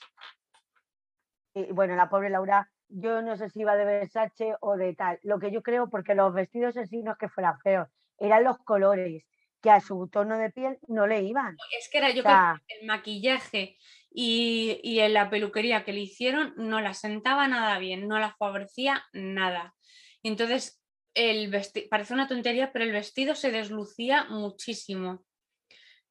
Y 1.54 1.72
bueno, 1.72 1.96
la 1.96 2.10
pobre 2.10 2.30
Laura, 2.30 2.70
yo 2.88 3.22
no 3.22 3.38
sé 3.38 3.50
si 3.50 3.62
iba 3.62 3.76
de 3.76 3.86
Versace 3.86 4.56
o 4.62 4.78
de 4.78 4.94
tal. 4.96 5.20
Lo 5.24 5.40
que 5.40 5.52
yo 5.52 5.62
creo, 5.62 5.90
porque 5.90 6.16
los 6.16 6.34
vestidos 6.34 6.76
en 6.78 6.88
sí 6.88 7.02
no 7.04 7.14
es 7.14 7.18
que 7.18 7.30
fueran 7.30 7.60
feos, 7.60 7.88
eran 8.18 8.44
los 8.44 8.58
colores 8.60 9.26
que 9.62 9.70
a 9.70 9.82
su 9.82 10.08
tono 10.08 10.38
de 10.38 10.52
piel 10.52 10.78
no 10.88 11.06
le 11.06 11.22
iban. 11.24 11.58
Es 11.78 11.90
que 11.92 11.98
era 11.98 12.12
yo 12.12 12.22
O 12.22 12.24
sea, 12.24 12.56
creo 12.56 12.66
que 12.68 12.80
el 12.82 12.88
maquillaje 12.88 13.78
y, 14.10 14.80
y 14.84 15.00
en 15.00 15.14
la 15.14 15.30
peluquería 15.30 15.84
que 15.84 15.94
le 15.94 16.00
hicieron 16.02 16.54
no 16.56 16.80
la 16.82 16.94
sentaba 16.94 17.48
nada 17.48 17.78
bien, 17.78 18.08
no 18.08 18.20
la 18.20 18.36
favorecía 18.38 19.04
nada. 19.14 19.76
Entonces, 20.24 20.82
el 21.14 21.52
parece 21.90 22.14
una 22.14 22.28
tontería, 22.28 22.72
pero 22.72 22.86
el 22.86 22.92
vestido 22.92 23.36
se 23.36 23.52
deslucía 23.52 24.26
muchísimo. 24.26 25.24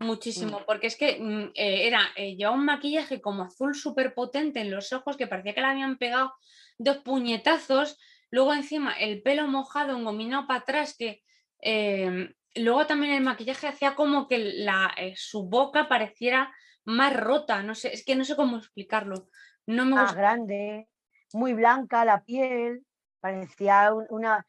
Muchísimo, 0.01 0.61
porque 0.67 0.87
es 0.87 0.97
que 0.97 1.19
mm, 1.21 1.51
eh, 1.55 1.87
era, 1.89 2.01
eh, 2.17 2.37
llevaba 2.37 2.57
un 2.57 2.65
maquillaje 2.65 3.21
como 3.21 3.43
azul 3.43 3.75
súper 3.75 4.15
potente 4.15 4.61
en 4.61 4.71
los 4.71 4.93
ojos 4.93 5.17
que 5.17 5.27
parecía 5.27 5.55
que 5.55 5.61
le 5.61 5.67
habían 5.67 5.99
pegado 5.99 6.35
dos 6.79 6.99
puñetazos. 6.99 7.99
Luego 8.31 8.55
encima 8.55 8.93
el 8.93 9.23
pelo 9.23 9.49
mojado, 9.49 9.97
engominado 9.97 10.47
para 10.47 10.61
atrás, 10.61 10.95
que 10.97 11.23
eh, 11.63 12.35
luego 12.55 12.87
también 12.87 13.15
el 13.15 13.23
maquillaje 13.25 13.67
hacía 13.67 13.95
como 13.95 14.29
que 14.29 14.39
la, 14.39 14.95
eh, 14.97 15.15
su 15.17 15.49
boca 15.49 15.89
pareciera 15.89 16.55
más 16.85 17.17
rota. 17.17 17.63
No 17.63 17.75
sé, 17.75 17.93
es 17.93 18.05
que 18.05 18.15
no 18.15 18.25
sé 18.25 18.37
cómo 18.37 18.59
explicarlo. 18.59 19.29
No 19.67 19.85
me 19.85 19.93
más 19.93 20.03
gusta. 20.05 20.21
grande, 20.21 20.89
muy 21.33 21.55
blanca 21.55 22.05
la 22.05 22.23
piel, 22.23 22.85
parecía 23.21 23.93
un- 23.93 24.07
una... 24.11 24.47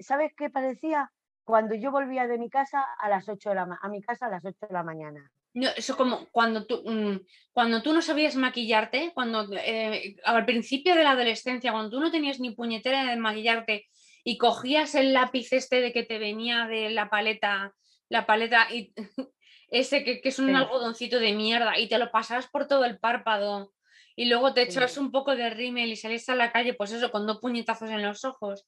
¿Sabes 0.00 0.32
qué 0.36 0.50
parecía? 0.50 1.12
Cuando 1.44 1.74
yo 1.74 1.90
volvía 1.90 2.26
de 2.26 2.38
mi 2.38 2.48
casa 2.48 2.84
a 2.98 3.08
las 3.08 3.28
8 3.28 3.50
de 3.50 3.54
la 3.56 3.78
a 3.80 3.88
mi 3.88 4.00
casa 4.00 4.26
a 4.26 4.30
las 4.30 4.44
8 4.44 4.66
de 4.68 4.72
la 4.72 4.82
mañana. 4.82 5.30
No, 5.54 5.68
eso 5.76 5.96
como 5.96 6.26
cuando 6.30 6.64
tú, 6.66 6.82
mm, 6.84 7.20
cuando 7.52 7.82
tú 7.82 7.92
no 7.92 8.00
sabías 8.00 8.36
maquillarte, 8.36 9.10
cuando 9.12 9.46
eh, 9.52 10.16
al 10.24 10.46
principio 10.46 10.94
de 10.94 11.04
la 11.04 11.10
adolescencia, 11.10 11.72
cuando 11.72 11.90
tú 11.90 12.00
no 12.00 12.10
tenías 12.10 12.40
ni 12.40 12.52
puñetera 12.52 13.04
de 13.04 13.16
maquillarte 13.16 13.86
y 14.24 14.38
cogías 14.38 14.94
el 14.94 15.12
lápiz 15.12 15.52
este 15.52 15.80
de 15.80 15.92
que 15.92 16.04
te 16.04 16.18
venía 16.18 16.66
de 16.66 16.88
la 16.90 17.10
paleta, 17.10 17.74
la 18.08 18.24
paleta 18.24 18.68
y 18.72 18.94
ese 19.68 20.04
que, 20.04 20.20
que 20.22 20.28
es 20.30 20.38
un 20.38 20.48
Sí. 20.48 20.54
algodoncito 20.54 21.18
de 21.18 21.32
mierda 21.34 21.78
y 21.78 21.88
te 21.88 21.98
lo 21.98 22.10
pasabas 22.10 22.46
por 22.48 22.66
todo 22.66 22.84
el 22.86 22.98
párpado 22.98 23.72
y 24.16 24.26
luego 24.26 24.54
te 24.54 24.62
echabas 24.62 24.92
Sí. 24.92 25.00
un 25.00 25.10
poco 25.10 25.34
de 25.36 25.50
rímel 25.50 25.90
y 25.92 25.96
salías 25.96 26.28
a 26.28 26.34
la 26.34 26.52
calle, 26.52 26.72
pues 26.74 26.92
eso, 26.92 27.10
con 27.10 27.26
dos 27.26 27.40
puñetazos 27.40 27.90
en 27.90 28.02
los 28.02 28.24
ojos. 28.24 28.66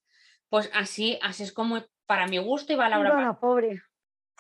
Pues 0.55 0.71
así, 0.73 1.19
así 1.21 1.43
es 1.43 1.53
como 1.53 1.83
para 2.07 2.29
mi 2.29 2.39
gusto 2.39 2.73
iba 2.73 2.89
Laura 2.89 3.11
No, 3.11 3.21
no, 3.21 3.41
pobre. 3.41 3.83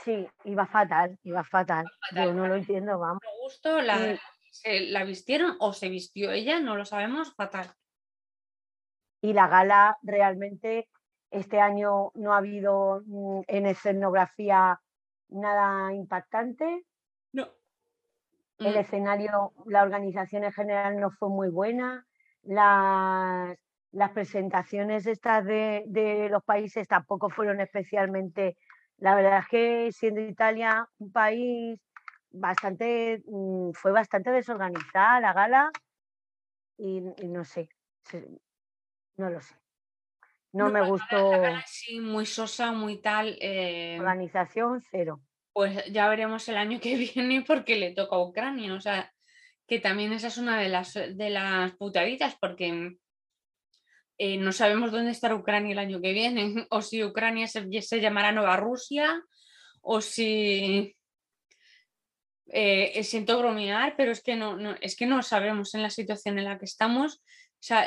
Sí, 0.05 0.29
iba 0.45 0.65
fatal, 0.65 1.19
iba 1.25 1.43
fatal. 1.43 1.91
fatal, 2.09 2.27
Yo 2.27 2.35
no 2.35 2.47
lo 2.47 2.55
entiendo, 2.55 3.01
vamos. 3.01 3.19
Mi 3.21 3.43
gusto 3.43 3.81
la, 3.81 4.17
se 4.53 4.83
la 4.83 5.03
vistieron 5.03 5.57
o 5.59 5.73
se 5.73 5.89
vistió 5.89 6.31
ella, 6.31 6.61
no 6.61 6.77
lo 6.77 6.85
sabemos, 6.85 7.35
fatal. 7.35 7.75
y 9.23 9.33
la 9.33 9.49
gala 9.49 9.99
realmente 10.03 10.89
este 11.33 11.61
año 11.61 12.13
no 12.15 12.33
ha 12.33 12.37
habido 12.37 13.03
mm, 13.07 13.41
en 13.49 13.67
escenografía 13.67 14.81
nada 15.31 15.93
impactante. 15.95 16.85
No. 17.33 17.49
El 18.61 18.77
Mm, 18.77 18.79
escenario, 18.79 19.53
la 19.67 19.83
organización 19.83 20.45
en 20.45 20.53
general 20.53 21.01
no 21.01 21.11
fue 21.11 21.29
muy 21.29 21.49
buena. 21.49 22.07
Las, 22.45 23.59
las 23.95 24.11
presentaciones 24.11 25.07
estas 25.07 25.45
de, 25.45 25.85
de 25.87 26.29
los 26.29 26.43
países 26.45 26.89
tampoco 26.89 27.31
fueron 27.31 27.61
especialmente. 27.61 28.57
La 28.99 29.15
verdad 29.15 29.39
es 29.39 29.49
que 29.49 29.93
siendo 29.93 30.21
Italia 30.21 30.89
un 30.99 31.13
país 31.13 31.81
bastante, 32.31 33.23
mm, 33.27 33.71
fue 33.73 33.93
bastante 33.93 34.31
desorganizada 34.31 35.21
la 35.21 35.33
gala 35.33 35.71
y, 36.77 37.03
y 37.19 37.29
no 37.29 37.45
sé, 37.45 37.69
no 39.17 39.31
lo 39.31 39.41
sé. 39.41 39.55
No, 40.53 40.71
me 40.71 40.83
gustó 40.89 41.31
la 41.31 41.39
gala 41.39 41.65
sí, 41.67 42.01
muy 42.01 42.27
sosa, 42.27 42.73
muy 42.73 43.01
tal. 43.01 43.37
eh, 43.41 43.97
organización 43.99 44.81
cero. 44.81 45.21
pues 45.53 45.85
ya 45.93 46.09
veremos 46.09 46.49
el 46.49 46.57
año 46.57 46.81
que 46.81 46.97
viene 47.15 47.45
porque 47.47 47.77
le 47.77 47.93
toca 47.93 48.17
a 48.17 48.23
Ucrania. 48.23 48.75
O 48.75 48.81
sea, 48.81 49.13
que 49.67 49.79
también 49.79 50.13
esa 50.13 50.29
es 50.29 50.39
una 50.39 50.59
de 50.59 50.69
las, 50.69 50.95
de 50.95 51.31
las 51.31 51.73
putaditas 51.73 52.37
porque 52.41 52.97
eh, 54.19 54.37
no 54.37 54.53
sabemos 54.53 54.93
dónde 54.93 55.11
estará 55.11 55.35
Ucrania 55.35 55.73
el 55.73 55.79
año 55.79 56.01
que 56.01 56.13
viene. 56.13 56.67
O 56.71 56.83
si 56.83 57.03
Ucrania 57.03 57.49
se, 57.49 58.01
llamará 58.01 58.33
Nueva 58.33 58.57
Rusia 58.57 59.23
o 59.81 60.01
si... 60.01 60.97
eh, 62.47 63.03
siento 63.05 63.39
bromear, 63.39 63.95
pero 63.97 64.13
es 64.13 64.23
que 64.23 64.37
no, 64.37 64.75
es 64.81 64.97
que 64.97 65.07
no 65.07 65.23
sabemos 65.23 65.75
en 65.75 65.83
la 65.83 65.91
situación 65.91 66.39
en 66.39 66.45
la 66.45 66.59
que 66.59 66.65
estamos. 66.65 67.23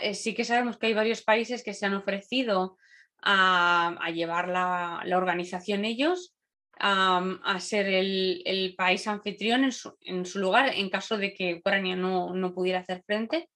Eh, 0.01 0.13
sí 0.13 0.33
que 0.33 0.43
sabemos 0.43 0.77
que 0.77 0.87
hay 0.87 0.93
varios 0.93 1.23
países 1.23 1.63
que 1.63 1.73
se 1.73 1.85
han 1.85 1.93
ofrecido 1.93 2.77
a, 3.21 3.97
llevar 4.13 4.47
la, 4.47 5.03
organización 5.15 5.85
ellos, 5.85 6.35
a, 6.79 7.59
ser 7.59 7.87
el, 7.87 8.75
país 8.77 9.07
anfitrión 9.07 9.63
en 10.01 10.25
su, 10.25 10.39
lugar 10.39 10.71
en 10.73 10.89
caso 10.89 11.17
de 11.17 11.33
que 11.33 11.55
Ucrania 11.55 11.95
no 11.95 12.53
pudiera 12.53 12.79
hacer 12.79 13.03
frente. 13.05 13.49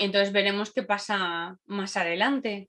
Entonces 0.00 0.32
veremos 0.32 0.72
qué 0.72 0.82
pasa 0.82 1.58
más 1.66 1.96
adelante. 1.96 2.68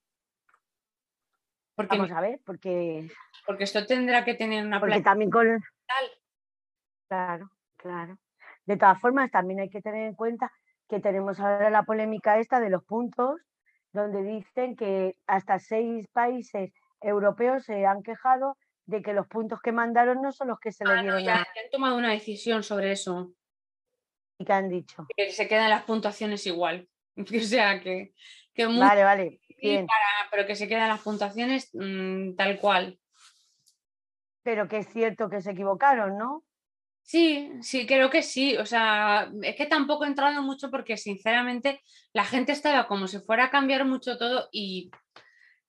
Porque, 1.75 1.97
Vamos 1.97 2.11
a 2.11 2.21
ver, 2.21 2.39
porque... 2.45 3.09
Porque 3.45 3.63
esto 3.63 3.85
tendrá 3.85 4.23
que 4.23 4.35
tener 4.35 4.65
una... 4.65 4.79
Porque 4.79 5.01
también 5.01 5.31
con... 5.31 5.63
Claro, 7.07 7.49
claro. 7.77 8.17
De 8.65 8.77
todas 8.77 8.99
formas, 8.99 9.31
también 9.31 9.59
hay 9.59 9.69
que 9.69 9.81
tener 9.81 10.07
en 10.07 10.15
cuenta 10.15 10.51
que 10.87 10.99
tenemos 10.99 11.39
ahora 11.39 11.69
la 11.69 11.83
polémica 11.83 12.39
esta 12.39 12.59
de 12.59 12.69
los 12.69 12.83
puntos, 12.83 13.41
donde 13.91 14.23
dicen 14.23 14.75
que 14.75 15.15
hasta 15.27 15.59
seis 15.59 16.07
países 16.09 16.71
europeos 17.01 17.65
se 17.65 17.85
han 17.85 18.03
quejado 18.03 18.57
de 18.85 19.01
que 19.01 19.13
los 19.13 19.27
puntos 19.27 19.59
que 19.61 19.71
mandaron 19.71 20.21
no 20.21 20.31
son 20.31 20.49
los 20.49 20.59
que 20.59 20.71
se 20.71 20.85
le 20.85 20.93
ah, 20.93 21.01
dieron. 21.01 21.23
ya, 21.23 21.37
han 21.37 21.69
tomado 21.71 21.97
una 21.97 22.11
decisión 22.11 22.63
sobre 22.63 22.91
eso. 22.91 23.33
¿Y 24.37 24.45
qué 24.45 24.53
han 24.53 24.69
dicho? 24.69 25.05
Que 25.15 25.31
se 25.31 25.47
quedan 25.47 25.69
las 25.69 25.83
puntuaciones 25.83 26.45
igual. 26.47 26.87
O 27.41 27.43
sea, 27.43 27.79
que... 27.79 28.13
vale, 28.57 29.03
vale. 29.03 29.39
Bien. 29.61 29.87
pero 30.29 30.45
que 30.45 30.55
se 30.55 30.67
quedan 30.67 30.89
las 30.89 31.01
puntuaciones 31.01 31.69
mm, 31.73 32.35
tal 32.35 32.59
cual. 32.59 32.99
Pero 34.43 34.67
que 34.67 34.79
es 34.79 34.89
cierto 34.91 35.29
que 35.29 35.41
se 35.41 35.51
equivocaron, 35.51 36.17
¿no? 36.17 36.43
Sí, 37.03 37.51
sí, 37.61 37.85
creo 37.85 38.09
que 38.09 38.23
sí. 38.23 38.57
O 38.57 38.65
sea, 38.65 39.31
es 39.41 39.55
que 39.55 39.65
tampoco 39.65 40.03
he 40.05 40.07
entrado 40.07 40.41
mucho 40.41 40.71
porque 40.71 40.97
sinceramente 40.97 41.81
la 42.13 42.25
gente 42.25 42.51
estaba 42.51 42.87
como 42.87 43.07
si 43.07 43.19
fuera 43.19 43.45
a 43.45 43.49
cambiar 43.49 43.85
mucho 43.85 44.17
todo 44.17 44.49
y 44.51 44.89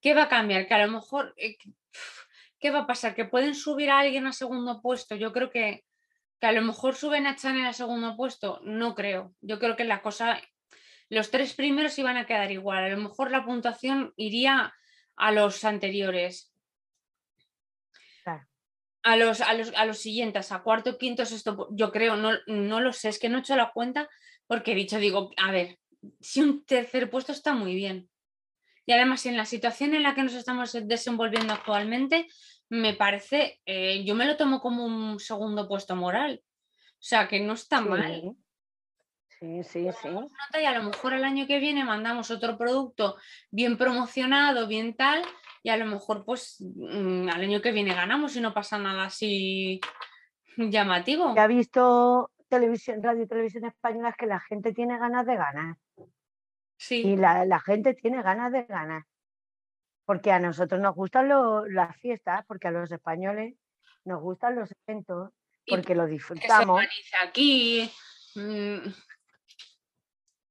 ¿qué 0.00 0.14
va 0.14 0.24
a 0.24 0.28
cambiar? 0.28 0.66
Que 0.66 0.74
a 0.74 0.86
lo 0.86 0.92
mejor, 0.92 1.34
eh, 1.36 1.56
¿qué 2.58 2.70
va 2.70 2.80
a 2.80 2.86
pasar? 2.86 3.14
¿Que 3.14 3.24
pueden 3.24 3.54
subir 3.54 3.90
a 3.90 4.00
alguien 4.00 4.26
a 4.26 4.32
segundo 4.32 4.80
puesto? 4.80 5.16
Yo 5.16 5.32
creo 5.32 5.50
que, 5.50 5.84
que 6.40 6.46
a 6.46 6.52
lo 6.52 6.62
mejor 6.62 6.94
suben 6.94 7.26
a 7.26 7.36
Chanel 7.36 7.66
a 7.66 7.72
segundo 7.72 8.16
puesto. 8.16 8.60
No 8.64 8.94
creo. 8.94 9.34
Yo 9.40 9.58
creo 9.58 9.76
que 9.76 9.84
la 9.84 10.02
cosa 10.02 10.40
los 11.08 11.30
tres 11.30 11.54
primeros 11.54 11.98
iban 11.98 12.16
a 12.16 12.26
quedar 12.26 12.50
igual. 12.50 12.84
A 12.84 12.88
lo 12.88 12.96
mejor 12.96 13.30
la 13.30 13.44
puntuación 13.44 14.12
iría 14.16 14.74
a 15.16 15.32
los 15.32 15.64
anteriores. 15.64 16.52
A, 19.06 19.16
los, 19.16 19.42
a, 19.42 19.52
los, 19.52 19.70
a 19.74 19.84
los 19.84 19.98
siguientes, 19.98 20.50
a 20.50 20.62
cuarto, 20.62 20.96
quinto, 20.96 21.26
sexto, 21.26 21.68
yo 21.72 21.92
creo, 21.92 22.16
no, 22.16 22.32
no 22.46 22.80
lo 22.80 22.90
sé, 22.94 23.10
es 23.10 23.18
que 23.18 23.28
no 23.28 23.36
he 23.36 23.40
hecho 23.40 23.54
la 23.54 23.70
cuenta 23.70 24.08
porque 24.46 24.72
he 24.72 24.74
dicho, 24.74 24.98
digo, 24.98 25.30
a 25.36 25.52
ver, 25.52 25.78
si 26.20 26.40
un 26.40 26.64
tercer 26.64 27.10
puesto 27.10 27.32
está 27.32 27.52
muy 27.52 27.74
bien. 27.74 28.08
Y 28.86 28.92
además, 28.92 29.26
en 29.26 29.36
la 29.36 29.44
situación 29.44 29.94
en 29.94 30.02
la 30.02 30.14
que 30.14 30.22
nos 30.22 30.34
estamos 30.34 30.72
desenvolviendo 30.86 31.52
actualmente, 31.52 32.26
me 32.68 32.94
parece, 32.94 33.60
eh, 33.66 34.04
yo 34.04 34.14
me 34.14 34.26
lo 34.26 34.36
tomo 34.36 34.60
como 34.60 34.84
un 34.84 35.20
segundo 35.20 35.68
puesto 35.68 35.96
moral. 35.96 36.42
O 36.44 37.06
sea, 37.06 37.28
que 37.28 37.40
no 37.40 37.54
está 37.54 37.80
mal. 37.80 38.34
Sí, 39.44 39.62
sí, 39.64 39.90
sí. 40.00 40.08
Y 40.58 40.64
a 40.64 40.78
lo 40.78 40.84
mejor 40.84 41.12
el 41.12 41.24
año 41.24 41.46
que 41.46 41.58
viene 41.58 41.84
mandamos 41.84 42.30
otro 42.30 42.56
producto 42.56 43.16
bien 43.50 43.76
promocionado, 43.76 44.66
bien 44.66 44.96
tal, 44.96 45.22
y 45.62 45.68
a 45.68 45.76
lo 45.76 45.84
mejor 45.84 46.24
pues 46.24 46.56
mm, 46.60 47.28
al 47.28 47.42
año 47.42 47.60
que 47.60 47.72
viene 47.72 47.94
ganamos 47.94 48.34
y 48.36 48.40
no 48.40 48.54
pasa 48.54 48.78
nada 48.78 49.04
así 49.04 49.80
llamativo. 50.56 51.34
Ya 51.34 51.42
ha 51.42 51.46
visto 51.46 52.30
televisión, 52.48 53.02
radio 53.02 53.24
y 53.24 53.26
televisión 53.26 53.66
españolas 53.66 54.16
que 54.16 54.26
la 54.26 54.40
gente 54.40 54.72
tiene 54.72 54.98
ganas 54.98 55.26
de 55.26 55.36
ganar. 55.36 55.76
Sí. 56.78 57.02
Y 57.02 57.16
la, 57.16 57.60
gente 57.60 57.92
tiene 57.92 58.22
ganas 58.22 58.50
de 58.50 58.62
ganar. 58.64 59.04
Porque 60.06 60.32
a 60.32 60.38
nosotros 60.38 60.80
nos 60.80 60.94
gustan 60.94 61.28
las 61.68 61.96
fiestas, 61.98 62.44
porque 62.46 62.68
a 62.68 62.70
los 62.70 62.90
españoles 62.90 63.54
nos 64.04 64.22
gustan 64.22 64.54
los 64.54 64.74
eventos, 64.86 65.32
porque 65.66 65.94
lo 65.94 66.06
disfrutamos. 66.06 66.82
aquí. 67.22 67.90
Mm, 68.34 68.88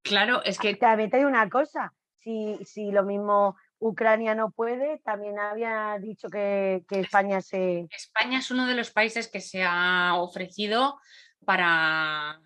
Claro, 0.03 0.43
es 0.43 0.59
que... 0.59 0.75
También 0.75 1.09
te 1.09 1.17
digo 1.17 1.29
una 1.29 1.49
cosa, 1.49 1.93
si, 2.19 2.59
si 2.65 2.91
lo 2.91 3.03
mismo 3.03 3.55
Ucrania 3.79 4.35
no 4.35 4.51
puede, 4.51 4.99
también 4.99 5.39
había 5.39 5.97
dicho 5.99 6.29
que, 6.29 6.83
España 6.89 7.41
se... 7.41 7.87
España 7.89 8.39
es 8.39 8.51
uno 8.51 8.67
de 8.67 8.75
los 8.75 8.91
países 8.91 9.29
que 9.29 9.41
se 9.41 9.63
ha 9.63 10.15
ofrecido 10.15 10.99
para, 11.45 12.41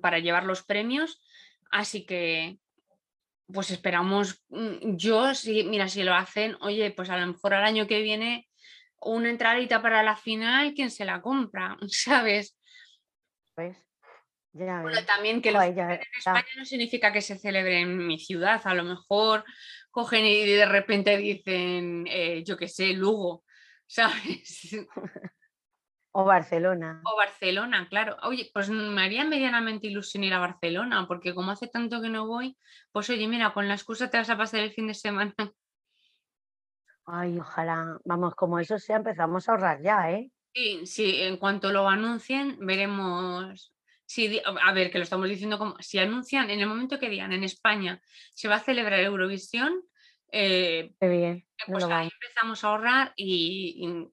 para 0.00 0.18
llevar 0.18 0.44
los 0.44 0.62
premios, 0.62 1.22
así 1.70 2.04
que 2.04 2.58
pues 3.52 3.70
esperamos, 3.70 4.42
mm, 4.48 4.96
yo, 4.96 5.34
si, 5.34 5.64
mira, 5.64 5.88
si 5.88 6.02
lo 6.02 6.14
hacen, 6.14 6.56
oye, 6.60 6.90
pues 6.90 7.10
a 7.10 7.18
lo 7.18 7.26
mejor 7.26 7.54
al 7.54 7.64
año 7.64 7.86
que 7.86 8.00
viene 8.00 8.48
una 9.00 9.30
entradita 9.30 9.82
para 9.82 10.02
la 10.02 10.16
final, 10.16 10.72
¿quién 10.74 10.90
se 10.90 11.04
la 11.04 11.20
compra? 11.20 11.76
¿Sabes? 11.88 12.56
Pues 13.54 13.76
bueno, 14.52 15.04
también 15.06 15.40
que 15.40 15.48
en 15.48 16.00
España 16.18 16.44
no 16.56 16.64
significa 16.64 17.12
que 17.12 17.22
se 17.22 17.38
celebre 17.38 17.80
en 17.80 18.06
mi 18.06 18.18
ciudad. 18.18 18.60
A 18.64 18.74
lo 18.74 18.84
mejor 18.84 19.44
cogen 19.90 20.24
y 20.24 20.44
de 20.44 20.66
repente 20.66 21.16
dicen, 21.16 22.06
eh, 22.08 22.42
yo 22.44 22.56
qué 22.56 22.68
sé, 22.68 22.92
Lugo, 22.92 23.44
¿sabes? 23.86 24.76
O 26.12 26.24
Barcelona. 26.24 27.00
O 27.04 27.16
Barcelona, 27.16 27.88
claro. 27.88 28.16
Oye, 28.24 28.50
pues 28.52 28.68
me 28.68 29.02
haría 29.02 29.24
medianamente 29.24 29.86
ilusión 29.86 30.24
ir 30.24 30.34
a 30.34 30.38
Barcelona, 30.38 31.06
porque 31.08 31.34
como 31.34 31.52
hace 31.52 31.68
tanto 31.68 32.02
que 32.02 32.10
no 32.10 32.26
voy, 32.26 32.58
pues 32.90 33.08
oye, 33.08 33.26
mira, 33.26 33.54
con 33.54 33.66
la 33.66 33.74
excusa 33.74 34.10
te 34.10 34.18
vas 34.18 34.28
a 34.28 34.36
pasar 34.36 34.60
el 34.60 34.72
fin 34.72 34.86
de 34.86 34.94
semana. 34.94 35.34
Ay, 37.06 37.38
ojalá, 37.38 37.98
vamos, 38.04 38.34
como 38.34 38.58
eso 38.58 38.78
sea, 38.78 38.96
empezamos 38.96 39.48
a 39.48 39.52
ahorrar 39.52 39.82
ya, 39.82 40.10
¿eh? 40.10 40.30
Sí, 40.54 40.86
sí, 40.86 41.22
en 41.22 41.38
cuanto 41.38 41.72
lo 41.72 41.88
anuncien, 41.88 42.58
veremos 42.60 43.72
a 44.44 44.72
ver, 44.72 44.90
que 44.90 44.98
lo 44.98 45.04
estamos 45.04 45.28
diciendo 45.28 45.58
como, 45.58 45.76
si 45.80 45.98
anuncian 45.98 46.50
en 46.50 46.60
el 46.60 46.66
momento 46.66 46.98
que 46.98 47.08
digan 47.08 47.32
en 47.32 47.44
España 47.44 48.00
se 48.34 48.48
va 48.48 48.56
a 48.56 48.60
celebrar 48.60 49.00
Eurovisión, 49.00 49.82
eh, 50.30 50.94
bien, 51.00 51.46
pues 51.66 51.84
ahí 51.84 52.08
empezamos 52.12 52.64
a 52.64 52.68
ahorrar 52.68 53.12
y, 53.16 54.10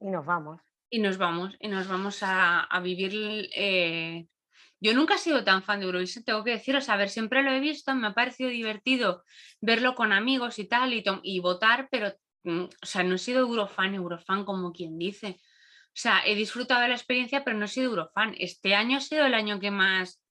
y, 0.00 0.10
nos 0.10 0.24
vamos. 0.24 0.60
Y 0.90 1.00
nos 1.00 1.18
vamos, 1.18 1.56
y 1.60 1.68
nos 1.68 1.88
vamos 1.88 2.18
a, 2.22 2.68
vivir. 2.82 3.48
Eh, 3.54 4.26
yo 4.80 4.94
nunca 4.94 5.14
he 5.14 5.18
sido 5.18 5.44
tan 5.44 5.62
fan 5.62 5.80
de 5.80 5.86
Eurovisión, 5.86 6.24
tengo 6.24 6.44
que 6.44 6.50
deciros, 6.52 6.88
a 6.88 6.96
ver, 6.96 7.08
siempre 7.08 7.42
lo 7.42 7.52
he 7.52 7.60
visto, 7.60 7.94
me 7.94 8.08
ha 8.08 8.14
parecido 8.14 8.50
divertido 8.50 9.22
verlo 9.60 9.94
con 9.94 10.12
amigos 10.12 10.58
y 10.58 10.64
tal, 10.64 10.92
y, 10.92 11.04
y 11.22 11.40
votar, 11.40 11.88
pero, 11.90 12.12
mm, 12.44 12.64
o 12.64 12.86
sea, 12.86 13.02
no 13.02 13.14
he 13.14 13.18
sido 13.18 13.40
Eurofan, 13.40 13.94
Eurofan 13.94 14.44
como 14.44 14.72
quien 14.72 14.98
dice. 14.98 15.40
O 15.92 16.00
sea, 16.02 16.22
he 16.24 16.34
disfrutado 16.34 16.80
de 16.80 16.88
la 16.88 16.94
experiencia, 16.94 17.44
pero 17.44 17.56
no 17.56 17.66
he 17.66 17.68
sido 17.68 17.90
Eurofan. 17.90 18.34
Este 18.38 18.74
año 18.74 18.96
ha 18.96 19.00
sido 19.00 19.26
el 19.26 19.34
año 19.34 19.60
que 19.60 19.70
más 19.70 20.22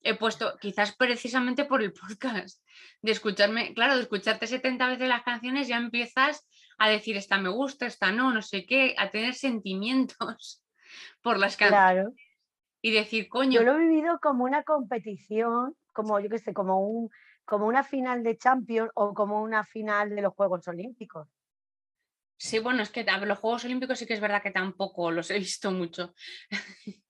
he 0.00 0.14
puesto, 0.14 0.56
quizás 0.58 0.96
precisamente 0.96 1.64
por 1.66 1.82
el 1.82 1.92
podcast, 2.00 2.62
de 3.02 3.12
escucharme, 3.12 3.74
claro, 3.74 3.96
de 3.96 4.02
escucharte 4.02 4.46
70 4.46 4.88
veces 4.88 5.08
las 5.08 5.22
canciones, 5.22 5.68
ya 5.68 5.76
empiezas 5.76 6.46
a 6.78 6.88
decir, 6.88 7.16
esta 7.16 7.38
me 7.38 7.48
gusta, 7.50 7.86
esta 7.86 8.12
no, 8.12 8.32
no 8.32 8.42
sé 8.42 8.64
qué, 8.64 8.94
a 8.98 9.10
tener 9.10 9.34
sentimientos 9.34 10.64
por 11.22 11.38
las 11.38 11.56
canciones. 11.56 12.14
Y 12.80 12.92
decir, 12.92 13.28
coño. 13.28 13.60
Yo 13.60 13.64
lo 13.64 13.74
he 13.74 13.80
vivido 13.80 14.18
como 14.20 14.44
una 14.44 14.62
competición, 14.62 15.74
como 15.92 16.20
yo 16.20 16.28
qué 16.28 16.38
sé, 16.38 16.54
como 16.54 16.80
un 16.80 17.10
como 17.46 17.66
una 17.66 17.84
final 17.84 18.24
de 18.24 18.36
Champions 18.36 18.90
o 18.94 19.14
como 19.14 19.40
una 19.40 19.64
final 19.64 20.10
de 20.10 20.20
los 20.20 20.34
Juegos 20.34 20.66
Olímpicos. 20.68 21.28
Sí, 22.38 22.58
bueno, 22.58 22.82
es 22.82 22.90
que 22.90 23.04
los 23.04 23.38
Juegos 23.38 23.64
Olímpicos 23.64 23.98
sí 23.98 24.06
que 24.06 24.14
es 24.14 24.20
verdad 24.20 24.42
que 24.42 24.50
tampoco 24.50 25.10
los 25.10 25.30
he 25.30 25.38
visto 25.38 25.70
mucho. 25.70 26.14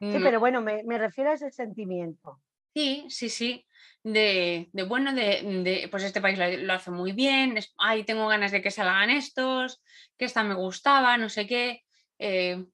Sí, 0.00 0.18
pero 0.22 0.38
bueno, 0.38 0.60
me, 0.60 0.98
refiero 0.98 1.30
a 1.30 1.34
ese 1.34 1.50
sentimiento. 1.50 2.42
Sí, 2.74 3.06
sí, 3.08 3.30
sí. 3.30 3.66
De, 4.02 4.68
bueno, 4.86 5.14
de, 5.14 5.88
pues 5.90 6.02
este 6.02 6.20
país 6.20 6.38
lo, 6.38 6.72
hace 6.74 6.90
muy 6.90 7.12
bien, 7.12 7.58
ay, 7.78 8.04
tengo 8.04 8.28
ganas 8.28 8.52
de 8.52 8.60
que 8.60 8.70
salgan 8.70 9.08
estos, 9.08 9.82
que 10.18 10.26
esta 10.26 10.42
me 10.42 10.54
gustaba, 10.54 11.16
no 11.16 11.30
sé 11.30 11.46
qué. 11.46 11.84
Eh, 12.18 12.66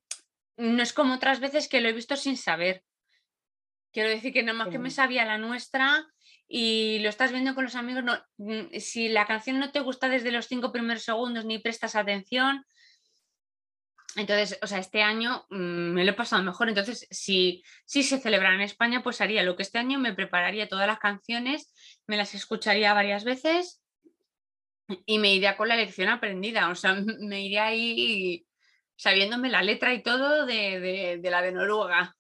no 0.57 0.83
es 0.83 0.93
como 0.93 1.15
otras 1.15 1.39
veces 1.39 1.69
que 1.69 1.81
lo 1.81 1.89
he 1.89 1.93
visto 1.93 2.17
sin 2.17 2.37
saber. 2.37 2.83
Quiero 3.93 4.09
decir 4.09 4.33
que 4.33 4.43
nada 4.43 4.59
más 4.59 4.69
que 4.69 4.79
me 4.81 4.91
sabía 4.91 5.25
la 5.25 5.39
nuestra 5.39 6.07
y 6.53 6.99
lo 6.99 7.09
estás 7.09 7.31
viendo 7.31 7.55
con 7.55 7.63
los 7.63 7.77
amigos, 7.77 8.03
no, 8.03 8.19
mm, 8.39 8.77
si 8.81 9.09
la 9.09 9.25
canción 9.25 9.61
no 9.61 9.71
te 9.71 9.79
gusta 9.79 10.09
desde 10.09 10.33
los 10.33 10.49
cinco 10.49 10.73
primeros 10.73 11.05
segundos 11.05 11.45
ni 11.45 11.61
prestas 11.61 11.95
atención, 11.95 12.67
entonces, 14.17 14.59
o 14.61 14.67
sea, 14.67 14.79
este 14.79 15.03
año 15.03 15.47
mm, 15.51 15.93
me 15.93 16.05
lo 16.05 16.11
he 16.11 16.15
pasado 16.15 16.43
mejor. 16.43 16.69
Entonces, 16.69 17.07
si, 17.11 17.63
si 17.85 18.03
se 18.03 18.19
celebrara 18.19 18.57
en 18.57 18.63
España, 18.63 19.01
pues 19.05 19.21
haría 19.21 19.45
lo 19.45 19.55
que 19.55 19.63
este 19.63 19.79
año 19.79 20.01
me 20.01 20.13
prepararía 20.13 20.69
todas 20.69 20.89
las 20.89 20.99
canciones, 20.99 21.73
me 22.09 22.17
las 22.17 22.35
escucharía 22.35 22.93
varias 22.95 23.23
veces 23.23 23.81
y 25.07 25.21
me 25.21 25.33
iría 25.33 25.57
con 25.57 25.69
la 25.69 25.77
lección 25.77 26.09
aprendida. 26.09 26.69
O 26.69 26.75
sea, 26.75 26.95
me 27.21 27.43
iría 27.43 27.67
ahí 27.67 28.45
sabiéndome 28.97 29.51
la 29.51 29.63
letra 29.63 29.95
y 29.95 30.03
todo 30.03 30.45
de, 30.47 31.21
la 31.23 31.43
de 31.43 31.53
Noruega. 31.53 32.17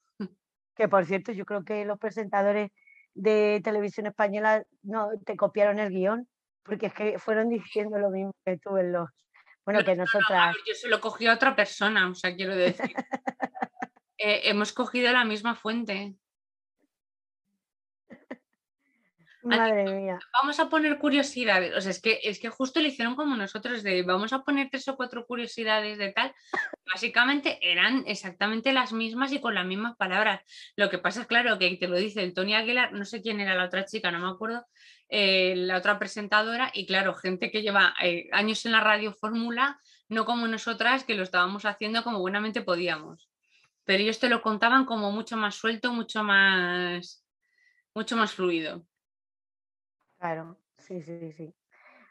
Que 0.77 0.87
por 0.87 1.05
cierto, 1.05 1.33
yo 1.33 1.45
creo 1.45 1.65
que 1.65 1.85
los 1.85 1.99
presentadores 1.99 2.71
de 3.15 3.61
televisión 3.63 4.07
española 4.07 4.63
no 4.83 5.09
te 5.25 5.37
copiaron 5.37 5.79
el 5.79 5.91
guion, 5.91 6.29
porque 6.63 6.87
es 6.87 6.95
que 6.95 7.19
fueron 7.19 7.49
diciendo 7.49 7.99
lo 7.99 8.11
mismo 8.11 8.33
que 8.45 8.59
tú 8.59 8.77
en 8.77 8.93
los. 8.93 9.09
Bueno, 9.65 9.85
que 9.85 9.95
nosotras. 9.95 10.57
yo 10.67 10.75
se 10.75 10.89
lo 10.89 11.01
cogí 11.01 11.27
a 11.27 11.35
otra 11.35 11.55
persona, 11.55 12.09
o 12.09 12.15
sea, 12.15 12.35
quiero 12.35 12.55
decir. 12.55 12.95
Eh, 14.23 14.51
hemos 14.51 14.75
cogido 14.75 15.11
la 15.13 15.25
misma 15.25 15.55
fuente. 15.55 16.15
Madre 19.43 19.85
mía. 19.85 20.19
Vamos 20.41 20.61
a 20.61 20.69
poner 20.69 20.99
curiosidades. 20.99 21.75
O 21.75 21.81
sea, 21.81 21.91
es 21.91 22.01
que, 22.01 22.21
es 22.23 22.39
que 22.39 22.51
justo 22.51 22.81
lo 22.81 22.87
hicieron 22.87 23.17
como 23.17 23.37
nosotros, 23.37 23.83
de 23.83 24.03
vamos 24.03 24.33
a 24.33 24.43
poner 24.43 24.69
tres 24.71 24.87
o 24.89 24.97
cuatro 24.97 25.27
curiosidades 25.27 25.99
de 25.99 26.13
tal. 26.13 26.35
Básicamente 26.93 27.59
eran 27.63 28.05
exactamente 28.07 28.73
las 28.73 28.93
mismas 28.93 29.33
y 29.33 29.41
con 29.41 29.55
las 29.55 29.65
mismas 29.65 29.97
palabras. 29.97 30.43
Lo 30.77 30.91
que 30.91 30.99
pasa 30.99 31.23
es, 31.23 31.27
claro, 31.27 31.59
que 31.59 31.77
te 31.77 31.89
lo 31.89 31.97
dice 31.97 32.23
el 32.23 32.35
Tony 32.35 32.55
Aguilar, 32.55 32.93
no 32.93 33.05
sé 33.05 33.23
quién 33.23 33.41
era 33.41 33.55
la 33.55 33.65
otra 33.65 33.87
chica, 33.87 34.11
no 34.11 34.19
me 34.19 34.29
acuerdo, 34.29 34.67
eh, 35.09 35.55
la 35.57 35.79
otra 35.79 35.99
presentadora, 35.99 36.71
y 36.75 36.87
claro, 36.87 37.15
gente 37.15 37.51
que 37.51 37.63
lleva 37.63 37.95
eh, 38.03 38.29
años 38.33 38.67
en 38.67 38.73
la 38.73 38.81
radio 38.81 39.15
fórmula, 39.15 39.81
no 40.09 40.25
como 40.27 40.47
nosotras, 40.49 41.05
que 41.05 41.15
lo 41.15 41.23
estábamos 41.23 41.65
haciendo 41.65 42.05
como 42.05 42.19
buenamente 42.21 42.61
podíamos. 42.61 43.31
Pero 43.85 44.03
ellos 44.03 44.19
te 44.19 44.29
lo 44.29 44.43
contaban 44.43 44.85
como 44.85 45.11
mucho 45.11 45.37
más 45.37 45.55
suelto, 45.55 45.93
mucho 45.93 46.23
más, 46.23 47.25
mucho 47.95 48.17
más 48.17 48.33
fluido. 48.33 48.85
Claro, 50.21 50.59
sí, 50.77 51.03
sí, 51.03 51.33
sí. 51.33 51.55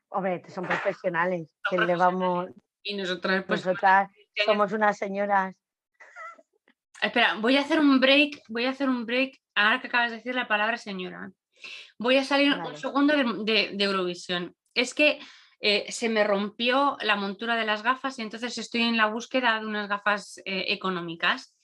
Hombre, 0.09 0.41
son 0.49 0.65
profesionales, 0.65 1.47
que 1.69 1.77
le 1.77 1.95
vamos... 1.95 2.49
Y 2.81 2.95
nosotras, 2.95 3.43
pues, 3.47 3.63
nosotras 3.63 4.09
somos 4.45 4.71
unas 4.71 4.97
señoras. 4.97 5.55
Espera, 7.01 7.35
voy 7.35 7.57
a 7.57 7.61
hacer 7.61 7.79
un 7.79 7.99
break, 7.99 8.41
voy 8.47 8.65
a 8.65 8.71
hacer 8.71 8.89
un 8.89 9.05
break, 9.05 9.39
ahora 9.53 9.79
que 9.79 9.87
acabas 9.87 10.09
de 10.09 10.17
decir 10.17 10.33
la 10.33 10.47
palabra 10.47 10.77
señora. 10.77 11.31
Voy 11.99 12.17
a 12.17 12.23
salir 12.23 12.51
un 12.53 12.75
segundo 12.75 13.13
de, 13.43 13.75
Eurovisión. 13.77 14.55
Es 14.73 14.95
que 14.95 15.19
eh, 15.59 15.91
se 15.91 16.09
me 16.09 16.23
rompió 16.23 16.97
la 17.01 17.15
montura 17.15 17.55
de 17.55 17.65
las 17.65 17.83
gafas 17.83 18.17
y 18.17 18.23
entonces 18.23 18.57
estoy 18.57 18.81
en 18.81 18.97
la 18.97 19.05
búsqueda 19.05 19.59
de 19.59 19.67
unas 19.67 19.87
gafas 19.87 20.39
eh, 20.45 20.65
económicas. 20.69 21.55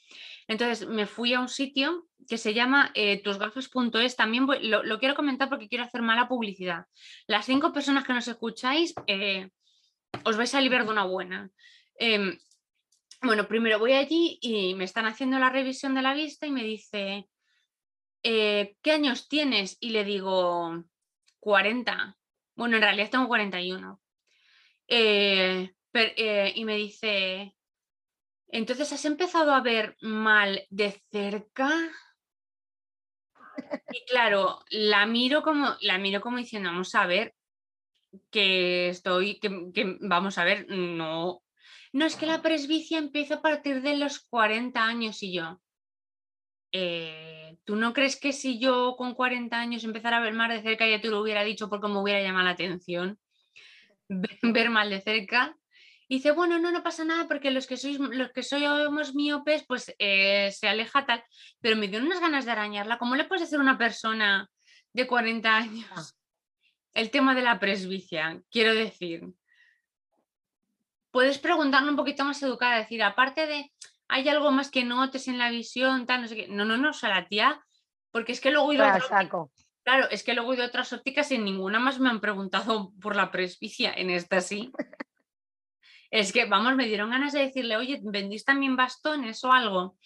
Entonces 0.47 0.87
me 0.87 1.07
fui 1.07 1.33
a 1.33 1.39
un 1.39 1.49
sitio 1.49 2.07
que 2.27 2.37
se 2.37 2.53
llama 2.53 2.91
eh, 2.93 3.21
tusgafas.es. 3.23 4.15
También 4.15 4.47
lo, 4.61 4.99
quiero 4.99 5.15
comentar 5.15 5.49
porque 5.49 5.67
quiero 5.67 5.83
hacer 5.83 6.01
mala 6.01 6.27
publicidad. 6.27 6.85
Las 7.27 7.45
cinco 7.45 7.73
personas 7.73 8.05
que 8.05 8.13
nos 8.13 8.27
escucháis, 8.27 8.93
eh, 9.07 9.49
os 10.23 10.37
vais 10.37 10.53
a 10.53 10.61
liberar 10.61 10.85
de 10.85 10.91
una 10.91 11.05
buena. 11.05 11.49
Em, 11.97 12.37
bueno, 13.21 13.47
primero 13.47 13.79
voy 13.79 13.93
allí 13.93 14.37
y 14.41 14.75
me 14.75 14.83
están 14.83 15.05
haciendo 15.05 15.39
la 15.39 15.49
revisión 15.49 15.95
de 15.95 16.01
la 16.01 16.13
vista 16.13 16.45
y 16.45 16.51
me 16.51 16.63
dice, 16.63 17.27
eh, 18.23 18.75
¿qué 18.81 18.91
años 18.91 19.27
tienes? 19.27 19.77
Y 19.79 19.89
le 19.89 20.03
digo, 20.03 20.83
40. 21.39 22.17
Bueno, 22.55 22.75
en 22.77 22.83
realidad 22.83 23.09
tengo 23.09 23.27
41. 23.27 23.99
y 24.87 26.65
me 26.65 26.75
dice, 26.75 27.54
entonces, 28.47 28.91
¿has 28.93 29.05
empezado 29.05 29.53
a 29.53 29.61
ver 29.61 29.97
mal 30.01 30.65
de 30.69 31.01
cerca? 31.11 31.69
Y 33.91 34.05
claro, 34.05 34.59
la 34.69 35.05
miro 35.05 35.41
como, 35.41 35.75
la 35.81 35.97
miro 35.97 36.21
como 36.21 36.37
diciendo, 36.37 36.69
vamos 36.69 36.93
a 36.95 37.05
ver, 37.05 37.33
que 38.31 38.89
estoy, 38.89 39.39
que, 39.39 39.97
vamos 40.01 40.37
a 40.37 40.43
ver, 40.43 40.67
no. 40.69 41.41
No 41.93 42.05
es 42.05 42.15
que 42.15 42.25
la 42.25 42.41
presbicia 42.41 42.97
empieza 42.97 43.35
a 43.35 43.41
partir 43.41 43.81
de 43.81 43.97
los 43.97 44.19
40 44.19 44.85
años 44.85 45.23
y 45.23 45.33
yo. 45.33 45.61
Eh, 46.71 47.57
¿Tú 47.63 47.77
no 47.77 47.93
crees 47.93 48.19
que 48.19 48.33
si 48.33 48.59
yo 48.59 48.95
con 48.97 49.15
40 49.15 49.57
años 49.57 49.83
empezara 49.85 50.17
a 50.17 50.21
ver 50.21 50.33
mal 50.33 50.49
de 50.49 50.61
cerca 50.61 50.87
ya 50.87 50.99
te 50.99 51.07
lo 51.07 51.21
hubiera 51.21 51.43
dicho 51.43 51.69
porque 51.69 51.87
me 51.87 51.99
hubiera 51.99 52.21
llamado 52.21 52.45
la 52.45 52.51
atención? 52.51 53.17
ver 54.43 54.69
mal 54.69 54.89
de 54.89 55.01
cerca 55.01 55.57
y 56.07 56.17
dice, 56.17 56.31
bueno, 56.31 56.59
no, 56.59 56.71
no 56.71 56.83
pasa 56.83 57.03
nada 57.03 57.27
porque 57.27 57.49
los 57.49 57.65
que 57.65 57.77
sois, 57.77 57.97
los 57.97 58.31
que 58.31 58.43
somos 58.43 59.15
miopes, 59.15 59.65
pues 59.67 59.93
eh, 59.97 60.51
se 60.51 60.67
aleja 60.67 61.05
tal. 61.05 61.23
Pero 61.61 61.75
me 61.75 61.87
dio 61.87 61.99
unas 61.99 62.19
ganas 62.19 62.45
de 62.45 62.51
arañarla. 62.51 62.99
¿Cómo 62.99 63.15
le 63.15 63.23
puedes 63.23 63.41
decir 63.41 63.57
a 63.57 63.61
una 63.61 63.77
persona 63.77 64.47
de 64.93 65.07
40 65.07 65.55
años 65.55 65.89
ah. 65.91 66.03
el 66.93 67.09
tema 67.09 67.33
de 67.33 67.41
la 67.41 67.59
presbicia? 67.59 68.39
Quiero 68.51 68.75
decir, 68.75 69.23
puedes 71.09 71.39
preguntarle 71.39 71.89
un 71.89 71.95
poquito 71.95 72.23
más 72.23 72.41
educada, 72.43 72.77
decir, 72.77 73.01
aparte 73.01 73.47
de, 73.47 73.71
¿hay 74.07 74.29
algo 74.29 74.51
más 74.51 74.69
que 74.69 74.83
notes 74.83 75.27
en 75.27 75.39
la 75.39 75.49
visión? 75.49 76.05
Tal, 76.05 76.21
no 76.21 76.27
sé 76.27 76.35
qué. 76.35 76.47
No, 76.47 76.65
no, 76.65 76.77
no, 76.77 76.91
o 76.91 76.93
sea, 76.93 77.09
la 77.09 77.27
tía, 77.27 77.59
porque 78.11 78.31
es 78.31 78.41
que 78.41 78.51
luego 78.51 78.71
he 78.71 78.75
ido 78.75 78.85
a 78.85 78.99
Claro, 79.83 80.09
es 80.09 80.23
que 80.23 80.33
luego 80.33 80.51
he 80.51 80.55
ido 80.55 80.65
a 80.65 80.67
otras 80.67 80.93
ópticas 80.93 81.31
y 81.31 81.35
en 81.35 81.45
ninguna 81.45 81.79
más 81.79 81.99
me 81.99 82.09
han 82.09 82.19
preguntado 82.19 82.91
por 83.01 83.15
la 83.15 83.31
presbicia, 83.31 83.93
en 83.93 84.09
esta 84.11 84.41
sí. 84.41 84.71
Es 86.11 86.31
que, 86.31 86.45
vamos, 86.45 86.75
me 86.75 86.87
dieron 86.87 87.09
ganas 87.09 87.33
de 87.33 87.39
decirle, 87.39 87.77
oye, 87.77 87.99
¿vendís 88.03 88.45
también 88.45 88.75
bastones 88.75 89.43
o 89.43 89.51
algo? 89.51 89.97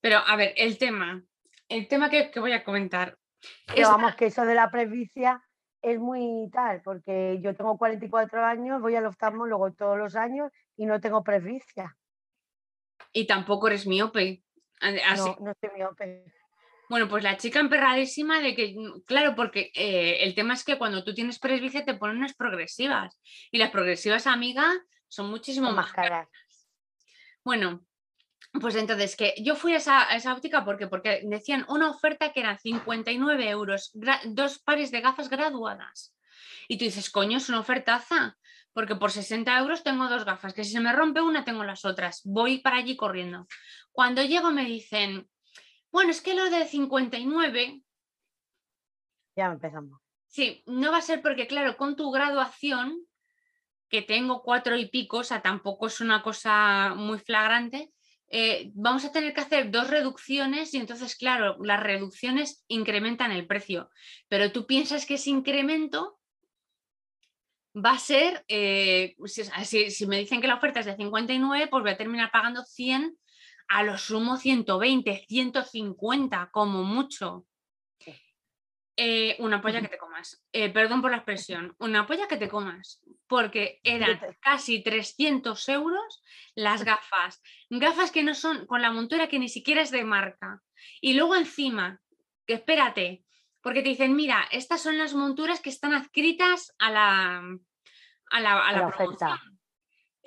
Pero, 0.00 0.18
a 0.18 0.36
ver, 0.36 0.52
el 0.56 0.78
tema, 0.78 1.22
el 1.68 1.88
tema 1.88 2.10
que, 2.10 2.30
voy 2.38 2.52
a 2.52 2.64
comentar. 2.64 3.18
Pero 3.66 3.88
vamos, 3.88 4.14
que 4.14 4.26
eso 4.26 4.44
de 4.44 4.54
la 4.54 4.70
presbicia 4.70 5.42
es 5.82 5.98
muy 5.98 6.48
tal, 6.52 6.82
porque 6.82 7.38
yo 7.42 7.54
tengo 7.54 7.78
44 7.78 8.44
años, 8.44 8.80
voy 8.80 8.96
al 8.96 9.06
oftalmólogo 9.06 9.72
todos 9.72 9.98
los 9.98 10.16
años 10.16 10.50
y 10.76 10.86
no 10.86 11.00
tengo 11.00 11.22
presbicia. 11.22 11.96
Y 13.12 13.26
tampoco 13.26 13.68
eres 13.68 13.86
miope. 13.86 14.42
No, 14.80 15.36
no 15.40 15.54
soy 15.60 15.70
miope. 15.74 16.24
Bueno, 16.88 17.08
pues 17.08 17.24
la 17.24 17.36
chica 17.36 17.58
emperradísima 17.58 18.40
de 18.40 18.54
que, 18.54 18.76
claro, 19.06 19.34
porque 19.34 19.72
eh, 19.74 20.18
el 20.22 20.34
tema 20.34 20.54
es 20.54 20.64
que 20.64 20.78
cuando 20.78 21.02
tú 21.02 21.14
tienes 21.14 21.38
presbicia 21.38 21.84
te 21.84 21.94
ponen 21.94 22.18
unas 22.18 22.34
progresivas 22.34 23.20
y 23.50 23.58
las 23.58 23.70
progresivas, 23.70 24.26
amiga, 24.26 24.72
son 25.08 25.30
muchísimo 25.30 25.72
más 25.72 25.92
caras. 25.92 26.28
Bueno, 27.44 27.86
pues 28.60 28.74
entonces 28.76 29.16
que 29.16 29.34
yo 29.38 29.54
fui 29.54 29.74
a 29.74 29.76
esa, 29.76 30.32
óptica 30.32 30.64
porque, 30.64 30.86
porque 30.86 31.22
decían 31.24 31.64
una 31.68 31.90
oferta 31.90 32.32
que 32.32 32.40
eran 32.40 32.58
59 32.58 33.48
euros, 33.48 33.92
dos 34.24 34.58
pares 34.58 34.90
de 34.90 35.00
gafas 35.00 35.28
graduadas. 35.28 36.14
Y 36.68 36.78
tú 36.78 36.84
dices, 36.84 37.10
coño, 37.10 37.38
es 37.38 37.48
una 37.48 37.60
ofertaza, 37.60 38.36
porque 38.72 38.96
por 38.96 39.10
60 39.10 39.56
euros 39.58 39.82
tengo 39.82 40.08
dos 40.08 40.24
gafas, 40.24 40.54
que 40.54 40.64
si 40.64 40.72
se 40.72 40.80
me 40.80 40.92
rompe 40.92 41.20
una 41.20 41.44
tengo 41.44 41.64
las 41.64 41.84
otras. 41.84 42.22
Voy 42.24 42.58
para 42.58 42.78
allí 42.78 42.96
corriendo. 42.96 43.46
Cuando 43.92 44.22
llego 44.22 44.50
me 44.50 44.64
dicen, 44.64 45.28
bueno, 45.90 46.10
es 46.10 46.20
que 46.20 46.34
lo 46.34 46.50
de 46.50 46.66
59... 46.66 47.82
Ya 49.36 49.46
empezamos. 49.46 50.00
Sí, 50.26 50.62
no 50.66 50.90
va 50.90 50.98
a 50.98 51.02
ser 51.02 51.22
porque, 51.22 51.46
claro, 51.46 51.76
con 51.76 51.94
tu 51.94 52.10
graduación 52.10 53.05
que 53.88 54.02
tengo 54.02 54.42
cuatro 54.42 54.76
y 54.76 54.86
pico, 54.86 55.18
o 55.18 55.24
sea, 55.24 55.42
tampoco 55.42 55.86
es 55.86 56.00
una 56.00 56.22
cosa 56.22 56.94
muy 56.96 57.18
flagrante, 57.18 57.92
eh, 58.28 58.72
vamos 58.74 59.04
a 59.04 59.12
tener 59.12 59.32
que 59.32 59.40
hacer 59.40 59.70
dos 59.70 59.88
reducciones 59.88 60.74
y 60.74 60.78
entonces, 60.78 61.14
claro, 61.14 61.56
las 61.62 61.80
reducciones 61.80 62.64
incrementan 62.66 63.30
el 63.30 63.46
precio, 63.46 63.88
pero 64.28 64.50
tú 64.50 64.66
piensas 64.66 65.06
que 65.06 65.14
ese 65.14 65.30
incremento 65.30 66.18
va 67.74 67.92
a 67.92 67.98
ser, 67.98 68.44
eh, 68.48 69.14
si, 69.26 70.06
me 70.06 70.18
dicen 70.18 70.40
que 70.40 70.48
la 70.48 70.56
oferta 70.56 70.80
es 70.80 70.86
de 70.86 70.96
59, 70.96 71.68
pues 71.68 71.82
voy 71.82 71.92
a 71.92 71.96
terminar 71.96 72.30
pagando 72.32 72.64
100, 72.64 73.16
a 73.68 73.82
lo 73.82 73.98
sumo 73.98 74.36
120, 74.36 75.24
150 75.28 76.50
como 76.52 76.82
mucho. 76.82 77.46
Eh, 78.98 79.36
una 79.40 79.60
polla 79.60 79.82
que 79.82 79.88
te 79.88 79.98
comas. 79.98 80.42
Eh, 80.52 80.70
perdón 80.70 81.02
por 81.02 81.10
la 81.10 81.18
expresión. 81.18 81.74
Una 81.78 82.06
polla 82.06 82.28
que 82.28 82.38
te 82.38 82.48
comas. 82.48 83.02
Porque 83.26 83.80
eran 83.84 84.18
casi 84.40 84.82
300 84.82 85.68
euros 85.68 86.22
las 86.54 86.84
gafas. 86.84 87.42
Gafas 87.68 88.10
que 88.10 88.22
no 88.22 88.34
son 88.34 88.66
con 88.66 88.80
la 88.80 88.90
montura 88.90 89.28
que 89.28 89.38
ni 89.38 89.48
siquiera 89.48 89.82
es 89.82 89.90
de 89.90 90.04
marca. 90.04 90.62
Y 91.00 91.14
luego 91.14 91.36
encima, 91.36 92.00
que 92.46 92.54
espérate, 92.54 93.24
porque 93.60 93.82
te 93.82 93.90
dicen, 93.90 94.16
mira, 94.16 94.46
estas 94.50 94.82
son 94.82 94.96
las 94.96 95.12
monturas 95.12 95.60
que 95.60 95.70
están 95.70 95.92
adscritas 95.92 96.74
a 96.78 96.90
la, 96.90 97.38
a 98.30 98.40
la, 98.40 98.66
a 98.66 98.72
la, 98.72 98.94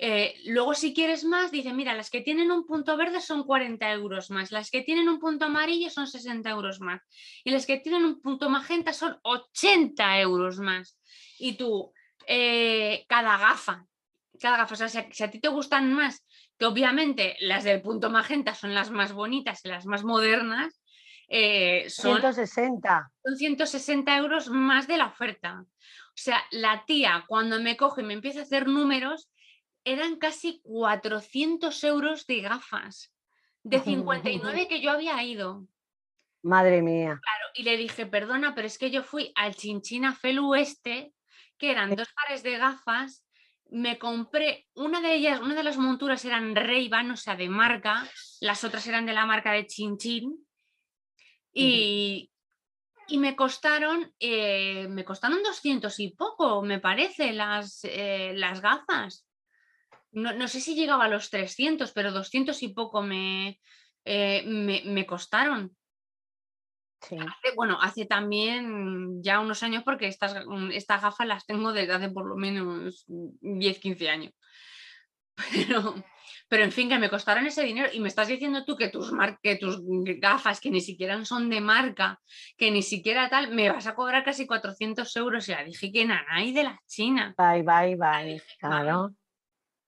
eh, 0.02 0.34
luego, 0.46 0.72
si 0.72 0.94
quieres 0.94 1.24
más, 1.24 1.50
dice, 1.50 1.74
mira, 1.74 1.94
las 1.94 2.08
que 2.08 2.22
tienen 2.22 2.50
un 2.50 2.64
punto 2.64 2.96
verde 2.96 3.20
son 3.20 3.44
40 3.44 3.92
euros 3.92 4.30
más, 4.30 4.50
las 4.50 4.70
que 4.70 4.80
tienen 4.80 5.10
un 5.10 5.18
punto 5.18 5.44
amarillo 5.44 5.90
son 5.90 6.06
60 6.06 6.48
euros 6.48 6.80
más 6.80 7.02
y 7.44 7.50
las 7.50 7.66
que 7.66 7.76
tienen 7.76 8.06
un 8.06 8.18
punto 8.22 8.48
magenta 8.48 8.94
son 8.94 9.18
80 9.22 10.20
euros 10.20 10.58
más. 10.58 10.98
Y 11.38 11.52
tú, 11.52 11.92
eh, 12.26 13.04
cada 13.08 13.36
gafa, 13.36 13.84
cada 14.40 14.56
gafa, 14.56 14.72
o 14.72 14.88
sea, 14.88 14.88
si 14.88 15.22
a, 15.22 15.30
ti 15.30 15.38
te 15.38 15.48
gustan 15.48 15.92
más, 15.92 16.26
que 16.58 16.64
obviamente 16.64 17.36
las 17.40 17.64
del 17.64 17.82
punto 17.82 18.08
magenta 18.08 18.54
son 18.54 18.74
las 18.74 18.90
más 18.90 19.12
bonitas 19.12 19.62
y 19.66 19.68
las 19.68 19.84
más 19.84 20.02
modernas, 20.02 20.80
eh, 21.28 21.84
son 21.90 22.22
160. 22.22 23.10
Son 23.22 23.36
160 23.36 24.16
euros 24.16 24.48
más 24.48 24.88
de 24.88 24.96
la 24.96 25.08
oferta. 25.08 25.60
O 25.60 26.22
sea, 26.22 26.42
la 26.52 26.86
tía 26.86 27.22
cuando 27.28 27.60
me 27.60 27.76
coge 27.76 28.00
y 28.00 28.04
me 28.04 28.14
empieza 28.14 28.40
a 28.40 28.44
hacer 28.44 28.66
números, 28.66 29.28
eran 29.84 30.16
casi 30.16 30.60
400 30.62 31.84
euros 31.84 32.26
de 32.26 32.40
gafas, 32.40 33.12
de 33.62 33.80
59 33.80 34.68
que 34.68 34.80
yo 34.80 34.90
había 34.90 35.22
ido. 35.22 35.66
Madre 36.42 36.82
mía. 36.82 37.20
Claro, 37.22 37.44
y 37.54 37.62
le 37.62 37.76
dije, 37.76 38.06
perdona, 38.06 38.54
pero 38.54 38.66
es 38.66 38.78
que 38.78 38.90
yo 38.90 39.02
fui 39.02 39.32
al 39.34 39.54
Chinchina 39.54 40.14
Felu 40.14 40.54
este, 40.54 41.12
que 41.58 41.70
eran 41.70 41.94
dos 41.94 42.08
pares 42.14 42.42
de 42.42 42.56
gafas, 42.56 43.26
me 43.70 43.98
compré 43.98 44.66
una 44.74 45.00
de 45.00 45.14
ellas, 45.14 45.40
una 45.40 45.54
de 45.54 45.62
las 45.62 45.76
monturas 45.76 46.24
eran 46.24 46.56
Ray-Ban, 46.56 47.10
o 47.10 47.16
sea, 47.16 47.36
de 47.36 47.48
marca, 47.48 48.08
las 48.40 48.64
otras 48.64 48.86
eran 48.86 49.06
de 49.06 49.12
la 49.12 49.26
marca 49.26 49.52
de 49.52 49.66
Chinchín, 49.66 50.46
y, 51.52 52.30
y 53.06 53.18
me 53.18 53.36
costaron, 53.36 54.12
eh, 54.18 54.88
me 54.88 55.04
costaron 55.04 55.42
200 55.42 55.98
y 56.00 56.10
poco, 56.10 56.62
me 56.62 56.80
parece, 56.80 57.32
las, 57.32 57.80
eh, 57.84 58.32
las 58.34 58.60
gafas. 58.60 59.26
No, 60.12 60.48
sé 60.48 60.60
si 60.60 60.74
llegaba 60.74 61.04
a 61.04 61.08
los 61.08 61.30
300, 61.30 61.92
pero 61.92 62.10
200 62.10 62.62
y 62.62 62.68
poco 62.68 63.02
me, 63.02 63.60
eh, 64.04 64.42
me, 64.44 65.06
costaron. 65.06 65.76
bueno, 67.54 67.78
hace 67.80 68.06
también 68.06 69.22
ya 69.22 69.40
unos 69.40 69.62
años 69.62 69.82
porque 69.84 70.08
estas, 70.08 70.34
estas 70.72 71.02
gafas 71.02 71.26
las 71.26 71.46
tengo 71.46 71.72
desde 71.72 71.92
hace 71.92 72.10
por 72.10 72.26
lo 72.26 72.36
menos 72.36 73.04
10, 73.06 73.78
15 73.78 74.10
años. 74.10 74.32
Pero, 75.52 75.94
pero 76.50 76.64
en 76.64 76.72
fin, 76.72 76.88
que 76.88 76.98
me 76.98 77.08
costaron 77.08 77.46
ese 77.46 77.62
dinero 77.62 77.88
y 77.92 78.00
me 78.00 78.08
estás 78.08 78.26
diciendo 78.26 78.64
tú 78.64 78.76
que 78.76 78.88
tus, 78.88 79.12
que 79.42 79.56
tus 79.56 79.80
gafas, 80.18 80.60
que 80.60 80.70
ni 80.70 80.80
siquiera 80.80 81.24
son 81.24 81.48
de 81.48 81.60
marca, 81.60 82.20
que 82.58 82.70
ni 82.70 82.82
siquiera 82.82 83.30
tal, 83.30 83.54
me 83.54 83.70
vas 83.70 83.86
a 83.86 83.94
cobrar 83.94 84.24
casi 84.24 84.46
400 84.46 85.14
euros. 85.16 85.48
Y 85.48 85.52
la 85.52 85.64
dije 85.64 85.92
que 85.92 86.04
nanay 86.04 86.52
de 86.52 86.64
la 86.64 86.80
China. 86.86 87.34
Bye, 87.38 87.62
bye, 87.62 87.96
bye. 87.96 88.42
Claro. 88.58 89.14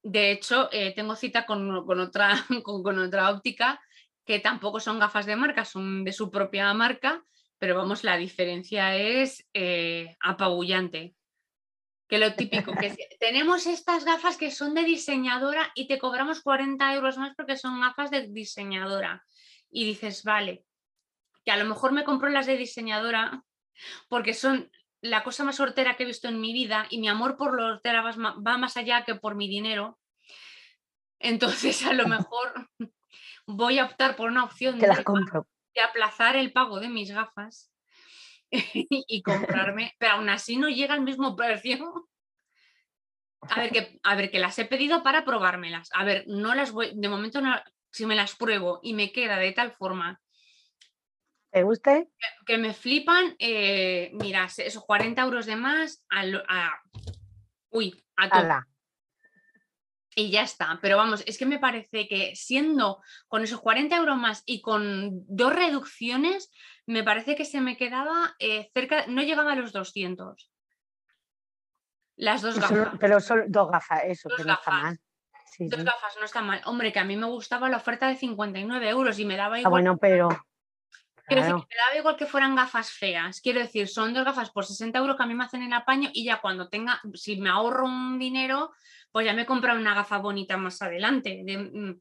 De 0.03 0.33
hecho, 0.33 0.69
eh, 0.73 0.93
tengo 0.95 1.15
cita 1.15 1.47
con, 1.47 1.71
otra, 1.71 2.35
con, 2.65 2.99
otra 2.99 3.31
óptica 3.31 3.81
que 4.25 4.39
tampoco 4.39 4.81
son 4.81 4.99
gafas 4.99 5.27
de 5.27 5.37
marca, 5.37 5.65
son 5.65 6.05
de 6.05 6.13
su 6.13 6.31
propia 6.31 6.73
marca, 6.75 7.25
pero 7.59 7.77
vamos, 7.77 8.05
la 8.05 8.17
diferencia 8.17 8.97
es 8.97 9.49
eh, 9.55 10.17
apabullante 10.21 11.15
que 12.13 12.19
lo 12.19 12.35
típico, 12.35 12.75
que 12.75 12.95
tenemos 13.21 13.67
estas 13.67 14.05
gafas 14.05 14.37
que 14.37 14.51
son 14.51 14.75
de 14.75 14.83
diseñadora 14.83 15.73
y 15.75 15.87
te 15.87 15.99
cobramos 15.99 16.43
40 16.43 16.95
euros 16.95 17.17
más 17.17 17.35
porque 17.35 17.57
son 17.57 17.81
gafas 17.81 18.11
de 18.11 18.29
diseñadora. 18.29 19.25
Y 19.71 19.87
dices, 19.87 20.23
vale, 20.23 20.67
que 21.43 21.53
a 21.53 21.57
lo 21.57 21.65
mejor 21.65 21.93
me 21.93 22.05
compro 22.05 22.29
las 22.29 22.45
de 22.45 22.59
diseñadora 22.59 23.43
porque 24.11 24.35
son 24.35 24.71
la 25.03 25.25
cosa 25.25 25.45
más 25.45 25.61
hortera 25.61 25.97
que 25.97 26.05
he 26.05 26.07
visto 26.07 26.29
en 26.29 26.41
mi 26.41 26.53
vida 26.53 26.87
y 26.89 26.99
mi 26.99 27.09
amor 27.09 27.37
por 27.37 27.55
lo 27.55 27.67
hortera 27.67 28.03
va 28.03 28.59
más 28.59 28.77
allá 28.77 29.05
que 29.05 29.17
por 29.17 29.35
mi 29.35 29.49
dinero. 29.49 29.99
Entonces, 31.19 31.85
a 31.85 31.93
lo 31.93 32.07
mejor 32.09 32.71
voy 33.47 33.79
a 33.79 33.85
optar 33.85 34.17
por 34.17 34.31
una 34.31 34.45
opción 34.45 34.79
de, 34.79 34.87
de 34.87 35.81
aplazar 35.81 36.37
el 36.37 36.53
pago 36.53 36.81
de 36.81 36.89
mis 36.89 37.11
gafas 37.11 37.73
y 38.51 39.23
comprarme, 39.23 39.95
pero 39.99 40.13
aún 40.13 40.29
así 40.29 40.57
no 40.57 40.69
llega 40.69 40.95
al 40.95 41.03
mismo 41.03 41.35
precio. 41.37 42.09
A 43.43 43.61
ver, 43.61 43.73
que, 43.73 43.99
a 44.05 44.15
ver, 44.15 44.31
que 44.31 44.39
las 44.39 44.57
he 44.61 44.65
pedido 44.65 45.03
para 45.03 45.25
probármelas. 45.25 45.91
A 45.95 46.05
ver, 46.05 46.25
no 46.29 46.55
las 46.55 46.71
voy, 46.71 46.93
de 46.95 47.09
momento 47.09 47.41
no, 47.41 47.61
si 47.91 48.07
me 48.07 48.15
las 48.15 48.37
pruebo 48.37 48.79
y 48.85 48.95
me 48.95 49.11
queda 49.11 49.37
de 49.37 49.51
tal 49.51 49.73
forma. 49.73 50.21
¿Te 51.53 51.63
guste? 51.65 52.09
Que, 52.47 52.57
me 52.57 52.73
flipan, 52.73 53.37
eh, 53.39 54.11
mira, 54.15 54.49
esos 54.57 54.83
40 54.85 55.21
euros 55.21 55.45
de 55.45 55.57
más, 55.57 56.03
a, 56.11 56.25
uy, 57.69 58.03
a 58.17 58.31
todo. 58.31 58.63
Y 60.15 60.31
ya 60.31 60.43
está, 60.43 60.79
pero 60.81 60.97
vamos, 60.97 61.23
es 61.27 61.37
que 61.37 61.45
me 61.45 61.59
parece 61.59 62.09
que 62.09 62.35
siendo 62.37 63.03
con 63.29 63.43
esos 63.43 63.61
40 63.61 63.97
euros 63.97 64.17
más 64.17 64.43
y 64.47 64.63
con 64.63 65.25
dos 65.27 65.55
reducciones, 65.55 66.51
me 66.87 67.05
parece 67.05 67.37
que 67.37 67.45
se 67.45 67.61
me 67.61 67.77
quedaba 67.77 68.35
eh, 68.39 68.71
cerca, 68.73 69.07
no 69.09 69.23
llegaba 69.23 69.53
a 69.53 69.57
los 69.57 69.73
200. 69.73 70.51
Las 72.17 72.41
dos 72.41 72.59
gafas. 72.59 72.97
pero 72.99 73.21
son 73.21 73.45
dos 73.49 73.71
gafas, 73.71 74.05
eso, 74.05 74.31
que 74.35 74.45
no 74.45 74.55
está 74.55 74.71
mal. 74.71 74.99
dos 75.59 75.85
gafas, 75.85 76.17
no 76.19 76.25
está 76.25 76.41
mal. 76.41 76.63
Hombre, 76.65 76.93
que 76.93 76.99
a 76.99 77.05
mí 77.05 77.17
me 77.17 77.27
gustaba 77.27 77.69
la 77.69 77.77
oferta 77.77 78.09
de 78.09 78.17
59 78.17 78.89
euros 78.89 79.19
y 79.19 79.27
me 79.27 79.37
daba 79.37 79.57
ah, 79.57 79.61
igual. 79.61 79.67
Ah, 79.67 79.71
bueno, 79.71 79.99
pero. 79.99 80.29
Quiero 81.27 81.43
decir, 81.43 81.55
me 81.55 81.77
daba 81.77 81.99
igual 81.99 82.17
que 82.17 82.27
fueran 82.27 82.57
gafas 82.57 82.91
feas. 82.91 83.41
Quiero 83.41 83.61
decir, 83.61 83.89
son 83.89 84.13
dos 84.13 84.25
gafas 84.25 84.51
por 84.51 84.67
60 84.67 84.99
euros 84.99 85.17
que 85.17 85.23
a 85.23 85.27
mí 85.27 85.35
me 85.35 85.45
hacen 85.45 85.63
el 85.63 85.73
apaño 85.73 86.11
y 86.13 86.25
ya 86.25 86.41
cuando 86.41 86.69
tenga, 86.69 87.01
si 87.15 87.41
me 87.41 87.49
ahorro 87.49 87.87
un 87.87 88.19
dinero, 88.19 88.73
pues 89.13 89.27
ya 89.27 89.33
me 89.33 89.47
compro 89.47 89.75
una 89.75 89.95
gafa 89.95 90.19
bonita 90.19 90.57
más 90.57 90.83
adelante. 90.83 91.43
Mm, 91.45 91.93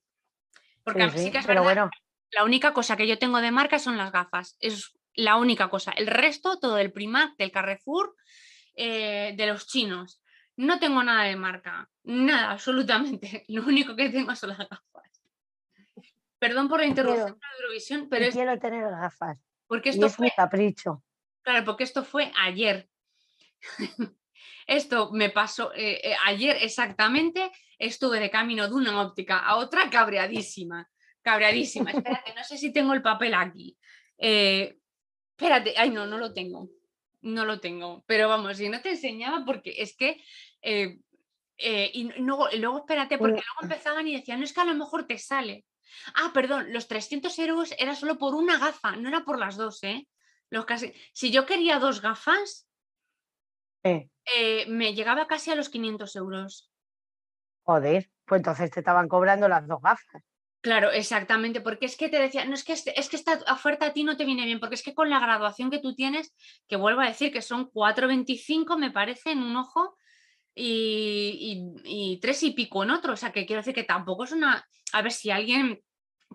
porque 0.83 1.09
sí, 1.11 1.31
que 1.31 1.37
es 1.37 1.45
pero 1.45 1.63
bueno. 1.63 1.89
la 2.31 2.43
única 2.43 2.73
cosa 2.73 2.97
que 2.97 3.07
yo 3.07 3.19
tengo 3.19 3.39
de 3.41 3.51
marca 3.51 3.77
son 3.77 3.97
las 3.97 4.11
gafas. 4.11 4.57
Es 4.59 4.91
la 5.13 5.35
única 5.35 5.69
cosa. 5.69 5.91
El 5.91 6.07
resto, 6.07 6.57
todo 6.59 6.77
el 6.77 6.91
Primark, 6.91 7.37
del 7.37 7.51
Carrefour, 7.51 8.15
eh, 8.75 9.33
de 9.37 9.45
los 9.47 9.67
chinos. 9.67 10.21
No 10.57 10.79
tengo 10.79 11.03
nada 11.03 11.23
de 11.23 11.35
marca, 11.35 11.89
nada, 12.03 12.51
absolutamente. 12.51 13.45
Lo 13.49 13.63
único 13.63 13.95
que 13.95 14.09
tengo 14.09 14.35
son 14.35 14.49
las 14.49 14.57
gafas. 14.59 15.10
Perdón 16.41 16.67
por 16.67 16.79
la 16.79 16.87
interrupción 16.87 17.37
de 17.39 17.61
Eurovisión, 17.61 18.09
pero 18.09 18.25
es... 18.25 18.33
quiero 18.33 18.57
tener 18.57 18.89
gafas. 18.89 19.37
Porque 19.67 19.89
esto 19.89 20.07
es 20.07 20.15
fue... 20.15 20.33
capricho. 20.35 21.03
Claro, 21.43 21.63
porque 21.63 21.83
esto 21.83 22.03
fue 22.03 22.31
ayer. 22.35 22.89
esto 24.67 25.11
me 25.11 25.29
pasó 25.29 25.71
eh, 25.73 26.01
eh, 26.03 26.15
ayer 26.25 26.57
exactamente. 26.61 27.51
Estuve 27.77 28.19
de 28.19 28.31
camino 28.31 28.67
de 28.67 28.73
una 28.73 29.01
óptica 29.01 29.39
a 29.39 29.57
otra 29.57 29.89
cabreadísima. 29.89 30.89
Cabreadísima. 31.21 31.91
Espérate, 31.91 32.33
no 32.33 32.43
sé 32.43 32.57
si 32.57 32.73
tengo 32.73 32.93
el 32.93 33.03
papel 33.03 33.35
aquí. 33.35 33.77
espérate, 34.17 35.75
ay 35.77 35.91
no, 35.91 36.07
no 36.07 36.17
lo 36.17 36.33
tengo 36.33 36.69
no 37.21 37.45
lo 37.45 37.59
tengo, 37.59 38.03
pero 38.07 38.27
vamos, 38.27 38.57
si 38.57 38.69
no 38.69 38.81
te 38.81 38.91
enseñaba 38.91 39.43
porque 39.45 39.75
es 39.77 39.95
que... 39.95 40.21
Eh, 40.61 40.99
eh, 41.63 41.91
y, 41.93 42.03
luego, 42.21 42.47
espérate, 42.49 43.19
porque 43.19 43.33
luego 43.33 43.61
empezaban 43.61 44.07
y 44.07 44.15
decían, 44.15 44.39
no 44.39 44.45
es 44.45 44.53
que 44.53 44.61
a 44.61 44.65
lo 44.65 44.73
mejor 44.73 45.05
te 45.05 45.19
sale. 45.19 45.63
Ah, 46.15 46.31
perdón, 46.33 46.71
los 46.73 46.87
300 46.87 47.37
euros 47.39 47.73
era 47.77 47.95
solo 47.95 48.17
por 48.17 48.35
una 48.35 48.57
gafa, 48.57 48.95
no 48.95 49.09
era 49.09 49.23
por 49.23 49.39
las 49.39 49.57
dos, 49.57 49.83
¿eh? 49.83 50.07
Los 50.49 50.65
casi... 50.65 50.93
Si 51.13 51.31
yo 51.31 51.45
quería 51.45 51.79
dos 51.79 52.01
gafas, 52.01 52.67
eh, 53.83 54.65
me 54.67 54.93
llegaba 54.93 55.27
casi 55.27 55.51
a 55.51 55.55
los 55.55 55.69
500 55.69 56.15
euros. 56.15 56.71
Joder, 57.63 58.09
pues 58.25 58.39
entonces 58.39 58.71
te 58.71 58.79
estaban 58.79 59.07
cobrando 59.07 59.47
las 59.47 59.67
dos 59.67 59.81
gafas. 59.81 60.23
Claro, 60.61 60.91
exactamente, 60.91 61.59
porque 61.59 61.87
es 61.87 61.97
que 61.97 62.07
te 62.07 62.19
decía, 62.19 62.45
no 62.45 62.53
es 62.53 62.63
que, 62.63 62.73
este, 62.73 62.99
es 62.99 63.09
que 63.09 63.15
esta 63.15 63.39
oferta 63.51 63.87
a 63.87 63.93
ti 63.93 64.03
no 64.03 64.15
te 64.15 64.25
viene 64.25 64.45
bien, 64.45 64.59
porque 64.59 64.75
es 64.75 64.83
que 64.83 64.93
con 64.93 65.09
la 65.09 65.19
graduación 65.19 65.71
que 65.71 65.79
tú 65.79 65.95
tienes, 65.95 66.35
que 66.67 66.75
vuelvo 66.75 67.01
a 67.01 67.07
decir 67.07 67.31
que 67.31 67.41
son 67.41 67.71
4,25 67.71 68.77
me 68.77 68.91
parece 68.91 69.31
en 69.31 69.39
un 69.41 69.55
ojo 69.55 69.97
y, 70.55 72.19
tres 72.21 72.43
y 72.43 72.51
pico 72.51 72.83
en 72.83 72.91
otro, 72.91 73.13
o 73.13 73.17
sea 73.17 73.31
que 73.31 73.45
quiero 73.45 73.61
decir 73.61 73.73
que 73.73 73.83
tampoco 73.83 74.23
es 74.23 74.31
una, 74.31 74.65
a 74.93 75.01
ver 75.01 75.11
si 75.11 75.31
alguien 75.31 75.81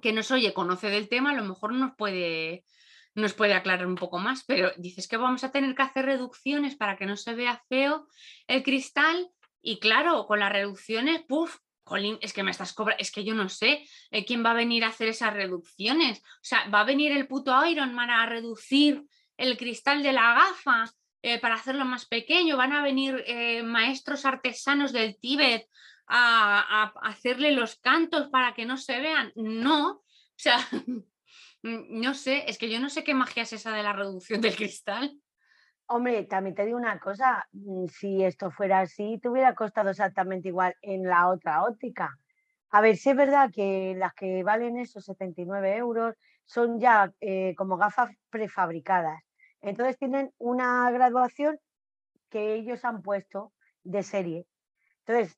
que 0.03 0.13
nos 0.13 0.31
oye 0.31 0.53
conoce 0.53 0.91
del 0.91 1.09
tema, 1.09 1.31
a 1.31 1.35
lo 1.35 1.45
mejor 1.45 1.73
nos 1.73 1.95
puede, 1.97 2.65
nos 3.15 3.35
puede 3.35 3.55
aclarar 3.55 3.87
un 3.87 3.95
poco 3.95 4.19
más, 4.19 4.45
pero 4.47 4.73
dices 4.77 5.09
que 5.09 5.17
vamos 5.17 5.45
a 5.45 5.53
tener 5.53 5.75
que 5.75 5.83
hacer 5.83 6.07
reducciones 6.07 6.77
para 6.77 6.97
que 6.97 7.07
no 7.07 7.17
se 7.17 7.35
vea 7.35 7.63
feo 7.69 8.07
el 8.47 8.63
cristal 8.63 9.31
y 9.61 9.79
claro, 9.79 10.27
con 10.27 10.39
las 10.39 10.53
reducciones, 10.53 11.23
puff, 11.27 11.57
Colin, 11.83 12.19
es 12.21 12.33
que 12.33 12.43
me 12.43 12.51
estás 12.51 12.73
cobrando, 12.73 13.01
es 13.01 13.13
que 13.13 13.25
yo 13.25 13.35
no 13.35 13.49
sé 13.49 13.85
eh, 14.11 14.25
quién 14.25 14.45
va 14.45 14.51
a 14.51 14.55
venir 14.55 14.85
a 14.85 14.89
hacer 14.89 15.09
esas 15.09 15.33
reducciones. 15.33 16.19
O 16.19 16.43
sea, 16.43 16.69
va 16.69 16.81
a 16.81 16.85
venir 16.85 17.13
el 17.13 17.29
puto 17.29 17.65
Iron 17.65 17.95
Man 17.95 18.11
a 18.11 18.27
reducir 18.27 19.05
el 19.37 19.57
cristal 19.57 20.03
de 20.03 20.13
la 20.13 20.35
gafa 20.35 20.93
eh, 21.27 21.41
para 21.41 21.57
hacerlo 21.57 21.85
más 21.85 22.07
pequeño. 22.07 22.57
Van 22.57 22.73
a 22.73 22.85
venir 22.85 23.25
eh, 23.27 23.65
maestros 23.65 24.25
artesanos 24.25 24.93
del 24.93 25.19
Tíbet 25.19 25.69
a, 26.07 26.93
hacerle 27.03 27.51
los 27.51 27.81
cantos 27.81 28.29
para 28.29 28.55
que 28.55 28.65
no 28.65 28.77
se 28.77 29.01
vean. 29.01 29.33
No, 29.35 29.91
o 29.91 30.05
sea, 30.37 30.59
no 31.63 32.15
sé, 32.15 32.49
es 32.49 32.59
que 32.59 32.71
yo 32.71 32.79
no 32.79 32.89
sé 32.89 33.03
qué 33.03 33.13
magia 33.13 33.43
es 33.43 33.53
esa 33.53 33.73
de 33.73 33.83
la 33.83 33.93
reducción 33.93 34.41
del 34.41 34.55
cristal. 34.55 35.21
Hombre, 35.87 36.23
también 36.25 36.55
te 36.55 36.65
digo 36.65 36.79
una 36.79 37.01
cosa, 37.01 37.45
mm, 37.51 37.87
si 37.89 38.23
esto 38.23 38.53
fuera 38.53 38.79
así, 38.79 39.19
te 39.21 39.29
hubiera 39.29 39.57
costado 39.57 39.91
exactamente 39.91 40.47
igual 40.47 40.77
en 40.81 41.09
la 41.09 41.29
otra 41.29 41.65
óptica. 41.65 42.17
A 42.71 42.81
ver, 42.81 42.97
si 42.97 43.11
es 43.11 43.17
verdad 43.17 43.51
que 43.53 43.97
las 43.97 44.15
que 44.15 44.45
valen 44.45 44.79
esos 44.79 45.05
79 45.05 45.77
euros 45.77 46.15
son 46.45 46.79
ya 46.79 47.13
eh, 47.21 47.57
como 47.57 47.77
gafas 47.79 48.11
prefabricadas. 48.31 49.26
Entonces 49.67 49.99
tienen 49.99 50.33
una 50.39 50.89
graduación 50.93 51.59
que 52.31 52.55
ellos 52.55 52.85
han 52.85 53.03
puesto 53.03 53.53
de 53.83 54.05
serie. 54.05 54.47
Entonces, 55.05 55.37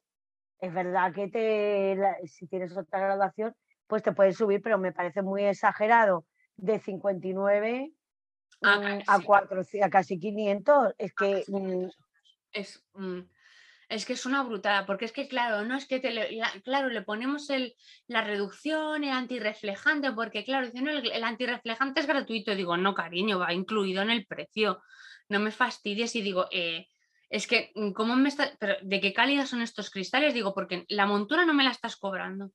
es 0.61 0.75
verdad 0.75 1.15
que 1.15 1.29
te, 1.29 1.99
si 2.27 2.47
tienes 2.47 2.77
otra 2.77 3.01
graduación, 3.01 3.55
pues 3.87 4.03
te 4.03 4.13
puedes 4.13 4.37
subir, 4.37 4.61
pero 4.61 4.79
me 4.79 4.93
parece 4.93 5.23
muy 5.23 5.45
exagerado 5.45 6.27
de 6.57 6.79
59 6.79 7.91
a, 8.63 9.19
mm, 9.19 9.23
cuatro, 9.25 9.63
a 9.83 9.89
casi 9.89 10.19
500. 10.19 10.95
Es 10.99 11.15
que. 11.15 11.45
Es, 12.53 12.85
mm, 12.93 13.21
Es 13.89 14.05
que 14.05 14.13
es 14.13 14.27
una 14.27 14.43
brutada, 14.43 14.85
porque 14.85 15.07
es 15.07 15.13
que, 15.13 15.29
claro, 15.29 15.65
no 15.65 15.75
es 15.75 15.87
que 15.87 15.99
te 15.99 16.11
le, 16.11 16.39
claro, 16.63 16.89
le 16.91 17.03
ponemos 17.03 17.49
el, 17.49 17.75
la 18.07 18.23
reducción, 18.23 19.03
el 19.03 19.11
antirreflejante, 19.11 20.13
porque, 20.13 20.45
claro, 20.45 20.67
dicen, 20.67 20.89
el, 20.89 21.11
el 21.11 21.25
antirreflejante 21.25 22.01
es 22.01 22.07
gratuito. 22.07 22.55
Digo, 22.55 22.77
no, 22.77 22.95
cariño, 22.95 23.39
va 23.39 23.55
incluido 23.55 24.03
en 24.03 24.11
el 24.11 24.27
precio. 24.27 24.83
No 25.31 25.41
me 25.41 25.51
fastidies 25.51 26.15
y 26.17 26.21
digo, 26.21 26.49
eh, 26.51 26.87
es 27.31 27.47
que, 27.47 27.73
mm, 27.75 27.93
¿cómo 27.93 28.15
me 28.17 28.29
está, 28.29 28.55
pero 28.59 28.77
¿de 28.83 29.01
qué 29.01 29.15
calidad 29.15 29.47
son 29.47 29.63
estos 29.63 29.91
cristales? 29.91 30.35
Digo, 30.35 30.55
porque 30.55 30.85
la 30.89 31.07
montura 31.07 31.47
no 31.47 31.55
me 31.55 31.65
la 31.65 31.71
estás 31.71 31.97
cobrando. 31.97 32.53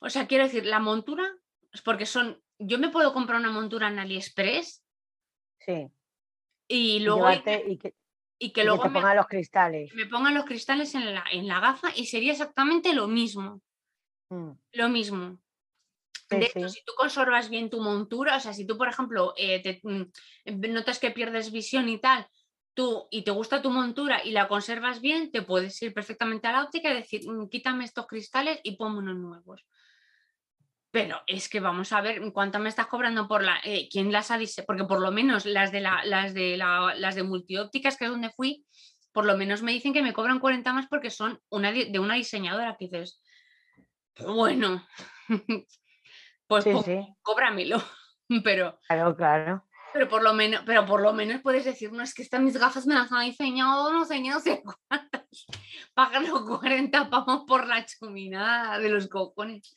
O 0.00 0.08
sea, 0.08 0.26
quiero 0.26 0.44
decir, 0.44 0.64
la 0.64 0.80
montura, 0.80 1.30
es 1.72 1.82
porque 1.82 2.06
son, 2.06 2.42
yo 2.58 2.78
me 2.78 2.88
puedo 2.88 3.12
comprar 3.12 3.38
una 3.40 3.50
montura 3.50 3.88
en 3.88 3.98
AliExpress. 3.98 4.82
Sí. 5.58 5.88
Y 6.66 7.00
luego 7.00 7.28
y 7.30 7.76
que 7.78 7.94
luego 8.64 8.82
te 8.82 8.90
pongan 8.90 9.16
los 9.16 9.26
cristales. 9.26 9.94
Me 9.94 10.06
pongan 10.06 10.34
los 10.34 10.44
cristales 10.44 10.94
en 10.94 11.14
la, 11.14 11.24
en 11.30 11.46
la 11.46 11.60
gafa 11.60 11.88
y 11.94 12.06
sería 12.06 12.32
exactamente 12.32 12.94
lo 12.94 13.06
mismo. 13.06 13.60
Mm. 14.30 14.52
Lo 14.72 14.88
mismo. 14.88 15.38
de 16.30 16.46
hecho, 16.46 16.68
si 16.68 16.82
tú 16.84 16.92
conservas 16.96 17.50
bien 17.50 17.68
tu 17.68 17.80
montura, 17.80 18.36
o 18.36 18.40
sea, 18.40 18.54
si 18.54 18.66
tú, 18.66 18.78
por 18.78 18.88
ejemplo, 18.88 19.34
eh, 19.36 19.60
te, 19.60 19.80
mm, 19.82 20.72
notas 20.72 20.98
que 20.98 21.10
pierdes 21.10 21.52
visión 21.52 21.88
y 21.88 21.98
tal, 21.98 22.26
tú 22.72 23.08
y 23.10 23.22
te 23.22 23.32
gusta 23.32 23.60
tu 23.60 23.70
montura 23.70 24.24
y 24.24 24.30
la 24.30 24.48
conservas 24.48 25.00
bien, 25.00 25.30
te 25.30 25.42
puedes 25.42 25.80
ir 25.82 25.92
perfectamente 25.92 26.46
a 26.46 26.52
la 26.52 26.62
óptica 26.62 26.90
y 26.90 26.94
decir, 26.94 27.28
mm, 27.28 27.48
quítame 27.48 27.84
estos 27.84 28.06
cristales 28.06 28.60
y 28.62 28.76
ponme 28.76 28.98
unos 28.98 29.16
nuevos. 29.16 29.66
Pero 30.92 31.20
es 31.26 31.48
que 31.48 31.60
vamos 31.60 31.92
a 31.92 32.00
ver 32.00 32.20
cuánto 32.32 32.58
me 32.58 32.68
estás 32.68 32.86
cobrando 32.86 33.28
por 33.28 33.44
la. 33.44 33.60
Eh, 33.64 33.88
¿Quién 33.90 34.10
las 34.10 34.30
ha 34.30 34.38
diseñado? 34.38 34.66
Porque 34.66 34.84
por 34.84 35.00
lo 35.00 35.12
menos 35.12 35.46
las 35.46 35.70
de, 35.70 35.80
la, 35.80 36.04
las, 36.04 36.34
de 36.34 36.56
la, 36.56 36.94
las 36.96 37.14
de 37.14 37.22
multiópticas, 37.22 37.96
que 37.96 38.06
es 38.06 38.10
donde 38.10 38.30
fui, 38.30 38.64
por 39.12 39.24
lo 39.24 39.36
menos 39.36 39.62
me 39.62 39.72
dicen 39.72 39.92
que 39.92 40.02
me 40.02 40.12
cobran 40.12 40.40
40 40.40 40.72
más 40.72 40.88
porque 40.88 41.10
son 41.10 41.40
una, 41.48 41.72
de 41.72 41.98
una 41.98 42.14
diseñadora 42.14 42.76
que 42.76 42.86
dices, 42.86 43.22
bueno, 44.26 44.86
pues, 46.46 46.64
cóbramelo. 47.22 47.82
Pero, 48.44 48.78
claro, 48.86 49.16
claro. 49.16 49.66
Pero 49.92 50.08
por 50.08 50.22
lo 50.22 50.32
menos, 50.32 50.62
pero 50.64 50.86
por 50.86 51.00
lo 51.02 51.12
menos 51.12 51.42
puedes 51.42 51.64
decir, 51.64 51.90
no, 51.90 52.04
es 52.04 52.14
que 52.14 52.22
estas 52.22 52.40
mis 52.40 52.56
gafas 52.56 52.86
me 52.86 52.94
las 52.94 53.10
han 53.10 53.24
diseñado, 53.24 53.92
no 53.92 54.04
sé, 54.04 54.20
no 54.20 54.38
sé 54.38 54.62
cuántas. 54.88 55.46
Pagan 55.94 56.28
los 56.28 56.42
40 56.42 57.10
pavos 57.10 57.42
por 57.44 57.66
la 57.66 57.84
chuminada 57.84 58.78
de 58.78 58.88
los 58.88 59.08
cojones 59.08 59.76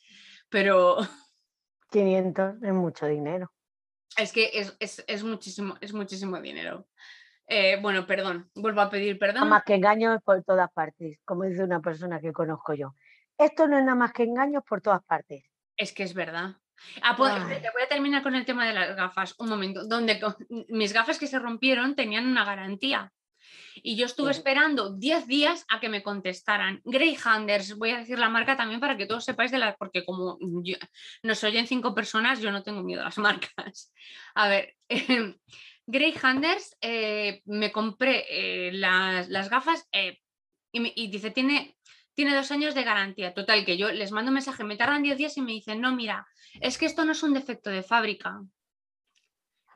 pero... 0.54 0.98
500 1.90 2.62
es 2.62 2.72
mucho 2.72 3.06
dinero. 3.06 3.52
Es 4.16 4.32
que 4.32 4.50
es, 4.52 5.24
muchísimo, 5.24 5.74
es 5.80 5.92
muchísimo 5.92 6.40
dinero. 6.40 6.86
Eh, 7.48 7.78
bueno, 7.82 8.06
perdón, 8.06 8.48
vuelvo 8.54 8.80
a 8.80 8.88
pedir 8.88 9.18
perdón. 9.18 9.40
Nada 9.40 9.50
más 9.50 9.64
que 9.64 9.74
engaños 9.74 10.22
por 10.22 10.44
todas 10.44 10.70
partes, 10.72 11.18
como 11.24 11.42
dice 11.42 11.64
una 11.64 11.80
persona 11.80 12.20
que 12.20 12.32
conozco 12.32 12.72
yo. 12.74 12.94
Esto 13.36 13.66
no 13.66 13.78
es 13.78 13.84
nada 13.84 13.96
más 13.96 14.12
que 14.12 14.22
engaños 14.22 14.62
por 14.64 14.80
todas 14.80 15.02
partes. 15.04 15.42
Es 15.76 15.92
que 15.92 16.04
es 16.04 16.14
verdad. 16.14 16.56
Ah, 17.02 17.14
pues, 17.16 17.32
voy 17.32 17.82
a 17.82 17.88
terminar 17.88 18.22
con 18.22 18.36
el 18.36 18.44
tema 18.44 18.64
de 18.66 18.74
las 18.74 18.94
gafas. 18.94 19.34
Un 19.38 19.48
momento, 19.48 19.84
donde 19.86 20.20
mis 20.68 20.92
gafas 20.92 21.18
que 21.18 21.26
se 21.26 21.40
rompieron 21.40 21.96
tenían 21.96 22.28
una 22.28 22.44
garantía. 22.44 23.12
Y 23.76 23.96
yo 23.96 24.06
estuve 24.06 24.30
esperando 24.30 24.90
10 24.90 25.26
días 25.26 25.64
a 25.68 25.80
que 25.80 25.88
me 25.88 26.02
contestaran. 26.02 26.80
Greyhounders, 26.84 27.76
voy 27.76 27.90
a 27.90 27.98
decir 27.98 28.18
la 28.18 28.28
marca 28.28 28.56
también 28.56 28.80
para 28.80 28.96
que 28.96 29.06
todos 29.06 29.24
sepáis 29.24 29.50
de 29.50 29.58
la, 29.58 29.76
porque 29.76 30.04
como 30.04 30.38
nos 31.22 31.44
oyen 31.44 31.66
cinco 31.66 31.94
personas, 31.94 32.40
yo 32.40 32.50
no 32.50 32.62
tengo 32.62 32.82
miedo 32.82 33.02
a 33.02 33.04
las 33.04 33.18
marcas. 33.18 33.92
A 34.34 34.48
ver, 34.48 34.74
eh, 34.88 35.34
Greyhounders, 35.86 36.76
eh, 36.80 37.42
me 37.44 37.70
compré 37.70 38.24
eh, 38.28 38.72
las, 38.72 39.50
gafas 39.50 39.86
eh, 39.92 40.18
y, 40.72 41.08
dice, 41.08 41.30
tiene, 41.30 41.76
tiene 42.14 42.34
dos 42.34 42.50
años 42.50 42.74
de 42.74 42.84
garantía. 42.84 43.34
Total, 43.34 43.64
que 43.64 43.76
yo 43.76 43.92
les 43.92 44.10
mando 44.10 44.30
un 44.30 44.34
mensaje, 44.34 44.64
me 44.64 44.76
tardan 44.76 45.02
10 45.02 45.18
días 45.18 45.36
y 45.36 45.42
me 45.42 45.52
dicen, 45.52 45.80
no, 45.80 45.94
mira, 45.94 46.26
es 46.60 46.78
que 46.78 46.86
esto 46.86 47.04
no 47.04 47.12
es 47.12 47.22
un 47.22 47.34
defecto 47.34 47.70
de 47.70 47.82
fábrica. 47.82 48.40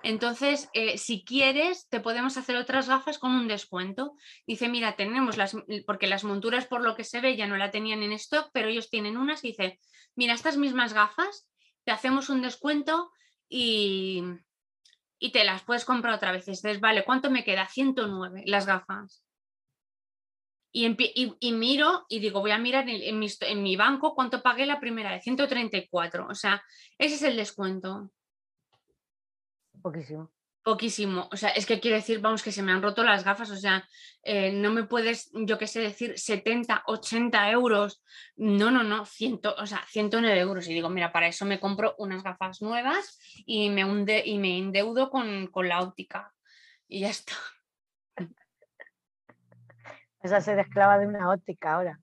Entonces, 0.02 0.68
eh, 0.74 0.96
si 0.96 1.24
quieres, 1.24 1.88
te 1.88 2.00
podemos 2.00 2.36
hacer 2.36 2.56
otras 2.56 2.88
gafas 2.88 3.18
con 3.18 3.32
un 3.32 3.48
descuento. 3.48 4.14
Dice, 4.46 4.68
mira, 4.68 4.96
tenemos 4.96 5.36
las, 5.36 5.56
porque 5.86 6.06
las 6.06 6.24
monturas 6.24 6.66
por 6.66 6.82
lo 6.82 6.94
que 6.94 7.04
se 7.04 7.20
ve 7.20 7.36
ya 7.36 7.46
no 7.46 7.56
la 7.56 7.70
tenían 7.70 8.02
en 8.02 8.12
stock, 8.12 8.50
pero 8.52 8.68
ellos 8.68 8.90
tienen 8.90 9.16
unas 9.16 9.44
y 9.44 9.48
dice, 9.48 9.80
mira, 10.14 10.34
estas 10.34 10.56
mismas 10.56 10.92
gafas, 10.92 11.48
te 11.84 11.90
hacemos 11.90 12.28
un 12.28 12.42
descuento 12.42 13.10
y, 13.48 14.22
y 15.18 15.32
te 15.32 15.44
las 15.44 15.64
puedes 15.64 15.84
comprar 15.84 16.14
otra 16.14 16.32
vez. 16.32 16.46
Entonces, 16.46 16.80
vale, 16.80 17.04
¿cuánto 17.04 17.30
me 17.30 17.44
queda? 17.44 17.66
109 17.66 18.42
las 18.46 18.66
gafas. 18.66 19.24
Y, 20.70 20.86
y, 21.40 21.52
miro 21.52 22.04
y 22.08 22.20
digo, 22.20 22.40
voy 22.40 22.50
a 22.50 22.58
mirar 22.58 22.88
en, 22.88 23.18
mi, 23.18 23.26
en 23.40 23.62
mi 23.62 23.74
banco 23.74 24.14
cuánto 24.14 24.42
pagué 24.42 24.66
la 24.66 24.78
primera 24.78 25.12
de 25.12 25.20
134. 25.20 26.26
O 26.28 26.34
sea, 26.34 26.62
ese 26.98 27.16
es 27.16 27.22
el 27.22 27.36
descuento. 27.36 28.12
Poquísimo. 29.82 30.30
Poquísimo. 30.62 31.28
O 31.32 31.36
sea, 31.36 31.50
es 31.50 31.64
que 31.64 31.80
quiero 31.80 31.96
decir, 31.96 32.20
vamos, 32.20 32.42
que 32.42 32.52
se 32.52 32.62
me 32.62 32.72
han 32.72 32.82
roto 32.82 33.02
las 33.02 33.24
gafas. 33.24 33.50
O 33.50 33.56
sea, 33.56 33.88
eh, 34.22 34.52
no 34.52 34.70
me 34.70 34.84
puedes, 34.84 35.30
yo 35.32 35.56
qué 35.56 35.66
sé, 35.66 35.80
decir 35.80 36.18
70, 36.18 36.82
80 36.86 37.50
euros. 37.50 38.02
No, 38.36 38.70
no, 38.70 38.82
no, 38.82 39.06
100, 39.06 39.40
o 39.56 39.66
sea, 39.66 39.82
109 39.86 40.38
euros. 40.38 40.68
Y 40.68 40.74
digo, 40.74 40.90
mira, 40.90 41.10
para 41.10 41.28
eso 41.28 41.46
me 41.46 41.59
compro 41.59 41.94
unas 41.96 42.22
gafas 42.22 42.60
nuevas 42.60 43.18
y 43.46 43.70
me, 43.70 43.84
hunde, 43.84 44.22
y 44.26 44.38
me 44.38 44.59
endeudo 44.59 45.09
con, 45.09 45.46
con 45.46 45.68
la 45.68 45.80
óptica. 45.80 46.34
Y 46.86 47.00
ya 47.00 47.09
está. 47.10 47.32
Esa 50.22 50.40
ser 50.40 50.59
esclava 50.59 50.98
de 50.98 51.06
una 51.06 51.30
óptica 51.30 51.74
ahora. 51.74 52.00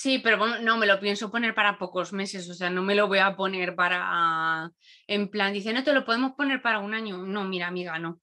Sí, 0.00 0.20
pero 0.20 0.38
bueno, 0.38 0.60
no 0.60 0.76
me 0.76 0.86
lo 0.86 1.00
pienso 1.00 1.28
poner 1.28 1.56
para 1.56 1.76
pocos 1.76 2.12
meses, 2.12 2.48
o 2.48 2.54
sea, 2.54 2.70
no 2.70 2.82
me 2.82 2.94
lo 2.94 3.08
voy 3.08 3.18
a 3.18 3.34
poner 3.34 3.74
para, 3.74 4.70
en 5.08 5.28
plan, 5.28 5.52
dice, 5.52 5.72
no 5.72 5.82
te 5.82 5.92
lo 5.92 6.04
podemos 6.04 6.34
poner 6.34 6.62
para 6.62 6.78
un 6.78 6.94
año. 6.94 7.18
No, 7.18 7.42
mira, 7.42 7.66
amiga, 7.66 7.98
no. 7.98 8.20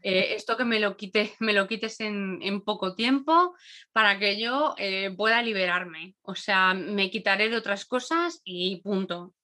Eh, 0.00 0.36
esto 0.36 0.56
que 0.56 0.64
me 0.64 0.78
lo, 0.78 0.96
quite, 0.96 1.32
me 1.40 1.54
lo 1.54 1.66
quites 1.66 1.98
en, 1.98 2.62
poco 2.64 2.94
tiempo 2.94 3.56
para 3.90 4.20
que 4.20 4.40
yo 4.40 4.76
eh, 4.78 5.12
pueda 5.16 5.42
liberarme. 5.42 6.14
O 6.22 6.36
sea, 6.36 6.72
me 6.72 7.10
quitaré 7.10 7.48
de 7.48 7.56
otras 7.56 7.84
cosas 7.84 8.40
y 8.44 8.80
punto. 8.82 9.34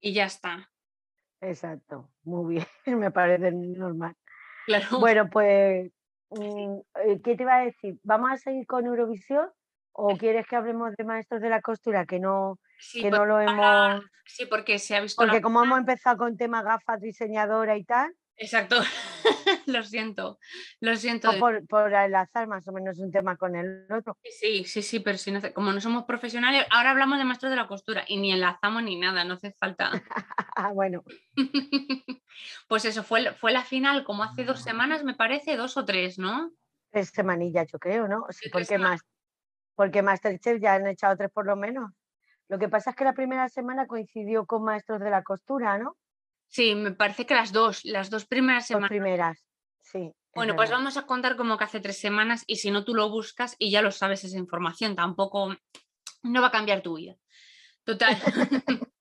Y 0.00 0.14
ya 0.14 0.24
está. 0.24 0.68
Exacto, 1.40 2.10
muy 2.24 2.56
bien, 2.56 2.66
me 2.98 3.12
parece 3.12 3.52
normal. 3.52 4.16
Claro. 4.66 4.98
Bueno, 4.98 5.30
pues, 5.30 5.92
mm, 6.30 6.78
eh, 7.06 7.20
¿qué 7.22 7.36
te 7.36 7.44
iba 7.44 7.58
a 7.58 7.64
decir? 7.66 8.00
¿Vamos 8.02 8.32
a 8.32 8.36
seguir 8.36 8.66
con 8.66 8.84
Eurovisión? 8.84 9.48
¿O 9.92 10.16
quieres 10.16 10.46
que 10.46 10.56
hablemos 10.56 10.94
de 10.96 11.04
maestros 11.04 11.40
de 11.40 11.50
la 11.50 11.60
costura 11.60 12.06
que 12.06 12.18
no, 12.18 12.58
que 12.92 13.10
no 13.10 13.26
lo 13.26 13.40
hemos... 13.40 14.02
Sí, 14.24 14.46
porque 14.46 14.78
se 14.78 14.96
ha 14.96 15.00
visto... 15.00 15.22
Porque 15.22 15.42
como 15.42 15.62
hemos 15.62 15.78
empezado 15.78 16.18
con 16.18 16.36
tema 16.36 16.62
gafas, 16.62 17.00
diseñadora 17.00 17.76
y 17.76 17.84
tal... 17.84 18.14
Exacto, 18.36 18.76
lo 19.66 19.84
siento, 19.84 20.38
lo 20.80 20.96
siento. 20.96 21.30
por, 21.38 21.66
por 21.66 21.92
enlazar 21.92 22.48
más 22.48 22.66
o 22.66 22.72
menos 22.72 22.98
un 22.98 23.12
tema 23.12 23.36
con 23.36 23.54
el 23.54 23.86
otro. 23.92 24.16
Sí, 24.24 24.64
sí, 24.64 24.82
sí, 24.82 25.00
pero 25.00 25.18
si 25.18 25.30
no, 25.30 25.40
como 25.52 25.72
no 25.72 25.80
somos 25.80 26.04
profesionales, 26.04 26.66
ahora 26.70 26.90
hablamos 26.90 27.18
de 27.18 27.24
maestros 27.24 27.50
de 27.50 27.56
la 27.56 27.68
costura 27.68 28.04
y 28.08 28.16
ni 28.16 28.32
enlazamos 28.32 28.82
ni 28.82 28.98
nada, 28.98 29.24
no 29.24 29.34
hace 29.34 29.52
falta. 29.52 29.92
bueno. 30.74 31.04
pues 32.68 32.84
eso, 32.84 33.04
fue, 33.04 33.32
fue 33.34 33.52
la 33.52 33.64
final 33.64 34.02
como 34.02 34.24
hace 34.24 34.44
dos 34.44 34.60
semanas, 34.60 35.04
me 35.04 35.14
parece, 35.14 35.56
dos 35.56 35.76
o 35.76 35.84
tres, 35.84 36.18
¿no? 36.18 36.52
Tres 36.90 37.10
semanillas, 37.10 37.68
yo 37.70 37.78
creo, 37.78 38.08
¿no? 38.08 38.26
Sí, 38.30 38.48
porque 38.50 38.78
más 38.78 39.02
porque 39.74 40.02
Masterchef 40.02 40.60
ya 40.60 40.74
han 40.74 40.86
echado 40.86 41.16
tres 41.16 41.30
por 41.30 41.46
lo 41.46 41.56
menos. 41.56 41.90
Lo 42.48 42.58
que 42.58 42.68
pasa 42.68 42.90
es 42.90 42.96
que 42.96 43.04
la 43.04 43.14
primera 43.14 43.48
semana 43.48 43.86
coincidió 43.86 44.46
con 44.46 44.64
Maestros 44.64 45.00
de 45.00 45.10
la 45.10 45.22
Costura, 45.22 45.78
¿no? 45.78 45.96
Sí, 46.48 46.74
me 46.74 46.92
parece 46.92 47.24
que 47.24 47.34
las 47.34 47.52
dos, 47.52 47.84
las 47.84 48.10
dos 48.10 48.26
primeras 48.26 48.66
semanas. 48.66 48.90
Las 48.90 48.98
primeras, 48.98 49.46
sí. 49.80 50.12
Bueno, 50.34 50.56
pues 50.56 50.70
vamos 50.70 50.96
a 50.96 51.06
contar 51.06 51.36
como 51.36 51.58
que 51.58 51.64
hace 51.64 51.80
tres 51.80 51.98
semanas 51.98 52.44
y 52.46 52.56
si 52.56 52.70
no 52.70 52.84
tú 52.84 52.94
lo 52.94 53.10
buscas 53.10 53.54
y 53.58 53.70
ya 53.70 53.82
lo 53.82 53.90
sabes 53.90 54.24
esa 54.24 54.38
información, 54.38 54.96
tampoco 54.96 55.54
no 56.22 56.40
va 56.40 56.48
a 56.48 56.52
cambiar 56.52 56.82
tu 56.82 56.96
vida. 56.96 57.16
Total. 57.84 58.16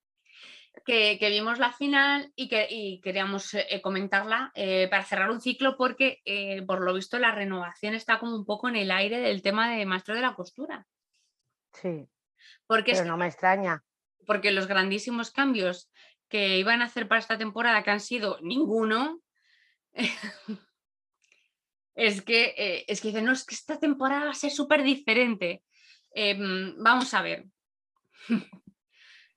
que, 0.86 1.30
vimos 1.30 1.60
la 1.60 1.72
final 1.72 2.32
y 2.36 2.48
que 2.48 3.00
queríamos 3.04 3.54
eh, 3.54 3.82
comentarla 3.82 4.52
eh, 4.56 4.88
para 4.90 5.04
cerrar 5.04 5.30
un 5.30 5.42
ciclo 5.42 5.78
porque 5.78 6.22
eh, 6.26 6.62
por 6.64 6.82
lo 6.82 6.94
visto 6.94 7.20
la 7.20 7.32
renovación 7.32 7.94
está 7.94 8.20
como 8.20 8.36
un 8.36 8.46
poco 8.46 8.70
en 8.70 8.76
el 8.76 8.92
aire 8.92 9.20
del 9.20 9.42
tema 9.42 9.76
de 9.76 9.86
maestro 9.86 10.16
de 10.16 10.22
la 10.22 10.34
costura. 10.34 10.88
Sí. 11.74 12.08
Porque 12.68 12.94
pero 12.94 13.06
no 13.06 13.18
me 13.18 13.28
extraña. 13.28 13.84
Porque 14.26 14.52
los 14.52 14.68
grandísimos 14.68 15.32
cambios 15.32 15.92
que 16.28 16.58
iban 16.58 16.82
a 16.82 16.86
hacer 16.86 17.08
para 17.08 17.20
esta 17.20 17.38
temporada, 17.38 17.84
que 17.84 17.92
han 17.92 18.00
sido 18.00 18.40
ninguno, 18.42 19.22
es 21.96 22.22
que, 22.22 22.86
es 22.88 23.02
que 23.02 23.10
dicen, 23.10 23.26
no, 23.26 23.34
es 23.34 23.46
que 23.46 23.56
esta 23.56 23.78
temporada 23.80 24.26
va 24.26 24.32
a 24.32 24.36
ser 24.36 24.52
súper 24.52 24.84
diferente. 24.84 25.64
Em, 26.14 26.76
vamos 26.78 27.14
a 27.14 27.22
ver. 27.22 27.46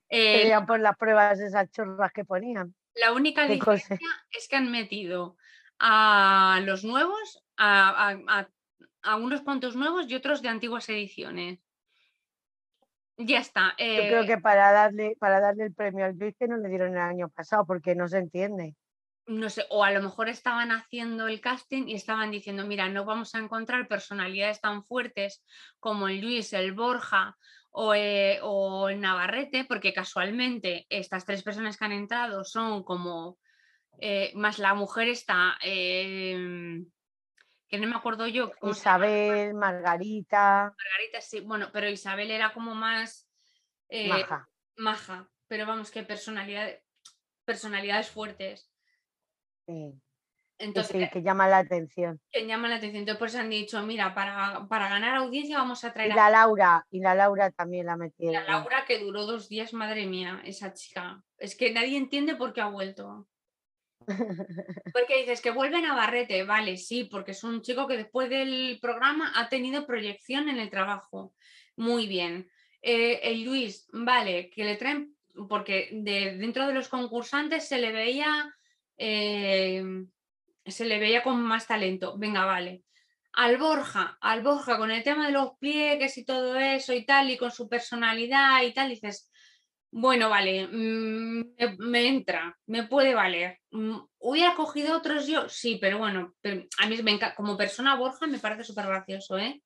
Eh, 0.09 0.53
por 0.67 0.81
las 0.81 0.97
pruebas 0.97 1.41
esas 1.41 1.71
chorras 1.71 2.13
que 2.13 2.25
ponían. 2.25 2.75
La 2.95 3.13
única 3.13 3.47
diferencia 3.47 3.99
es 4.31 4.49
que 4.49 4.57
han 4.57 4.71
metido 4.71 5.37
a 5.79 6.61
los 6.65 6.85
nuevos, 6.85 7.43
a, 7.57 8.17
algunos 9.03 9.43
cuantos 9.43 9.77
nuevos 9.77 10.07
y 10.09 10.15
otros 10.15 10.43
de 10.43 10.49
antiguas 10.49 10.89
ediciones. 10.89 11.59
Ya 13.17 13.39
está. 13.39 13.75
Yo 13.79 13.85
creo 13.85 14.23
eh, 14.23 14.27
que 14.27 14.39
para 14.39 14.73
darle, 14.73 15.17
para 15.19 15.41
darle 15.41 15.65
el 15.65 15.75
premio 15.75 16.05
al 16.05 16.17
Luis 16.17 16.35
que 16.39 16.49
no 16.49 16.57
le 16.57 16.69
dieron 16.69 16.93
el 16.93 16.99
año 16.99 17.29
pasado, 17.29 17.65
porque 17.65 17.95
no 17.95 18.09
se 18.09 18.19
entiende. 18.19 18.75
no 19.27 19.49
sé, 19.49 19.65
o 19.71 19.85
a 19.85 19.93
lo 19.93 20.03
mejor 20.03 20.29
estaban 20.29 20.73
haciendo 20.73 21.29
el 21.29 21.41
casting 21.41 21.87
y 21.87 21.95
estaban 21.95 22.31
diciendo, 22.31 22.67
mira, 22.67 22.89
no 22.89 23.05
vamos 23.05 23.35
a 23.35 23.39
encontrar 23.39 23.89
personalidades 23.89 24.61
tan 24.61 24.85
fuertes 24.85 25.45
como 25.79 26.09
el 26.09 26.21
Luis, 26.21 26.53
el 26.53 26.73
Borja 26.73 27.37
o, 27.77 27.93
eh, 27.93 28.39
o 28.43 28.89
Navarrete, 28.91 29.65
porque 29.65 29.93
casualmente 29.93 30.87
estas 30.89 31.27
tres 31.27 31.43
personas 31.43 31.77
que 31.77 31.85
han 31.85 31.91
entrado 31.93 32.45
son 32.45 32.85
como, 32.85 33.37
eh, 33.99 34.31
más 34.37 34.61
la 34.61 34.75
mujer 34.75 35.09
está, 35.09 35.57
em, 35.61 36.87
que 37.69 37.79
no 37.79 37.89
me 37.89 37.97
acuerdo 37.97 38.29
yo. 38.29 38.53
Isabel, 38.63 39.55
Margarita, 39.55 40.73
Margarita, 40.79 41.21
sí, 41.21 41.41
bueno, 41.41 41.71
pero 41.73 41.89
Isabel 41.89 42.31
era 42.31 42.53
como 42.53 42.77
más 42.77 43.29
eh, 43.89 44.09
Maja. 44.09 44.49
maja, 44.77 45.29
pero 45.49 45.67
vamos, 45.67 45.91
que 45.91 46.05
personalidad, 46.05 46.71
personalidades 47.45 48.09
fuertes. 48.09 48.71
sí, 49.67 50.01
Entonces, 50.59 51.03
sí, 51.03 51.11
que 51.13 51.23
llama 51.23 51.49
la 51.49 51.59
atención. 51.59 52.21
que 52.31 52.47
llama 52.47 52.69
la 52.69 52.77
atención. 52.77 53.01
Entonces, 53.01 53.19
por 53.19 53.29
eso 53.29 53.39
han 53.39 53.51
dicho, 53.51 53.83
mira, 53.83 54.15
para, 54.15 54.67
para 54.69 54.89
ganar 54.89 55.17
audiencia 55.17 55.59
vamos 55.59 55.85
a 55.85 55.89
Y 55.89 55.93
traer 55.93 56.13
a 56.13 56.17
la 56.17 56.31
Laura, 56.31 56.87
y 56.91 57.01
la 57.01 57.15
Laura 57.15 57.51
también 57.51 57.87
la 57.87 57.93
la 57.93 57.97
metieron. 57.97 58.45
Laura, 58.47 58.85
que 58.87 58.99
duró 59.01 59.27
dos 59.27 59.49
días, 59.49 59.73
madre 59.73 60.07
mía, 60.07 60.41
esa 60.45 60.73
chica. 60.73 61.23
Es 61.39 61.57
que 61.57 61.73
nadie 61.73 61.97
entiende 61.97 62.37
por 62.37 62.53
qué 62.53 62.61
ha 62.61 62.69
vuelto. 62.69 63.27
Porque 64.93 65.21
dices 65.21 65.41
que 65.41 65.51
vuelve 65.51 65.81
Navarrete, 65.81 66.45
vale, 66.45 66.77
sí, 66.77 67.05
porque 67.05 67.31
es 67.31 67.43
un 67.43 67.63
chico 67.63 67.87
que 67.87 67.97
después 67.97 68.29
del 68.29 68.79
programa 68.81 69.33
ha 69.35 69.49
tenido 69.49 69.87
proyección 69.87 70.49
en 70.49 70.59
el 70.59 70.71
trabajo. 70.71 71.33
Muy 71.77 72.07
bien. 72.07 72.51
Eh, 72.83 73.21
el 73.23 73.45
Luis, 73.45 73.89
vale, 73.93 74.51
que 74.51 74.65
le 74.65 74.77
traen, 74.77 75.17
porque 75.49 75.89
de, 75.93 76.37
dentro 76.37 76.67
de 76.67 76.75
los 76.75 76.89
concursantes 76.89 77.67
se 77.67 77.79
le 77.79 77.93
veía, 77.93 78.55
eh, 78.99 79.83
se 80.67 80.85
le 80.85 80.99
veía 80.99 81.23
con 81.23 81.41
más 81.43 81.67
talento. 81.67 82.17
Venga, 82.19 82.45
vale. 82.45 82.83
Al 83.33 83.57
Borja, 83.57 84.17
al 84.21 84.43
Borja, 84.43 84.79
con 84.79 84.91
el 84.91 85.03
tema 85.03 85.27
de 85.27 85.33
los 85.33 85.59
pliegues 85.59 86.17
y 86.19 86.25
todo 86.25 86.57
eso 86.57 86.93
y 86.93 87.05
tal, 87.05 87.31
y 87.31 87.37
con 87.37 87.51
su 87.51 87.69
personalidad 87.69 88.63
y 88.63 88.73
tal, 88.73 88.91
dices, 88.91 89.31
bueno, 89.91 90.29
vale, 90.29 90.67
mm, 90.67 91.55
me, 91.57 91.77
me 91.79 92.09
entra, 92.09 92.59
me 92.67 92.85
puede 92.85 93.15
valer. 93.15 93.61
Mm, 93.71 93.97
¿Hubiera 94.19 94.55
cogido 94.55 94.97
otros 94.97 95.27
yo? 95.27 95.49
Sí, 95.49 95.79
pero 95.81 95.99
bueno, 95.99 96.35
pero 96.41 96.65
a 96.79 96.87
mí 96.87 97.01
me 97.03 97.19
como 97.37 97.57
persona 97.57 97.97
Borja 97.97 98.27
me 98.27 98.39
parece 98.39 98.65
súper 98.65 98.87
gracioso, 98.87 99.39
¿eh? 99.39 99.63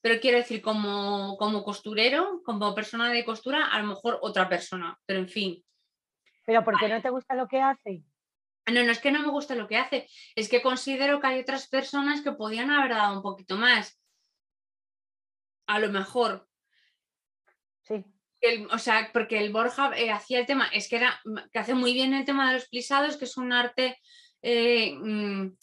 Pero 0.00 0.20
quiero 0.20 0.38
decir, 0.38 0.62
como, 0.62 1.36
como 1.36 1.64
costurero, 1.64 2.42
como 2.44 2.74
persona 2.74 3.10
de 3.10 3.24
costura, 3.24 3.66
a 3.66 3.80
lo 3.80 3.88
mejor 3.88 4.18
otra 4.22 4.48
persona, 4.48 4.96
pero 5.04 5.18
en 5.18 5.28
fin. 5.28 5.64
Pero 6.44 6.62
¿por 6.62 6.78
qué 6.78 6.88
no 6.88 7.02
te 7.02 7.10
gusta 7.10 7.34
lo 7.34 7.48
que 7.48 7.60
hace? 7.60 8.04
No, 8.72 8.82
no 8.82 8.90
es 8.92 8.98
que 8.98 9.12
no 9.12 9.20
me 9.20 9.28
guste 9.30 9.54
lo 9.54 9.68
que 9.68 9.76
hace, 9.76 10.08
es 10.34 10.48
que 10.48 10.62
considero 10.62 11.20
que 11.20 11.26
hay 11.28 11.40
otras 11.40 11.68
personas 11.68 12.22
que 12.22 12.32
podían 12.32 12.70
haber 12.70 12.90
dado 12.92 13.16
un 13.16 13.22
poquito 13.22 13.56
más. 13.56 14.00
A 15.66 15.78
lo 15.78 15.90
mejor, 15.90 16.48
Sí, 17.82 18.04
el- 18.40 18.66
o 18.70 18.78
sea, 18.78 19.10
porque 19.12 19.38
el 19.38 19.52
Borja 19.52 19.92
eh, 19.96 20.10
hacía 20.10 20.40
el 20.40 20.46
tema, 20.46 20.66
es 20.72 20.88
que 20.88 20.96
era 20.96 21.20
que 21.52 21.58
hace 21.58 21.74
muy 21.74 21.92
bien 21.94 22.12
el 22.14 22.24
tema 22.24 22.48
de 22.48 22.54
los 22.54 22.68
plisados, 22.68 23.16
que 23.16 23.24
es 23.26 23.36
un 23.36 23.52
arte 23.52 23.98
eh, 24.42 24.94
mm, 24.94 25.56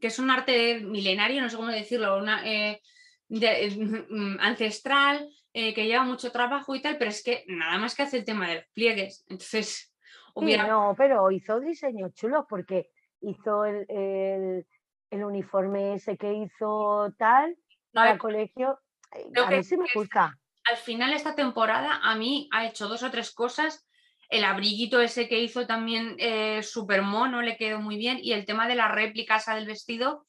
que 0.00 0.06
es 0.08 0.18
un 0.18 0.30
arte 0.30 0.80
milenario, 0.80 1.40
no 1.42 1.48
sé 1.48 1.56
cómo 1.56 1.68
decirlo, 1.68 2.18
una, 2.18 2.46
eh, 2.46 2.80
de- 3.28 4.06
mm, 4.10 4.38
ancestral, 4.40 5.28
que 5.52 5.72
lleva 5.86 6.04
mucho 6.04 6.30
trabajo 6.30 6.74
y 6.76 6.80
tal, 6.82 6.96
pero 6.98 7.10
es 7.10 7.22
que 7.24 7.44
nada 7.48 7.76
más 7.78 7.94
que 7.94 8.02
hace 8.02 8.18
el 8.18 8.24
tema 8.24 8.48
de 8.48 8.54
los 8.56 8.64
pliegues. 8.72 9.24
Entonces, 9.28 9.89
Sí, 10.34 10.44
hubiera 10.44 10.66
no, 10.66 10.94
pero 10.96 11.30
hizo 11.30 11.60
diseños 11.60 12.12
chulos 12.14 12.44
porque 12.48 12.90
hizo 13.20 13.64
el, 13.64 13.86
el- 13.88 14.66
el 15.10 15.24
uniforme 15.24 15.94
ese 15.94 16.16
que 16.16 16.32
hizo 16.34 17.12
tal 17.18 17.56
no, 17.92 18.02
para 18.02 18.18
colegio. 18.18 18.78
eh, 19.12 19.26
creo 19.32 19.44
A 19.46 19.50
que 19.50 19.56
mí 19.56 19.62
sí 19.64 19.76
me 19.76 19.86
gusta. 19.94 20.38
al 20.70 20.76
final 20.76 21.12
esta 21.12 21.34
temporada 21.34 22.00
a 22.02 22.14
mí 22.14 22.48
ha 22.52 22.66
hecho 22.66 22.88
dos 22.88 23.02
o 23.02 23.10
tres 23.10 23.32
cosas. 23.32 23.86
El 24.28 24.44
abriguito 24.44 25.00
ese 25.00 25.28
que 25.28 25.40
hizo 25.40 25.66
también 25.66 26.14
eh, 26.18 26.62
súper 26.62 27.02
mono, 27.02 27.42
le 27.42 27.56
quedó 27.56 27.80
muy 27.80 27.96
bien. 27.96 28.18
Y 28.22 28.32
el 28.32 28.44
tema 28.44 28.68
de 28.68 28.76
la 28.76 28.86
réplica 28.88 29.36
esa 29.36 29.56
del 29.56 29.66
vestido 29.66 30.24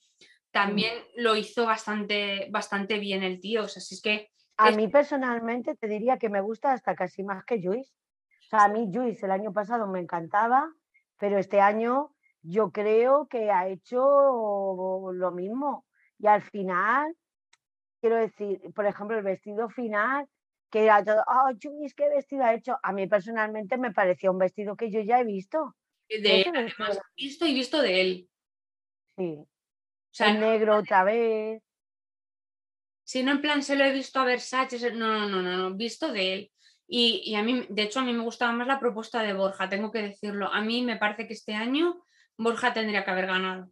también 0.52 0.94
lo 1.16 1.36
hizo 1.36 1.66
bastante, 1.66 2.48
bastante 2.52 2.98
bien 3.00 3.22
el 3.24 3.40
tío. 3.40 3.64
O 3.64 3.68
sea, 3.68 3.82
si 3.82 3.96
es 3.96 4.02
que 4.02 4.30
A 4.58 4.72
mí 4.72 4.88
personalmente 4.88 5.76
te 5.76 5.88
diría 5.88 6.18
que 6.18 6.30
me 6.30 6.42
gusta 6.42 6.72
hasta 6.72 6.96
casi 6.96 7.24
más 7.24 7.44
que 7.46 7.62
Juice. 7.62 7.92
O 8.52 8.58
sea, 8.58 8.66
a 8.66 8.68
mí 8.68 8.92
Juice 8.94 9.26
el 9.26 9.32
año 9.32 9.54
pasado 9.54 9.88
me 9.88 10.02
encantaba, 10.02 10.70
pero 11.18 11.38
este 11.38 11.62
año 11.62 12.14
yo 12.42 12.70
creo 12.72 13.30
que 13.30 13.50
ha 13.50 13.70
hecho 13.70 14.02
lo 15.14 15.32
mismo. 15.32 15.86
Y 16.20 16.28
al 16.28 16.42
final, 16.42 17.16
quiero 18.02 18.18
decir, 18.18 18.60
por 18.76 18.86
ejemplo, 18.86 19.18
el 19.18 19.24
vestido 19.24 19.70
final, 19.70 20.28
que 20.70 20.84
era 20.84 21.02
todo, 21.02 21.24
oh, 21.28 21.52
Juice, 21.62 21.96
¿qué 21.96 22.10
vestido 22.10 22.44
ha 22.44 22.54
hecho? 22.54 22.78
A 22.84 22.92
mí 22.92 23.08
personalmente 23.08 23.78
me 23.78 23.94
parecía 23.94 24.32
un 24.32 24.40
vestido 24.40 24.76
que 24.76 24.92
yo 24.92 25.00
ya 25.00 25.22
he 25.22 25.24
visto. 25.24 25.78
de, 26.10 26.20
vestido 26.20 26.60
además, 26.60 27.00
visto 27.16 27.46
y 27.46 27.54
visto 27.54 27.82
de 27.82 28.02
él. 28.02 28.30
Sí, 29.18 29.38
O 29.38 29.48
sea, 30.10 30.32
el 30.32 30.42
negro 30.42 30.76
otra 30.76 31.06
vez. 31.06 31.64
si 33.06 33.24
no 33.24 33.32
en 33.32 33.42
plan 33.42 33.64
se 33.64 33.78
lo 33.78 33.86
he 33.86 33.94
visto 33.94 34.20
a 34.20 34.26
Versace, 34.26 34.92
no, 34.92 35.08
no, 35.08 35.30
no, 35.30 35.42
no, 35.42 35.56
no, 35.56 35.74
visto 35.74 36.12
de 36.12 36.34
él. 36.34 36.52
Y, 36.94 37.22
y 37.26 37.36
a 37.36 37.42
mí, 37.44 37.66
de 37.70 37.84
hecho, 37.84 38.02
a 38.02 38.04
mí 38.04 38.12
me 38.12 38.22
gustaba 38.22 38.52
más 38.52 38.68
la 38.68 38.78
propuesta 38.78 39.24
de 39.24 39.32
Borja, 39.34 39.70
tengo 39.70 39.92
que 39.94 40.02
decirlo. 40.02 40.52
A 40.54 40.60
mí 40.60 40.82
me 40.82 40.98
parece 40.98 41.26
que 41.26 41.34
este 41.34 41.54
año 41.56 42.04
Borja 42.38 42.74
tendría 42.74 43.06
que 43.06 43.12
haber 43.12 43.28
ganado. 43.28 43.70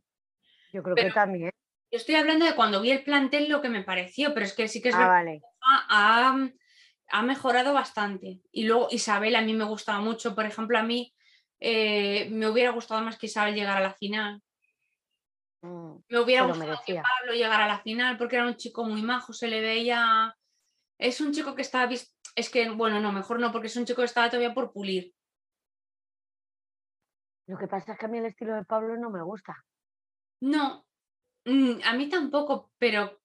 Yo 0.71 0.81
creo 0.81 0.95
Pero- 0.95 1.07
que 1.09 1.13
también. 1.13 1.51
Yo 1.91 1.97
estoy 1.97 2.15
hablando 2.15 2.45
de 2.45 2.55
cuando 2.55 2.79
vi 2.81 2.91
el 2.91 3.03
plantel 3.03 3.49
lo 3.49 3.61
que 3.61 3.67
me 3.67 3.83
pareció, 3.83 4.33
pero 4.33 4.45
es 4.45 4.53
que 4.53 4.67
sí 4.69 4.81
que 4.81 4.89
es 4.89 4.95
Ah, 4.95 4.99
verdad 4.99 5.13
vale. 5.15 5.41
ha, 5.89 6.47
ha 7.09 7.21
mejorado 7.23 7.73
bastante. 7.73 8.39
Y 8.53 8.63
luego 8.63 8.87
Isabel 8.91 9.35
a 9.35 9.41
mí 9.41 9.53
me 9.53 9.65
gustaba 9.65 9.99
mucho, 9.99 10.33
por 10.33 10.45
ejemplo, 10.45 10.77
a 10.79 10.83
mí 10.83 11.13
eh, 11.59 12.29
me 12.29 12.47
hubiera 12.47 12.71
gustado 12.71 13.01
más 13.01 13.17
que 13.17 13.25
Isabel 13.25 13.53
llegara 13.55 13.79
a 13.79 13.89
la 13.89 13.93
final. 13.95 14.41
Mm, 15.61 15.95
Me 16.07 16.19
hubiera 16.19 16.43
gustado 16.45 16.79
que. 16.85 16.93
Pablo 16.93 17.33
llegara 17.33 17.65
a 17.65 17.67
la 17.67 17.79
final 17.79 18.17
porque 18.17 18.37
era 18.37 18.45
un 18.45 18.55
chico 18.55 18.85
muy 18.85 19.01
majo, 19.01 19.33
se 19.33 19.49
le 19.49 19.59
veía... 19.59 20.33
Es 20.99 21.21
un 21.21 21.31
chico 21.31 21.55
que 21.55 21.61
estaba... 21.63 21.87
vis- 21.87 22.13
Es 22.35 22.49
que, 22.51 22.69
bueno, 22.69 22.99
no, 22.99 23.11
mejor 23.11 23.39
no, 23.39 23.51
porque 23.51 23.67
es 23.67 23.75
un 23.77 23.85
chico 23.85 24.01
que 24.01 24.05
estaba 24.05 24.29
todavía 24.29 24.53
por 24.53 24.71
pulir. 24.71 25.15
Lo 27.47 27.57
que 27.57 27.67
pasa 27.67 27.93
es 27.93 27.97
que 27.97 28.05
a 28.05 28.09
mí 28.09 28.19
el 28.19 28.25
estilo 28.25 28.53
de 28.53 28.65
Pablo 28.65 28.95
no 28.97 29.09
me 29.09 29.23
gusta. 29.23 29.55
No, 30.41 30.85
mm, 31.45 31.79
a 31.83 31.93
mí 31.93 32.07
tampoco, 32.09 32.71
pero 32.77 33.19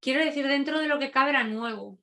quiero 0.00 0.24
decir, 0.24 0.46
dentro 0.46 0.78
de 0.78 0.86
lo 0.86 0.98
que 0.98 1.10
cabe 1.10 1.30
era 1.30 1.42
nuevo. 1.44 1.98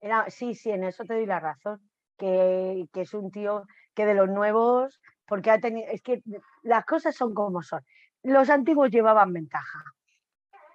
Era, 0.00 0.28
sí, 0.28 0.54
sí, 0.54 0.70
en 0.70 0.84
eso 0.84 1.04
te 1.04 1.14
doy 1.14 1.26
la 1.26 1.40
razón. 1.40 1.88
Que, 2.18 2.86
que 2.92 3.02
es 3.02 3.14
un 3.14 3.30
tío 3.30 3.64
que 3.94 4.04
de 4.04 4.14
los 4.14 4.28
nuevos, 4.28 5.00
porque 5.24 5.50
ha 5.52 5.60
tenido, 5.60 5.88
es 5.90 6.02
que 6.02 6.20
las 6.62 6.84
cosas 6.84 7.14
son 7.14 7.32
como 7.32 7.62
son. 7.62 7.84
Los 8.24 8.50
antiguos 8.50 8.90
llevaban 8.90 9.32
ventaja, 9.32 9.84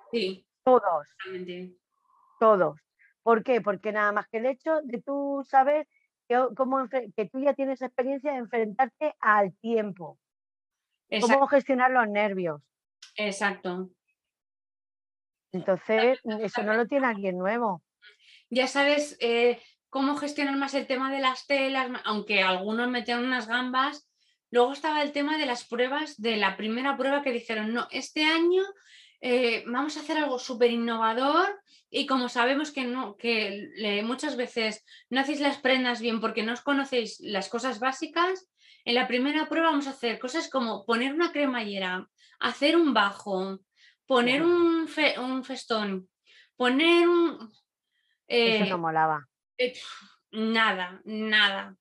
Sí, 0.09 0.45
todos, 0.63 1.07
todos. 2.39 2.79
¿Por 3.23 3.43
qué? 3.43 3.61
Porque 3.61 3.91
nada 3.91 4.11
más 4.11 4.27
que 4.27 4.37
el 4.37 4.45
hecho 4.45 4.81
de 4.83 5.01
tú 5.01 5.43
saber 5.49 5.87
que, 6.27 6.39
cómo, 6.55 6.87
que 6.89 7.29
tú 7.31 7.39
ya 7.39 7.53
tienes 7.53 7.81
experiencia 7.81 8.31
de 8.33 8.37
enfrentarte 8.37 9.15
al 9.19 9.55
tiempo, 9.57 10.19
Exacto. 11.09 11.33
cómo 11.35 11.47
gestionar 11.47 11.91
los 11.91 12.07
nervios. 12.07 12.61
exacto. 13.15 13.89
Entonces, 15.53 16.19
eso 16.23 16.63
no 16.63 16.73
lo 16.73 16.87
tiene 16.87 17.05
alguien 17.05 17.37
nuevo. 17.37 17.83
ya 18.49 18.67
sabes 18.67 19.15
eh, 19.19 19.61
cómo 19.89 20.15
gestionar 20.15 20.57
más 20.57 20.73
el 20.73 20.87
tema 20.87 21.11
de 21.11 21.19
las 21.19 21.45
telas, 21.45 21.91
aunque 22.05 22.41
algunos 22.41 22.89
metieron 22.89 23.25
unas 23.25 23.47
gambas. 23.47 24.09
Luego 24.49 24.73
estaba 24.73 25.03
el 25.03 25.11
tema 25.11 25.37
de 25.37 25.45
las 25.45 25.63
pruebas, 25.65 26.19
de 26.19 26.37
la 26.37 26.57
primera 26.57 26.97
prueba 26.97 27.21
que 27.21 27.31
dijeron, 27.31 27.71
no, 27.73 27.87
este 27.91 28.23
año 28.23 28.63
eh, 29.25 29.63
vamos 29.67 29.95
a 29.95 30.01
hacer 30.01 30.17
algo 30.17 30.37
súper 30.37 30.69
innovador 30.71 31.47
y 31.89 32.05
como 32.07 32.27
sabemos 32.27 32.71
que, 32.71 32.83
no, 32.83 33.15
que 33.15 33.69
le- 33.75 34.03
muchas 34.03 34.35
veces 34.35 34.83
no 35.09 35.21
hacéis 35.21 35.39
las 35.39 35.59
prendas 35.59 36.01
bien 36.01 36.19
porque 36.19 36.43
no 36.43 36.51
os 36.51 36.61
conocéis 36.61 37.21
las 37.21 37.47
cosas 37.47 37.79
básicas, 37.79 38.49
en 38.83 38.95
la 38.95 39.07
primera 39.07 39.47
prueba 39.47 39.69
vamos 39.69 39.87
a 39.87 39.91
hacer 39.91 40.19
cosas 40.19 40.49
como 40.49 40.85
poner 40.85 41.13
una 41.13 41.31
cremallera, 41.31 42.09
hacer 42.39 42.75
un 42.75 42.93
bajo, 42.93 43.59
poner 44.05 44.43
un, 44.43 44.89
fe- 44.89 45.17
un 45.17 45.45
festón, 45.45 46.09
poner 46.57 47.07
un... 47.07 47.37
Eso 48.27 48.65
eh, 48.65 48.69
no 48.69 48.77
molaba. 48.77 49.25
eh, 49.57 49.73
nada, 50.31 50.99
nada, 51.05 51.77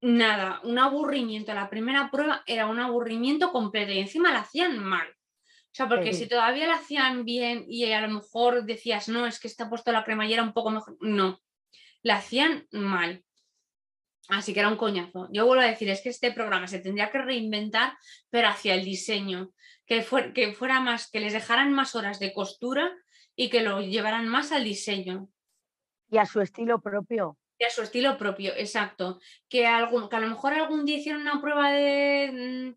nada. 0.00 0.60
Un 0.62 0.78
aburrimiento. 0.78 1.52
La 1.54 1.68
primera 1.68 2.08
prueba 2.10 2.42
era 2.46 2.66
un 2.66 2.78
aburrimiento 2.78 3.50
completo 3.50 3.90
y 3.92 3.98
encima 3.98 4.30
la 4.32 4.40
hacían 4.40 4.78
mal. 4.78 5.08
O 5.72 5.74
sea, 5.74 5.88
porque 5.88 6.12
Sí. 6.12 6.24
si 6.24 6.28
todavía 6.28 6.66
la 6.66 6.74
hacían 6.74 7.24
bien 7.24 7.64
y 7.68 7.90
a 7.92 8.00
lo 8.00 8.08
mejor 8.08 8.64
decías, 8.64 9.08
no, 9.08 9.26
es 9.26 9.38
que 9.38 9.46
está 9.48 9.68
puesto 9.68 9.92
la 9.92 10.04
cremallera 10.04 10.42
un 10.42 10.52
poco 10.52 10.70
mejor. 10.70 10.96
No, 11.00 11.40
la 12.02 12.16
hacían 12.16 12.66
mal. 12.72 13.24
Así 14.28 14.52
que 14.52 14.60
era 14.60 14.68
un 14.68 14.76
coñazo. 14.76 15.28
Yo 15.32 15.46
vuelvo 15.46 15.62
a 15.62 15.66
decir, 15.66 15.88
es 15.90 16.02
que 16.02 16.08
este 16.08 16.32
programa 16.32 16.66
se 16.68 16.78
tendría 16.80 17.10
que 17.10 17.18
reinventar, 17.18 17.96
pero 18.30 18.48
hacia 18.48 18.74
el 18.74 18.84
diseño, 18.84 19.52
que, 19.86 20.04
que 20.34 20.52
fuera 20.52 20.80
más, 20.80 21.10
que 21.10 21.20
les 21.20 21.32
dejaran 21.32 21.72
más 21.72 21.94
horas 21.96 22.20
de 22.20 22.32
costura 22.32 22.92
y 23.34 23.48
que 23.48 23.62
lo 23.62 23.80
llevaran 23.80 24.28
más 24.28 24.52
al 24.52 24.64
diseño 24.64 25.28
Y 26.10 26.18
a 26.18 26.26
su 26.26 26.40
estilo 26.40 26.80
propio. 26.80 27.38
y 27.58 27.64
a 27.64 27.70
su 27.70 27.82
estilo 27.82 28.16
propio, 28.18 28.52
exacto. 28.56 29.20
Que, 29.48 29.66
algún, 29.66 30.08
que 30.08 30.16
a 30.16 30.20
lo 30.20 30.28
mejor 30.28 30.52
algún 30.54 30.84
día 30.84 30.98
hicieron 30.98 31.22
una 31.22 31.40
prueba 31.40 31.70
de, 31.72 32.30
mm, 32.32 32.76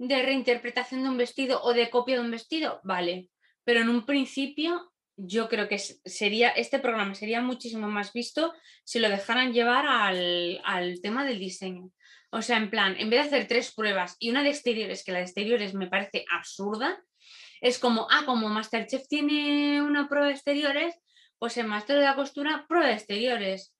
de 0.00 0.22
reinterpretación 0.22 1.02
de 1.02 1.10
un 1.10 1.18
vestido 1.18 1.62
o 1.62 1.74
de 1.74 1.90
copia 1.90 2.16
de 2.16 2.22
un 2.22 2.30
vestido, 2.30 2.80
vale. 2.84 3.28
Pero 3.64 3.80
en 3.80 3.90
un 3.90 4.06
principio 4.06 4.90
yo 5.14 5.50
creo 5.50 5.68
que 5.68 5.78
sería, 5.78 6.48
este 6.48 6.78
programa 6.78 7.14
sería 7.14 7.42
muchísimo 7.42 7.88
más 7.88 8.14
visto 8.14 8.54
si 8.82 8.98
lo 8.98 9.10
dejaran 9.10 9.52
llevar 9.52 9.86
al, 9.86 10.62
al 10.64 11.02
tema 11.02 11.26
del 11.26 11.38
diseño. 11.38 11.90
O 12.30 12.40
sea, 12.40 12.56
en 12.56 12.70
plan, 12.70 12.96
en 12.96 13.10
vez 13.10 13.20
de 13.20 13.36
hacer 13.36 13.48
tres 13.48 13.74
pruebas 13.74 14.16
y 14.18 14.30
una 14.30 14.42
de 14.42 14.48
exteriores, 14.48 15.04
que 15.04 15.12
la 15.12 15.18
de 15.18 15.24
exteriores 15.24 15.74
me 15.74 15.88
parece 15.88 16.24
absurda, 16.32 17.04
es 17.60 17.78
como, 17.78 18.06
ah, 18.10 18.22
como 18.24 18.48
Masterchef 18.48 19.06
tiene 19.06 19.82
una 19.82 20.08
prueba 20.08 20.28
de 20.28 20.32
exteriores, 20.32 20.98
pues 21.38 21.58
en 21.58 21.66
Master 21.66 21.98
de 21.98 22.04
la 22.04 22.16
Costura, 22.16 22.64
prueba 22.66 22.86
de 22.86 22.94
exteriores. 22.94 23.74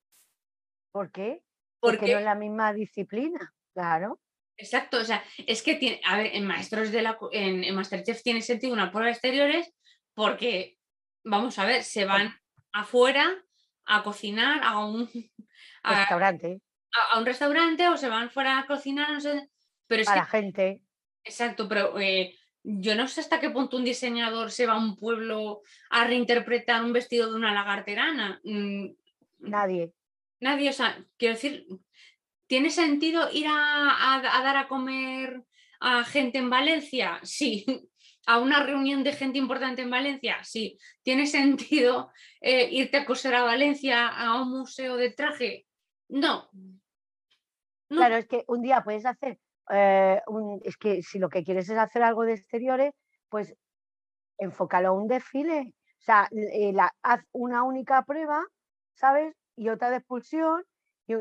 ¿Por 0.92 1.10
qué? 1.10 1.42
Porque 1.80 1.98
Porque 1.98 2.12
no 2.12 2.18
es 2.18 2.24
la 2.26 2.34
misma 2.34 2.74
disciplina. 2.74 3.54
Claro. 3.72 4.20
Exacto, 4.60 4.98
o 4.98 5.04
sea, 5.04 5.24
es 5.46 5.62
que 5.62 5.74
tiene, 5.76 6.00
a 6.04 6.18
ver, 6.18 6.34
en 6.34 6.46
Maestros 6.46 6.92
de 6.92 7.02
la 7.02 7.16
Co- 7.16 7.30
en, 7.32 7.64
en 7.64 7.74
Masterchef 7.74 8.22
tiene 8.22 8.42
sentido 8.42 8.72
una 8.72 8.90
prueba 8.90 9.06
de 9.06 9.12
exteriores 9.12 9.72
porque, 10.14 10.76
vamos 11.24 11.58
a 11.58 11.64
ver, 11.64 11.82
se 11.82 12.04
van 12.04 12.34
afuera 12.72 13.42
a 13.86 14.02
cocinar 14.02 14.60
a 14.62 14.84
un, 14.84 15.08
a, 15.82 16.00
Restaurante. 16.00 16.60
a- 16.92 17.16
a 17.16 17.18
un 17.18 17.26
restaurante 17.26 17.88
o 17.88 17.96
se 17.96 18.08
van 18.08 18.30
fuera 18.30 18.58
a 18.58 18.66
cocinar, 18.66 19.10
no 19.10 19.20
sé, 19.20 19.48
pero 19.86 20.02
es 20.02 20.08
Para 20.08 20.24
que, 20.26 20.30
gente. 20.30 20.82
exacto, 21.24 21.66
pero 21.68 21.98
eh, 21.98 22.36
yo 22.62 22.94
no 22.94 23.08
sé 23.08 23.22
hasta 23.22 23.40
qué 23.40 23.48
punto 23.50 23.78
un 23.78 23.84
diseñador 23.84 24.50
se 24.50 24.66
va 24.66 24.74
a 24.74 24.78
un 24.78 24.94
pueblo 24.96 25.62
a 25.88 26.04
reinterpretar 26.06 26.84
un 26.84 26.92
vestido 26.92 27.30
de 27.30 27.36
una 27.36 27.54
lagarterana. 27.54 28.40
Mm, 28.44 28.90
Nadie. 29.38 29.92
Nadie, 30.40 30.68
o 30.70 30.72
sea, 30.74 31.02
quiero 31.16 31.34
decir, 31.34 31.66
¿tiene 32.50 32.70
sentido 32.70 33.30
ir 33.32 33.46
a, 33.48 34.20
dar 34.42 34.56
a 34.56 34.66
comer 34.66 35.44
a 35.78 36.02
gente 36.04 36.38
en 36.38 36.50
Valencia? 36.50 37.20
Sí. 37.22 37.64
¿A 38.26 38.38
una 38.38 38.62
reunión 38.62 39.02
de 39.02 39.12
gente 39.12 39.38
importante 39.38 39.82
en 39.82 39.90
Valencia? 39.90 40.42
Sí. 40.42 40.76
¿Tiene 41.02 41.26
sentido 41.26 42.10
eh, 42.40 42.68
irte 42.70 42.98
a 42.98 43.06
coser 43.06 43.34
a 43.34 43.42
Valencia 43.44 44.08
a 44.08 44.42
un 44.42 44.50
museo 44.50 44.96
de 44.96 45.10
traje? 45.10 45.66
No. 46.08 46.50
Claro, 47.88 48.16
es 48.16 48.26
que 48.26 48.44
un 48.48 48.62
día 48.62 48.82
puedes 48.82 49.06
hacer, 49.06 49.38
eh, 49.70 50.20
es 50.64 50.76
que 50.76 51.02
si 51.02 51.18
lo 51.18 51.28
que 51.28 51.44
quieres 51.44 51.68
es 51.68 51.78
hacer 51.78 52.02
algo 52.02 52.24
de 52.24 52.34
exteriores, 52.34 52.92
pues 53.28 53.54
enfócalo 54.38 54.88
a 54.88 54.92
un 54.92 55.06
desfile. 55.08 55.72
O 56.00 56.02
sea, 56.02 56.28
eh, 56.32 56.72
la- 56.72 56.94
haz 57.02 57.24
una 57.32 57.62
única 57.62 58.04
prueba, 58.04 58.44
¿sabes? 58.94 59.34
Y 59.56 59.68
otra 59.68 59.90
de 59.90 59.96
expulsión. 59.98 60.64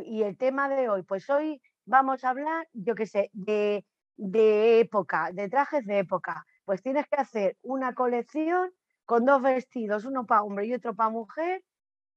Y, 0.06 0.24
el 0.24 0.38
tema 0.38 0.70
de 0.70 0.90
hoy, 0.90 1.04
pues 1.04 1.30
hoy 1.30 1.62
vamos 1.86 2.24
a 2.24 2.30
hablar, 2.30 2.68
yo 2.74 2.96
qué 2.96 3.06
sé, 3.08 3.30
de, 3.34 3.86
de 4.18 4.80
época, 4.82 5.32
de 5.34 5.50
trajes 5.50 5.86
de 5.86 6.00
época. 6.00 6.46
Pues 6.66 6.82
tienes 6.84 7.08
que 7.08 7.16
hacer 7.18 7.58
una 7.64 7.94
colección 7.96 8.72
con 9.06 9.26
dos 9.26 9.42
vestidos, 9.42 10.06
uno 10.06 10.26
para 10.26 10.44
hombre 10.44 10.68
y 10.68 10.74
otro 10.74 10.96
para 10.96 11.10
mujer, 11.10 11.64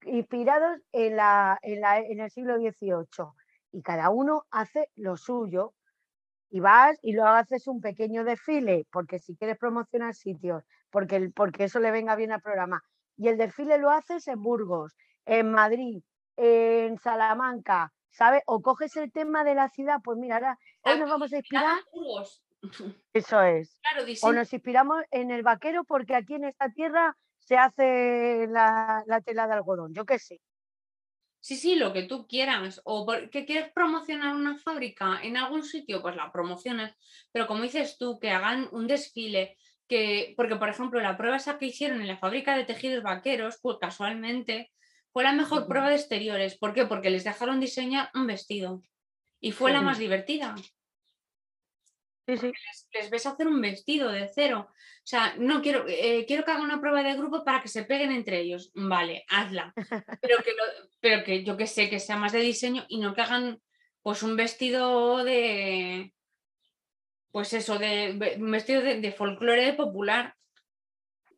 inspirados 0.05 0.81
en, 0.93 1.17
la, 1.17 1.59
en, 1.63 1.81
la- 1.81 2.01
en 2.01 2.21
el 2.21 2.31
siglo 2.31 2.57
XVIII 2.59 3.35
y 3.73 3.83
cada 3.83 4.11
uno 4.11 4.45
hace 4.51 4.89
lo 4.97 5.17
suyo. 5.17 5.75
Y 6.51 6.61
vas 6.61 6.99
y 7.03 7.13
luego 7.15 7.31
haces 7.31 7.67
un 7.67 7.81
pequeño 7.81 8.25
desfile, 8.25 8.87
porque 8.93 9.19
si 9.19 9.35
quieres 9.37 9.59
promocionar 9.59 10.15
sitios, 10.15 10.65
porque, 10.91 11.31
porque 11.35 11.65
eso 11.65 11.81
le 11.81 11.91
venga 11.91 12.15
bien 12.17 12.33
al 12.33 12.43
programa. 12.43 12.83
Y 13.17 13.29
el 13.29 13.39
desfile 13.39 13.79
lo 13.79 13.91
haces 13.91 14.29
en 14.29 14.43
Burgos, 14.43 14.95
en 15.25 15.51
Madrid, 15.51 16.03
en 16.37 16.99
Salamanca, 16.99 17.93
¿sabes? 18.11 18.43
O 18.47 18.63
coges 18.63 18.97
el 18.97 19.13
tema 19.13 19.45
de 19.45 19.55
la 19.55 19.69
ciudad, 19.69 19.99
pues 20.03 20.19
mira, 20.19 20.37
ahora, 20.37 20.59
hoy 20.83 20.99
nos 20.99 21.11
vamos 21.11 21.33
a 21.33 21.37
inspirar, 21.37 21.79
eso 23.13 23.43
es. 23.43 23.81
Claro, 23.81 24.07
O 24.23 24.33
nos 24.33 24.53
inspiramos 24.53 25.03
en 25.11 25.31
el 25.31 25.43
vaquero 25.43 25.85
porque 25.85 26.15
aquí 26.15 26.35
en 26.35 26.45
esta 26.45 26.71
tierra 26.71 27.17
se 27.39 27.57
hace 27.57 28.47
la, 28.49 29.03
la 29.07 29.21
tela 29.21 29.47
de 29.47 29.55
algodón, 29.55 29.93
yo 29.95 30.05
qué 30.05 30.19
sé. 30.19 30.41
Sí, 31.41 31.57
sí, 31.57 31.75
lo 31.75 31.93
que 31.93 32.05
tú 32.05 32.29
quieras. 32.29 32.81
O 32.85 33.05
que 33.33 33.45
quieres 33.45 33.73
promocionar 33.73 34.37
una 34.37 34.59
fábrica 34.59 35.19
en 35.25 35.37
algún 35.37 35.65
sitio, 35.65 36.01
pues 36.01 36.15
la 36.15 36.31
promocionas. 36.31 36.95
Pero 37.33 37.49
como 37.49 37.65
dices 37.65 37.99
tú, 37.99 38.21
que 38.21 38.31
hagan 38.31 38.69
un 38.71 38.87
desfile, 38.87 39.57
que, 39.89 40.35
porque 40.37 40.55
por 40.55 40.69
ejemplo 40.69 41.01
la 41.01 41.17
prueba 41.17 41.37
esa 41.37 41.59
que 41.59 41.67
hicieron 41.67 42.01
en 42.01 42.07
la 42.07 42.17
fábrica 42.17 42.57
de 42.57 42.65
tejidos 42.65 43.03
vaqueros, 43.03 43.59
pues 43.61 43.79
casualmente 43.81 44.71
fue 45.13 45.25
la 45.25 45.33
mejor 45.33 45.67
prueba 45.67 45.89
de 45.89 45.97
exteriores. 45.97 46.57
¿Por 46.59 46.73
qué? 46.75 46.87
Porque 46.87 47.11
les 47.11 47.25
dejaron 47.25 47.61
diseñar 47.61 48.11
un 48.15 48.27
vestido. 48.27 48.83
Y 49.41 49.53
fue 49.53 49.73
la 49.73 49.81
más 49.81 49.99
divertida. 49.99 50.55
Sí, 52.27 52.37
sí. 52.39 52.47
Les, 52.47 52.89
les 52.93 53.11
ves 53.11 53.27
hacer 53.27 53.49
un 53.49 53.61
vestido 53.61 54.09
de 54.11 54.31
cero. 54.33 54.69
O 54.71 55.07
sea, 55.07 55.35
no 55.37 55.61
quiero, 55.61 55.85
eh, 55.89 56.25
quiero 56.27 56.45
que 56.45 56.53
hagan 56.53 56.63
una 56.65 56.81
prueba 56.81 57.03
de 57.03 57.15
grupo 57.17 57.45
para 57.45 57.61
que 57.61 57.67
se 57.69 57.85
peguen 57.85 58.13
entre 58.13 58.39
ellos. 58.41 58.71
Vale, 58.75 59.25
hazla. 59.29 59.73
Pero 60.23 60.39
que, 60.45 60.53
lo- 60.53 60.89
pero 61.01 61.25
que 61.25 61.43
yo 61.43 61.57
que 61.57 61.67
sé, 61.67 61.91
que 61.91 61.99
sea 61.99 62.17
más 62.17 62.31
de 62.33 62.39
diseño 62.39 62.85
y 62.89 63.01
no 63.01 63.13
que 63.15 63.23
hagan 63.23 63.61
pues 64.03 64.23
un 64.23 64.37
vestido 64.37 65.25
de. 65.25 66.15
Pues 67.33 67.53
eso, 67.55 67.79
de 67.79 68.37
un 68.39 68.51
vestido 68.53 68.83
de, 68.83 69.01
de 69.01 69.13
folclore 69.13 69.73
popular. 69.73 70.37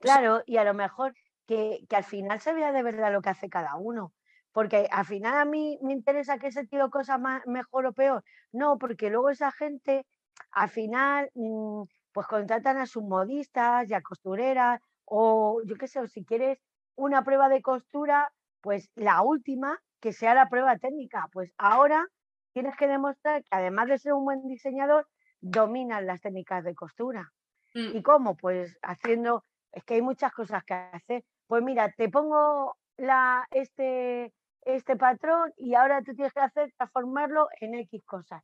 Claro, 0.01 0.43
y 0.45 0.59
a 0.59 0.65
lo 0.65 0.75
mejor 0.75 1.15
que, 1.47 1.85
que 1.89 1.97
al 1.97 2.05
final 2.05 2.41
se 2.41 2.53
vea 2.53 2.73
de 2.73 2.83
verdad 2.83 3.13
lo 3.13 3.23
que 3.23 3.31
hace 3.31 3.49
cada 3.49 3.77
uno. 3.77 4.13
Porque 4.53 4.89
al 4.91 5.05
final 5.05 5.37
a 5.37 5.45
mí 5.45 5.79
me 5.83 5.93
interesa 5.93 6.39
que 6.39 6.49
ese 6.49 6.67
tío 6.67 6.89
cosa 6.91 7.19
más, 7.19 7.47
mejor 7.47 7.87
o 7.87 7.93
peor. 7.93 8.25
No, 8.53 8.79
porque 8.79 9.11
luego 9.11 9.31
esa 9.31 9.51
gente 9.51 10.07
al 10.53 10.69
final 10.69 11.31
mm, 11.35 11.83
pues 12.13 12.27
contratan 12.27 12.79
a 12.79 12.87
sus 12.87 13.03
modistas 13.03 13.91
y 13.91 13.95
a 13.95 14.01
costureras 14.03 14.81
o 15.05 15.61
yo 15.65 15.77
qué 15.77 15.89
sé, 15.89 16.01
o 16.01 16.07
si 16.07 16.25
quieres 16.25 16.59
una 16.97 17.25
prueba 17.25 17.49
de 17.49 17.63
costura, 17.63 18.33
pues 18.61 18.91
la 18.95 19.23
última 19.23 19.81
que 20.01 20.13
sea 20.13 20.35
la 20.35 20.49
prueba 20.49 20.79
técnica. 20.79 21.29
Pues 21.33 21.53
ahora 21.59 22.07
tienes 22.53 22.77
que 22.77 22.87
demostrar 22.87 23.43
que 23.43 23.49
además 23.51 23.89
de 23.89 23.99
ser 23.99 24.13
un 24.13 24.25
buen 24.25 24.47
diseñador, 24.47 25.09
dominas 25.41 26.03
las 26.05 26.21
técnicas 26.21 26.65
de 26.65 26.75
costura. 26.75 27.33
Mm, 27.75 27.97
¿Y 27.97 28.03
cómo? 28.03 28.37
Pues 28.37 28.79
haciendo, 28.83 29.45
es 29.73 29.85
que 29.85 29.95
hay 29.95 30.03
muchas 30.03 30.33
cosas 30.33 30.63
que 30.65 30.75
hacer. 30.75 31.25
Pues 31.55 31.63
mira, 31.63 31.89
te 31.97 32.09
pongo 32.09 32.77
la, 32.97 33.47
este, 33.53 34.33
este 34.63 34.97
patrón 34.97 35.53
y 35.57 35.77
ahora 35.77 36.03
tú 36.03 36.13
tienes 36.13 36.33
que 36.33 36.41
hacer 36.41 36.73
transformarlo 36.77 37.47
en 37.61 37.77
X 37.77 38.05
cosas. 38.05 38.43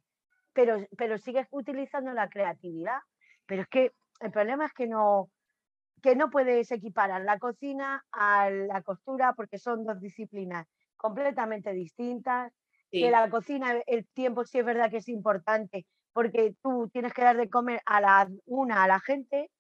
Pero, 0.53 0.77
pero 0.97 1.19
sigues 1.19 1.49
utilizando 1.51 2.13
la 2.13 2.29
creatividad. 2.29 3.01
Pero 3.47 3.63
es 3.63 3.69
que 3.69 3.91
el 4.21 4.31
problema 4.31 4.67
es 4.67 4.73
que 4.75 4.87
no, 4.87 5.29
que 6.01 6.15
no 6.15 6.31
puedes 6.31 6.71
equiparar 6.71 7.23
la 7.23 7.41
cocina 7.41 8.05
a 8.13 8.49
la 8.49 8.81
costura 8.83 9.33
porque 9.33 9.59
son 9.59 9.85
dos 9.85 10.01
disciplinas 10.01 10.69
completamente 10.97 11.73
distintas. 11.73 12.53
sí. 12.93 13.01
Que 13.01 13.11
la 13.11 13.29
cocina, 13.29 13.73
el 13.89 14.07
tiempo 14.15 14.45
sí 14.45 14.61
es 14.61 14.65
verdad 14.65 14.89
que 14.89 14.99
es 14.99 15.09
importante 15.09 15.85
porque 16.13 16.55
tú 16.63 16.89
tienes 16.93 17.13
que 17.13 17.25
dar 17.25 17.37
de 17.37 17.51
comer 17.51 17.81
a 17.87 18.01
la 18.01 18.29
una 18.47 18.85
a 18.85 18.87
la 18.87 19.01
gente 19.01 19.51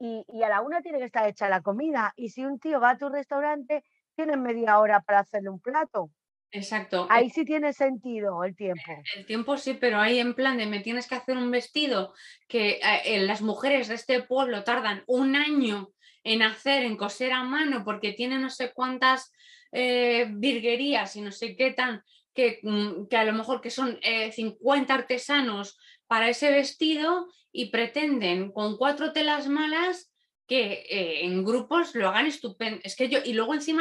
y, 0.00 0.24
y 0.28 0.42
a 0.42 0.48
la 0.48 0.62
una 0.62 0.80
tiene 0.80 0.98
que 0.98 1.04
estar 1.04 1.28
hecha 1.28 1.48
la 1.48 1.60
comida. 1.60 2.12
Y 2.16 2.30
si 2.30 2.44
un 2.44 2.58
tío 2.58 2.80
va 2.80 2.90
a 2.90 2.98
tu 2.98 3.08
restaurante, 3.08 3.84
tienes 4.16 4.38
media 4.38 4.80
hora 4.80 5.00
para 5.02 5.20
hacerle 5.20 5.50
un 5.50 5.60
plato. 5.60 6.10
Exacto. 6.52 7.06
Ahí 7.10 7.30
sí 7.30 7.44
tiene 7.44 7.72
sentido 7.72 8.42
el 8.42 8.56
tiempo. 8.56 8.82
El 9.14 9.24
tiempo 9.24 9.56
sí, 9.56 9.74
pero 9.74 10.00
ahí 10.00 10.18
en 10.18 10.34
plan 10.34 10.56
de 10.56 10.66
me 10.66 10.80
tienes 10.80 11.06
que 11.06 11.14
hacer 11.14 11.36
un 11.36 11.50
vestido 11.50 12.12
que 12.48 12.72
eh, 12.72 12.80
eh, 13.04 13.20
las 13.20 13.40
mujeres 13.40 13.86
de 13.86 13.94
este 13.94 14.22
pueblo 14.22 14.64
tardan 14.64 15.04
un 15.06 15.36
año 15.36 15.90
en 16.24 16.42
hacer, 16.42 16.82
en 16.82 16.96
coser 16.96 17.32
a 17.32 17.44
mano, 17.44 17.84
porque 17.84 18.12
tiene 18.12 18.38
no 18.38 18.50
sé 18.50 18.72
cuántas 18.72 19.32
eh, 19.70 20.26
virguerías 20.28 21.14
y 21.14 21.20
no 21.20 21.30
sé 21.30 21.54
qué 21.54 21.70
tan, 21.70 22.02
que, 22.40 22.60
mm, 22.62 23.06
que 23.08 23.16
a 23.16 23.24
lo 23.24 23.32
mejor 23.32 23.60
que 23.60 23.70
son 23.70 23.98
eh, 24.02 24.32
50 24.32 24.94
artesanos 24.94 25.78
para 26.06 26.28
ese 26.28 26.50
vestido 26.50 27.28
y 27.52 27.70
pretenden 27.70 28.52
con 28.52 28.76
cuatro 28.76 29.12
telas 29.12 29.48
malas 29.48 30.10
que 30.46 30.84
eh, 30.90 31.24
en 31.24 31.44
grupos 31.44 31.94
lo 31.94 32.08
hagan 32.08 32.26
estupendo. 32.26 32.80
Es 32.82 32.96
que 32.96 33.08
yo, 33.08 33.20
y 33.24 33.34
luego 33.34 33.54
encima 33.54 33.78